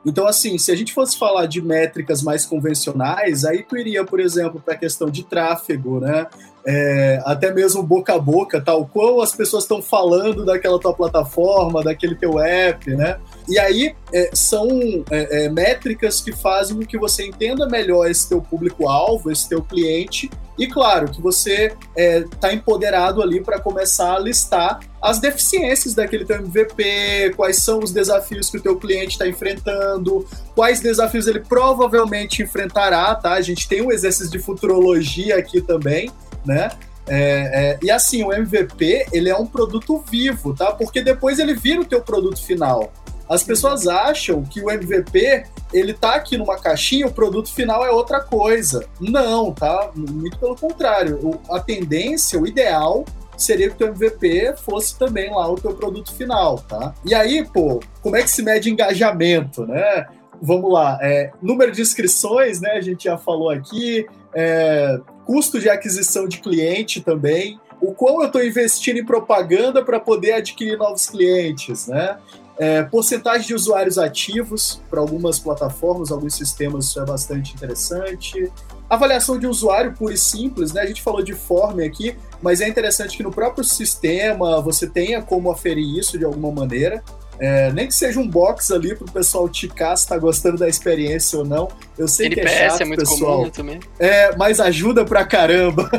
Então, 0.05 0.25
assim, 0.25 0.57
se 0.57 0.71
a 0.71 0.75
gente 0.75 0.93
fosse 0.93 1.17
falar 1.17 1.45
de 1.45 1.61
métricas 1.61 2.23
mais 2.23 2.45
convencionais, 2.45 3.43
aí 3.43 3.63
tu 3.63 3.77
iria, 3.77 4.03
por 4.05 4.19
exemplo, 4.19 4.61
para 4.63 4.73
a 4.73 4.77
questão 4.77 5.09
de 5.09 5.23
tráfego, 5.23 5.99
né? 5.99 6.25
É, 6.71 7.19
até 7.25 7.51
mesmo 7.51 7.81
boca 7.81 8.13
a 8.13 8.19
boca, 8.19 8.61
tal 8.61 8.85
qual 8.85 9.23
as 9.23 9.31
pessoas 9.31 9.63
estão 9.63 9.81
falando 9.81 10.45
daquela 10.45 10.79
tua 10.79 10.93
plataforma, 10.93 11.83
daquele 11.83 12.13
teu 12.13 12.37
app, 12.37 12.95
né? 12.95 13.17
E 13.47 13.57
aí 13.57 13.95
é, 14.13 14.29
são 14.33 14.67
é, 15.09 15.45
é 15.45 15.49
métricas 15.49 16.21
que 16.21 16.31
fazem 16.31 16.77
com 16.77 16.85
que 16.85 16.95
você 16.95 17.25
entenda 17.25 17.67
melhor 17.67 18.07
esse 18.07 18.29
teu 18.29 18.39
público-alvo, 18.39 19.31
esse 19.31 19.49
teu 19.49 19.63
cliente, 19.63 20.29
e 20.59 20.67
claro 20.67 21.09
que 21.09 21.19
você 21.19 21.73
está 21.95 22.51
é, 22.51 22.53
empoderado 22.53 23.23
ali 23.23 23.41
para 23.41 23.59
começar 23.59 24.17
a 24.17 24.19
listar 24.19 24.79
as 25.01 25.19
deficiências 25.19 25.95
daquele 25.95 26.23
teu 26.23 26.35
MVP, 26.35 27.33
quais 27.35 27.57
são 27.63 27.79
os 27.79 27.91
desafios 27.91 28.49
que 28.49 28.57
o 28.57 28.61
teu 28.61 28.77
cliente 28.77 29.13
está 29.13 29.27
enfrentando, 29.27 30.27
quais 30.53 30.81
desafios 30.81 31.25
ele 31.25 31.39
provavelmente 31.39 32.43
enfrentará, 32.43 33.15
tá? 33.15 33.33
A 33.33 33.41
gente 33.41 33.67
tem 33.67 33.81
um 33.81 33.91
exercício 33.91 34.29
de 34.29 34.37
futurologia 34.37 35.37
aqui 35.37 35.61
também, 35.61 36.11
né? 36.45 36.69
É, 37.07 37.71
é, 37.71 37.79
e 37.81 37.89
assim, 37.89 38.23
o 38.23 38.31
MVP, 38.31 39.07
ele 39.11 39.29
é 39.29 39.35
um 39.35 39.45
produto 39.45 40.03
vivo, 40.09 40.53
tá? 40.53 40.71
Porque 40.71 41.01
depois 41.01 41.39
ele 41.39 41.55
vira 41.55 41.81
o 41.81 41.85
teu 41.85 42.01
produto 42.01 42.43
final. 42.43 42.91
As 43.27 43.43
pessoas 43.43 43.87
acham 43.87 44.43
que 44.43 44.61
o 44.61 44.71
MVP, 44.71 45.43
ele 45.71 45.93
tá 45.93 46.15
aqui 46.15 46.37
numa 46.37 46.57
caixinha, 46.57 47.05
o 47.05 47.11
produto 47.11 47.53
final 47.53 47.85
é 47.85 47.91
outra 47.91 48.21
coisa. 48.21 48.85
Não, 48.99 49.51
tá? 49.51 49.91
Muito 49.95 50.37
pelo 50.37 50.55
contrário. 50.55 51.19
O, 51.21 51.53
a 51.53 51.59
tendência, 51.59 52.39
o 52.39 52.47
ideal 52.47 53.05
seria 53.37 53.69
que 53.69 53.75
o 53.75 53.77
teu 53.77 53.87
MVP 53.89 54.55
fosse 54.57 54.97
também 54.97 55.29
lá 55.29 55.49
o 55.49 55.55
teu 55.55 55.73
produto 55.73 56.13
final, 56.13 56.57
tá? 56.57 56.93
E 57.05 57.13
aí, 57.13 57.45
pô, 57.45 57.79
como 58.01 58.15
é 58.15 58.23
que 58.23 58.29
se 58.29 58.43
mede 58.43 58.69
engajamento, 58.69 59.65
né? 59.65 60.07
Vamos 60.41 60.71
lá, 60.71 60.97
é, 61.01 61.31
número 61.41 61.71
de 61.71 61.81
inscrições, 61.81 62.59
né? 62.61 62.71
A 62.71 62.81
gente 62.81 63.05
já 63.05 63.17
falou 63.17 63.49
aqui, 63.49 64.07
é, 64.33 64.99
custo 65.29 65.59
de 65.59 65.69
aquisição 65.69 66.27
de 66.27 66.39
cliente 66.39 67.01
também, 67.01 67.59
o 67.79 67.93
quão 67.93 68.19
eu 68.21 68.25
estou 68.25 68.43
investindo 68.43 68.97
em 68.97 69.05
propaganda 69.05 69.85
para 69.85 69.99
poder 69.99 70.31
adquirir 70.31 70.75
novos 70.75 71.07
clientes, 71.07 71.85
né? 71.85 72.17
É, 72.57 72.81
porcentagem 72.81 73.45
de 73.45 73.53
usuários 73.53 73.99
ativos 73.99 74.81
para 74.89 74.99
algumas 74.99 75.37
plataformas, 75.37 76.11
alguns 76.11 76.33
sistemas, 76.33 76.85
isso 76.85 76.99
é 76.99 77.05
bastante 77.05 77.53
interessante. 77.53 78.51
Avaliação 78.89 79.37
de 79.37 79.45
usuário 79.45 79.93
pura 79.93 80.15
e 80.15 80.17
simples, 80.17 80.73
né? 80.73 80.81
A 80.81 80.87
gente 80.87 81.03
falou 81.03 81.21
de 81.21 81.33
form 81.33 81.79
aqui, 81.85 82.15
mas 82.41 82.59
é 82.59 82.67
interessante 82.67 83.15
que 83.15 83.21
no 83.21 83.31
próprio 83.31 83.63
sistema 83.63 84.59
você 84.59 84.89
tenha 84.89 85.21
como 85.21 85.51
aferir 85.51 85.95
isso 85.95 86.17
de 86.17 86.25
alguma 86.25 86.51
maneira. 86.51 87.03
É, 87.39 87.71
nem 87.71 87.87
que 87.87 87.93
seja 87.93 88.19
um 88.19 88.27
box 88.27 88.69
ali 88.71 88.93
para 88.93 89.05
o 89.05 89.11
pessoal 89.11 89.47
ticar 89.47 89.95
se 89.95 90.03
está 90.03 90.17
gostando 90.17 90.57
da 90.57 90.67
experiência 90.67 91.39
ou 91.39 91.45
não. 91.45 91.69
Eu 91.97 92.07
sei 92.07 92.27
NPS 92.27 92.45
que 92.45 92.57
é 92.57 92.69
chato, 92.69 92.81
é 92.81 92.85
muito 92.85 92.99
pessoal. 92.99 93.37
comum 93.37 93.49
também. 93.49 93.79
É, 93.97 94.35
mas 94.35 94.59
ajuda 94.59 95.05
pra 95.05 95.25
caramba. 95.25 95.89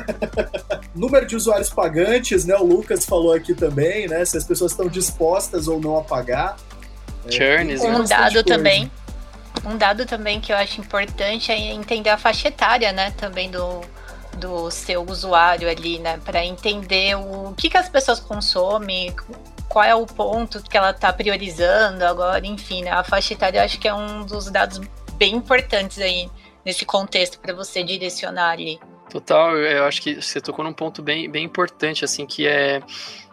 Número 0.95 1.27
de 1.27 1.35
usuários 1.37 1.71
pagantes, 1.71 2.45
né? 2.45 2.55
O 2.57 2.65
Lucas 2.65 3.07
falou 3.07 3.33
aqui 3.33 3.55
também, 3.55 4.07
né? 4.07 4.23
Se 4.25 4.37
as 4.37 4.45
pessoas 4.45 4.73
estão 4.73 4.87
dispostas 4.87 5.67
ou 5.67 5.81
não 5.81 5.97
a 5.97 6.05
pagar. 6.05 6.57
É, 7.25 7.31
Churns, 7.31 7.83
é, 7.83 7.89
um 7.89 8.05
dado 8.05 8.33
coisa. 8.33 8.45
também. 8.45 8.91
Um 9.65 9.77
dado 9.77 10.05
também 10.05 10.41
que 10.41 10.53
eu 10.53 10.57
acho 10.57 10.81
importante 10.81 11.51
é 11.51 11.73
entender 11.73 12.11
a 12.11 12.19
faixa 12.19 12.49
etária, 12.49 12.93
né? 12.93 13.13
Também 13.13 13.51
do, 13.51 13.81
do 14.37 14.71
seu 14.71 15.03
usuário 15.05 15.71
ali, 15.71 15.99
né? 15.99 16.19
Para 16.23 16.45
entender 16.45 17.15
o 17.15 17.55
que, 17.57 17.71
que 17.71 17.79
as 17.79 17.89
pessoas 17.89 18.21
consomem, 18.21 19.15
qual 19.71 19.85
é 19.85 19.95
o 19.95 20.05
ponto 20.05 20.61
que 20.65 20.77
ela 20.77 20.91
está 20.91 21.13
priorizando 21.13 22.05
agora, 22.05 22.45
enfim, 22.45 22.83
né? 22.83 22.91
A 22.91 23.05
faixa 23.05 23.35
etária 23.35 23.61
eu 23.61 23.65
acho 23.65 23.79
que 23.79 23.87
é 23.87 23.95
um 23.95 24.27
dos 24.27 24.51
dados 24.51 24.81
bem 25.15 25.37
importantes 25.37 26.01
aí 26.01 26.29
nesse 26.65 26.85
contexto 26.85 27.39
para 27.39 27.55
você 27.55 27.85
direcionar 27.85 28.51
ali. 28.51 28.81
Total, 29.09 29.57
eu 29.57 29.85
acho 29.85 30.03
que 30.03 30.21
você 30.21 30.41
tocou 30.41 30.65
num 30.65 30.73
ponto 30.73 31.03
bem, 31.03 31.31
bem 31.31 31.45
importante, 31.45 32.05
assim, 32.05 32.27
que 32.27 32.49
é 32.49 32.83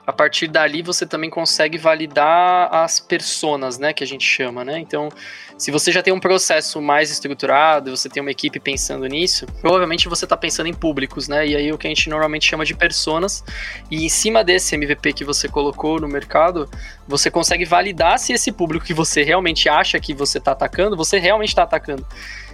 a 0.07 0.13
partir 0.13 0.47
dali 0.47 0.81
você 0.81 1.05
também 1.05 1.29
consegue 1.29 1.77
validar 1.77 2.73
as 2.73 2.97
personas, 2.97 3.77
né, 3.77 3.91
que 3.91 4.01
a 4.01 4.07
gente 4.07 4.25
chama, 4.25 4.63
né? 4.63 4.79
Então, 4.79 5.09
se 5.57 5.69
você 5.69 5.91
já 5.91 6.01
tem 6.01 6.13
um 6.13 6.19
processo 6.19 6.81
mais 6.81 7.11
estruturado, 7.11 7.95
você 7.95 8.07
tem 8.07 8.21
uma 8.21 8.31
equipe 8.31 8.57
pensando 8.57 9.05
nisso, 9.05 9.45
provavelmente 9.59 10.07
você 10.07 10.23
está 10.23 10.37
pensando 10.37 10.67
em 10.67 10.73
públicos, 10.73 11.27
né? 11.27 11.45
E 11.45 11.57
aí 11.57 11.73
o 11.73 11.77
que 11.77 11.87
a 11.87 11.89
gente 11.89 12.09
normalmente 12.09 12.45
chama 12.45 12.63
de 12.63 12.73
personas, 12.73 13.43
e 13.91 14.05
em 14.05 14.09
cima 14.09 14.45
desse 14.45 14.75
MVP 14.75 15.11
que 15.11 15.25
você 15.25 15.49
colocou 15.49 15.99
no 15.99 16.07
mercado, 16.07 16.69
você 17.05 17.29
consegue 17.29 17.65
validar 17.65 18.17
se 18.17 18.31
esse 18.31 18.49
público 18.49 18.85
que 18.85 18.93
você 18.93 19.23
realmente 19.23 19.67
acha 19.67 19.99
que 19.99 20.13
você 20.13 20.37
está 20.37 20.53
atacando, 20.53 20.95
você 20.95 21.19
realmente 21.19 21.49
está 21.49 21.63
atacando. 21.63 22.05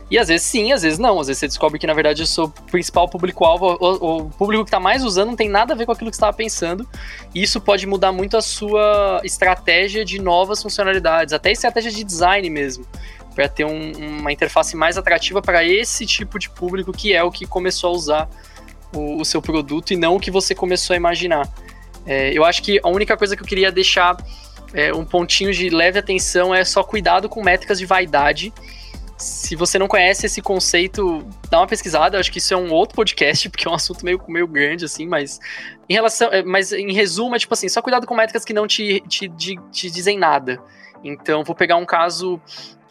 E 0.09 0.17
às 0.17 0.27
vezes 0.27 0.45
sim, 0.45 0.71
às 0.71 0.81
vezes 0.81 0.99
não. 0.99 1.19
Às 1.19 1.27
vezes 1.27 1.39
você 1.39 1.47
descobre 1.47 1.79
que, 1.79 1.87
na 1.87 1.93
verdade, 1.93 2.21
o 2.21 2.27
seu 2.27 2.49
principal 2.49 3.07
público-alvo, 3.07 3.77
o, 3.79 4.17
o, 4.17 4.29
público 4.29 4.63
que 4.63 4.69
está 4.69 4.79
mais 4.79 5.03
usando, 5.03 5.29
não 5.29 5.35
tem 5.35 5.49
nada 5.49 5.73
a 5.73 5.77
ver 5.77 5.85
com 5.85 5.91
aquilo 5.91 6.09
que 6.09 6.15
você 6.15 6.19
estava 6.19 6.35
pensando. 6.35 6.87
E 7.33 7.41
isso 7.41 7.59
pode 7.59 7.87
mudar 7.87 8.11
muito 8.11 8.37
a 8.37 8.41
sua 8.41 9.21
estratégia 9.23 10.03
de 10.05 10.21
novas 10.21 10.61
funcionalidades, 10.61 11.33
até 11.33 11.51
estratégia 11.51 11.91
de 11.91 12.03
design 12.03 12.49
mesmo. 12.49 12.85
Para 13.33 13.49
ter 13.49 13.65
um, 13.65 13.91
uma 14.19 14.31
interface 14.31 14.75
mais 14.75 14.97
atrativa 14.97 15.41
para 15.41 15.63
esse 15.63 16.05
tipo 16.05 16.37
de 16.37 16.49
público 16.49 16.91
que 16.91 17.13
é 17.13 17.23
o 17.23 17.31
que 17.31 17.47
começou 17.47 17.89
a 17.89 17.93
usar 17.93 18.29
o, 18.93 19.21
o 19.21 19.25
seu 19.25 19.41
produto 19.41 19.91
e 19.91 19.95
não 19.95 20.15
o 20.15 20.19
que 20.19 20.29
você 20.29 20.53
começou 20.53 20.93
a 20.93 20.97
imaginar. 20.97 21.49
É, 22.05 22.31
eu 22.37 22.43
acho 22.45 22.61
que 22.61 22.79
a 22.83 22.89
única 22.89 23.17
coisa 23.17 23.35
que 23.35 23.41
eu 23.41 23.47
queria 23.47 23.71
deixar 23.71 24.15
é, 24.73 24.93
um 24.93 25.05
pontinho 25.05 25.53
de 25.53 25.69
leve 25.69 25.97
atenção 25.97 26.53
é 26.53 26.63
só 26.63 26.83
cuidado 26.83 27.29
com 27.29 27.41
métricas 27.41 27.79
de 27.79 27.85
vaidade 27.85 28.53
se 29.23 29.55
você 29.55 29.79
não 29.79 29.87
conhece 29.87 30.25
esse 30.25 30.41
conceito, 30.41 31.25
dá 31.49 31.59
uma 31.59 31.67
pesquisada. 31.67 32.17
Eu 32.17 32.19
acho 32.19 32.31
que 32.31 32.39
isso 32.39 32.53
é 32.53 32.57
um 32.57 32.71
outro 32.71 32.95
podcast, 32.95 33.47
porque 33.51 33.67
é 33.67 33.71
um 33.71 33.73
assunto 33.73 34.03
meio, 34.03 34.21
meio 34.27 34.47
grande, 34.47 34.85
assim, 34.85 35.07
mas 35.07 35.39
em 35.87 35.93
relação. 35.93 36.29
É, 36.31 36.43
mas 36.43 36.71
em 36.71 36.91
resumo, 36.91 37.35
é 37.35 37.39
tipo 37.39 37.53
assim, 37.53 37.69
só 37.69 37.81
cuidado 37.81 38.05
com 38.05 38.15
métricas 38.15 38.43
que 38.43 38.53
não 38.53 38.67
te, 38.67 39.01
te, 39.07 39.29
te, 39.29 39.59
te 39.71 39.89
dizem 39.89 40.17
nada. 40.17 40.61
Então, 41.03 41.43
vou 41.43 41.55
pegar 41.55 41.77
um 41.77 41.85
caso 41.85 42.39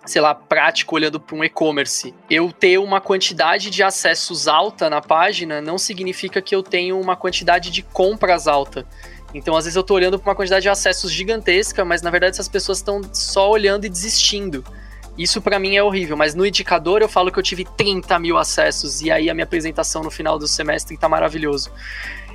sei 0.05 0.21
lá, 0.21 0.35
prático 0.35 0.97
olhando 0.97 1.21
para 1.21 1.37
um 1.37 1.45
e-commerce. 1.45 2.13
Eu 2.29 2.51
ter 2.51 2.77
uma 2.77 3.01
quantidade 3.01 3.71
de 3.71 3.85
acessos 3.85 4.49
alta 4.49 4.91
na 4.91 5.01
página 5.01 5.61
não 5.61 5.79
significa 5.79 6.43
que 6.43 6.55
eu 6.55 6.61
tenho 6.61 7.01
uma 7.01 7.15
quantidade 7.15 7.71
de 7.71 7.83
compras 7.83 8.49
alta. 8.49 8.85
Então, 9.33 9.57
às 9.57 9.65
vezes 9.65 9.77
eu 9.77 9.81
estou 9.81 9.97
olhando 9.97 10.19
para 10.19 10.31
uma 10.31 10.35
quantidade 10.35 10.63
de 10.63 10.69
acessos 10.69 11.11
gigantesca, 11.11 11.85
mas 11.85 12.03
na 12.03 12.11
verdade 12.11 12.35
essas 12.35 12.49
pessoas 12.49 12.79
estão 12.79 13.01
só 13.13 13.49
olhando 13.49 13.87
e 13.87 13.89
desistindo. 13.89 14.65
Isso 15.17 15.43
para 15.43 15.59
mim 15.59 15.77
é 15.77 15.83
horrível, 15.83 16.17
mas 16.17 16.35
no 16.35 16.45
indicador 16.47 17.03
eu 17.03 17.09
falo 17.09 17.31
que 17.31 17.39
eu 17.39 17.43
tive 17.43 17.65
30 17.77 18.19
mil 18.19 18.39
acessos 18.39 19.03
e 19.03 19.11
aí 19.11 19.29
a 19.29 19.35
minha 19.35 19.45
apresentação 19.45 20.03
no 20.03 20.11
final 20.11 20.39
do 20.39 20.49
semestre 20.49 20.97
tá 20.97 21.09
maravilhoso. 21.09 21.71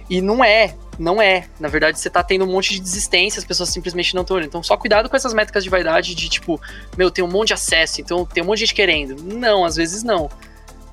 E 0.09 0.21
não 0.21 0.43
é, 0.43 0.73
não 0.97 1.21
é. 1.21 1.47
Na 1.59 1.67
verdade, 1.67 1.99
você 1.99 2.09
tá 2.09 2.23
tendo 2.23 2.45
um 2.45 2.47
monte 2.47 2.73
de 2.73 2.79
desistência, 2.79 3.39
as 3.39 3.45
pessoas 3.45 3.69
simplesmente 3.69 4.15
não 4.15 4.21
estão 4.21 4.37
olhando. 4.37 4.47
Então, 4.47 4.63
só 4.63 4.77
cuidado 4.77 5.09
com 5.09 5.15
essas 5.15 5.33
métricas 5.33 5.63
de 5.63 5.69
vaidade 5.69 6.15
de 6.15 6.29
tipo, 6.29 6.61
meu, 6.97 7.11
tem 7.11 7.23
um 7.23 7.27
monte 7.27 7.47
de 7.47 7.53
acesso, 7.55 7.99
então 7.99 8.25
tem 8.25 8.41
um 8.41 8.45
monte 8.45 8.59
de 8.59 8.65
gente 8.65 8.75
querendo. 8.75 9.21
Não, 9.21 9.65
às 9.65 9.75
vezes 9.75 10.03
não. 10.03 10.29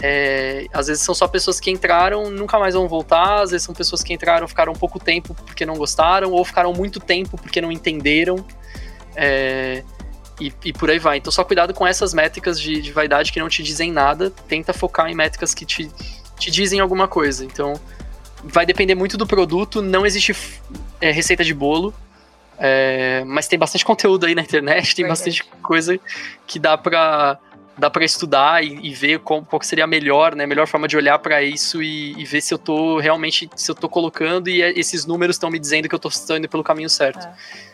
É, 0.00 0.66
às 0.72 0.88
vezes 0.88 1.02
são 1.02 1.14
só 1.14 1.28
pessoas 1.28 1.60
que 1.60 1.70
entraram, 1.70 2.28
nunca 2.28 2.58
mais 2.58 2.74
vão 2.74 2.88
voltar, 2.88 3.42
às 3.42 3.52
vezes 3.52 3.64
são 3.64 3.74
pessoas 3.74 4.02
que 4.02 4.12
entraram, 4.12 4.46
ficaram 4.48 4.72
pouco 4.72 4.98
tempo 4.98 5.32
porque 5.32 5.64
não 5.64 5.76
gostaram, 5.76 6.32
ou 6.32 6.44
ficaram 6.44 6.72
muito 6.72 6.98
tempo 6.98 7.38
porque 7.38 7.60
não 7.60 7.70
entenderam. 7.70 8.44
É, 9.14 9.84
e, 10.40 10.52
e, 10.64 10.72
por 10.72 10.90
aí 10.90 10.98
vai. 10.98 11.18
Então, 11.18 11.30
só 11.30 11.44
cuidado 11.44 11.72
com 11.72 11.86
essas 11.86 12.12
métricas 12.12 12.60
de, 12.60 12.80
de, 12.80 12.92
vaidade 12.92 13.32
que 13.32 13.38
não 13.38 13.48
te 13.48 13.62
dizem 13.62 13.92
nada. 13.92 14.30
Tenta 14.48 14.72
focar 14.72 15.08
em 15.08 15.14
métricas 15.14 15.54
que 15.54 15.64
te, 15.64 15.90
te 16.38 16.50
dizem 16.50 16.80
alguma 16.80 17.06
coisa. 17.06 17.44
Então, 17.44 17.80
vai 18.42 18.66
depender 18.66 18.94
muito 18.94 19.16
do 19.16 19.26
produto. 19.26 19.80
Não 19.80 20.04
existe 20.04 20.34
é, 21.00 21.10
receita 21.10 21.44
de 21.44 21.54
bolo. 21.54 21.94
É, 22.58 23.24
mas 23.26 23.48
tem 23.48 23.58
bastante 23.58 23.84
conteúdo 23.86 24.26
aí 24.26 24.34
na 24.34 24.42
internet, 24.42 24.94
tem 24.94 25.06
bastante 25.06 25.42
coisa 25.62 25.98
que 26.46 26.58
dá 26.58 26.78
pra, 26.78 27.38
dá 27.76 27.90
pra 27.90 28.04
estudar 28.04 28.64
e, 28.64 28.78
e 28.86 28.94
ver 28.94 29.18
qual, 29.20 29.42
qual 29.42 29.60
seria 29.62 29.84
a 29.84 29.86
melhor, 29.88 30.34
né? 30.34 30.46
Melhor 30.46 30.66
forma 30.66 30.86
de 30.86 30.96
olhar 30.96 31.18
para 31.18 31.42
isso 31.42 31.82
e, 31.82 32.12
e, 32.12 32.24
ver 32.24 32.40
se 32.40 32.54
eu 32.54 32.58
tô 32.58 32.98
realmente, 33.00 33.50
se 33.56 33.70
eu 33.70 33.74
tô 33.74 33.88
colocando 33.88 34.48
e 34.48 34.62
esses 34.62 35.04
números 35.04 35.36
estão 35.36 35.50
me 35.50 35.58
dizendo 35.58 35.88
que 35.88 35.94
eu 35.94 35.98
tô 35.98 36.10
indo 36.36 36.48
pelo 36.48 36.62
caminho 36.62 36.88
certo. 36.88 37.26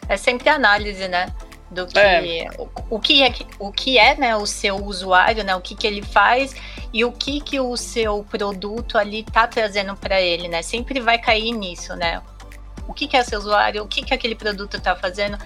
É, 0.09 0.15
é 0.15 0.16
sempre 0.16 0.49
análise, 0.49 1.07
né? 1.09 1.31
Do 1.71 1.87
que 1.87 1.99
é. 1.99 2.49
o, 2.59 2.69
o, 2.91 2.99
que 2.99 3.23
é 3.23 3.33
o 3.59 3.71
que 3.71 3.97
é 3.97 4.17
né 4.17 4.37
o 4.37 4.45
seu 4.45 4.77
usuário 4.77 5.45
né 5.45 5.55
o 5.55 5.61
que 5.61 5.75
que 5.75 5.87
ele 5.87 6.03
faz 6.03 6.55
e 6.93 7.05
o 7.05 7.13
que 7.13 7.41
que 7.41 7.61
o 7.61 7.77
seu 7.77 8.25
produto 8.25 8.99
ali 8.99 9.23
tá 9.23 9.47
trazendo 9.47 9.95
para 9.97 10.21
ele 10.21 10.49
né? 10.49 10.63
Sempre 10.63 11.01
vai 11.01 11.19
cair 11.19 11.53
nisso 11.53 11.95
né? 11.95 12.21
O 12.89 12.93
que 12.93 13.07
que 13.07 13.17
é 13.17 13.23
seu 13.23 13.39
usuário 13.39 13.85
o 13.85 13.87
que 13.87 14.03
que 14.03 14.13
aquele 14.13 14.35
produto 14.35 14.81
tá 14.81 14.97
fazendo 14.97 15.39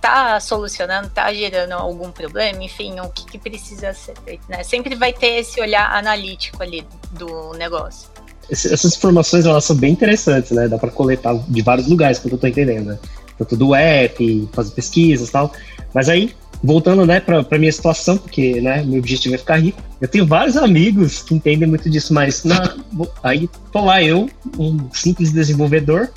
tá 0.00 0.40
solucionando 0.40 1.08
tá 1.10 1.32
gerando 1.32 1.72
algum 1.72 2.10
problema 2.10 2.64
enfim 2.64 2.98
o 2.98 3.08
que 3.10 3.24
que 3.26 3.38
precisa 3.38 3.92
ser 3.92 4.18
feito 4.24 4.44
né? 4.48 4.64
Sempre 4.64 4.96
vai 4.96 5.12
ter 5.12 5.38
esse 5.38 5.60
olhar 5.60 5.94
analítico 5.94 6.60
ali 6.60 6.84
do 7.12 7.52
negócio. 7.52 8.10
Essas 8.50 8.96
informações 8.96 9.44
elas 9.44 9.64
são 9.64 9.76
bem 9.76 9.92
interessantes 9.92 10.50
né? 10.50 10.66
Dá 10.66 10.76
para 10.76 10.90
coletar 10.90 11.34
de 11.46 11.62
vários 11.62 11.86
lugares 11.86 12.18
que 12.18 12.28
eu 12.28 12.36
tô 12.36 12.46
entendendo 12.48 12.86
né? 12.86 12.98
Tanto 13.38 13.56
do 13.56 13.74
app, 13.74 14.48
fazer 14.52 14.70
pesquisas 14.72 15.28
e 15.28 15.32
tal. 15.32 15.52
Mas 15.94 16.08
aí, 16.08 16.34
voltando, 16.62 17.06
né, 17.06 17.20
pra, 17.20 17.42
pra 17.42 17.58
minha 17.58 17.72
situação, 17.72 18.16
porque, 18.18 18.60
né, 18.60 18.82
meu 18.82 18.98
objetivo 18.98 19.34
é 19.34 19.38
ficar 19.38 19.56
rico, 19.56 19.82
eu 20.00 20.08
tenho 20.08 20.26
vários 20.26 20.56
amigos 20.56 21.22
que 21.22 21.34
entendem 21.34 21.68
muito 21.68 21.88
disso, 21.88 22.12
mas 22.12 22.44
na, 22.44 22.76
aí 23.22 23.48
tô 23.72 23.84
lá 23.84 24.02
eu, 24.02 24.28
um 24.58 24.90
simples 24.92 25.32
desenvolvedor, 25.32 26.10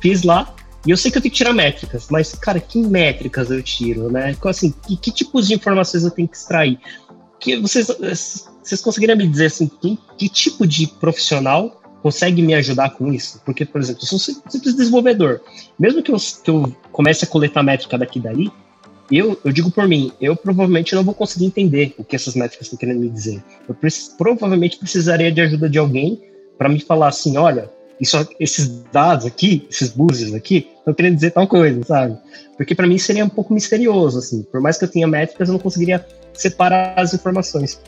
fiz 0.00 0.22
lá, 0.22 0.54
e 0.86 0.90
eu 0.90 0.96
sei 0.96 1.10
que 1.10 1.18
eu 1.18 1.22
tenho 1.22 1.32
que 1.32 1.38
tirar 1.38 1.52
métricas, 1.52 2.06
mas, 2.10 2.32
cara, 2.34 2.60
que 2.60 2.78
métricas 2.78 3.50
eu 3.50 3.60
tiro, 3.62 4.10
né? 4.10 4.36
Assim, 4.44 4.72
que, 4.86 4.96
que 4.96 5.10
tipos 5.10 5.48
de 5.48 5.54
informações 5.54 6.04
eu 6.04 6.10
tenho 6.12 6.28
que 6.28 6.36
extrair? 6.36 6.78
Que 7.40 7.56
vocês, 7.56 7.88
vocês 8.62 8.80
conseguiriam 8.80 9.18
me 9.18 9.26
dizer, 9.26 9.46
assim, 9.46 9.66
que, 9.66 9.98
que 10.16 10.28
tipo 10.28 10.64
de 10.64 10.86
profissional 10.86 11.82
consegue 12.06 12.40
me 12.40 12.54
ajudar 12.54 12.90
com 12.90 13.12
isso? 13.12 13.42
Porque, 13.44 13.64
por 13.64 13.80
exemplo, 13.80 14.02
eu 14.04 14.06
sou 14.06 14.16
um 14.16 14.48
simples 14.48 14.76
desenvolvedor. 14.76 15.40
Mesmo 15.76 16.00
que 16.04 16.12
eu, 16.12 16.16
que 16.16 16.48
eu 16.48 16.72
comece 16.92 17.24
a 17.24 17.26
coletar 17.26 17.64
métrica 17.64 17.98
daqui 17.98 18.20
e 18.20 18.22
daí, 18.22 18.52
eu, 19.10 19.36
eu 19.44 19.50
digo 19.50 19.72
por 19.72 19.88
mim, 19.88 20.12
eu 20.20 20.36
provavelmente 20.36 20.94
não 20.94 21.02
vou 21.02 21.14
conseguir 21.14 21.46
entender 21.46 21.96
o 21.98 22.04
que 22.04 22.14
essas 22.14 22.36
métricas 22.36 22.68
estão 22.68 22.78
querendo 22.78 23.00
me 23.00 23.08
dizer. 23.08 23.42
Eu 23.68 23.76
provavelmente 24.16 24.78
precisaria 24.78 25.32
de 25.32 25.40
ajuda 25.40 25.68
de 25.68 25.78
alguém 25.78 26.22
para 26.56 26.68
me 26.68 26.78
falar 26.78 27.08
assim, 27.08 27.36
olha, 27.36 27.68
isso, 28.00 28.16
esses 28.38 28.84
dados 28.92 29.26
aqui, 29.26 29.66
esses 29.68 29.90
buzzers 29.90 30.32
aqui, 30.32 30.68
estão 30.78 30.94
querendo 30.94 31.16
dizer 31.16 31.32
tal 31.32 31.48
coisa, 31.48 31.82
sabe? 31.82 32.16
Porque 32.56 32.72
para 32.72 32.86
mim 32.86 32.98
seria 32.98 33.24
um 33.24 33.28
pouco 33.28 33.52
misterioso, 33.52 34.20
assim. 34.20 34.44
Por 34.44 34.60
mais 34.60 34.78
que 34.78 34.84
eu 34.84 34.88
tenha 34.88 35.08
métricas, 35.08 35.48
eu 35.48 35.54
não 35.54 35.58
conseguiria 35.58 36.06
separar 36.34 36.94
as 36.96 37.12
informações. 37.14 37.80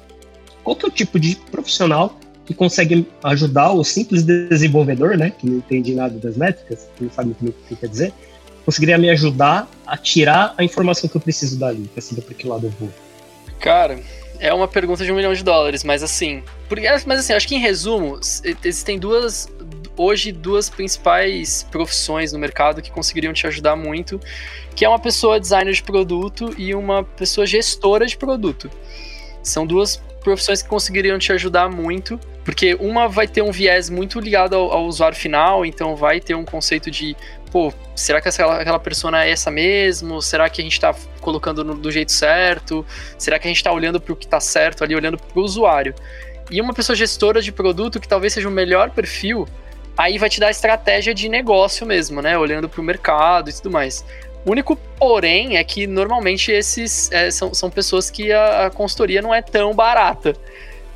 Qual 0.65 0.75
que 0.75 0.85
é 0.85 0.89
o 0.89 0.91
tipo 0.91 1.21
de 1.21 1.37
profissional 1.53 2.19
que 2.49 2.55
consegue 2.55 3.07
ajudar 3.25 3.73
o 3.73 3.85
simples 3.85 4.23
desenvolvedor, 4.23 5.19
né, 5.19 5.31
que 5.39 5.47
não 5.47 5.59
entende 5.59 5.95
nada 5.95 6.19
das 6.19 6.35
métricas, 6.35 6.89
que 6.97 7.05
não 7.05 7.11
sabe 7.11 7.37
muito 7.39 7.55
o 7.55 7.69
que 7.69 7.77
quer 7.77 7.89
dizer, 7.89 8.11
conseguiria 8.65 8.97
me 8.97 9.11
ajudar 9.11 9.69
a 9.87 9.99
tirar 9.99 10.55
a 10.57 10.65
informação 10.65 11.11
que 11.11 11.15
eu 11.15 11.21
preciso 11.21 11.59
dali, 11.59 11.87
para 11.93 12.01
saber 12.01 12.23
para 12.23 12.35
que 12.35 12.49
lado 12.49 12.67
eu 12.67 12.71
vou. 12.71 12.89
Cara, 13.61 14.01
é 14.41 14.51
uma 14.55 14.67
pergunta 14.67 15.05
de 15.05 15.13
um 15.13 15.17
milhão 15.17 15.35
de 15.35 15.45
dólares, 15.45 15.85
mas 15.85 16.03
assim, 16.03 16.43
porque, 16.71 16.89
mas 17.05 17.21
assim, 17.21 17.35
acho 17.35 17.47
que 17.47 17.55
em 17.55 17.61
resumo, 17.61 18.19
existem 18.65 18.99
duas, 18.99 19.47
hoje, 19.95 20.33
duas 20.33 20.71
principais 20.71 21.67
profissões 21.71 22.33
no 22.33 22.39
mercado 22.39 22.81
que 22.81 22.91
conseguiriam 22.91 23.35
te 23.35 23.47
ajudar 23.47 23.77
muito, 23.77 24.19
que 24.75 24.87
é 24.87 24.89
uma 24.89 24.99
pessoa 24.99 25.39
designer 25.39 25.75
de 25.75 25.83
produto 25.83 26.55
e 26.57 26.75
uma 26.75 27.05
pessoa 27.05 27.47
gestora 27.47 28.07
de 28.07 28.17
produto. 28.17 28.71
São 29.43 29.67
duas 29.67 30.01
profissões 30.29 30.61
que 30.61 30.69
conseguiriam 30.69 31.19
te 31.19 31.33
ajudar 31.33 31.71
muito, 31.71 32.21
porque 32.45 32.75
uma 32.75 33.09
vai 33.09 33.27
ter 33.27 33.41
um 33.41 33.51
viés 33.51 33.89
muito 33.89 34.21
ligado 34.21 34.55
ao, 34.55 34.71
ao 34.71 34.85
usuário 34.85 35.17
final, 35.17 35.65
então 35.65 35.97
vai 35.97 36.21
ter 36.21 36.35
um 36.35 36.45
conceito 36.45 36.91
de, 36.91 37.17
pô, 37.51 37.73
será 37.97 38.21
que 38.21 38.29
aquela, 38.29 38.61
aquela 38.61 38.79
persona 38.79 39.25
é 39.25 39.31
essa 39.31 39.51
mesmo? 39.51 40.21
Será 40.21 40.51
que 40.51 40.61
a 40.61 40.65
gente 40.65 40.75
está 40.75 40.95
colocando 41.23 41.65
no, 41.65 41.75
do 41.75 41.91
jeito 41.91 42.13
certo? 42.13 42.85
Será 43.17 43.39
que 43.39 43.49
a 43.49 43.51
gente 43.51 43.57
está 43.57 43.73
olhando 43.73 43.99
para 43.99 44.13
o 44.13 44.17
que 44.17 44.27
está 44.27 44.39
certo 44.39 44.85
ali, 44.85 44.95
olhando 44.95 45.17
para 45.17 45.41
o 45.41 45.43
usuário? 45.43 45.95
E 46.51 46.61
uma 46.61 46.75
pessoa 46.75 46.95
gestora 46.95 47.41
de 47.41 47.51
produto 47.51 47.99
que 47.99 48.07
talvez 48.07 48.35
seja 48.35 48.49
o 48.49 48.53
melhor 48.53 48.91
perfil, 48.91 49.49
aí 49.97 50.19
vai 50.19 50.29
te 50.29 50.39
dar 50.39 50.51
estratégia 50.51 51.15
de 51.15 51.27
negócio 51.27 51.87
mesmo, 51.87 52.21
né? 52.21 52.37
Olhando 52.37 52.69
para 52.69 52.81
o 52.83 52.85
mercado 52.85 53.49
e 53.49 53.53
tudo 53.55 53.71
mais. 53.71 54.05
O 54.49 54.51
único 54.51 54.77
porém 54.99 55.59
é 55.59 55.63
que 55.63 55.87
normalmente 55.87 56.51
esses 56.51 57.13
é, 57.13 57.31
são, 57.31 57.53
são 57.53 57.69
pessoas 57.69 58.11
que 58.11 58.33
a, 58.33 58.67
a 58.67 58.71
consultoria 58.71 59.21
não 59.21 59.35
é 59.35 59.43
tão 59.43 59.75
barata. 59.75 60.35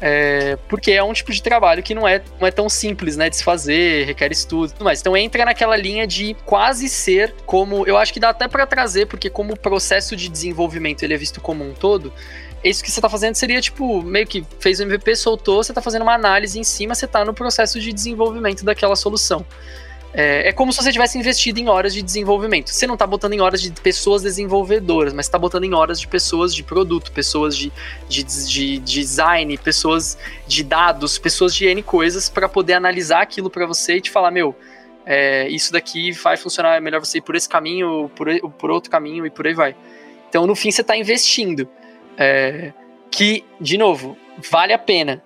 É, 0.00 0.56
porque 0.70 0.90
é 0.90 1.02
um 1.02 1.12
tipo 1.12 1.30
de 1.30 1.42
trabalho 1.42 1.82
que 1.82 1.94
não 1.94 2.08
é, 2.08 2.22
não 2.40 2.48
é 2.48 2.50
tão 2.50 2.66
simples, 2.66 3.14
né, 3.14 3.28
de 3.28 3.36
se 3.36 3.44
fazer, 3.44 4.06
requer 4.06 4.32
estudo 4.32 4.70
e 4.70 4.72
tudo 4.72 4.84
mais. 4.84 5.00
Então 5.00 5.14
entra 5.14 5.44
naquela 5.44 5.76
linha 5.76 6.06
de 6.06 6.34
quase 6.46 6.88
ser 6.88 7.34
como, 7.44 7.86
eu 7.86 7.98
acho 7.98 8.10
que 8.12 8.18
dá 8.18 8.30
até 8.30 8.48
para 8.48 8.66
trazer, 8.66 9.06
porque 9.06 9.28
como 9.28 9.52
o 9.52 9.56
processo 9.56 10.16
de 10.16 10.30
desenvolvimento 10.30 11.02
ele 11.02 11.12
é 11.12 11.16
visto 11.18 11.38
como 11.38 11.62
um 11.62 11.74
todo, 11.74 12.10
isso 12.64 12.82
que 12.82 12.90
você 12.90 13.02
tá 13.02 13.08
fazendo 13.08 13.34
seria 13.34 13.60
tipo, 13.60 14.02
meio 14.02 14.26
que 14.26 14.44
fez 14.58 14.80
o 14.80 14.84
MVP, 14.84 15.14
soltou, 15.14 15.62
você 15.62 15.74
tá 15.74 15.82
fazendo 15.82 16.02
uma 16.02 16.14
análise 16.14 16.58
em 16.58 16.64
cima, 16.64 16.94
você 16.94 17.06
tá 17.06 17.22
no 17.22 17.34
processo 17.34 17.78
de 17.78 17.92
desenvolvimento 17.92 18.64
daquela 18.64 18.96
solução. 18.96 19.44
É, 20.14 20.48
é, 20.48 20.52
como 20.52 20.70
se 20.72 20.82
você 20.82 20.92
tivesse 20.92 21.18
investido 21.18 21.58
em 21.58 21.68
horas 21.68 21.94
de 21.94 22.02
desenvolvimento. 22.02 22.68
Você 22.68 22.86
não 22.86 22.94
está 22.94 23.06
botando 23.06 23.32
em 23.32 23.40
horas 23.40 23.62
de 23.62 23.70
pessoas 23.70 24.20
desenvolvedoras, 24.22 25.14
mas 25.14 25.26
está 25.26 25.38
botando 25.38 25.64
em 25.64 25.72
horas 25.72 25.98
de 25.98 26.06
pessoas 26.06 26.54
de 26.54 26.62
produto, 26.62 27.10
pessoas 27.12 27.56
de, 27.56 27.72
de, 28.08 28.22
de 28.22 28.78
design, 28.78 29.56
pessoas 29.56 30.18
de 30.46 30.62
dados, 30.62 31.18
pessoas 31.18 31.54
de 31.54 31.66
N 31.66 31.82
coisas 31.82 32.28
para 32.28 32.46
poder 32.46 32.74
analisar 32.74 33.22
aquilo 33.22 33.48
para 33.48 33.64
você 33.64 33.96
e 33.96 34.00
te 34.02 34.10
falar, 34.10 34.30
meu, 34.30 34.54
é, 35.06 35.48
isso 35.48 35.72
daqui 35.72 36.12
vai 36.12 36.36
funcionar, 36.36 36.76
é 36.76 36.80
melhor 36.80 37.00
você 37.00 37.18
ir 37.18 37.22
por 37.22 37.34
esse 37.34 37.48
caminho, 37.48 38.10
por, 38.14 38.28
por 38.58 38.70
outro 38.70 38.90
caminho 38.90 39.24
e 39.24 39.30
por 39.30 39.46
aí 39.46 39.54
vai. 39.54 39.74
Então, 40.28 40.46
no 40.46 40.54
fim, 40.54 40.70
você 40.70 40.82
está 40.82 40.96
investindo. 40.96 41.66
É, 42.18 42.72
que, 43.10 43.44
de 43.58 43.78
novo, 43.78 44.16
vale 44.50 44.74
a 44.74 44.78
pena 44.78 45.22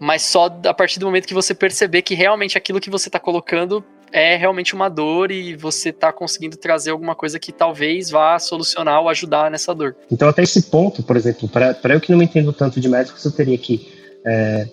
mas 0.00 0.22
só 0.22 0.46
a 0.64 0.72
partir 0.72 0.98
do 0.98 1.04
momento 1.04 1.28
que 1.28 1.34
você 1.34 1.54
perceber 1.54 2.00
que 2.00 2.14
realmente 2.14 2.56
aquilo 2.56 2.80
que 2.80 2.88
você 2.88 3.10
está 3.10 3.20
colocando 3.20 3.84
é 4.12 4.36
realmente 4.36 4.74
uma 4.74 4.88
dor 4.88 5.30
e 5.30 5.54
você 5.56 5.92
tá 5.92 6.12
conseguindo 6.12 6.56
trazer 6.56 6.90
alguma 6.90 7.14
coisa 7.14 7.38
que 7.38 7.52
talvez 7.52 8.10
vá 8.10 8.38
solucionar 8.38 9.00
ou 9.00 9.08
ajudar 9.08 9.50
nessa 9.50 9.74
dor. 9.74 9.96
Então, 10.10 10.28
até 10.28 10.42
esse 10.42 10.62
ponto, 10.62 11.02
por 11.02 11.16
exemplo, 11.16 11.48
para 11.48 11.94
eu 11.94 12.00
que 12.00 12.10
não 12.10 12.18
me 12.18 12.24
entendo 12.24 12.52
tanto 12.52 12.80
de 12.80 12.88
médicos, 12.88 13.24
eu 13.24 13.32
teria 13.32 13.56
que 13.56 13.88
é, 14.24 14.68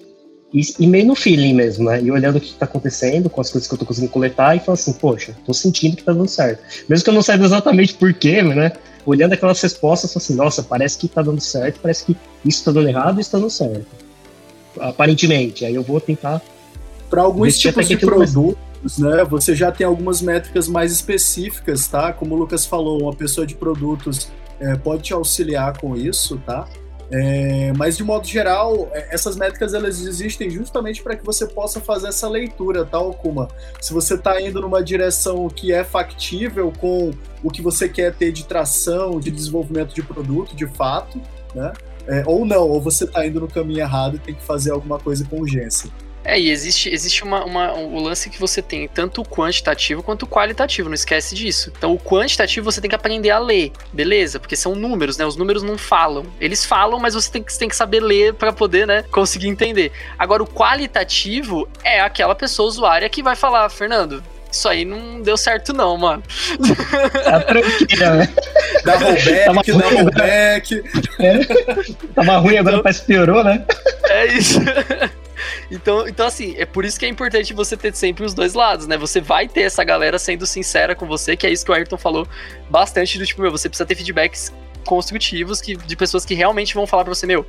e, 0.53 0.87
meio 0.87 1.05
no 1.05 1.15
feeling 1.15 1.53
mesmo, 1.53 1.85
né? 1.85 2.01
E 2.01 2.09
olhando 2.09 2.37
o 2.37 2.41
que 2.41 2.47
está 2.47 2.65
acontecendo, 2.65 3.29
com 3.29 3.41
as 3.41 3.51
coisas 3.51 3.67
que 3.67 3.73
eu 3.73 3.75
estou 3.75 3.87
conseguindo 3.87 4.11
coletar, 4.11 4.55
e 4.55 4.59
falar 4.59 4.73
assim, 4.73 4.93
poxa, 4.93 5.35
estou 5.37 5.53
sentindo 5.53 5.95
que 5.95 6.01
está 6.01 6.13
dando 6.13 6.27
certo. 6.27 6.63
Mesmo 6.87 7.03
que 7.03 7.09
eu 7.09 7.13
não 7.13 7.21
saiba 7.21 7.45
exatamente 7.45 7.93
por 7.93 8.13
quê, 8.13 8.41
né? 8.41 8.71
Olhando 9.05 9.33
aquelas 9.33 9.61
respostas, 9.61 10.15
assim, 10.15 10.35
nossa, 10.35 10.63
parece 10.63 10.97
que 10.97 11.05
está 11.05 11.21
dando 11.21 11.41
certo, 11.41 11.79
parece 11.81 12.05
que 12.05 12.17
isso 12.45 12.59
está 12.59 12.71
dando 12.71 12.87
errado 12.87 13.17
e 13.17 13.21
isso 13.21 13.27
está 13.27 13.37
dando 13.37 13.49
certo. 13.49 13.87
Aparentemente. 14.79 15.65
Aí 15.65 15.75
eu 15.75 15.83
vou 15.83 15.99
tentar. 15.99 16.41
Para 17.09 17.21
alguns 17.21 17.57
tipos 17.57 17.87
de 17.87 17.97
produto, 17.97 18.57
né? 18.97 19.23
Você 19.25 19.55
já 19.55 19.71
tem 19.71 19.85
algumas 19.85 20.21
métricas 20.21 20.67
mais 20.67 20.91
específicas, 20.91 21.87
tá? 21.87 22.13
Como 22.13 22.35
o 22.35 22.37
Lucas 22.37 22.65
falou, 22.65 23.01
uma 23.01 23.13
pessoa 23.13 23.45
de 23.45 23.55
produtos 23.55 24.31
é, 24.59 24.75
pode 24.75 25.03
te 25.03 25.13
auxiliar 25.13 25.77
com 25.77 25.95
isso, 25.95 26.37
tá? 26.45 26.67
É, 27.09 27.71
mas 27.77 27.95
de 27.95 28.03
modo 28.03 28.27
geral, 28.27 28.89
é, 28.91 29.15
essas 29.15 29.37
métricas 29.37 29.73
elas 29.73 30.01
existem 30.01 30.49
justamente 30.49 31.01
para 31.01 31.15
que 31.15 31.25
você 31.25 31.47
possa 31.47 31.79
fazer 31.79 32.07
essa 32.07 32.27
leitura, 32.27 32.83
tá, 32.85 32.99
como 32.99 33.47
se 33.79 33.93
você 33.93 34.15
está 34.15 34.41
indo 34.41 34.59
numa 34.59 34.83
direção 34.83 35.47
que 35.47 35.71
é 35.71 35.85
factível 35.85 36.71
com 36.77 37.11
o 37.41 37.49
que 37.49 37.61
você 37.61 37.87
quer 37.87 38.13
ter 38.13 38.33
de 38.33 38.43
tração, 38.43 39.21
de 39.21 39.31
desenvolvimento 39.31 39.93
de 39.93 40.03
produto, 40.03 40.53
de 40.55 40.67
fato, 40.67 41.21
né? 41.55 41.71
É, 42.07 42.23
ou 42.25 42.45
não, 42.45 42.69
ou 42.69 42.81
você 42.81 43.03
está 43.03 43.25
indo 43.25 43.39
no 43.39 43.47
caminho 43.49 43.79
errado 43.79 44.15
e 44.15 44.19
tem 44.19 44.33
que 44.33 44.43
fazer 44.43 44.71
alguma 44.71 44.97
coisa 44.97 45.25
com 45.25 45.41
urgência. 45.41 45.89
É, 46.27 46.37
e 46.37 46.51
existe, 46.51 46.89
existe 46.93 47.23
uma, 47.23 47.45
uma, 47.45 47.73
o 47.73 47.97
lance 48.01 48.29
que 48.29 48.37
você 48.37 48.61
tem 48.61 48.85
tanto 48.85 49.21
o 49.21 49.25
quantitativo 49.25 50.03
quanto 50.03 50.23
o 50.23 50.27
qualitativo, 50.27 50.89
não 50.89 50.93
esquece 50.93 51.33
disso. 51.33 51.71
Então, 51.77 51.93
o 51.93 51.97
quantitativo 51.97 52.69
você 52.69 52.81
tem 52.81 52.89
que 52.89 52.95
aprender 52.95 53.29
a 53.29 53.39
ler, 53.39 53.71
beleza? 53.93 54.37
Porque 54.37 54.57
são 54.57 54.75
números, 54.75 55.17
né? 55.17 55.25
Os 55.25 55.37
números 55.37 55.63
não 55.63 55.77
falam. 55.77 56.25
Eles 56.41 56.65
falam, 56.65 56.99
mas 56.99 57.13
você 57.13 57.31
tem 57.31 57.41
que, 57.41 57.57
tem 57.57 57.69
que 57.69 57.75
saber 57.77 58.01
ler 58.01 58.33
para 58.33 58.51
poder, 58.51 58.85
né, 58.85 59.05
conseguir 59.09 59.47
entender. 59.47 59.93
Agora, 60.19 60.43
o 60.43 60.47
qualitativo 60.47 61.65
é 61.81 62.01
aquela 62.01 62.35
pessoa 62.35 62.67
usuária 62.67 63.07
que 63.07 63.23
vai 63.23 63.37
falar, 63.37 63.69
Fernando, 63.69 64.21
isso 64.51 64.67
aí 64.67 64.83
não 64.83 65.21
deu 65.21 65.37
certo 65.37 65.71
não, 65.71 65.95
mano. 65.97 66.23
Tá 67.23 67.39
tranquilo, 67.39 68.15
né? 68.15 68.33
Dá 68.83 68.97
rollback, 68.97 69.71
dá 69.71 69.89
rollback. 69.89 70.83
É. 71.19 71.39
Tava 72.13 72.37
ruim, 72.37 72.57
agora 72.57 72.75
então, 72.75 72.83
parece 72.83 73.01
que 73.01 73.07
piorou, 73.07 73.45
né? 73.45 73.63
É 74.09 74.25
isso. 74.27 74.59
Então, 75.71 76.07
então, 76.07 76.27
assim, 76.27 76.55
é 76.57 76.65
por 76.65 76.85
isso 76.85 76.99
que 76.99 77.05
é 77.05 77.09
importante 77.09 77.53
você 77.53 77.75
ter 77.75 77.95
sempre 77.95 78.23
os 78.25 78.33
dois 78.33 78.53
lados, 78.53 78.87
né? 78.87 78.97
Você 78.97 79.19
vai 79.21 79.47
ter 79.47 79.61
essa 79.61 79.83
galera 79.83 80.17
sendo 80.17 80.45
sincera 80.45 80.95
com 80.95 81.05
você, 81.05 81.35
que 81.35 81.45
é 81.45 81.51
isso 81.51 81.65
que 81.65 81.71
o 81.71 81.73
Ayrton 81.73 81.97
falou 81.97 82.27
bastante 82.69 83.17
do 83.17 83.25
tipo, 83.25 83.41
meu, 83.41 83.51
você 83.51 83.69
precisa 83.69 83.85
ter 83.85 83.95
feedbacks 83.95 84.53
construtivos 84.85 85.61
que, 85.61 85.75
de 85.75 85.95
pessoas 85.95 86.25
que 86.25 86.33
realmente 86.33 86.73
vão 86.73 86.87
falar 86.87 87.03
pra 87.03 87.13
você, 87.13 87.27
meu, 87.27 87.45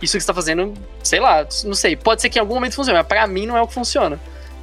isso 0.00 0.16
que 0.16 0.22
você 0.22 0.26
tá 0.26 0.34
fazendo, 0.34 0.72
sei 1.02 1.20
lá, 1.20 1.46
não 1.64 1.74
sei, 1.74 1.96
pode 1.96 2.22
ser 2.22 2.30
que 2.30 2.38
em 2.38 2.40
algum 2.40 2.54
momento 2.54 2.74
funcione, 2.74 2.98
mas 2.98 3.06
pra 3.06 3.26
mim 3.26 3.46
não 3.46 3.56
é 3.56 3.62
o 3.62 3.66
que 3.66 3.74
funciona. 3.74 4.18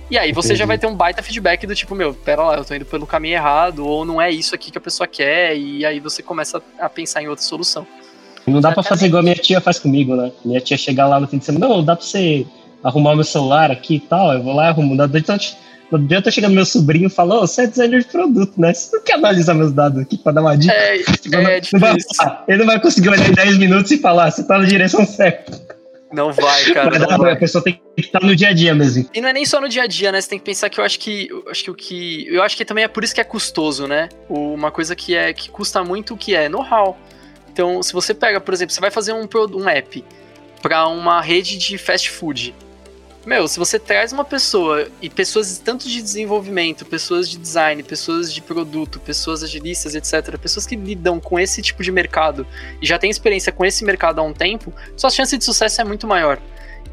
E 0.09 0.17
aí 0.17 0.31
você 0.31 0.49
Entendi. 0.49 0.59
já 0.59 0.65
vai 0.65 0.77
ter 0.77 0.85
um 0.85 0.95
baita 0.95 1.23
feedback 1.23 1.65
do 1.65 1.73
tipo, 1.73 1.95
meu, 1.95 2.13
pera 2.13 2.43
lá, 2.43 2.55
eu 2.55 2.65
tô 2.65 2.75
indo 2.75 2.85
pelo 2.85 3.07
caminho 3.07 3.35
errado, 3.35 3.85
ou 3.85 4.05
não 4.05 4.21
é 4.21 4.29
isso 4.29 4.53
aqui 4.53 4.69
que 4.71 4.77
a 4.77 4.81
pessoa 4.81 5.07
quer, 5.07 5.57
e 5.57 5.85
aí 5.85 5.99
você 5.99 6.21
começa 6.21 6.61
a 6.79 6.87
pensar 6.87 7.23
em 7.23 7.27
outra 7.27 7.43
solução. 7.43 7.87
Não 8.45 8.61
dá 8.61 8.71
para 8.71 8.83
fazer 8.83 9.07
igual 9.07 9.21
a 9.21 9.23
minha 9.23 9.35
tia 9.35 9.59
faz 9.59 9.79
comigo, 9.79 10.15
né? 10.15 10.31
Minha 10.43 10.61
tia 10.61 10.77
chegar 10.77 11.07
lá 11.07 11.19
no 11.19 11.27
fim 11.27 11.39
de 11.39 11.45
semana, 11.45 11.67
não, 11.67 11.83
dá 11.83 11.95
pra 11.95 12.05
você 12.05 12.45
arrumar 12.85 13.15
meu 13.15 13.23
celular 13.23 13.71
aqui 13.71 13.95
e 13.95 13.99
tal, 13.99 14.33
eu 14.33 14.43
vou 14.43 14.53
lá 14.53 14.65
e 14.65 14.69
arrumo. 14.69 14.95
No 14.95 15.99
dia 15.99 16.17
eu 16.17 16.21
tô 16.21 16.31
chegando 16.31 16.53
meu 16.53 16.65
sobrinho 16.65 17.07
e 17.07 17.09
fala, 17.09 17.35
oh, 17.35 17.47
você 17.47 17.63
é 17.63 17.67
designer 17.67 18.01
de 18.01 18.07
produto, 18.07 18.53
né? 18.59 18.73
Você 18.73 18.95
não 18.95 19.03
quer 19.03 19.13
analisar 19.13 19.53
meus 19.53 19.71
dados 19.71 20.01
aqui 20.01 20.17
pra 20.17 20.31
dar 20.31 20.41
uma 20.41 20.55
dica? 20.55 20.73
É, 20.73 20.97
tipo, 21.21 21.35
é, 21.35 21.61
não, 21.61 21.61
não 21.73 21.79
vai, 21.79 21.95
ele 22.47 22.57
não 22.59 22.65
vai 22.65 22.79
conseguir 22.79 23.09
olhar 23.09 23.27
em 23.27 23.33
10 23.33 23.57
minutos 23.57 23.91
e 23.91 23.97
falar, 23.97 24.31
você 24.31 24.43
tá 24.43 24.57
na 24.57 24.65
direção 24.65 25.05
certa. 25.05 25.65
Não 26.11 26.31
vai, 26.31 26.63
cara. 26.65 26.99
Não 26.99 27.17
vai. 27.17 27.33
A 27.33 27.35
pessoa 27.35 27.63
tem 27.63 27.73
que 27.73 28.01
estar 28.01 28.21
no 28.21 28.35
dia 28.35 28.49
a 28.49 28.53
dia 28.53 28.73
mesmo. 28.73 29.09
E 29.13 29.19
não 29.19 29.27
é 29.27 29.33
nem 29.33 29.45
só 29.45 29.59
no 29.59 29.67
dia 29.67 29.83
a 29.83 29.87
dia, 29.87 30.11
né? 30.11 30.21
Você 30.21 30.29
tem 30.29 30.39
que 30.39 30.45
pensar 30.45 30.69
que 30.69 30.79
eu 30.79 30.83
acho 30.83 30.97
que. 30.99 31.27
Eu 31.29 31.43
acho 31.49 31.63
que 31.63 31.71
o 31.71 31.75
que. 31.75 32.25
Eu 32.29 32.41
acho 32.41 32.55
que 32.55 32.63
também 32.63 32.83
é 32.83 32.87
por 32.87 33.03
isso 33.03 33.13
que 33.13 33.19
é 33.19 33.23
custoso, 33.23 33.85
né? 33.85 34.07
Uma 34.29 34.71
coisa 34.71 34.95
que 34.95 35.13
é 35.15 35.33
que 35.33 35.49
custa 35.49 35.83
muito 35.83 36.15
que 36.15 36.33
é 36.33 36.47
know-how. 36.47 36.97
Então, 37.51 37.83
se 37.83 37.91
você 37.91 38.13
pega, 38.13 38.39
por 38.39 38.53
exemplo, 38.53 38.73
você 38.73 38.79
vai 38.79 38.91
fazer 38.91 39.13
um, 39.13 39.27
um 39.53 39.67
app 39.67 40.03
para 40.61 40.87
uma 40.87 41.21
rede 41.21 41.57
de 41.57 41.77
fast 41.77 42.09
food. 42.09 42.55
Meu, 43.25 43.47
se 43.47 43.57
você 43.57 43.79
traz 43.79 44.13
uma 44.13 44.23
pessoa 44.23 44.87
e 45.01 45.09
pessoas 45.09 45.57
tanto 45.57 45.89
de 45.89 45.99
desenvolvimento, 45.99 46.85
pessoas 46.85 47.27
de 47.27 47.37
design, 47.37 47.81
pessoas 47.81 48.31
de 48.31 48.39
produto, 48.39 48.99
pessoas 48.99 49.41
agilistas, 49.41 49.95
etc., 49.95 50.37
pessoas 50.37 50.67
que 50.67 50.75
lidam 50.75 51.19
com 51.19 51.39
esse 51.39 51.59
tipo 51.59 51.81
de 51.81 51.91
mercado 51.91 52.45
e 52.79 52.85
já 52.85 52.99
têm 52.99 53.09
experiência 53.09 53.51
com 53.51 53.65
esse 53.65 53.83
mercado 53.83 54.19
há 54.19 54.23
um 54.23 54.31
tempo, 54.33 54.71
sua 54.95 55.09
chance 55.09 55.35
de 55.35 55.43
sucesso 55.43 55.81
é 55.81 55.83
muito 55.83 56.05
maior. 56.05 56.39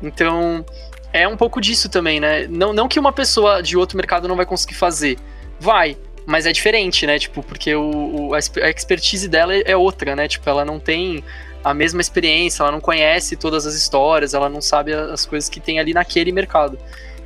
Então, 0.02 0.64
é 1.12 1.28
um 1.28 1.36
pouco 1.36 1.60
disso 1.60 1.90
também, 1.90 2.18
né? 2.18 2.46
Não, 2.48 2.72
não 2.72 2.88
que 2.88 2.98
uma 2.98 3.12
pessoa 3.12 3.62
de 3.62 3.76
outro 3.76 3.98
mercado 3.98 4.26
não 4.26 4.34
vai 4.34 4.46
conseguir 4.46 4.74
fazer. 4.74 5.18
Vai, 5.60 5.98
mas 6.24 6.46
é 6.46 6.52
diferente, 6.52 7.06
né? 7.06 7.18
Tipo, 7.18 7.42
porque 7.42 7.74
o, 7.74 8.30
o 8.30 8.34
a 8.34 8.38
expertise 8.70 9.28
dela 9.28 9.54
é 9.54 9.76
outra, 9.76 10.16
né? 10.16 10.26
Tipo, 10.26 10.48
ela 10.48 10.64
não 10.64 10.80
tem 10.80 11.22
a 11.64 11.72
mesma 11.72 12.00
experiência, 12.00 12.62
ela 12.62 12.72
não 12.72 12.80
conhece 12.80 13.36
todas 13.36 13.66
as 13.66 13.74
histórias, 13.74 14.34
ela 14.34 14.48
não 14.48 14.60
sabe 14.60 14.92
as 14.92 15.24
coisas 15.24 15.48
que 15.48 15.60
tem 15.60 15.78
ali 15.78 15.92
naquele 15.92 16.32
mercado. 16.32 16.78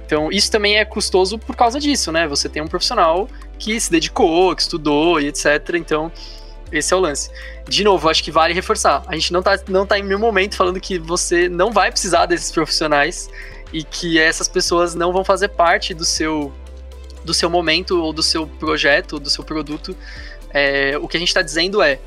Então, 0.05 0.31
isso 0.31 0.51
também 0.51 0.79
é 0.79 0.85
custoso 0.85 1.39
por 1.39 1.57
causa 1.57 1.81
disso, 1.81 2.13
né? 2.13 2.29
Você 2.29 2.49
tem 2.49 2.63
um 2.63 2.69
profissional 2.69 3.29
que 3.59 3.79
se 3.81 3.91
dedicou, 3.91 4.55
que 4.55 4.63
estudou 4.63 5.21
e 5.21 5.27
etc. 5.27 5.75
Então, 5.75 6.13
esse 6.71 6.93
é 6.93 6.97
o 6.97 7.01
lance. 7.01 7.31
De 7.69 7.83
novo, 7.83 8.09
acho 8.09 8.23
que 8.23 8.31
vale 8.31 8.55
reforçar. 8.55 9.03
A 9.07 9.15
gente 9.15 9.33
não 9.33 9.43
tá, 9.43 9.59
não 9.69 9.87
tá 9.87 9.99
em 9.99 10.03
nenhum 10.03 10.21
momento 10.21 10.57
falando 10.57 10.81
que 10.81 10.99
você 10.99 11.49
não 11.49 11.73
vai 11.73 11.91
precisar 11.91 12.27
desses 12.27 12.53
profissionais 12.53 13.29
e 13.73 13.83
que 13.83 14.19
essas 14.19 14.49
pessoas 14.49 14.95
não 14.95 15.13
vão 15.13 15.25
fazer 15.25 15.49
parte 15.49 15.93
do 15.93 16.05
seu 16.05 16.53
do 17.25 17.35
seu 17.35 17.51
momento 17.51 18.01
ou 18.01 18.13
do 18.13 18.23
seu 18.23 18.47
projeto, 18.47 19.19
do 19.19 19.29
seu 19.29 19.43
produto. 19.43 19.97
É, 20.51 20.97
o 20.97 21.09
que 21.09 21.17
a 21.17 21.21
gente 21.21 21.29
está 21.29 21.43
dizendo 21.43 21.83
é 21.83 21.99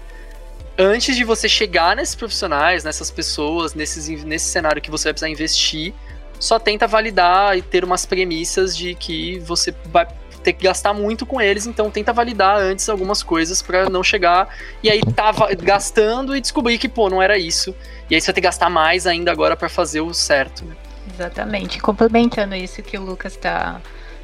antes 0.80 1.15
de 1.18 1.26
você 1.26 1.49
chegar 1.49 1.95
nesses 1.95 2.15
profissionais, 2.15 2.85
nessas 2.85 3.11
pessoas, 3.11 3.73
nesses, 3.73 4.07
nesse 4.23 4.45
cenário 4.45 4.81
que 4.81 4.89
você 4.89 5.10
vai 5.10 5.14
precisar 5.14 5.30
investir, 5.30 5.93
só 6.39 6.57
tenta 6.57 6.88
validar 6.88 7.57
e 7.57 7.61
ter 7.61 7.84
umas 7.84 8.06
premissas 8.06 8.76
de 8.76 8.95
que 8.95 9.39
você 9.39 9.76
vai 9.88 10.07
ter 10.41 10.53
que 10.53 10.64
gastar 10.64 10.93
muito 10.93 11.26
com 11.26 11.41
eles, 11.41 11.68
então 11.68 11.91
tenta 11.91 12.14
validar 12.14 12.57
antes 12.57 12.88
algumas 12.88 13.22
coisas 13.22 13.61
para 13.61 13.89
não 13.89 14.01
chegar 14.01 14.47
e 14.81 14.89
aí 14.89 15.01
tava 15.14 15.53
gastando 15.53 16.34
e 16.34 16.39
descobrir 16.39 16.77
que, 16.77 16.88
pô, 16.88 17.10
não 17.10 17.22
era 17.22 17.38
isso. 17.38 17.76
E 18.10 18.15
aí 18.15 18.22
você 18.22 18.27
vai 18.27 18.35
ter 18.35 18.41
que 18.41 18.47
gastar 18.47 18.69
mais 18.69 19.06
ainda 19.06 19.34
agora 19.34 19.57
para 19.57 19.68
fazer 19.68 19.99
o 19.99 20.14
certo. 20.14 20.64
Né? 20.64 20.77
Exatamente. 21.14 21.81
Complementando 21.81 22.56
isso 22.56 22.81
que 22.81 22.97
o 22.97 23.03
Lucas 23.03 23.34
está 23.34 23.81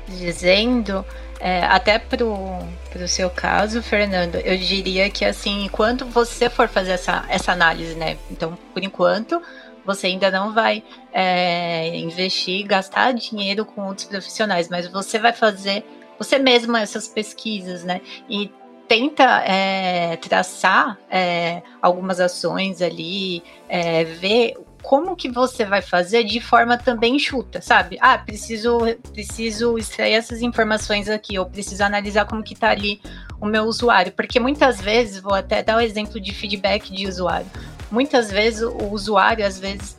dizendo, 0.07 1.03
é, 1.45 1.63
até 1.63 1.99
pro, 1.99 2.35
pro 2.89 3.07
seu 3.07 3.29
caso, 3.29 3.79
Fernando, 3.83 4.33
eu 4.37 4.57
diria 4.57 5.11
que 5.11 5.23
assim, 5.23 5.65
enquanto 5.65 6.03
você 6.03 6.49
for 6.49 6.67
fazer 6.67 6.93
essa, 6.93 7.23
essa 7.29 7.51
análise, 7.51 7.93
né? 7.93 8.17
Então, 8.31 8.57
por 8.73 8.83
enquanto, 8.83 9.39
você 9.85 10.07
ainda 10.07 10.31
não 10.31 10.55
vai 10.55 10.83
é, 11.13 11.95
investir, 11.97 12.65
gastar 12.65 13.11
dinheiro 13.11 13.63
com 13.63 13.85
outros 13.85 14.07
profissionais, 14.07 14.69
mas 14.69 14.87
você 14.87 15.19
vai 15.19 15.33
fazer 15.33 15.85
você 16.17 16.39
mesma 16.39 16.81
essas 16.81 17.07
pesquisas, 17.07 17.83
né? 17.83 18.01
E 18.27 18.51
tenta 18.87 19.43
é, 19.45 20.15
traçar 20.17 20.97
é, 21.11 21.61
algumas 21.79 22.19
ações 22.19 22.81
ali, 22.81 23.43
é, 23.69 24.03
ver 24.03 24.55
como 24.85 25.15
que 25.15 25.27
você 25.27 25.65
vai 25.65 25.81
fazer 25.81 26.23
de 26.23 26.39
forma 26.39 26.77
também 26.77 27.15
enxuta, 27.15 27.59
sabe? 27.59 27.97
Ah, 27.99 28.19
preciso, 28.19 28.77
preciso 29.11 29.79
extrair 29.79 30.13
essas 30.13 30.43
informações 30.43 31.09
aqui, 31.09 31.39
ou 31.39 31.45
preciso 31.47 31.83
analisar 31.83 32.25
como 32.25 32.43
que 32.43 32.53
tá 32.53 32.69
ali 32.69 33.01
o 33.41 33.47
meu 33.47 33.63
usuário, 33.63 34.11
porque 34.11 34.39
muitas 34.39 34.79
vezes, 34.79 35.19
vou 35.19 35.33
até 35.33 35.63
dar 35.63 35.77
o 35.77 35.79
um 35.79 35.81
exemplo 35.81 36.21
de 36.21 36.31
feedback 36.31 36.93
de 36.93 37.07
usuário, 37.07 37.47
muitas 37.89 38.29
vezes 38.29 38.61
o 38.61 38.91
usuário, 38.91 39.43
às 39.43 39.59
vezes, 39.59 39.97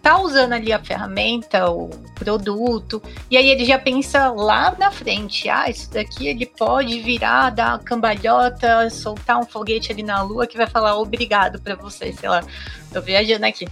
tá 0.00 0.20
usando 0.20 0.52
ali 0.52 0.72
a 0.72 0.78
ferramenta, 0.78 1.68
o 1.68 1.88
produto, 2.14 3.02
e 3.28 3.36
aí 3.36 3.48
ele 3.48 3.64
já 3.64 3.78
pensa 3.78 4.30
lá 4.30 4.72
na 4.78 4.92
frente, 4.92 5.48
ah, 5.48 5.68
isso 5.68 5.92
daqui 5.92 6.28
ele 6.28 6.46
pode 6.46 7.00
virar, 7.00 7.50
dar 7.50 7.76
cambalhota, 7.80 8.88
soltar 8.88 9.40
um 9.40 9.44
foguete 9.44 9.90
ali 9.90 10.04
na 10.04 10.22
lua 10.22 10.46
que 10.46 10.56
vai 10.56 10.68
falar 10.68 10.96
obrigado 10.96 11.60
para 11.60 11.74
você, 11.74 12.12
sei 12.12 12.28
lá, 12.28 12.44
tô 12.92 13.00
viajando 13.00 13.46
aqui. 13.46 13.66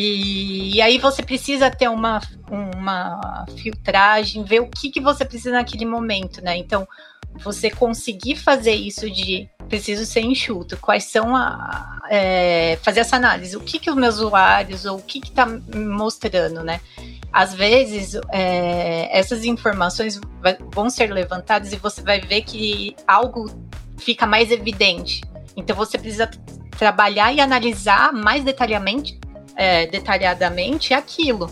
E, 0.00 0.76
e, 0.76 0.80
aí 0.80 0.96
você 0.96 1.24
precisa 1.24 1.68
ter 1.72 1.88
uma, 1.88 2.20
uma 2.48 3.44
filtragem, 3.56 4.44
ver 4.44 4.60
o 4.60 4.68
que, 4.68 4.92
que 4.92 5.00
você 5.00 5.24
precisa 5.24 5.50
naquele 5.50 5.84
momento, 5.84 6.40
né? 6.40 6.56
Então, 6.56 6.86
você 7.34 7.68
conseguir 7.68 8.36
fazer 8.36 8.74
isso 8.74 9.10
de 9.10 9.50
preciso 9.68 10.06
ser 10.06 10.20
enxuto, 10.20 10.76
quais 10.76 11.02
são 11.02 11.34
a. 11.34 11.98
É, 12.08 12.78
fazer 12.80 13.00
essa 13.00 13.16
análise, 13.16 13.56
o 13.56 13.60
que, 13.60 13.80
que 13.80 13.90
os 13.90 13.96
meus 13.96 14.18
usuários, 14.18 14.84
ou 14.84 14.98
o 14.98 15.02
que 15.02 15.18
está 15.18 15.44
mostrando, 15.74 16.62
né? 16.62 16.80
Às 17.32 17.52
vezes, 17.52 18.14
é, 18.30 19.08
essas 19.10 19.44
informações 19.44 20.20
vão 20.72 20.88
ser 20.88 21.12
levantadas 21.12 21.72
e 21.72 21.76
você 21.76 22.02
vai 22.02 22.20
ver 22.20 22.42
que 22.42 22.94
algo 23.04 23.50
fica 23.96 24.28
mais 24.28 24.52
evidente. 24.52 25.22
Então, 25.56 25.74
você 25.74 25.98
precisa 25.98 26.30
trabalhar 26.78 27.32
e 27.32 27.40
analisar 27.40 28.12
mais 28.12 28.44
detalhadamente 28.44 29.18
é, 29.58 29.86
detalhadamente 29.88 30.94
aquilo. 30.94 31.50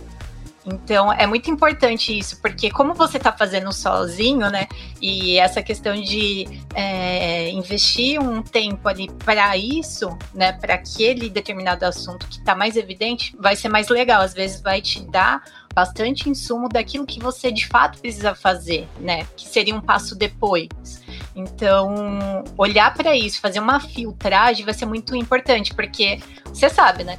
Então 0.64 1.12
é 1.12 1.26
muito 1.28 1.48
importante 1.48 2.16
isso, 2.16 2.40
porque 2.40 2.70
como 2.70 2.92
você 2.92 3.18
está 3.18 3.32
fazendo 3.32 3.72
sozinho, 3.72 4.50
né? 4.50 4.66
E 5.00 5.38
essa 5.38 5.62
questão 5.62 5.94
de 5.94 6.44
é, 6.74 7.50
investir 7.50 8.20
um 8.20 8.42
tempo 8.42 8.88
ali 8.88 9.08
para 9.24 9.56
isso, 9.56 10.08
né? 10.34 10.52
Para 10.52 10.74
aquele 10.74 11.30
determinado 11.30 11.84
assunto 11.84 12.26
que 12.26 12.38
está 12.38 12.54
mais 12.56 12.76
evidente, 12.76 13.36
vai 13.38 13.54
ser 13.54 13.68
mais 13.68 13.88
legal. 13.88 14.22
Às 14.22 14.34
vezes 14.34 14.60
vai 14.60 14.80
te 14.80 15.00
dar 15.02 15.40
bastante 15.72 16.28
insumo 16.28 16.68
daquilo 16.68 17.06
que 17.06 17.20
você 17.20 17.52
de 17.52 17.66
fato 17.68 18.00
precisa 18.00 18.34
fazer, 18.34 18.88
né? 18.98 19.24
Que 19.36 19.46
seria 19.46 19.74
um 19.74 19.80
passo 19.80 20.16
depois. 20.16 20.68
Então, 21.34 22.42
olhar 22.56 22.92
para 22.92 23.14
isso, 23.14 23.40
fazer 23.40 23.60
uma 23.60 23.78
filtragem 23.78 24.64
vai 24.64 24.74
ser 24.74 24.86
muito 24.86 25.14
importante, 25.14 25.74
porque 25.74 26.18
você 26.46 26.68
sabe, 26.68 27.04
né? 27.04 27.16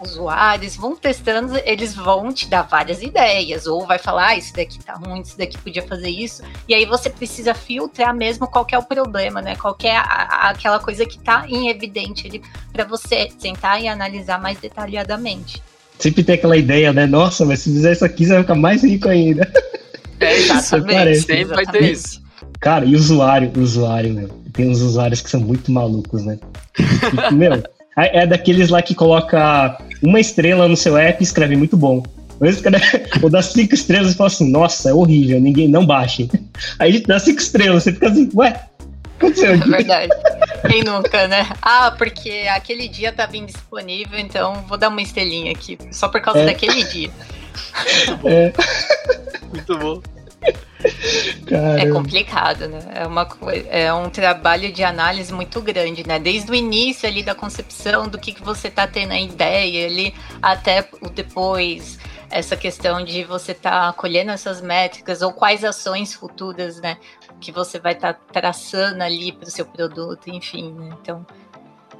Usuários, 0.00 0.76
vão 0.76 0.96
testando, 0.96 1.58
eles 1.64 1.94
vão 1.94 2.32
te 2.32 2.48
dar 2.48 2.62
várias 2.62 3.02
ideias, 3.02 3.66
ou 3.66 3.86
vai 3.86 3.98
falar, 3.98 4.28
ah, 4.28 4.36
isso 4.36 4.54
daqui 4.54 4.78
tá 4.82 4.94
ruim, 4.94 5.20
isso 5.20 5.36
daqui 5.36 5.58
podia 5.58 5.82
fazer 5.82 6.08
isso, 6.08 6.42
e 6.68 6.74
aí 6.74 6.86
você 6.86 7.10
precisa 7.10 7.54
filtrar 7.54 8.14
mesmo 8.14 8.46
qual 8.46 8.66
é 8.70 8.78
o 8.78 8.82
problema, 8.82 9.40
né? 9.42 9.56
Qual 9.56 9.76
é 9.82 9.96
a, 9.96 10.02
a, 10.02 10.50
aquela 10.50 10.78
coisa 10.78 11.04
que 11.06 11.18
tá 11.18 11.44
em 11.48 11.68
evidente 11.68 12.26
ali 12.26 12.42
para 12.72 12.84
você 12.84 13.28
sentar 13.38 13.82
e 13.82 13.88
analisar 13.88 14.40
mais 14.40 14.58
detalhadamente. 14.58 15.62
Sempre 15.98 16.24
tem 16.24 16.34
aquela 16.34 16.56
ideia, 16.56 16.92
né? 16.92 17.06
Nossa, 17.06 17.44
mas 17.44 17.60
se 17.60 17.70
fizer 17.70 17.92
isso 17.92 18.04
aqui, 18.04 18.24
você 18.24 18.32
vai 18.32 18.42
ficar 18.42 18.54
mais 18.54 18.82
rico 18.82 19.08
ainda. 19.08 19.50
É, 20.18 20.36
exatamente. 20.38 21.20
Sempre 21.20 21.44
vai 21.44 21.66
ter 21.66 21.92
isso. 21.92 22.22
Cara, 22.58 22.84
e 22.84 22.94
usuário, 22.94 23.52
usuário, 23.56 24.14
meu. 24.14 24.28
Tem 24.52 24.68
uns 24.68 24.80
usuários 24.80 25.20
que 25.20 25.30
são 25.30 25.40
muito 25.40 25.70
malucos, 25.70 26.24
né? 26.24 26.38
Meu, 27.32 27.62
é 28.06 28.26
daqueles 28.26 28.68
lá 28.68 28.82
que 28.82 28.94
coloca 28.94 29.78
uma 30.02 30.20
estrela 30.20 30.68
no 30.68 30.76
seu 30.76 30.96
app 30.96 31.22
e 31.22 31.24
escreve 31.24 31.56
muito 31.56 31.76
bom. 31.76 32.02
O 33.22 33.28
das 33.28 33.46
cinco 33.46 33.74
estrelas 33.74 34.12
e 34.12 34.16
fala 34.16 34.28
assim, 34.28 34.50
nossa, 34.50 34.88
é 34.88 34.94
horrível, 34.94 35.38
ninguém 35.38 35.68
não 35.68 35.84
baixe. 35.84 36.30
Aí 36.78 37.00
dá 37.00 37.18
cinco 37.18 37.38
estrelas, 37.38 37.82
você 37.82 37.92
fica 37.92 38.08
assim, 38.08 38.30
ué, 38.34 38.58
aconteceu 39.18 39.54
aqui? 39.54 39.62
É 39.62 39.76
verdade. 39.76 40.12
Quem 40.66 40.82
nunca, 40.82 41.28
né? 41.28 41.46
Ah, 41.60 41.94
porque 41.98 42.46
aquele 42.50 42.88
dia 42.88 43.12
tava 43.12 43.36
indisponível, 43.36 44.18
então 44.18 44.64
vou 44.66 44.78
dar 44.78 44.88
uma 44.88 45.02
estrelinha 45.02 45.52
aqui, 45.52 45.76
só 45.92 46.08
por 46.08 46.22
causa 46.22 46.40
é. 46.40 46.46
daquele 46.46 46.82
dia. 46.84 47.10
Muito 48.06 48.16
bom. 48.16 48.28
É. 48.30 48.52
Muito 49.52 49.78
bom. 49.78 50.02
É 51.78 51.90
complicado, 51.90 52.68
né? 52.68 52.78
É, 52.94 53.06
uma, 53.06 53.28
é 53.68 53.92
um 53.92 54.08
trabalho 54.08 54.72
de 54.72 54.82
análise 54.82 55.32
muito 55.32 55.60
grande, 55.60 56.06
né? 56.06 56.18
Desde 56.18 56.50
o 56.50 56.54
início 56.54 57.08
ali 57.08 57.22
da 57.22 57.34
concepção, 57.34 58.08
do 58.08 58.18
que, 58.18 58.32
que 58.32 58.42
você 58.42 58.68
está 58.68 58.86
tendo 58.86 59.12
a 59.12 59.20
ideia 59.20 59.86
ali, 59.86 60.14
até 60.40 60.88
o 61.02 61.10
depois, 61.10 61.98
essa 62.30 62.56
questão 62.56 63.04
de 63.04 63.24
você 63.24 63.52
estar 63.52 63.88
tá 63.88 63.92
colhendo 63.92 64.30
essas 64.30 64.60
métricas, 64.60 65.22
ou 65.22 65.32
quais 65.32 65.64
ações 65.64 66.14
futuras, 66.14 66.80
né? 66.80 66.96
Que 67.40 67.52
você 67.52 67.78
vai 67.78 67.92
estar 67.92 68.14
tá 68.14 68.20
traçando 68.32 69.02
ali 69.02 69.32
para 69.32 69.48
o 69.48 69.50
seu 69.50 69.66
produto, 69.66 70.28
enfim, 70.28 70.72
né? 70.72 70.90
Então, 71.02 71.26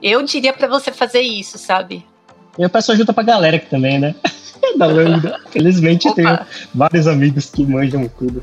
eu 0.03 0.23
diria 0.23 0.53
para 0.53 0.69
você 0.69 0.91
fazer 0.91 1.21
isso, 1.21 1.59
sabe? 1.59 2.07
Eu 2.59 2.71
peço 2.71 2.93
ajuda 2.93 3.13
pra 3.13 3.23
galera 3.23 3.57
aqui 3.57 3.67
também, 3.67 3.99
né? 3.99 4.15
da 4.77 4.87
Lambda. 4.87 5.41
Felizmente 5.51 6.09
Opa. 6.09 6.17
tenho 6.17 6.39
vários 6.75 7.07
amigos 7.07 7.51
que 7.51 7.65
manjam 7.65 8.09
tudo. 8.19 8.43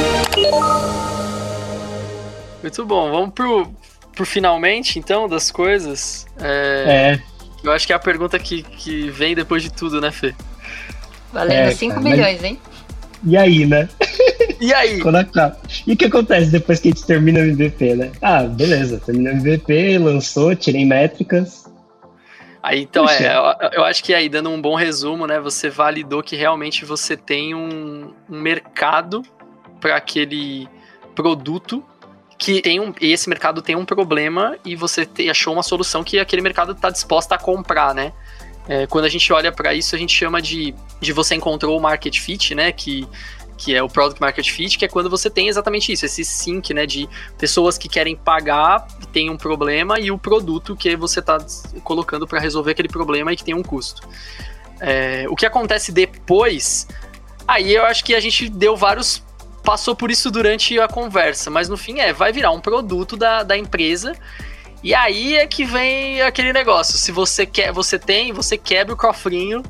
Muito 2.61 2.85
bom. 2.85 3.11
Vamos 3.11 3.33
pro, 3.33 3.73
pro 4.15 4.25
finalmente, 4.25 4.99
então, 4.99 5.27
das 5.27 5.51
coisas. 5.51 6.25
É, 6.39 7.19
é. 7.19 7.31
Eu 7.63 7.71
acho 7.71 7.85
que 7.85 7.93
é 7.93 7.95
a 7.95 7.99
pergunta 7.99 8.37
que, 8.39 8.63
que 8.63 9.09
vem 9.09 9.35
depois 9.35 9.61
de 9.61 9.71
tudo, 9.71 10.01
né, 10.01 10.11
Fê? 10.11 10.33
Valendo 11.31 11.71
5 11.71 11.95
é, 11.95 11.99
milhões, 12.01 12.41
mas... 12.41 12.43
hein? 12.43 12.59
E 13.23 13.37
aí, 13.37 13.65
né? 13.65 13.87
E 14.59 14.73
aí? 14.73 14.99
Quando 15.01 15.17
acaba. 15.17 15.57
E 15.85 15.93
o 15.93 15.97
que 15.97 16.05
acontece 16.05 16.51
depois 16.51 16.79
que 16.79 16.89
a 16.89 16.91
gente 16.91 17.05
termina 17.05 17.39
o 17.39 17.43
MVP, 17.43 17.95
né? 17.95 18.11
Ah, 18.21 18.43
beleza, 18.43 18.99
terminou 18.99 19.33
o 19.33 19.37
MVP, 19.37 19.97
lançou, 19.99 20.55
tirei 20.55 20.85
métricas. 20.85 21.69
Aí, 22.63 22.81
então, 22.81 23.05
Puxa. 23.05 23.23
é, 23.23 23.35
eu, 23.35 23.69
eu, 23.73 23.83
acho 23.83 24.03
que 24.03 24.13
aí, 24.13 24.29
dando 24.29 24.49
um 24.49 24.61
bom 24.61 24.75
resumo, 24.75 25.25
né? 25.25 25.39
Você 25.39 25.69
validou 25.69 26.21
que 26.21 26.35
realmente 26.35 26.85
você 26.85 27.17
tem 27.17 27.55
um, 27.55 28.11
um 28.29 28.39
mercado 28.39 29.23
para 29.79 29.95
aquele 29.95 30.67
produto 31.15 31.83
que 32.41 32.59
tem 32.59 32.79
um, 32.79 32.91
esse 32.99 33.29
mercado 33.29 33.61
tem 33.61 33.75
um 33.75 33.85
problema 33.85 34.57
e 34.65 34.75
você 34.75 35.05
te, 35.05 35.29
achou 35.29 35.53
uma 35.53 35.61
solução 35.61 36.03
que 36.03 36.17
aquele 36.17 36.41
mercado 36.41 36.71
está 36.71 36.89
disposto 36.89 37.31
a 37.33 37.37
comprar, 37.37 37.93
né? 37.93 38.11
É, 38.67 38.87
quando 38.87 39.05
a 39.05 39.09
gente 39.09 39.31
olha 39.31 39.51
para 39.51 39.75
isso, 39.75 39.95
a 39.95 39.99
gente 39.99 40.11
chama 40.11 40.41
de, 40.41 40.73
de 40.99 41.13
você 41.13 41.35
encontrou 41.35 41.77
o 41.77 41.79
market 41.79 42.19
fit, 42.19 42.55
né? 42.55 42.71
Que, 42.71 43.07
que 43.55 43.75
é 43.75 43.83
o 43.83 43.87
product 43.87 44.19
market 44.19 44.49
fit, 44.49 44.75
que 44.75 44.83
é 44.83 44.87
quando 44.87 45.07
você 45.07 45.29
tem 45.29 45.49
exatamente 45.49 45.91
isso, 45.91 46.03
esse 46.03 46.25
sync, 46.25 46.73
né? 46.73 46.87
De 46.87 47.07
pessoas 47.37 47.77
que 47.77 47.87
querem 47.87 48.15
pagar, 48.15 48.87
tem 49.13 49.29
um 49.29 49.37
problema, 49.37 49.99
e 49.99 50.09
o 50.09 50.17
produto 50.17 50.75
que 50.75 50.95
você 50.95 51.19
está 51.19 51.37
colocando 51.83 52.25
para 52.25 52.39
resolver 52.39 52.71
aquele 52.71 52.89
problema 52.89 53.31
e 53.31 53.35
que 53.35 53.43
tem 53.43 53.53
um 53.53 53.61
custo. 53.61 54.01
É, 54.79 55.27
o 55.29 55.35
que 55.35 55.45
acontece 55.45 55.91
depois, 55.91 56.87
aí 57.47 57.71
eu 57.71 57.85
acho 57.85 58.03
que 58.03 58.15
a 58.15 58.19
gente 58.19 58.49
deu 58.49 58.75
vários 58.75 59.21
passou 59.63 59.95
por 59.95 60.11
isso 60.11 60.31
durante 60.31 60.79
a 60.79 60.87
conversa, 60.87 61.49
mas 61.49 61.69
no 61.69 61.77
fim 61.77 61.99
é, 61.99 62.11
vai 62.11 62.31
virar 62.31 62.51
um 62.51 62.59
produto 62.59 63.15
da, 63.15 63.43
da 63.43 63.57
empresa. 63.57 64.13
E 64.83 64.95
aí 64.95 65.35
é 65.35 65.45
que 65.45 65.63
vem 65.63 66.21
aquele 66.21 66.51
negócio. 66.51 66.97
Se 66.97 67.11
você 67.11 67.45
quer, 67.45 67.71
você 67.71 67.99
tem, 67.99 68.33
você 68.33 68.57
quebra 68.57 68.93
o 68.93 68.97
cofrinho 68.97 69.61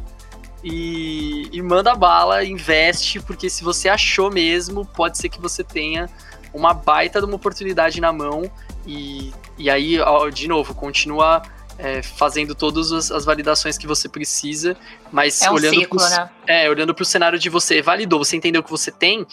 e, 0.64 1.50
e 1.52 1.62
manda 1.62 1.94
bala, 1.96 2.44
investe, 2.46 3.20
porque 3.20 3.50
se 3.50 3.64
você 3.64 3.90
achou 3.90 4.32
mesmo, 4.32 4.86
pode 4.86 5.18
ser 5.18 5.28
que 5.28 5.42
você 5.42 5.64
tenha 5.64 6.10
uma 6.54 6.74
baita 6.74 7.20
de 7.20 7.26
uma 7.26 7.36
oportunidade 7.36 8.00
na 8.00 8.14
mão. 8.14 8.50
E, 8.88 9.34
e 9.58 9.70
aí, 9.70 10.00
ó, 10.00 10.30
de 10.30 10.48
novo, 10.48 10.74
continua 10.74 11.42
é, 11.78 12.02
fazendo 12.02 12.54
todas 12.54 12.92
as, 12.92 13.12
as, 13.12 13.26
validações 13.26 13.78
que 13.78 13.88
você 13.88 14.08
precisa, 14.08 14.78
mas 15.12 15.42
é 15.42 15.50
um 15.50 15.56
olhando 15.56 15.88
para 15.90 16.10
né? 16.10 16.30
é, 16.48 16.70
o 16.70 17.06
cenário 17.06 17.40
de 17.40 17.50
você 17.50 17.82
validou, 17.82 18.24
você 18.24 18.36
entendeu 18.36 18.62
o 18.62 18.64
que 18.64 18.70
você 18.70 18.92
tem, 18.92 19.26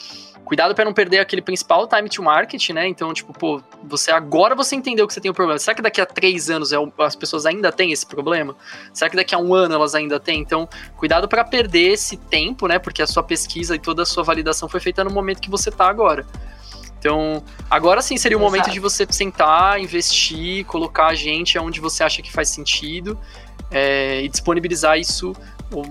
Cuidado 0.49 0.75
para 0.75 0.87
não 0.87 0.95
perder 0.95 1.19
aquele 1.19 1.43
principal 1.43 1.87
time 1.87 2.09
to 2.09 2.23
market, 2.23 2.71
né? 2.71 2.89
Então, 2.89 3.13
tipo, 3.13 3.35
pô, 3.35 3.61
você 3.85 4.11
agora 4.11 4.55
você 4.55 4.75
entendeu 4.75 5.07
que 5.07 5.13
você 5.13 5.21
tem 5.21 5.29
o 5.29 5.33
um 5.33 5.35
problema. 5.35 5.59
Será 5.59 5.75
que 5.75 5.83
daqui 5.83 6.01
a 6.01 6.07
três 6.07 6.49
anos 6.49 6.73
é 6.73 6.77
as 7.01 7.15
pessoas 7.15 7.45
ainda 7.45 7.71
têm 7.71 7.93
esse 7.93 8.07
problema? 8.07 8.57
Será 8.95 9.11
que 9.11 9.17
daqui 9.17 9.35
a 9.35 9.39
um 9.39 9.53
ano 9.53 9.75
elas 9.75 9.95
ainda 9.95 10.19
têm? 10.19 10.41
Então, 10.41 10.67
cuidado 10.97 11.29
para 11.29 11.45
perder 11.45 11.93
esse 11.93 12.17
tempo, 12.17 12.67
né? 12.67 12.79
Porque 12.79 13.03
a 13.03 13.07
sua 13.07 13.23
pesquisa 13.23 13.75
e 13.75 13.79
toda 13.79 14.05
a 14.05 14.07
sua 14.07 14.23
validação 14.23 14.71
foi 14.71 14.81
feita 14.81 15.05
no 15.05 15.11
momento 15.11 15.39
que 15.39 15.51
você 15.51 15.71
tá 15.71 15.87
agora. 15.87 16.25
Então, 16.99 17.45
agora 17.69 18.01
sim 18.01 18.17
seria 18.17 18.39
o 18.39 18.41
Exato. 18.41 18.51
momento 18.51 18.73
de 18.73 18.81
você 18.81 19.07
sentar, 19.11 19.79
investir, 19.79 20.65
colocar 20.65 21.09
a 21.09 21.15
gente 21.15 21.59
onde 21.59 21.79
você 21.79 22.03
acha 22.03 22.23
que 22.23 22.33
faz 22.33 22.49
sentido 22.49 23.19
é, 23.71 24.23
e 24.23 24.29
disponibilizar 24.31 24.99
isso 24.99 25.35
o 25.73 25.85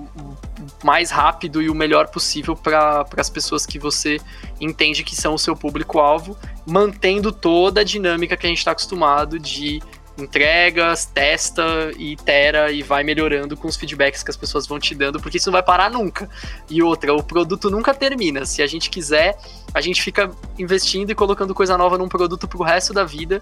mais 0.84 1.12
rápido 1.12 1.62
e 1.62 1.70
o 1.70 1.76
melhor 1.76 2.08
possível 2.08 2.56
para 2.56 3.06
as 3.18 3.30
pessoas 3.30 3.66
que 3.66 3.78
você 3.78 4.20
entende 4.60 5.04
que 5.04 5.16
são 5.16 5.34
o 5.34 5.40
seu 5.40 5.56
público-alvo, 5.56 6.38
mantendo 6.66 7.32
toda 7.32 7.82
a 7.82 7.84
dinâmica 7.84 8.36
que 8.36 8.45
a 8.45 8.49
gente 8.49 8.60
está 8.60 8.72
acostumado 8.72 9.40
de 9.40 9.82
entregas, 10.18 11.06
testa 11.06 11.91
e 11.95 12.14
itera 12.14 12.72
e 12.72 12.82
vai 12.82 13.04
melhorando 13.04 13.56
com 13.56 13.68
os 13.68 13.76
feedbacks 13.76 14.24
que 14.24 14.32
as 14.32 14.38
pessoas 14.38 14.66
vão 14.66 14.80
te 14.80 14.95
dando, 14.95 15.20
porque 15.20 15.38
isso 15.38 15.49
não 15.49 15.54
vai 15.54 15.64
parar 15.64 15.91
nunca. 15.91 16.28
E 16.70 16.82
outra, 16.82 17.14
o 17.14 17.22
produto 17.22 17.70
nunca 17.70 17.94
termina. 17.94 18.45
Se 18.45 18.64
a 18.64 18.68
gente 18.68 18.90
quiser, 18.90 19.38
a 19.74 19.80
gente 19.80 20.02
fica 20.02 20.32
investindo 20.58 21.12
e 21.12 21.16
colocando 21.16 21.54
coisa 21.54 21.78
nova 21.78 21.98
num 21.98 22.10
produto 22.10 22.48
pro 22.48 22.64
resto 22.64 22.94
da 22.94 23.04
vida. 23.04 23.41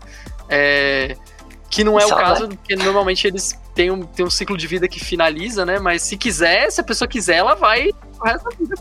É, 0.49 1.15
que 1.69 1.83
não 1.83 1.97
é 1.97 2.07
Só 2.07 2.13
o 2.13 2.17
caso, 2.17 2.47
vai. 2.47 2.57
porque 2.57 2.75
normalmente 2.75 3.25
eles 3.25 3.57
têm 3.75 3.91
um, 3.91 4.01
têm 4.01 4.25
um 4.25 4.29
ciclo 4.29 4.57
de 4.57 4.65
vida 4.65 4.87
que 4.87 4.99
finaliza, 4.99 5.65
né? 5.65 5.77
Mas 5.77 6.01
se 6.01 6.17
quiser, 6.17 6.71
se 6.71 6.79
a 6.79 6.83
pessoa 6.83 7.07
quiser, 7.07 7.35
ela 7.35 7.53
vai 7.53 7.89
o 8.19 8.23
resto 8.23 8.49
da 8.49 8.55
vida 8.55 8.75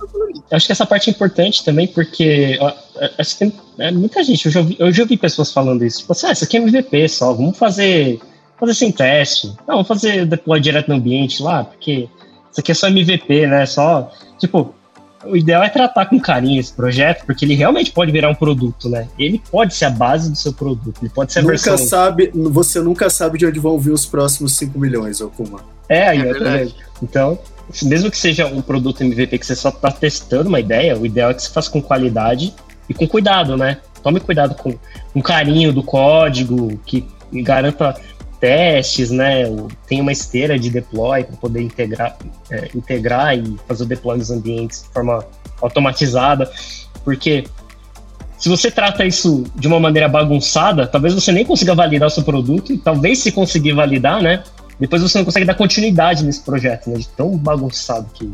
Eu 0.51 0.57
acho 0.57 0.67
que 0.67 0.73
essa 0.73 0.87
parte 0.87 1.11
é 1.11 1.13
importante 1.13 1.65
também, 1.65 1.89
porque 1.89 2.57
ó, 2.61 2.73
acho 3.19 3.33
que 3.33 3.39
tem, 3.39 3.53
é, 3.79 3.91
muita 3.91 4.23
gente, 4.23 4.47
eu 4.47 4.53
já, 4.53 4.61
ouvi, 4.61 4.77
eu 4.79 4.93
já 4.93 5.03
ouvi 5.03 5.17
pessoas 5.17 5.53
falando 5.53 5.85
isso. 5.85 5.99
Tipo 6.01 6.13
assim, 6.13 6.27
ah, 6.29 6.33
isso 6.33 6.45
aqui 6.45 6.57
é 6.57 6.61
MVP 6.61 7.09
só, 7.09 7.33
vamos 7.35 7.59
fazer, 7.59 8.21
fazer 8.59 8.75
sem 8.75 8.93
teste. 8.93 9.49
Não, 9.67 9.83
vamos 9.83 9.89
fazer 9.89 10.25
deploy 10.25 10.61
direto 10.61 10.89
no 10.89 10.95
ambiente 10.95 11.43
lá, 11.43 11.65
porque 11.65 12.09
isso 12.51 12.61
aqui 12.61 12.71
é 12.71 12.75
só 12.75 12.87
MVP, 12.87 13.49
né? 13.49 13.67
Só, 13.67 14.11
tipo, 14.39 14.73
o 15.27 15.37
ideal 15.37 15.63
é 15.63 15.69
tratar 15.69 16.07
com 16.07 16.21
carinho 16.21 16.61
esse 16.61 16.73
projeto, 16.73 17.25
porque 17.25 17.45
ele 17.45 17.55
realmente 17.55 17.91
pode 17.91 18.13
virar 18.13 18.31
um 18.31 18.35
produto, 18.35 18.89
né? 18.89 19.09
Ele 19.19 19.41
pode 19.51 19.75
ser 19.75 19.87
a 19.87 19.91
base 19.91 20.31
do 20.31 20.37
seu 20.37 20.53
produto, 20.53 20.99
ele 21.01 21.11
pode 21.11 21.33
ser 21.33 21.41
a 21.41 21.43
nunca 21.43 21.53
versão... 21.53 21.79
Sabe, 21.79 22.31
você 22.35 22.81
nunca 22.81 23.11
sabe 23.11 23.39
de 23.39 23.47
onde 23.47 23.59
vão 23.59 23.79
vir 23.79 23.93
os 23.93 24.07
próximos 24.07 24.57
5 24.57 24.79
milhões, 24.79 25.21
Okuma. 25.21 25.61
É, 25.89 26.09
aí, 26.09 26.21
é 26.21 26.69
Então, 27.03 27.39
mesmo 27.83 28.11
que 28.11 28.19
seja 28.19 28.47
um 28.47 28.63
produto 28.63 29.03
MVP 29.03 29.39
que 29.39 29.47
você 29.47 29.55
só 29.55 29.69
está 29.69 29.91
testando 29.91 30.49
uma 30.49 30.61
ideia, 30.61 30.97
o 30.97 31.05
ideal 31.05 31.31
é 31.31 31.35
que 31.35 31.43
você 31.43 31.51
faça 31.51 31.71
com 31.71 31.81
qualidade 31.81 32.55
e 32.89 32.95
com 32.95 33.07
cuidado, 33.07 33.57
né? 33.57 33.79
Tome 34.03 34.21
cuidado 34.21 34.55
com, 34.55 34.75
com 35.13 35.23
carinho 35.23 35.73
do 35.73 35.83
código, 35.83 36.79
que 36.85 37.07
garanta 37.33 37.97
testes, 38.45 39.11
né? 39.11 39.45
Tem 39.87 40.03
uma 40.03 40.13
esteira 40.13 40.59
de 40.59 40.69
deploy 40.69 41.25
para 41.25 41.37
poder 41.39 41.63
integrar, 41.63 42.15
é, 42.51 42.69
integrar 42.75 43.39
e 43.39 43.57
fazer 43.67 43.85
o 43.85 43.87
deploy 43.87 44.19
nos 44.19 44.31
ambientes 44.31 44.83
de 44.83 44.89
forma 44.91 45.25
automatizada, 45.63 46.53
porque 47.03 47.45
se 48.37 48.51
você 48.51 48.71
trata 48.71 49.07
isso 49.07 49.45
de 49.57 49.67
uma 49.67 49.81
maneira 49.81 50.11
bagunçada, 50.11 50.87
talvez 50.87 51.15
você 51.15 51.33
nem 51.33 51.43
consiga 51.43 51.75
validar 51.75 52.09
o 52.09 52.11
seu 52.11 52.23
produto, 52.23 52.71
e 52.71 52.77
talvez 52.77 53.21
se 53.21 53.33
conseguir 53.33 53.73
validar, 53.73 54.21
né? 54.21 54.45
Depois 54.79 55.01
você 55.01 55.17
não 55.17 55.25
consegue 55.25 55.47
dar 55.47 55.55
continuidade 55.55 56.23
nesse 56.23 56.41
projeto, 56.41 56.91
né? 56.91 56.99
De 56.99 57.09
tão 57.09 57.39
bagunçado 57.39 58.07
que, 58.13 58.31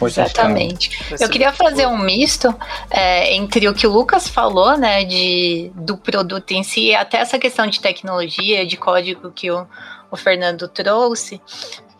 Exatamente. 0.00 0.90
Eu 1.18 1.28
queria 1.28 1.52
fazer 1.52 1.86
um 1.86 1.98
misto 1.98 2.54
é, 2.90 3.34
entre 3.34 3.68
o 3.68 3.74
que 3.74 3.86
o 3.86 3.92
Lucas 3.92 4.28
falou, 4.28 4.76
né, 4.76 5.04
de, 5.04 5.70
do 5.74 5.96
produto 5.96 6.50
em 6.52 6.62
si, 6.62 6.88
e 6.88 6.94
até 6.94 7.18
essa 7.18 7.38
questão 7.38 7.66
de 7.66 7.80
tecnologia, 7.80 8.66
de 8.66 8.76
código 8.76 9.30
que 9.30 9.50
o, 9.50 9.66
o 10.10 10.16
Fernando 10.16 10.68
trouxe, 10.68 11.40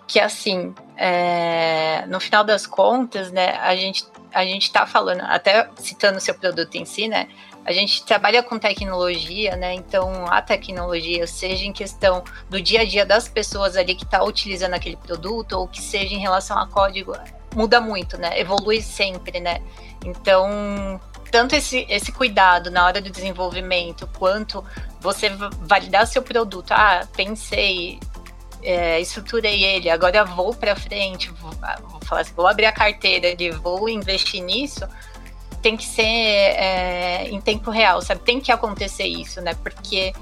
que 0.07 0.21
assim, 0.21 0.75
é, 0.97 2.05
no 2.07 2.21
final 2.21 2.45
das 2.45 2.67
contas, 2.67 3.31
né, 3.31 3.59
a 3.61 3.75
gente 3.75 4.05
a 4.35 4.45
gente 4.45 4.65
está 4.65 4.85
falando, 4.85 5.21
até 5.23 5.69
citando 5.77 6.19
o 6.19 6.21
seu 6.21 6.35
produto 6.35 6.75
em 6.75 6.85
si, 6.85 7.07
né? 7.07 7.29
A 7.65 7.73
gente 7.73 8.05
trabalha 8.05 8.43
com 8.43 8.59
tecnologia, 8.59 9.57
né? 9.57 9.73
Então, 9.73 10.27
a 10.27 10.43
tecnologia, 10.43 11.27
seja 11.27 11.65
em 11.65 11.73
questão 11.73 12.23
do 12.51 12.61
dia 12.61 12.81
a 12.81 12.85
dia 12.85 13.07
das 13.07 13.29
pessoas 13.29 13.77
ali 13.77 13.95
que 13.95 14.05
está 14.05 14.23
utilizando 14.23 14.75
aquele 14.75 14.97
produto, 14.97 15.53
ou 15.53 15.69
que 15.69 15.81
seja 15.81 16.15
em 16.15 16.19
relação 16.19 16.59
a 16.59 16.67
código, 16.67 17.17
muda 17.55 17.81
muito, 17.81 18.19
né? 18.19 18.39
Evolui 18.39 18.83
sempre, 18.83 19.41
né? 19.41 19.61
Então, 20.05 21.01
tanto 21.31 21.55
esse, 21.57 21.87
esse 21.89 22.13
cuidado 22.13 22.71
na 22.71 22.85
hora 22.85 23.01
do 23.01 23.11
desenvolvimento, 23.11 24.09
quanto 24.19 24.65
você 25.01 25.31
validar 25.61 26.07
seu 26.07 26.23
produto. 26.23 26.73
Ah, 26.73 27.07
pensei, 27.17 27.99
é, 28.63 29.01
estruturei 29.01 29.65
ele, 29.65 29.91
agora 29.91 30.25
vou 30.25 30.55
para 30.55 30.77
frente, 30.77 31.31
vou, 31.31 31.53
ah, 31.63 31.79
vou, 31.83 32.01
falar 32.03 32.21
assim, 32.23 32.33
vou 32.35 32.47
abrir 32.47 32.67
a 32.67 32.73
carteira 32.73 33.35
de 33.35 33.51
vou 33.51 33.89
investir 33.89 34.43
nisso. 34.43 34.87
Tem 35.61 35.77
que 35.77 35.85
ser 35.85 36.03
é, 36.03 37.29
em 37.31 37.41
tempo 37.41 37.71
real, 37.71 38.01
sabe? 38.03 38.21
Tem 38.21 38.41
que 38.41 38.53
acontecer 38.53 39.07
isso, 39.07 39.41
né? 39.41 39.55
Porque 39.55 40.13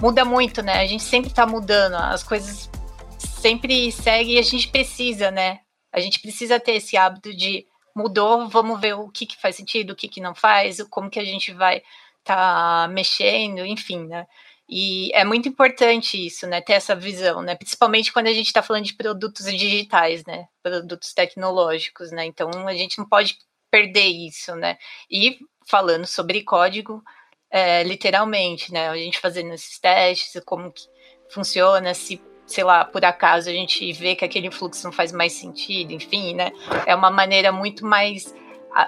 muda 0.00 0.24
muito, 0.24 0.62
né? 0.62 0.80
A 0.80 0.86
gente 0.86 1.02
sempre 1.02 1.30
está 1.30 1.46
mudando, 1.46 1.94
as 1.94 2.22
coisas 2.22 2.70
sempre 3.18 3.90
seguem 3.90 4.36
e 4.36 4.38
a 4.38 4.42
gente 4.42 4.68
precisa, 4.68 5.30
né? 5.30 5.60
A 5.92 6.00
gente 6.00 6.20
precisa 6.20 6.60
ter 6.60 6.72
esse 6.72 6.96
hábito 6.96 7.34
de 7.34 7.66
mudou, 7.94 8.48
vamos 8.48 8.78
ver 8.78 8.94
o 8.94 9.08
que, 9.08 9.24
que 9.24 9.40
faz 9.40 9.56
sentido, 9.56 9.92
o 9.92 9.96
que, 9.96 10.06
que 10.06 10.20
não 10.20 10.34
faz, 10.34 10.82
como 10.90 11.08
que 11.08 11.18
a 11.18 11.24
gente 11.24 11.52
vai 11.52 11.78
estar 12.18 12.86
tá 12.86 12.88
mexendo, 12.88 13.64
enfim, 13.64 14.06
né? 14.06 14.26
E 14.68 15.10
é 15.14 15.24
muito 15.24 15.48
importante 15.48 16.26
isso, 16.26 16.46
né? 16.46 16.60
Ter 16.60 16.74
essa 16.74 16.94
visão, 16.94 17.40
né? 17.40 17.54
Principalmente 17.54 18.12
quando 18.12 18.26
a 18.26 18.32
gente 18.32 18.46
está 18.48 18.62
falando 18.62 18.84
de 18.84 18.94
produtos 18.94 19.46
digitais, 19.46 20.24
né? 20.24 20.46
Produtos 20.62 21.14
tecnológicos, 21.14 22.10
né? 22.10 22.26
Então 22.26 22.50
a 22.66 22.74
gente 22.74 22.98
não 22.98 23.08
pode 23.08 23.38
perder 23.70 24.06
isso, 24.06 24.54
né? 24.56 24.76
E 25.10 25.38
falando 25.66 26.06
sobre 26.06 26.42
código, 26.42 27.02
é, 27.50 27.82
literalmente, 27.84 28.72
né? 28.72 28.88
A 28.88 28.96
gente 28.96 29.20
fazendo 29.20 29.54
esses 29.54 29.78
testes, 29.78 30.42
como 30.44 30.72
que 30.72 30.82
funciona, 31.30 31.94
se 31.94 32.20
sei 32.46 32.64
lá, 32.64 32.84
por 32.84 33.04
acaso 33.04 33.50
a 33.50 33.52
gente 33.52 33.92
vê 33.92 34.14
que 34.14 34.24
aquele 34.24 34.50
fluxo 34.50 34.84
não 34.84 34.92
faz 34.92 35.12
mais 35.12 35.32
sentido, 35.32 35.92
enfim, 35.92 36.34
né? 36.34 36.52
É 36.86 36.94
uma 36.94 37.10
maneira 37.10 37.50
muito 37.50 37.84
mais. 37.84 38.34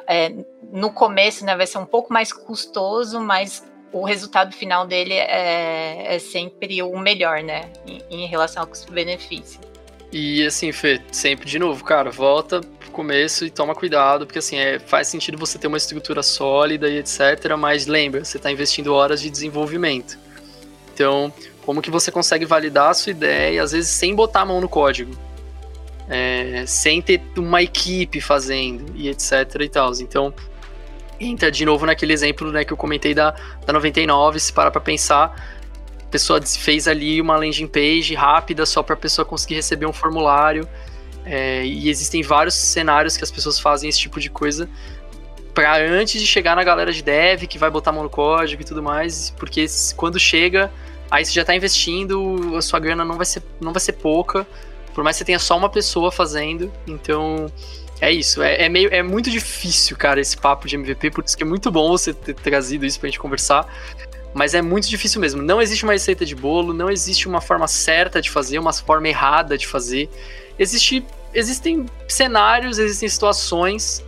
É, 0.07 0.33
no 0.71 0.93
começo, 0.93 1.45
né, 1.45 1.57
vai 1.57 1.67
ser 1.67 1.79
um 1.79 1.87
pouco 1.87 2.13
mais 2.13 2.33
custoso, 2.33 3.21
mas 3.21 3.65
o 3.91 4.05
resultado 4.05 4.55
final 4.55 4.87
dele 4.87 5.15
é, 5.15 6.15
é 6.15 6.19
sempre 6.19 6.83
o 6.83 6.99
melhor, 6.99 7.43
né? 7.43 7.73
Em, 7.87 8.03
em 8.11 8.27
relação 8.27 8.63
ao 8.63 8.69
custo-benefício. 8.69 9.61
E 10.13 10.47
assim, 10.47 10.73
Fê, 10.73 11.01
sempre 11.13 11.47
de 11.47 11.59
novo, 11.59 11.85
cara, 11.85 12.11
volta 12.11 12.61
pro 12.61 12.91
começo 12.91 13.45
e 13.45 13.51
toma 13.51 13.75
cuidado, 13.75 14.27
porque 14.27 14.39
assim, 14.39 14.57
é, 14.57 14.79
faz 14.79 15.09
sentido 15.09 15.37
você 15.37 15.59
ter 15.59 15.67
uma 15.67 15.77
estrutura 15.77 16.23
sólida 16.23 16.89
e 16.89 16.99
etc, 16.99 17.55
mas 17.59 17.87
lembra, 17.87 18.25
você 18.25 18.39
está 18.39 18.51
investindo 18.51 18.95
horas 18.95 19.21
de 19.21 19.29
desenvolvimento. 19.29 20.19
Então, 20.95 21.33
como 21.69 21.83
que 21.83 21.91
você 21.91 22.11
consegue 22.11 22.47
validar 22.47 22.89
a 22.89 22.95
sua 22.95 23.11
ideia, 23.11 23.63
às 23.63 23.73
vezes 23.73 23.91
sem 23.91 24.15
botar 24.15 24.41
a 24.41 24.47
mão 24.47 24.59
no 24.59 24.71
código. 24.71 25.13
É, 26.09 26.65
sem 26.67 27.03
ter 27.03 27.21
uma 27.37 27.63
equipe 27.63 28.23
fazendo 28.23 28.91
e 28.97 29.07
etc 29.11 29.55
e 29.61 29.69
tal. 29.69 29.93
Então, 30.01 30.33
entra 31.21 31.51
de 31.51 31.67
novo 31.67 31.85
naquele 31.85 32.15
exemplo 32.15 32.51
né, 32.51 32.65
que 32.65 32.73
eu 32.73 32.77
comentei 32.79 33.13
da, 33.13 33.37
da 33.67 33.73
99, 33.75 34.41
se 34.41 34.51
parar 34.51 34.71
pra 34.71 34.81
pensar, 34.81 35.61
a 36.01 36.07
pessoa 36.07 36.41
fez 36.41 36.89
ali 36.89 37.21
uma 37.21 37.37
landing 37.37 37.67
page 37.67 38.15
rápida 38.15 38.65
só 38.65 38.83
para 38.83 38.95
a 38.95 38.99
pessoa 38.99 39.27
conseguir 39.27 39.57
receber 39.57 39.85
um 39.85 39.93
formulário. 39.93 40.67
É, 41.27 41.67
e 41.67 41.91
existem 41.91 42.23
vários 42.23 42.55
cenários 42.55 43.15
que 43.15 43.25
as 43.25 43.31
pessoas 43.31 43.61
fazem 43.61 43.91
esse 43.91 43.99
tipo 44.01 44.19
de 44.19 44.31
coisa 44.31 44.67
para 45.53 45.77
antes 45.77 46.19
de 46.19 46.27
chegar 46.27 46.57
na 46.57 46.65
galera 46.65 46.95
de 46.95 47.03
dev 47.03 47.43
que 47.43 47.59
vai 47.59 47.69
botar 47.69 47.91
a 47.91 47.93
mão 47.93 48.05
no 48.05 48.09
código 48.09 48.63
e 48.63 48.65
tudo 48.65 48.83
mais, 48.83 49.35
porque 49.37 49.67
quando 49.97 50.19
chega 50.19 50.73
aí 51.11 51.25
você 51.25 51.33
já 51.33 51.43
está 51.43 51.55
investindo, 51.55 52.57
a 52.57 52.63
sua 52.63 52.79
grana 52.79 53.05
não 53.05 53.17
vai 53.17 53.27
ser, 53.27 53.43
não 53.61 53.73
vai 53.73 53.81
ser 53.81 53.93
pouca, 53.93 54.47
por 54.95 55.05
mais 55.05 55.17
que 55.17 55.19
você 55.19 55.25
tenha 55.25 55.39
só 55.39 55.57
uma 55.57 55.69
pessoa 55.69 56.11
fazendo, 56.11 56.73
então 56.87 57.47
é 58.01 58.13
isso, 58.13 58.43
é, 58.43 58.65
é, 58.65 58.69
meio, 58.69 58.93
é 58.93 59.03
muito 59.03 59.31
difícil, 59.31 59.97
cara, 59.97 60.21
esse 60.21 60.37
papo 60.37 60.67
de 60.67 60.77
MVP, 60.77 61.11
por 61.11 61.25
isso 61.25 61.37
que 61.37 61.43
é 61.43 61.47
muito 61.47 61.71
bom 61.71 61.89
você 61.89 62.13
ter 62.13 62.35
trazido 62.35 62.85
isso 62.85 63.01
pra 63.01 63.09
gente 63.09 63.19
conversar, 63.19 63.67
mas 64.35 64.55
é 64.55 64.63
muito 64.63 64.89
difícil 64.89 65.21
mesmo, 65.21 65.43
não 65.43 65.61
existe 65.61 65.85
uma 65.85 65.93
receita 65.93 66.25
de 66.25 66.35
bolo, 66.35 66.73
não 66.73 66.91
existe 66.91 67.27
uma 67.27 67.41
forma 67.41 67.67
certa 67.67 68.21
de 68.21 68.31
fazer, 68.31 68.59
uma 68.59 68.73
forma 68.73 69.09
errada 69.09 69.57
de 69.57 69.67
fazer, 69.67 70.09
existe, 70.59 71.05
existem 71.33 71.87
cenários, 72.07 72.79
existem 72.79 73.09
situações, 73.09 74.05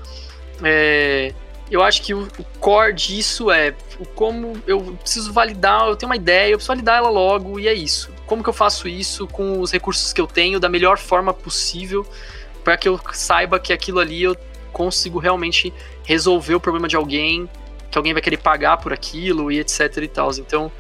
é, 0.63 1.33
eu 1.71 1.83
acho 1.83 2.03
que 2.03 2.13
o, 2.13 2.27
o 2.39 2.45
core 2.59 2.93
disso 2.93 3.51
é 3.51 3.75
como 4.15 4.61
eu 4.67 4.97
preciso 5.01 5.33
validar, 5.33 5.87
eu 5.87 5.97
tenho 5.97 6.11
uma 6.11 6.17
ideia, 6.17 6.51
eu 6.51 6.59
preciso 6.59 6.73
validar 6.73 6.99
ela 6.99 7.11
logo 7.11 7.61
e 7.61 7.69
é 7.69 7.73
isso. 7.73 8.11
Como 8.27 8.43
que 8.43 8.49
eu 8.49 8.53
faço 8.53 8.89
isso 8.89 9.27
com 9.29 9.61
os 9.61 9.71
recursos 9.71 10.13
que 10.13 10.21
eu 10.21 10.27
tenho 10.27 10.59
da 10.59 10.69
melhor 10.69 10.99
forma 10.99 11.33
possível 11.33 12.07
para 12.65 12.77
que 12.77 12.89
eu 12.89 13.01
saiba 13.13 13.59
que 13.59 13.73
aquilo 13.73 14.01
ali 14.01 14.23
eu 14.23 14.37
consigo 14.73 15.19
realmente 15.19 15.73
resolver 16.05 16.55
o 16.55 16.61
problema 16.61 16.89
de 16.89 16.97
alguém, 16.97 17.49
que 17.91 17.99
alguém 17.99 18.13
vai 18.13 18.23
querer 18.23 18.39
pagar 18.39 18.77
por 18.79 18.93
aquilo 18.93 19.51
e 19.51 19.59
etc 19.59 19.97
e 19.97 20.09
tal. 20.09 20.31
Então, 20.39 20.71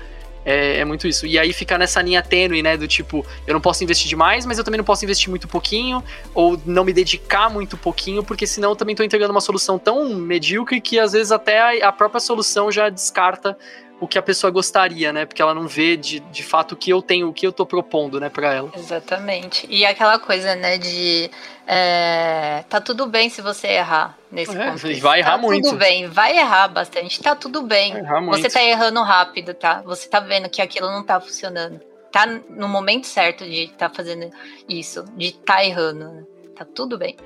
é, 0.45 0.79
é, 0.79 0.85
muito 0.85 1.07
isso. 1.07 1.27
E 1.27 1.39
aí 1.39 1.53
fica 1.53 1.77
nessa 1.77 2.01
linha 2.01 2.23
tênue, 2.23 2.63
né? 2.63 2.77
Do 2.77 2.89
tipo, 2.89 3.25
eu 3.47 3.55
não 3.55 3.61
posso 3.61 3.85
investir 3.85 4.09
demais, 4.09 4.47
mas 4.47 4.59
eu 4.59 4.65
também 4.65 4.79
não 4.79 4.85
posso 4.85 5.05
investir 5.05 5.29
muito 5.29 5.47
pouquinho, 5.47 6.03
ou 6.35 6.61
não 6.65 6.85
me 6.85 6.93
dedicar 6.93 7.51
muito 7.51 7.77
pouquinho, 7.77 8.23
porque 8.23 8.47
senão 8.47 8.71
eu 8.71 8.77
também 8.77 8.95
estou 8.95 9.05
entregando 9.05 9.33
uma 9.33 9.41
solução 9.41 9.79
tão 9.79 10.15
medíocre 10.15 10.81
que 10.81 10.99
às 10.99 11.13
vezes 11.13 11.33
até 11.33 11.83
a, 11.83 11.89
a 11.89 11.93
própria 11.93 12.21
solução 12.21 12.71
já 12.71 12.89
descarta 12.89 13.57
o 14.01 14.09
que 14.09 14.19
a 14.19 14.23
pessoa 14.23 14.51
gostaria, 14.51 15.13
né? 15.13 15.27
Porque 15.27 15.43
ela 15.43 15.55
não 15.55 15.69
vê 15.69 15.97
de, 15.97 16.21
de 16.21 16.43
fato 16.43 16.73
o 16.73 16.77
que 16.77 16.91
eu 16.91 17.03
tenho, 17.03 17.29
o 17.29 17.33
que 17.33 17.47
eu 17.47 17.53
tô 17.53 17.67
propondo, 17.67 18.19
né, 18.19 18.31
para 18.31 18.55
ela. 18.55 18.73
Exatamente. 18.75 19.67
E 19.69 19.85
aquela 19.85 20.19
coisa, 20.19 20.57
né, 20.57 20.79
de 20.79 21.31
é, 21.67 22.65
tá 22.69 22.81
tudo 22.81 23.07
bem 23.07 23.29
se 23.29 23.43
você 23.43 23.69
errar 23.69 24.19
nesse 24.33 24.57
é, 24.57 24.71
contexto. 24.71 25.03
Vai 25.03 25.21
errar 25.21 25.33
tá 25.33 25.39
muito. 25.39 25.69
Tudo 25.69 25.79
bem, 25.79 26.09
vai 26.09 26.39
errar 26.39 26.69
bastante, 26.69 27.21
tá 27.21 27.37
tudo 27.37 27.63
bem. 27.63 27.95
Você 28.29 28.49
tá 28.49 28.63
errando 28.63 29.03
rápido, 29.03 29.53
tá? 29.53 29.83
Você 29.83 30.09
tá 30.09 30.19
vendo 30.19 30.49
que 30.49 30.63
aquilo 30.63 30.91
não 30.91 31.05
tá 31.05 31.21
funcionando. 31.21 31.81
Tá 32.11 32.27
no 32.27 32.69
momento 32.69 33.07
certo 33.07 33.45
de 33.45 33.65
estar 33.65 33.89
tá 33.89 33.95
fazendo 33.95 34.31
isso, 34.69 35.05
de 35.17 35.27
estar 35.27 35.57
tá 35.57 35.65
errando. 35.65 36.07
Né? 36.07 36.25
Tá 36.57 36.65
tudo 36.65 36.99
bem. 36.99 37.17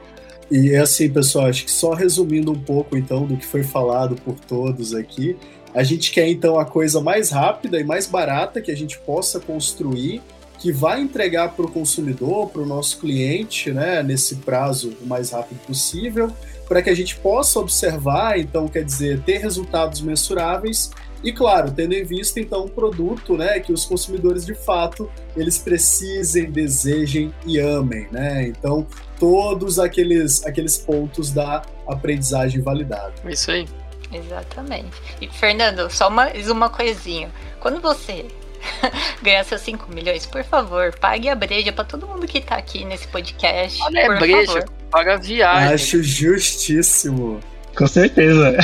E 0.51 0.73
é 0.73 0.79
assim, 0.79 1.11
pessoal, 1.11 1.47
acho 1.47 1.65
que 1.65 1.71
só 1.71 1.95
resumindo 1.95 2.53
um 2.53 2.61
pouco 2.61 2.97
então 2.97 3.27
do 3.27 3.37
que 3.37 3.47
foi 3.47 3.63
falado 3.63 4.15
por 4.17 4.39
todos 4.39 4.95
aqui, 4.95 5.37
a 5.75 5.83
gente 5.83 6.13
quer 6.13 6.29
então 6.29 6.59
a 6.59 6.65
coisa 6.65 7.01
mais 7.01 7.31
rápida 7.31 7.81
e 7.81 7.85
mais 7.85 8.07
barata 8.07 8.61
que 8.61 8.71
a 8.71 8.77
gente 8.77 8.99
possa 9.01 9.41
construir, 9.41 10.23
que 10.59 10.71
vai 10.71 11.01
entregar 11.01 11.55
para 11.55 11.67
o 11.67 11.71
consumidor, 11.71 12.49
para 12.49 12.63
o 12.63 12.67
nosso 12.67 12.99
cliente, 12.99 13.73
né, 13.73 14.03
nesse 14.03 14.37
prazo 14.37 14.97
o 15.03 15.07
mais 15.07 15.31
rápido 15.31 15.59
possível, 15.67 16.31
para 16.69 16.81
que 16.81 16.89
a 16.89 16.95
gente 16.95 17.17
possa 17.17 17.59
observar, 17.59 18.39
então, 18.39 18.69
quer 18.69 18.85
dizer, 18.85 19.21
ter 19.23 19.39
resultados 19.39 20.01
mensuráveis 20.01 20.91
e 21.25 21.33
claro, 21.33 21.73
tendo 21.73 21.95
em 21.95 22.05
vista 22.05 22.39
então 22.39 22.67
um 22.67 22.69
produto, 22.69 23.37
né, 23.37 23.59
que 23.59 23.73
os 23.73 23.85
consumidores 23.87 24.45
de 24.45 24.55
fato 24.55 25.11
eles 25.35 25.57
precisem, 25.57 26.51
desejem 26.51 27.33
e 27.47 27.59
amem, 27.59 28.07
né? 28.13 28.47
Então 28.47 28.87
todos 29.19 29.79
aqueles 29.79 30.45
aqueles 30.45 30.77
pontos 30.77 31.33
da 31.33 31.63
aprendizagem 31.89 32.61
validada. 32.61 33.15
Isso 33.27 33.51
aí. 33.51 33.67
Exatamente. 34.15 34.93
E, 35.20 35.28
Fernando, 35.28 35.91
só 35.91 36.09
mais 36.09 36.49
uma 36.49 36.69
coisinha. 36.70 37.31
Quando 37.61 37.81
você 37.81 38.27
ganhar 39.23 39.45
seus 39.45 39.61
5 39.62 39.93
milhões, 39.93 40.24
por 40.27 40.43
favor, 40.45 40.95
pague 40.99 41.28
a 41.28 41.35
breja 41.35 41.73
para 41.73 41.85
todo 41.85 42.07
mundo 42.07 42.27
que 42.27 42.41
tá 42.41 42.57
aqui 42.57 42.85
nesse 42.85 43.07
podcast. 43.09 43.81
Olha, 43.82 43.99
é 44.01 44.19
breja, 44.19 44.53
favor. 44.53 44.70
paga 44.91 45.15
a 45.15 45.16
viagem. 45.16 45.74
Acho 45.74 46.03
justíssimo. 46.03 47.41
Com 47.77 47.86
certeza. 47.89 48.57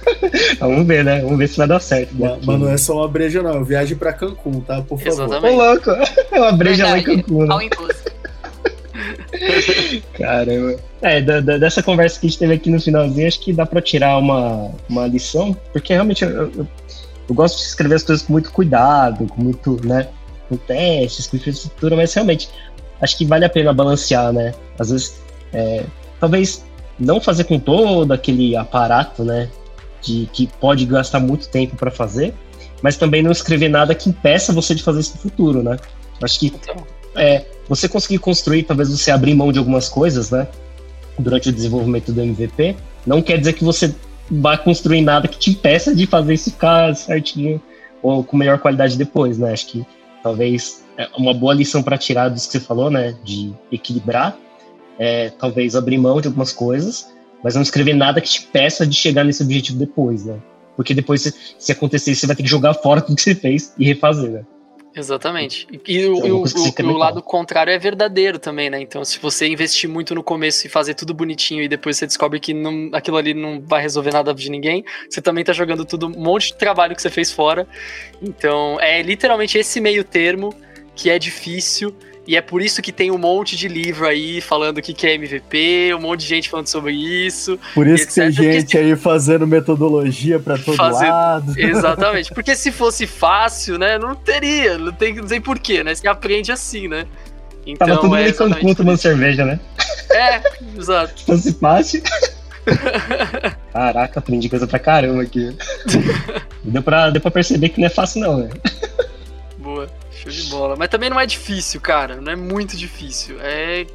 Vamos 0.60 0.86
ver, 0.86 1.02
né? 1.02 1.20
Vamos 1.22 1.38
ver 1.38 1.48
se 1.48 1.56
vai 1.56 1.66
dar 1.66 1.80
certo. 1.80 2.14
Ma- 2.14 2.36
Mas 2.44 2.60
não 2.60 2.68
é 2.68 2.76
só 2.76 2.94
uma 2.96 3.08
breja, 3.08 3.42
não. 3.42 3.54
Eu 3.54 3.64
viaje 3.64 3.94
pra 3.94 4.12
Cancún, 4.12 4.60
tá? 4.60 4.82
Por 4.82 4.98
favor. 5.00 5.22
Ô, 5.22 5.24
Exatamente. 5.24 5.56
louco! 5.56 5.90
É 6.30 6.38
uma 6.40 6.52
breja 6.52 6.84
lá 6.84 6.98
em 6.98 7.02
Verdade, 7.02 7.22
Cancún, 7.22 7.46
né? 7.46 7.54
Ao. 7.54 7.60
Caramba. 10.14 10.76
É, 11.02 11.20
da- 11.20 11.40
da- 11.40 11.58
dessa 11.58 11.82
conversa 11.82 12.20
que 12.20 12.26
a 12.26 12.30
gente 12.30 12.38
teve 12.38 12.54
aqui 12.54 12.70
no 12.70 12.80
finalzinho, 12.80 13.26
acho 13.26 13.40
que 13.40 13.52
dá 13.52 13.64
pra 13.66 13.80
tirar 13.80 14.18
uma, 14.18 14.70
uma 14.88 15.06
lição, 15.06 15.56
porque 15.72 15.92
realmente 15.92 16.24
eu, 16.24 16.30
eu- 16.52 16.66
eu 17.28 17.34
gosto 17.34 17.56
de 17.58 17.62
escrever 17.64 17.94
as 17.96 18.02
coisas 18.02 18.24
com 18.26 18.32
muito 18.32 18.50
cuidado, 18.50 19.26
com 19.26 19.40
muito, 19.42 19.76
né, 19.86 20.08
com 20.48 20.56
testes, 20.56 21.26
com 21.26 21.36
infraestrutura, 21.36 21.96
mas 21.96 22.12
realmente 22.12 22.48
acho 23.00 23.16
que 23.16 23.24
vale 23.24 23.44
a 23.44 23.48
pena 23.48 23.72
balancear, 23.72 24.32
né? 24.32 24.52
Às 24.78 24.90
vezes, 24.90 25.20
é, 25.52 25.84
talvez 26.18 26.64
não 26.98 27.20
fazer 27.20 27.44
com 27.44 27.58
todo 27.58 28.12
aquele 28.12 28.56
aparato, 28.56 29.24
né, 29.24 29.48
de 30.02 30.28
que 30.32 30.46
pode 30.60 30.84
gastar 30.86 31.20
muito 31.20 31.48
tempo 31.48 31.76
pra 31.76 31.90
fazer, 31.90 32.34
mas 32.82 32.96
também 32.96 33.22
não 33.22 33.30
escrever 33.30 33.68
nada 33.68 33.94
que 33.94 34.08
impeça 34.10 34.52
você 34.52 34.74
de 34.74 34.82
fazer 34.82 35.00
isso 35.00 35.12
no 35.14 35.20
futuro, 35.22 35.62
né? 35.62 35.76
Acho 36.22 36.40
que 36.40 36.46
Então, 36.48 36.76
é, 37.14 37.44
você 37.68 37.88
conseguir 37.88 38.18
construir, 38.18 38.64
talvez 38.64 38.88
você 38.88 39.10
abrir 39.10 39.34
mão 39.34 39.52
de 39.52 39.58
algumas 39.58 39.88
coisas, 39.88 40.30
né? 40.30 40.48
Durante 41.18 41.48
o 41.48 41.52
desenvolvimento 41.52 42.12
do 42.12 42.20
MVP, 42.20 42.76
não 43.06 43.22
quer 43.22 43.38
dizer 43.38 43.52
que 43.52 43.64
você 43.64 43.94
vai 44.30 44.56
construir 44.56 45.00
nada 45.02 45.28
que 45.28 45.38
te 45.38 45.50
impeça 45.50 45.94
de 45.94 46.06
fazer 46.06 46.34
isso 46.34 46.50
ficar 46.50 46.94
certinho 46.94 47.60
ou 48.02 48.22
com 48.22 48.36
melhor 48.36 48.58
qualidade 48.58 48.96
depois, 48.96 49.38
né? 49.38 49.52
Acho 49.52 49.66
que 49.66 49.86
talvez 50.22 50.84
é 50.96 51.08
uma 51.16 51.34
boa 51.34 51.54
lição 51.54 51.82
para 51.82 51.98
tirar 51.98 52.30
disso 52.30 52.46
que 52.46 52.58
você 52.58 52.60
falou, 52.60 52.90
né? 52.90 53.14
De 53.24 53.52
equilibrar, 53.70 54.36
é, 54.98 55.30
talvez 55.30 55.74
abrir 55.74 55.98
mão 55.98 56.20
de 56.20 56.28
algumas 56.28 56.52
coisas, 56.52 57.12
mas 57.42 57.54
não 57.54 57.62
escrever 57.62 57.94
nada 57.94 58.20
que 58.20 58.28
te 58.28 58.42
impeça 58.42 58.86
de 58.86 58.94
chegar 58.94 59.24
nesse 59.24 59.42
objetivo 59.42 59.78
depois, 59.78 60.24
né? 60.24 60.38
Porque 60.76 60.94
depois, 60.94 61.22
se, 61.22 61.34
se 61.58 61.72
acontecer, 61.72 62.14
você 62.14 62.26
vai 62.26 62.36
ter 62.36 62.42
que 62.42 62.48
jogar 62.48 62.74
fora 62.74 63.00
tudo 63.00 63.16
que 63.16 63.22
você 63.22 63.34
fez 63.34 63.74
e 63.78 63.84
refazer, 63.84 64.30
né? 64.30 64.42
Exatamente. 64.94 65.66
E, 65.86 66.04
o, 66.06 66.24
é 66.24 66.28
e 66.28 66.30
uma 66.32 66.40
o- 66.40 66.42
o- 66.42 66.46
você 66.48 66.58
o 66.58 66.66
incremental. 66.66 66.98
lado 66.98 67.22
contrário 67.22 67.72
é 67.72 67.78
verdadeiro 67.78 68.38
também, 68.38 68.68
né? 68.68 68.80
Então, 68.80 69.04
se 69.04 69.18
você 69.20 69.46
investir 69.46 69.88
muito 69.88 70.14
no 70.14 70.22
começo 70.22 70.66
e 70.66 70.70
fazer 70.70 70.94
tudo 70.94 71.14
bonitinho 71.14 71.62
e 71.62 71.68
depois 71.68 71.96
você 71.96 72.06
descobre 72.06 72.40
que 72.40 72.52
não- 72.52 72.90
aquilo 72.92 73.16
ali 73.16 73.32
não 73.32 73.60
vai 73.60 73.80
resolver 73.82 74.12
nada 74.12 74.34
de 74.34 74.50
ninguém, 74.50 74.84
você 75.08 75.22
também 75.22 75.44
tá 75.44 75.52
jogando 75.52 75.84
tudo, 75.84 76.06
um 76.06 76.20
monte 76.22 76.48
de 76.48 76.56
trabalho 76.58 76.94
que 76.96 77.02
você 77.02 77.10
fez 77.10 77.30
fora. 77.30 77.66
Então, 78.20 78.78
é 78.80 79.00
literalmente 79.02 79.56
esse 79.58 79.80
meio 79.80 80.02
termo 80.04 80.54
que 80.96 81.08
é 81.08 81.18
difícil. 81.18 81.94
E 82.30 82.36
é 82.36 82.40
por 82.40 82.62
isso 82.62 82.80
que 82.80 82.92
tem 82.92 83.10
um 83.10 83.18
monte 83.18 83.56
de 83.56 83.66
livro 83.66 84.06
aí 84.06 84.40
falando 84.40 84.78
o 84.78 84.82
que 84.82 84.94
que 84.94 85.04
é 85.04 85.14
MVP, 85.14 85.92
um 85.96 86.00
monte 86.00 86.20
de 86.20 86.26
gente 86.28 86.48
falando 86.48 86.68
sobre 86.68 86.92
isso. 86.92 87.58
Por 87.74 87.88
isso 87.88 88.06
que 88.06 88.14
tem 88.14 88.30
porque 88.32 88.52
gente 88.52 88.78
aí 88.78 88.94
fazendo 88.94 89.48
metodologia 89.48 90.38
pra 90.38 90.56
todo 90.56 90.76
Fazendo- 90.76 91.10
lado. 91.10 91.54
Exatamente. 91.58 92.30
Porque 92.32 92.54
se 92.54 92.70
fosse 92.70 93.04
fácil, 93.04 93.78
né? 93.78 93.98
Não 93.98 94.14
teria. 94.14 94.78
Não 94.78 94.92
tem, 94.92 95.16
não 95.16 95.26
tem 95.26 95.40
porquê, 95.40 95.82
né? 95.82 95.92
Você 95.92 96.06
aprende 96.06 96.52
assim, 96.52 96.86
né? 96.86 97.04
Então, 97.66 97.88
Tava 97.88 98.00
tudo 98.00 98.14
é 98.14 98.22
meio 98.22 98.34
Cancún 98.36 98.74
tomando 98.76 98.98
cerveja, 98.98 99.44
né? 99.44 99.58
isso. 99.80 100.12
É, 100.12 100.42
exato. 100.78 101.18
Se 101.18 101.26
fosse 101.26 101.52
fácil. 101.54 102.00
Caraca, 103.72 104.20
aprendi 104.20 104.48
coisa 104.48 104.68
pra 104.68 104.78
caramba 104.78 105.22
aqui. 105.24 105.52
deu, 106.62 106.80
pra, 106.80 107.10
deu 107.10 107.20
pra 107.20 107.32
perceber 107.32 107.70
que 107.70 107.80
não 107.80 107.88
é 107.88 107.90
fácil, 107.90 108.20
não, 108.20 108.36
né? 108.38 108.50
Show 110.20 110.30
de 110.30 110.42
bola. 110.44 110.76
Mas 110.76 110.88
também 110.88 111.08
não 111.08 111.18
é 111.18 111.24
difícil, 111.24 111.80
cara. 111.80 112.20
Não 112.20 112.30
é 112.30 112.36
muito 112.36 112.76
difícil. 112.76 113.36
É 113.40 113.86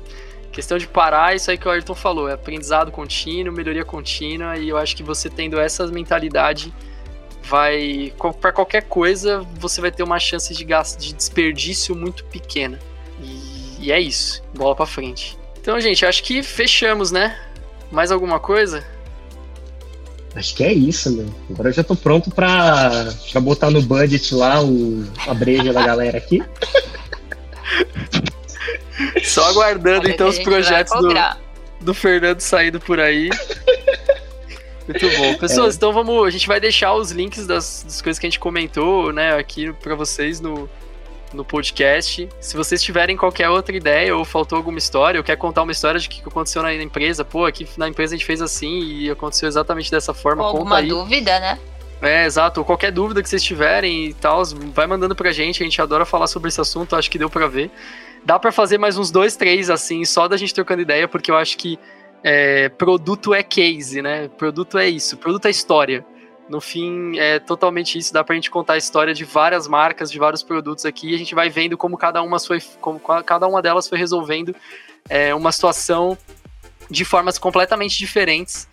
questão 0.52 0.78
de 0.78 0.88
parar, 0.88 1.36
isso 1.36 1.52
aí 1.52 1.58
que 1.58 1.68
o 1.68 1.72
Ayrton 1.72 1.94
falou. 1.94 2.28
É 2.30 2.34
aprendizado 2.34 2.92
contínuo, 2.92 3.54
melhoria 3.54 3.86
contínua. 3.86 4.58
E 4.58 4.70
eu 4.70 4.78
acho 4.78 4.96
que 4.96 5.04
você 5.04 5.30
tendo 5.30 5.60
essa 5.60 5.86
mentalidade, 5.88 6.74
vai. 7.44 8.12
Pra 8.42 8.52
qualquer 8.52 8.84
coisa, 8.84 9.46
você 9.56 9.82
vai 9.82 9.92
ter 9.92 10.02
uma 10.02 10.20
chance 10.20 10.54
de 10.54 10.66
gasto, 10.66 11.00
de 11.00 11.14
desperdício 11.14 11.96
muito 11.96 12.24
pequena. 12.26 12.80
E, 13.22 13.86
e 13.86 13.92
é 13.92 14.00
isso. 14.00 14.44
Bola 14.56 14.76
pra 14.76 14.86
frente. 14.86 15.38
Então, 15.60 15.80
gente, 15.80 16.06
acho 16.06 16.24
que 16.24 16.42
fechamos, 16.42 17.12
né? 17.12 17.40
Mais 17.92 18.12
alguma 18.12 18.40
coisa? 18.40 18.84
Acho 20.36 20.56
que 20.56 20.64
é 20.64 20.74
isso, 20.74 21.12
meu. 21.12 21.28
Agora 21.50 21.70
eu 21.70 21.74
já 21.74 21.84
tô 21.84 21.96
pronto 21.96 22.30
pra, 22.30 23.14
pra 23.32 23.40
botar 23.40 23.72
no 23.72 23.82
budget 23.82 24.36
lá 24.36 24.62
o, 24.62 25.06
a 25.28 25.34
breja 25.34 25.72
da 25.72 25.82
galera 25.82 26.18
aqui. 26.18 26.44
Só 29.24 29.46
aguardando 29.46 30.10
então 30.10 30.28
os 30.28 30.40
projetos 30.40 30.94
do, 31.02 31.14
do 31.82 31.94
Fernando 31.94 32.42
saindo 32.42 32.80
por 32.80 33.00
aí. 33.00 33.30
Muito 34.88 35.10
bom. 35.18 35.36
Pessoas, 35.38 35.76
então 35.76 35.92
vamos. 35.92 36.28
A 36.28 36.30
gente 36.30 36.48
vai 36.48 36.60
deixar 36.60 36.94
os 36.94 37.12
links 37.12 37.48
das, 37.48 37.84
das 37.84 38.02
coisas 38.02 38.20
que 38.20 38.26
a 38.26 38.30
gente 38.30 38.40
comentou, 38.40 39.12
né, 39.12 39.36
aqui 39.36 39.74
pra 39.82 39.96
vocês 39.96 40.40
no, 40.40 40.70
no 41.36 41.46
podcast. 41.46 42.28
Se 42.40 42.56
vocês 42.58 42.82
tiverem 42.82 43.16
qualquer 43.16 43.50
outra 43.50 43.76
ideia 43.76 44.16
ou 44.16 44.26
faltou 44.26 44.58
alguma 44.58 44.78
história, 44.78 45.20
ou 45.20 45.24
quer 45.24 45.36
contar 45.36 45.64
uma 45.64 45.72
história 45.72 46.00
de 46.00 46.10
que 46.10 46.22
aconteceu 46.26 46.64
na 46.64 46.74
empresa, 46.74 47.24
pô, 47.24 47.46
aqui 47.46 47.68
na 47.78 47.88
empresa 47.88 48.16
a 48.16 48.18
gente 48.18 48.26
fez 48.26 48.42
assim 48.42 48.80
e 48.80 49.10
aconteceu 49.10 49.48
exatamente 49.48 49.92
dessa 49.92 50.14
forma, 50.14 50.44
Ou 50.44 50.50
conta 50.52 50.60
alguma 50.60 50.78
aí. 50.78 50.88
dúvida, 50.88 51.40
né? 51.40 51.60
É, 52.02 52.26
exato. 52.26 52.64
Qualquer 52.64 52.92
dúvida 52.92 53.22
que 53.22 53.30
vocês 53.30 53.44
tiverem 53.44 54.08
e 54.08 54.14
tal, 54.14 54.44
vai 54.74 54.88
mandando 54.88 55.16
pra 55.16 55.32
gente. 55.32 55.62
A 55.62 55.66
gente 55.66 55.82
adora 55.82 56.06
falar 56.06 56.28
sobre 56.28 56.50
esse 56.50 56.60
assunto, 56.62 56.96
acho 56.96 57.10
que 57.10 57.18
deu 57.18 57.30
pra 57.30 57.48
ver. 57.48 57.72
Dá 58.24 58.40
pra 58.40 58.52
fazer 58.52 58.78
mais 58.78 58.98
uns 58.98 59.12
dois, 59.12 59.36
três, 59.36 59.70
assim, 59.70 60.04
só 60.04 60.28
da 60.28 60.36
gente 60.36 60.54
trocando 60.54 60.82
ideia, 60.82 61.08
porque 61.08 61.30
eu 61.30 61.38
acho 61.38 61.58
que 61.58 61.78
é, 62.24 62.70
produto 62.70 63.34
é 63.34 63.44
case, 63.44 64.02
né? 64.02 64.28
Produto 64.30 64.78
é 64.78 64.88
isso, 64.90 65.16
produto 65.18 65.46
é 65.46 65.52
história. 65.52 66.04
No 66.48 66.62
fim, 66.62 67.18
é 67.18 67.40
totalmente 67.40 67.98
isso. 67.98 68.14
Dá 68.14 68.24
pra 68.24 68.36
gente 68.36 68.52
contar 68.52 68.74
a 68.74 68.78
história 68.78 69.14
de 69.14 69.26
várias 69.26 69.68
marcas, 69.68 70.12
de 70.12 70.20
vários 70.20 70.44
produtos 70.44 70.86
aqui, 70.86 71.12
e 71.12 71.16
a 71.16 71.18
gente 71.18 71.34
vai 71.34 71.50
vendo 71.50 71.78
como 71.78 71.98
cada 71.98 72.22
uma 72.22 72.40
foi, 72.40 72.62
como 72.80 73.00
cada 73.00 73.48
uma 73.48 73.62
delas 73.62 73.88
foi 73.88 73.98
resolvendo 73.98 74.56
é, 75.10 75.34
uma 75.34 75.52
situação 75.52 76.18
de 76.90 77.04
formas 77.04 77.38
completamente 77.38 77.98
diferentes. 77.98 78.68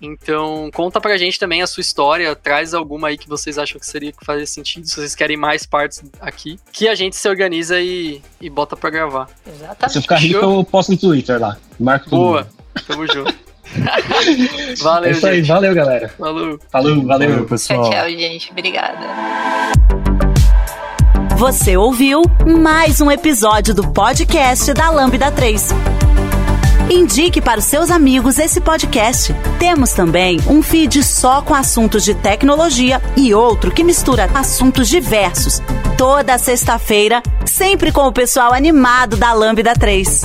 Então, 0.00 0.70
conta 0.74 1.00
pra 1.00 1.16
gente 1.16 1.38
também 1.38 1.62
a 1.62 1.66
sua 1.66 1.80
história, 1.80 2.34
traz 2.36 2.74
alguma 2.74 3.08
aí 3.08 3.16
que 3.16 3.28
vocês 3.28 3.56
acham 3.56 3.80
que 3.80 3.86
seria 3.86 4.12
que 4.12 4.24
fazer 4.24 4.44
sentido, 4.44 4.86
se 4.86 4.96
vocês 4.96 5.14
querem 5.14 5.36
mais 5.36 5.64
partes 5.64 6.02
aqui, 6.20 6.58
que 6.72 6.88
a 6.88 6.94
gente 6.94 7.16
se 7.16 7.26
organiza 7.28 7.80
e, 7.80 8.20
e 8.40 8.50
bota 8.50 8.76
pra 8.76 8.90
gravar. 8.90 9.28
Se 9.28 9.50
eu 9.50 9.54
Exatamente. 9.54 10.00
ficar 10.02 10.16
rico, 10.16 10.38
eu 10.38 10.64
posto 10.64 10.92
no 10.92 10.98
Twitter 10.98 11.40
lá. 11.40 11.56
Marco 11.78 12.10
Boa, 12.10 12.46
tamo 12.86 13.06
junto. 13.06 13.34
É 13.74 14.74
Valeu, 14.82 15.10
isso 15.10 15.26
aí, 15.26 15.36
gente. 15.36 15.48
valeu, 15.48 15.74
galera. 15.74 16.08
Falou. 16.18 16.58
Falou, 16.70 17.02
valeu. 17.04 17.30
Valeu, 17.30 17.44
pessoal. 17.46 17.90
Tchau, 17.90 17.92
tchau, 17.92 18.10
gente. 18.10 18.50
Obrigada. 18.50 18.98
Você 21.36 21.76
ouviu 21.76 22.22
mais 22.60 23.00
um 23.00 23.10
episódio 23.10 23.74
do 23.74 23.86
podcast 23.88 24.72
da 24.72 24.90
Lambda 24.90 25.30
3. 25.30 25.70
Indique 26.90 27.40
para 27.40 27.58
os 27.58 27.64
seus 27.64 27.90
amigos 27.90 28.38
esse 28.38 28.60
podcast. 28.60 29.34
Temos 29.58 29.92
também 29.92 30.38
um 30.46 30.62
feed 30.62 31.02
só 31.02 31.40
com 31.42 31.54
assuntos 31.54 32.04
de 32.04 32.14
tecnologia 32.14 33.00
e 33.16 33.34
outro 33.34 33.70
que 33.72 33.82
mistura 33.82 34.30
assuntos 34.34 34.88
diversos. 34.88 35.60
Toda 35.96 36.38
sexta-feira, 36.38 37.22
sempre 37.44 37.90
com 37.90 38.02
o 38.06 38.12
pessoal 38.12 38.52
animado 38.52 39.16
da 39.16 39.32
Lambda 39.32 39.74
3. 39.74 40.22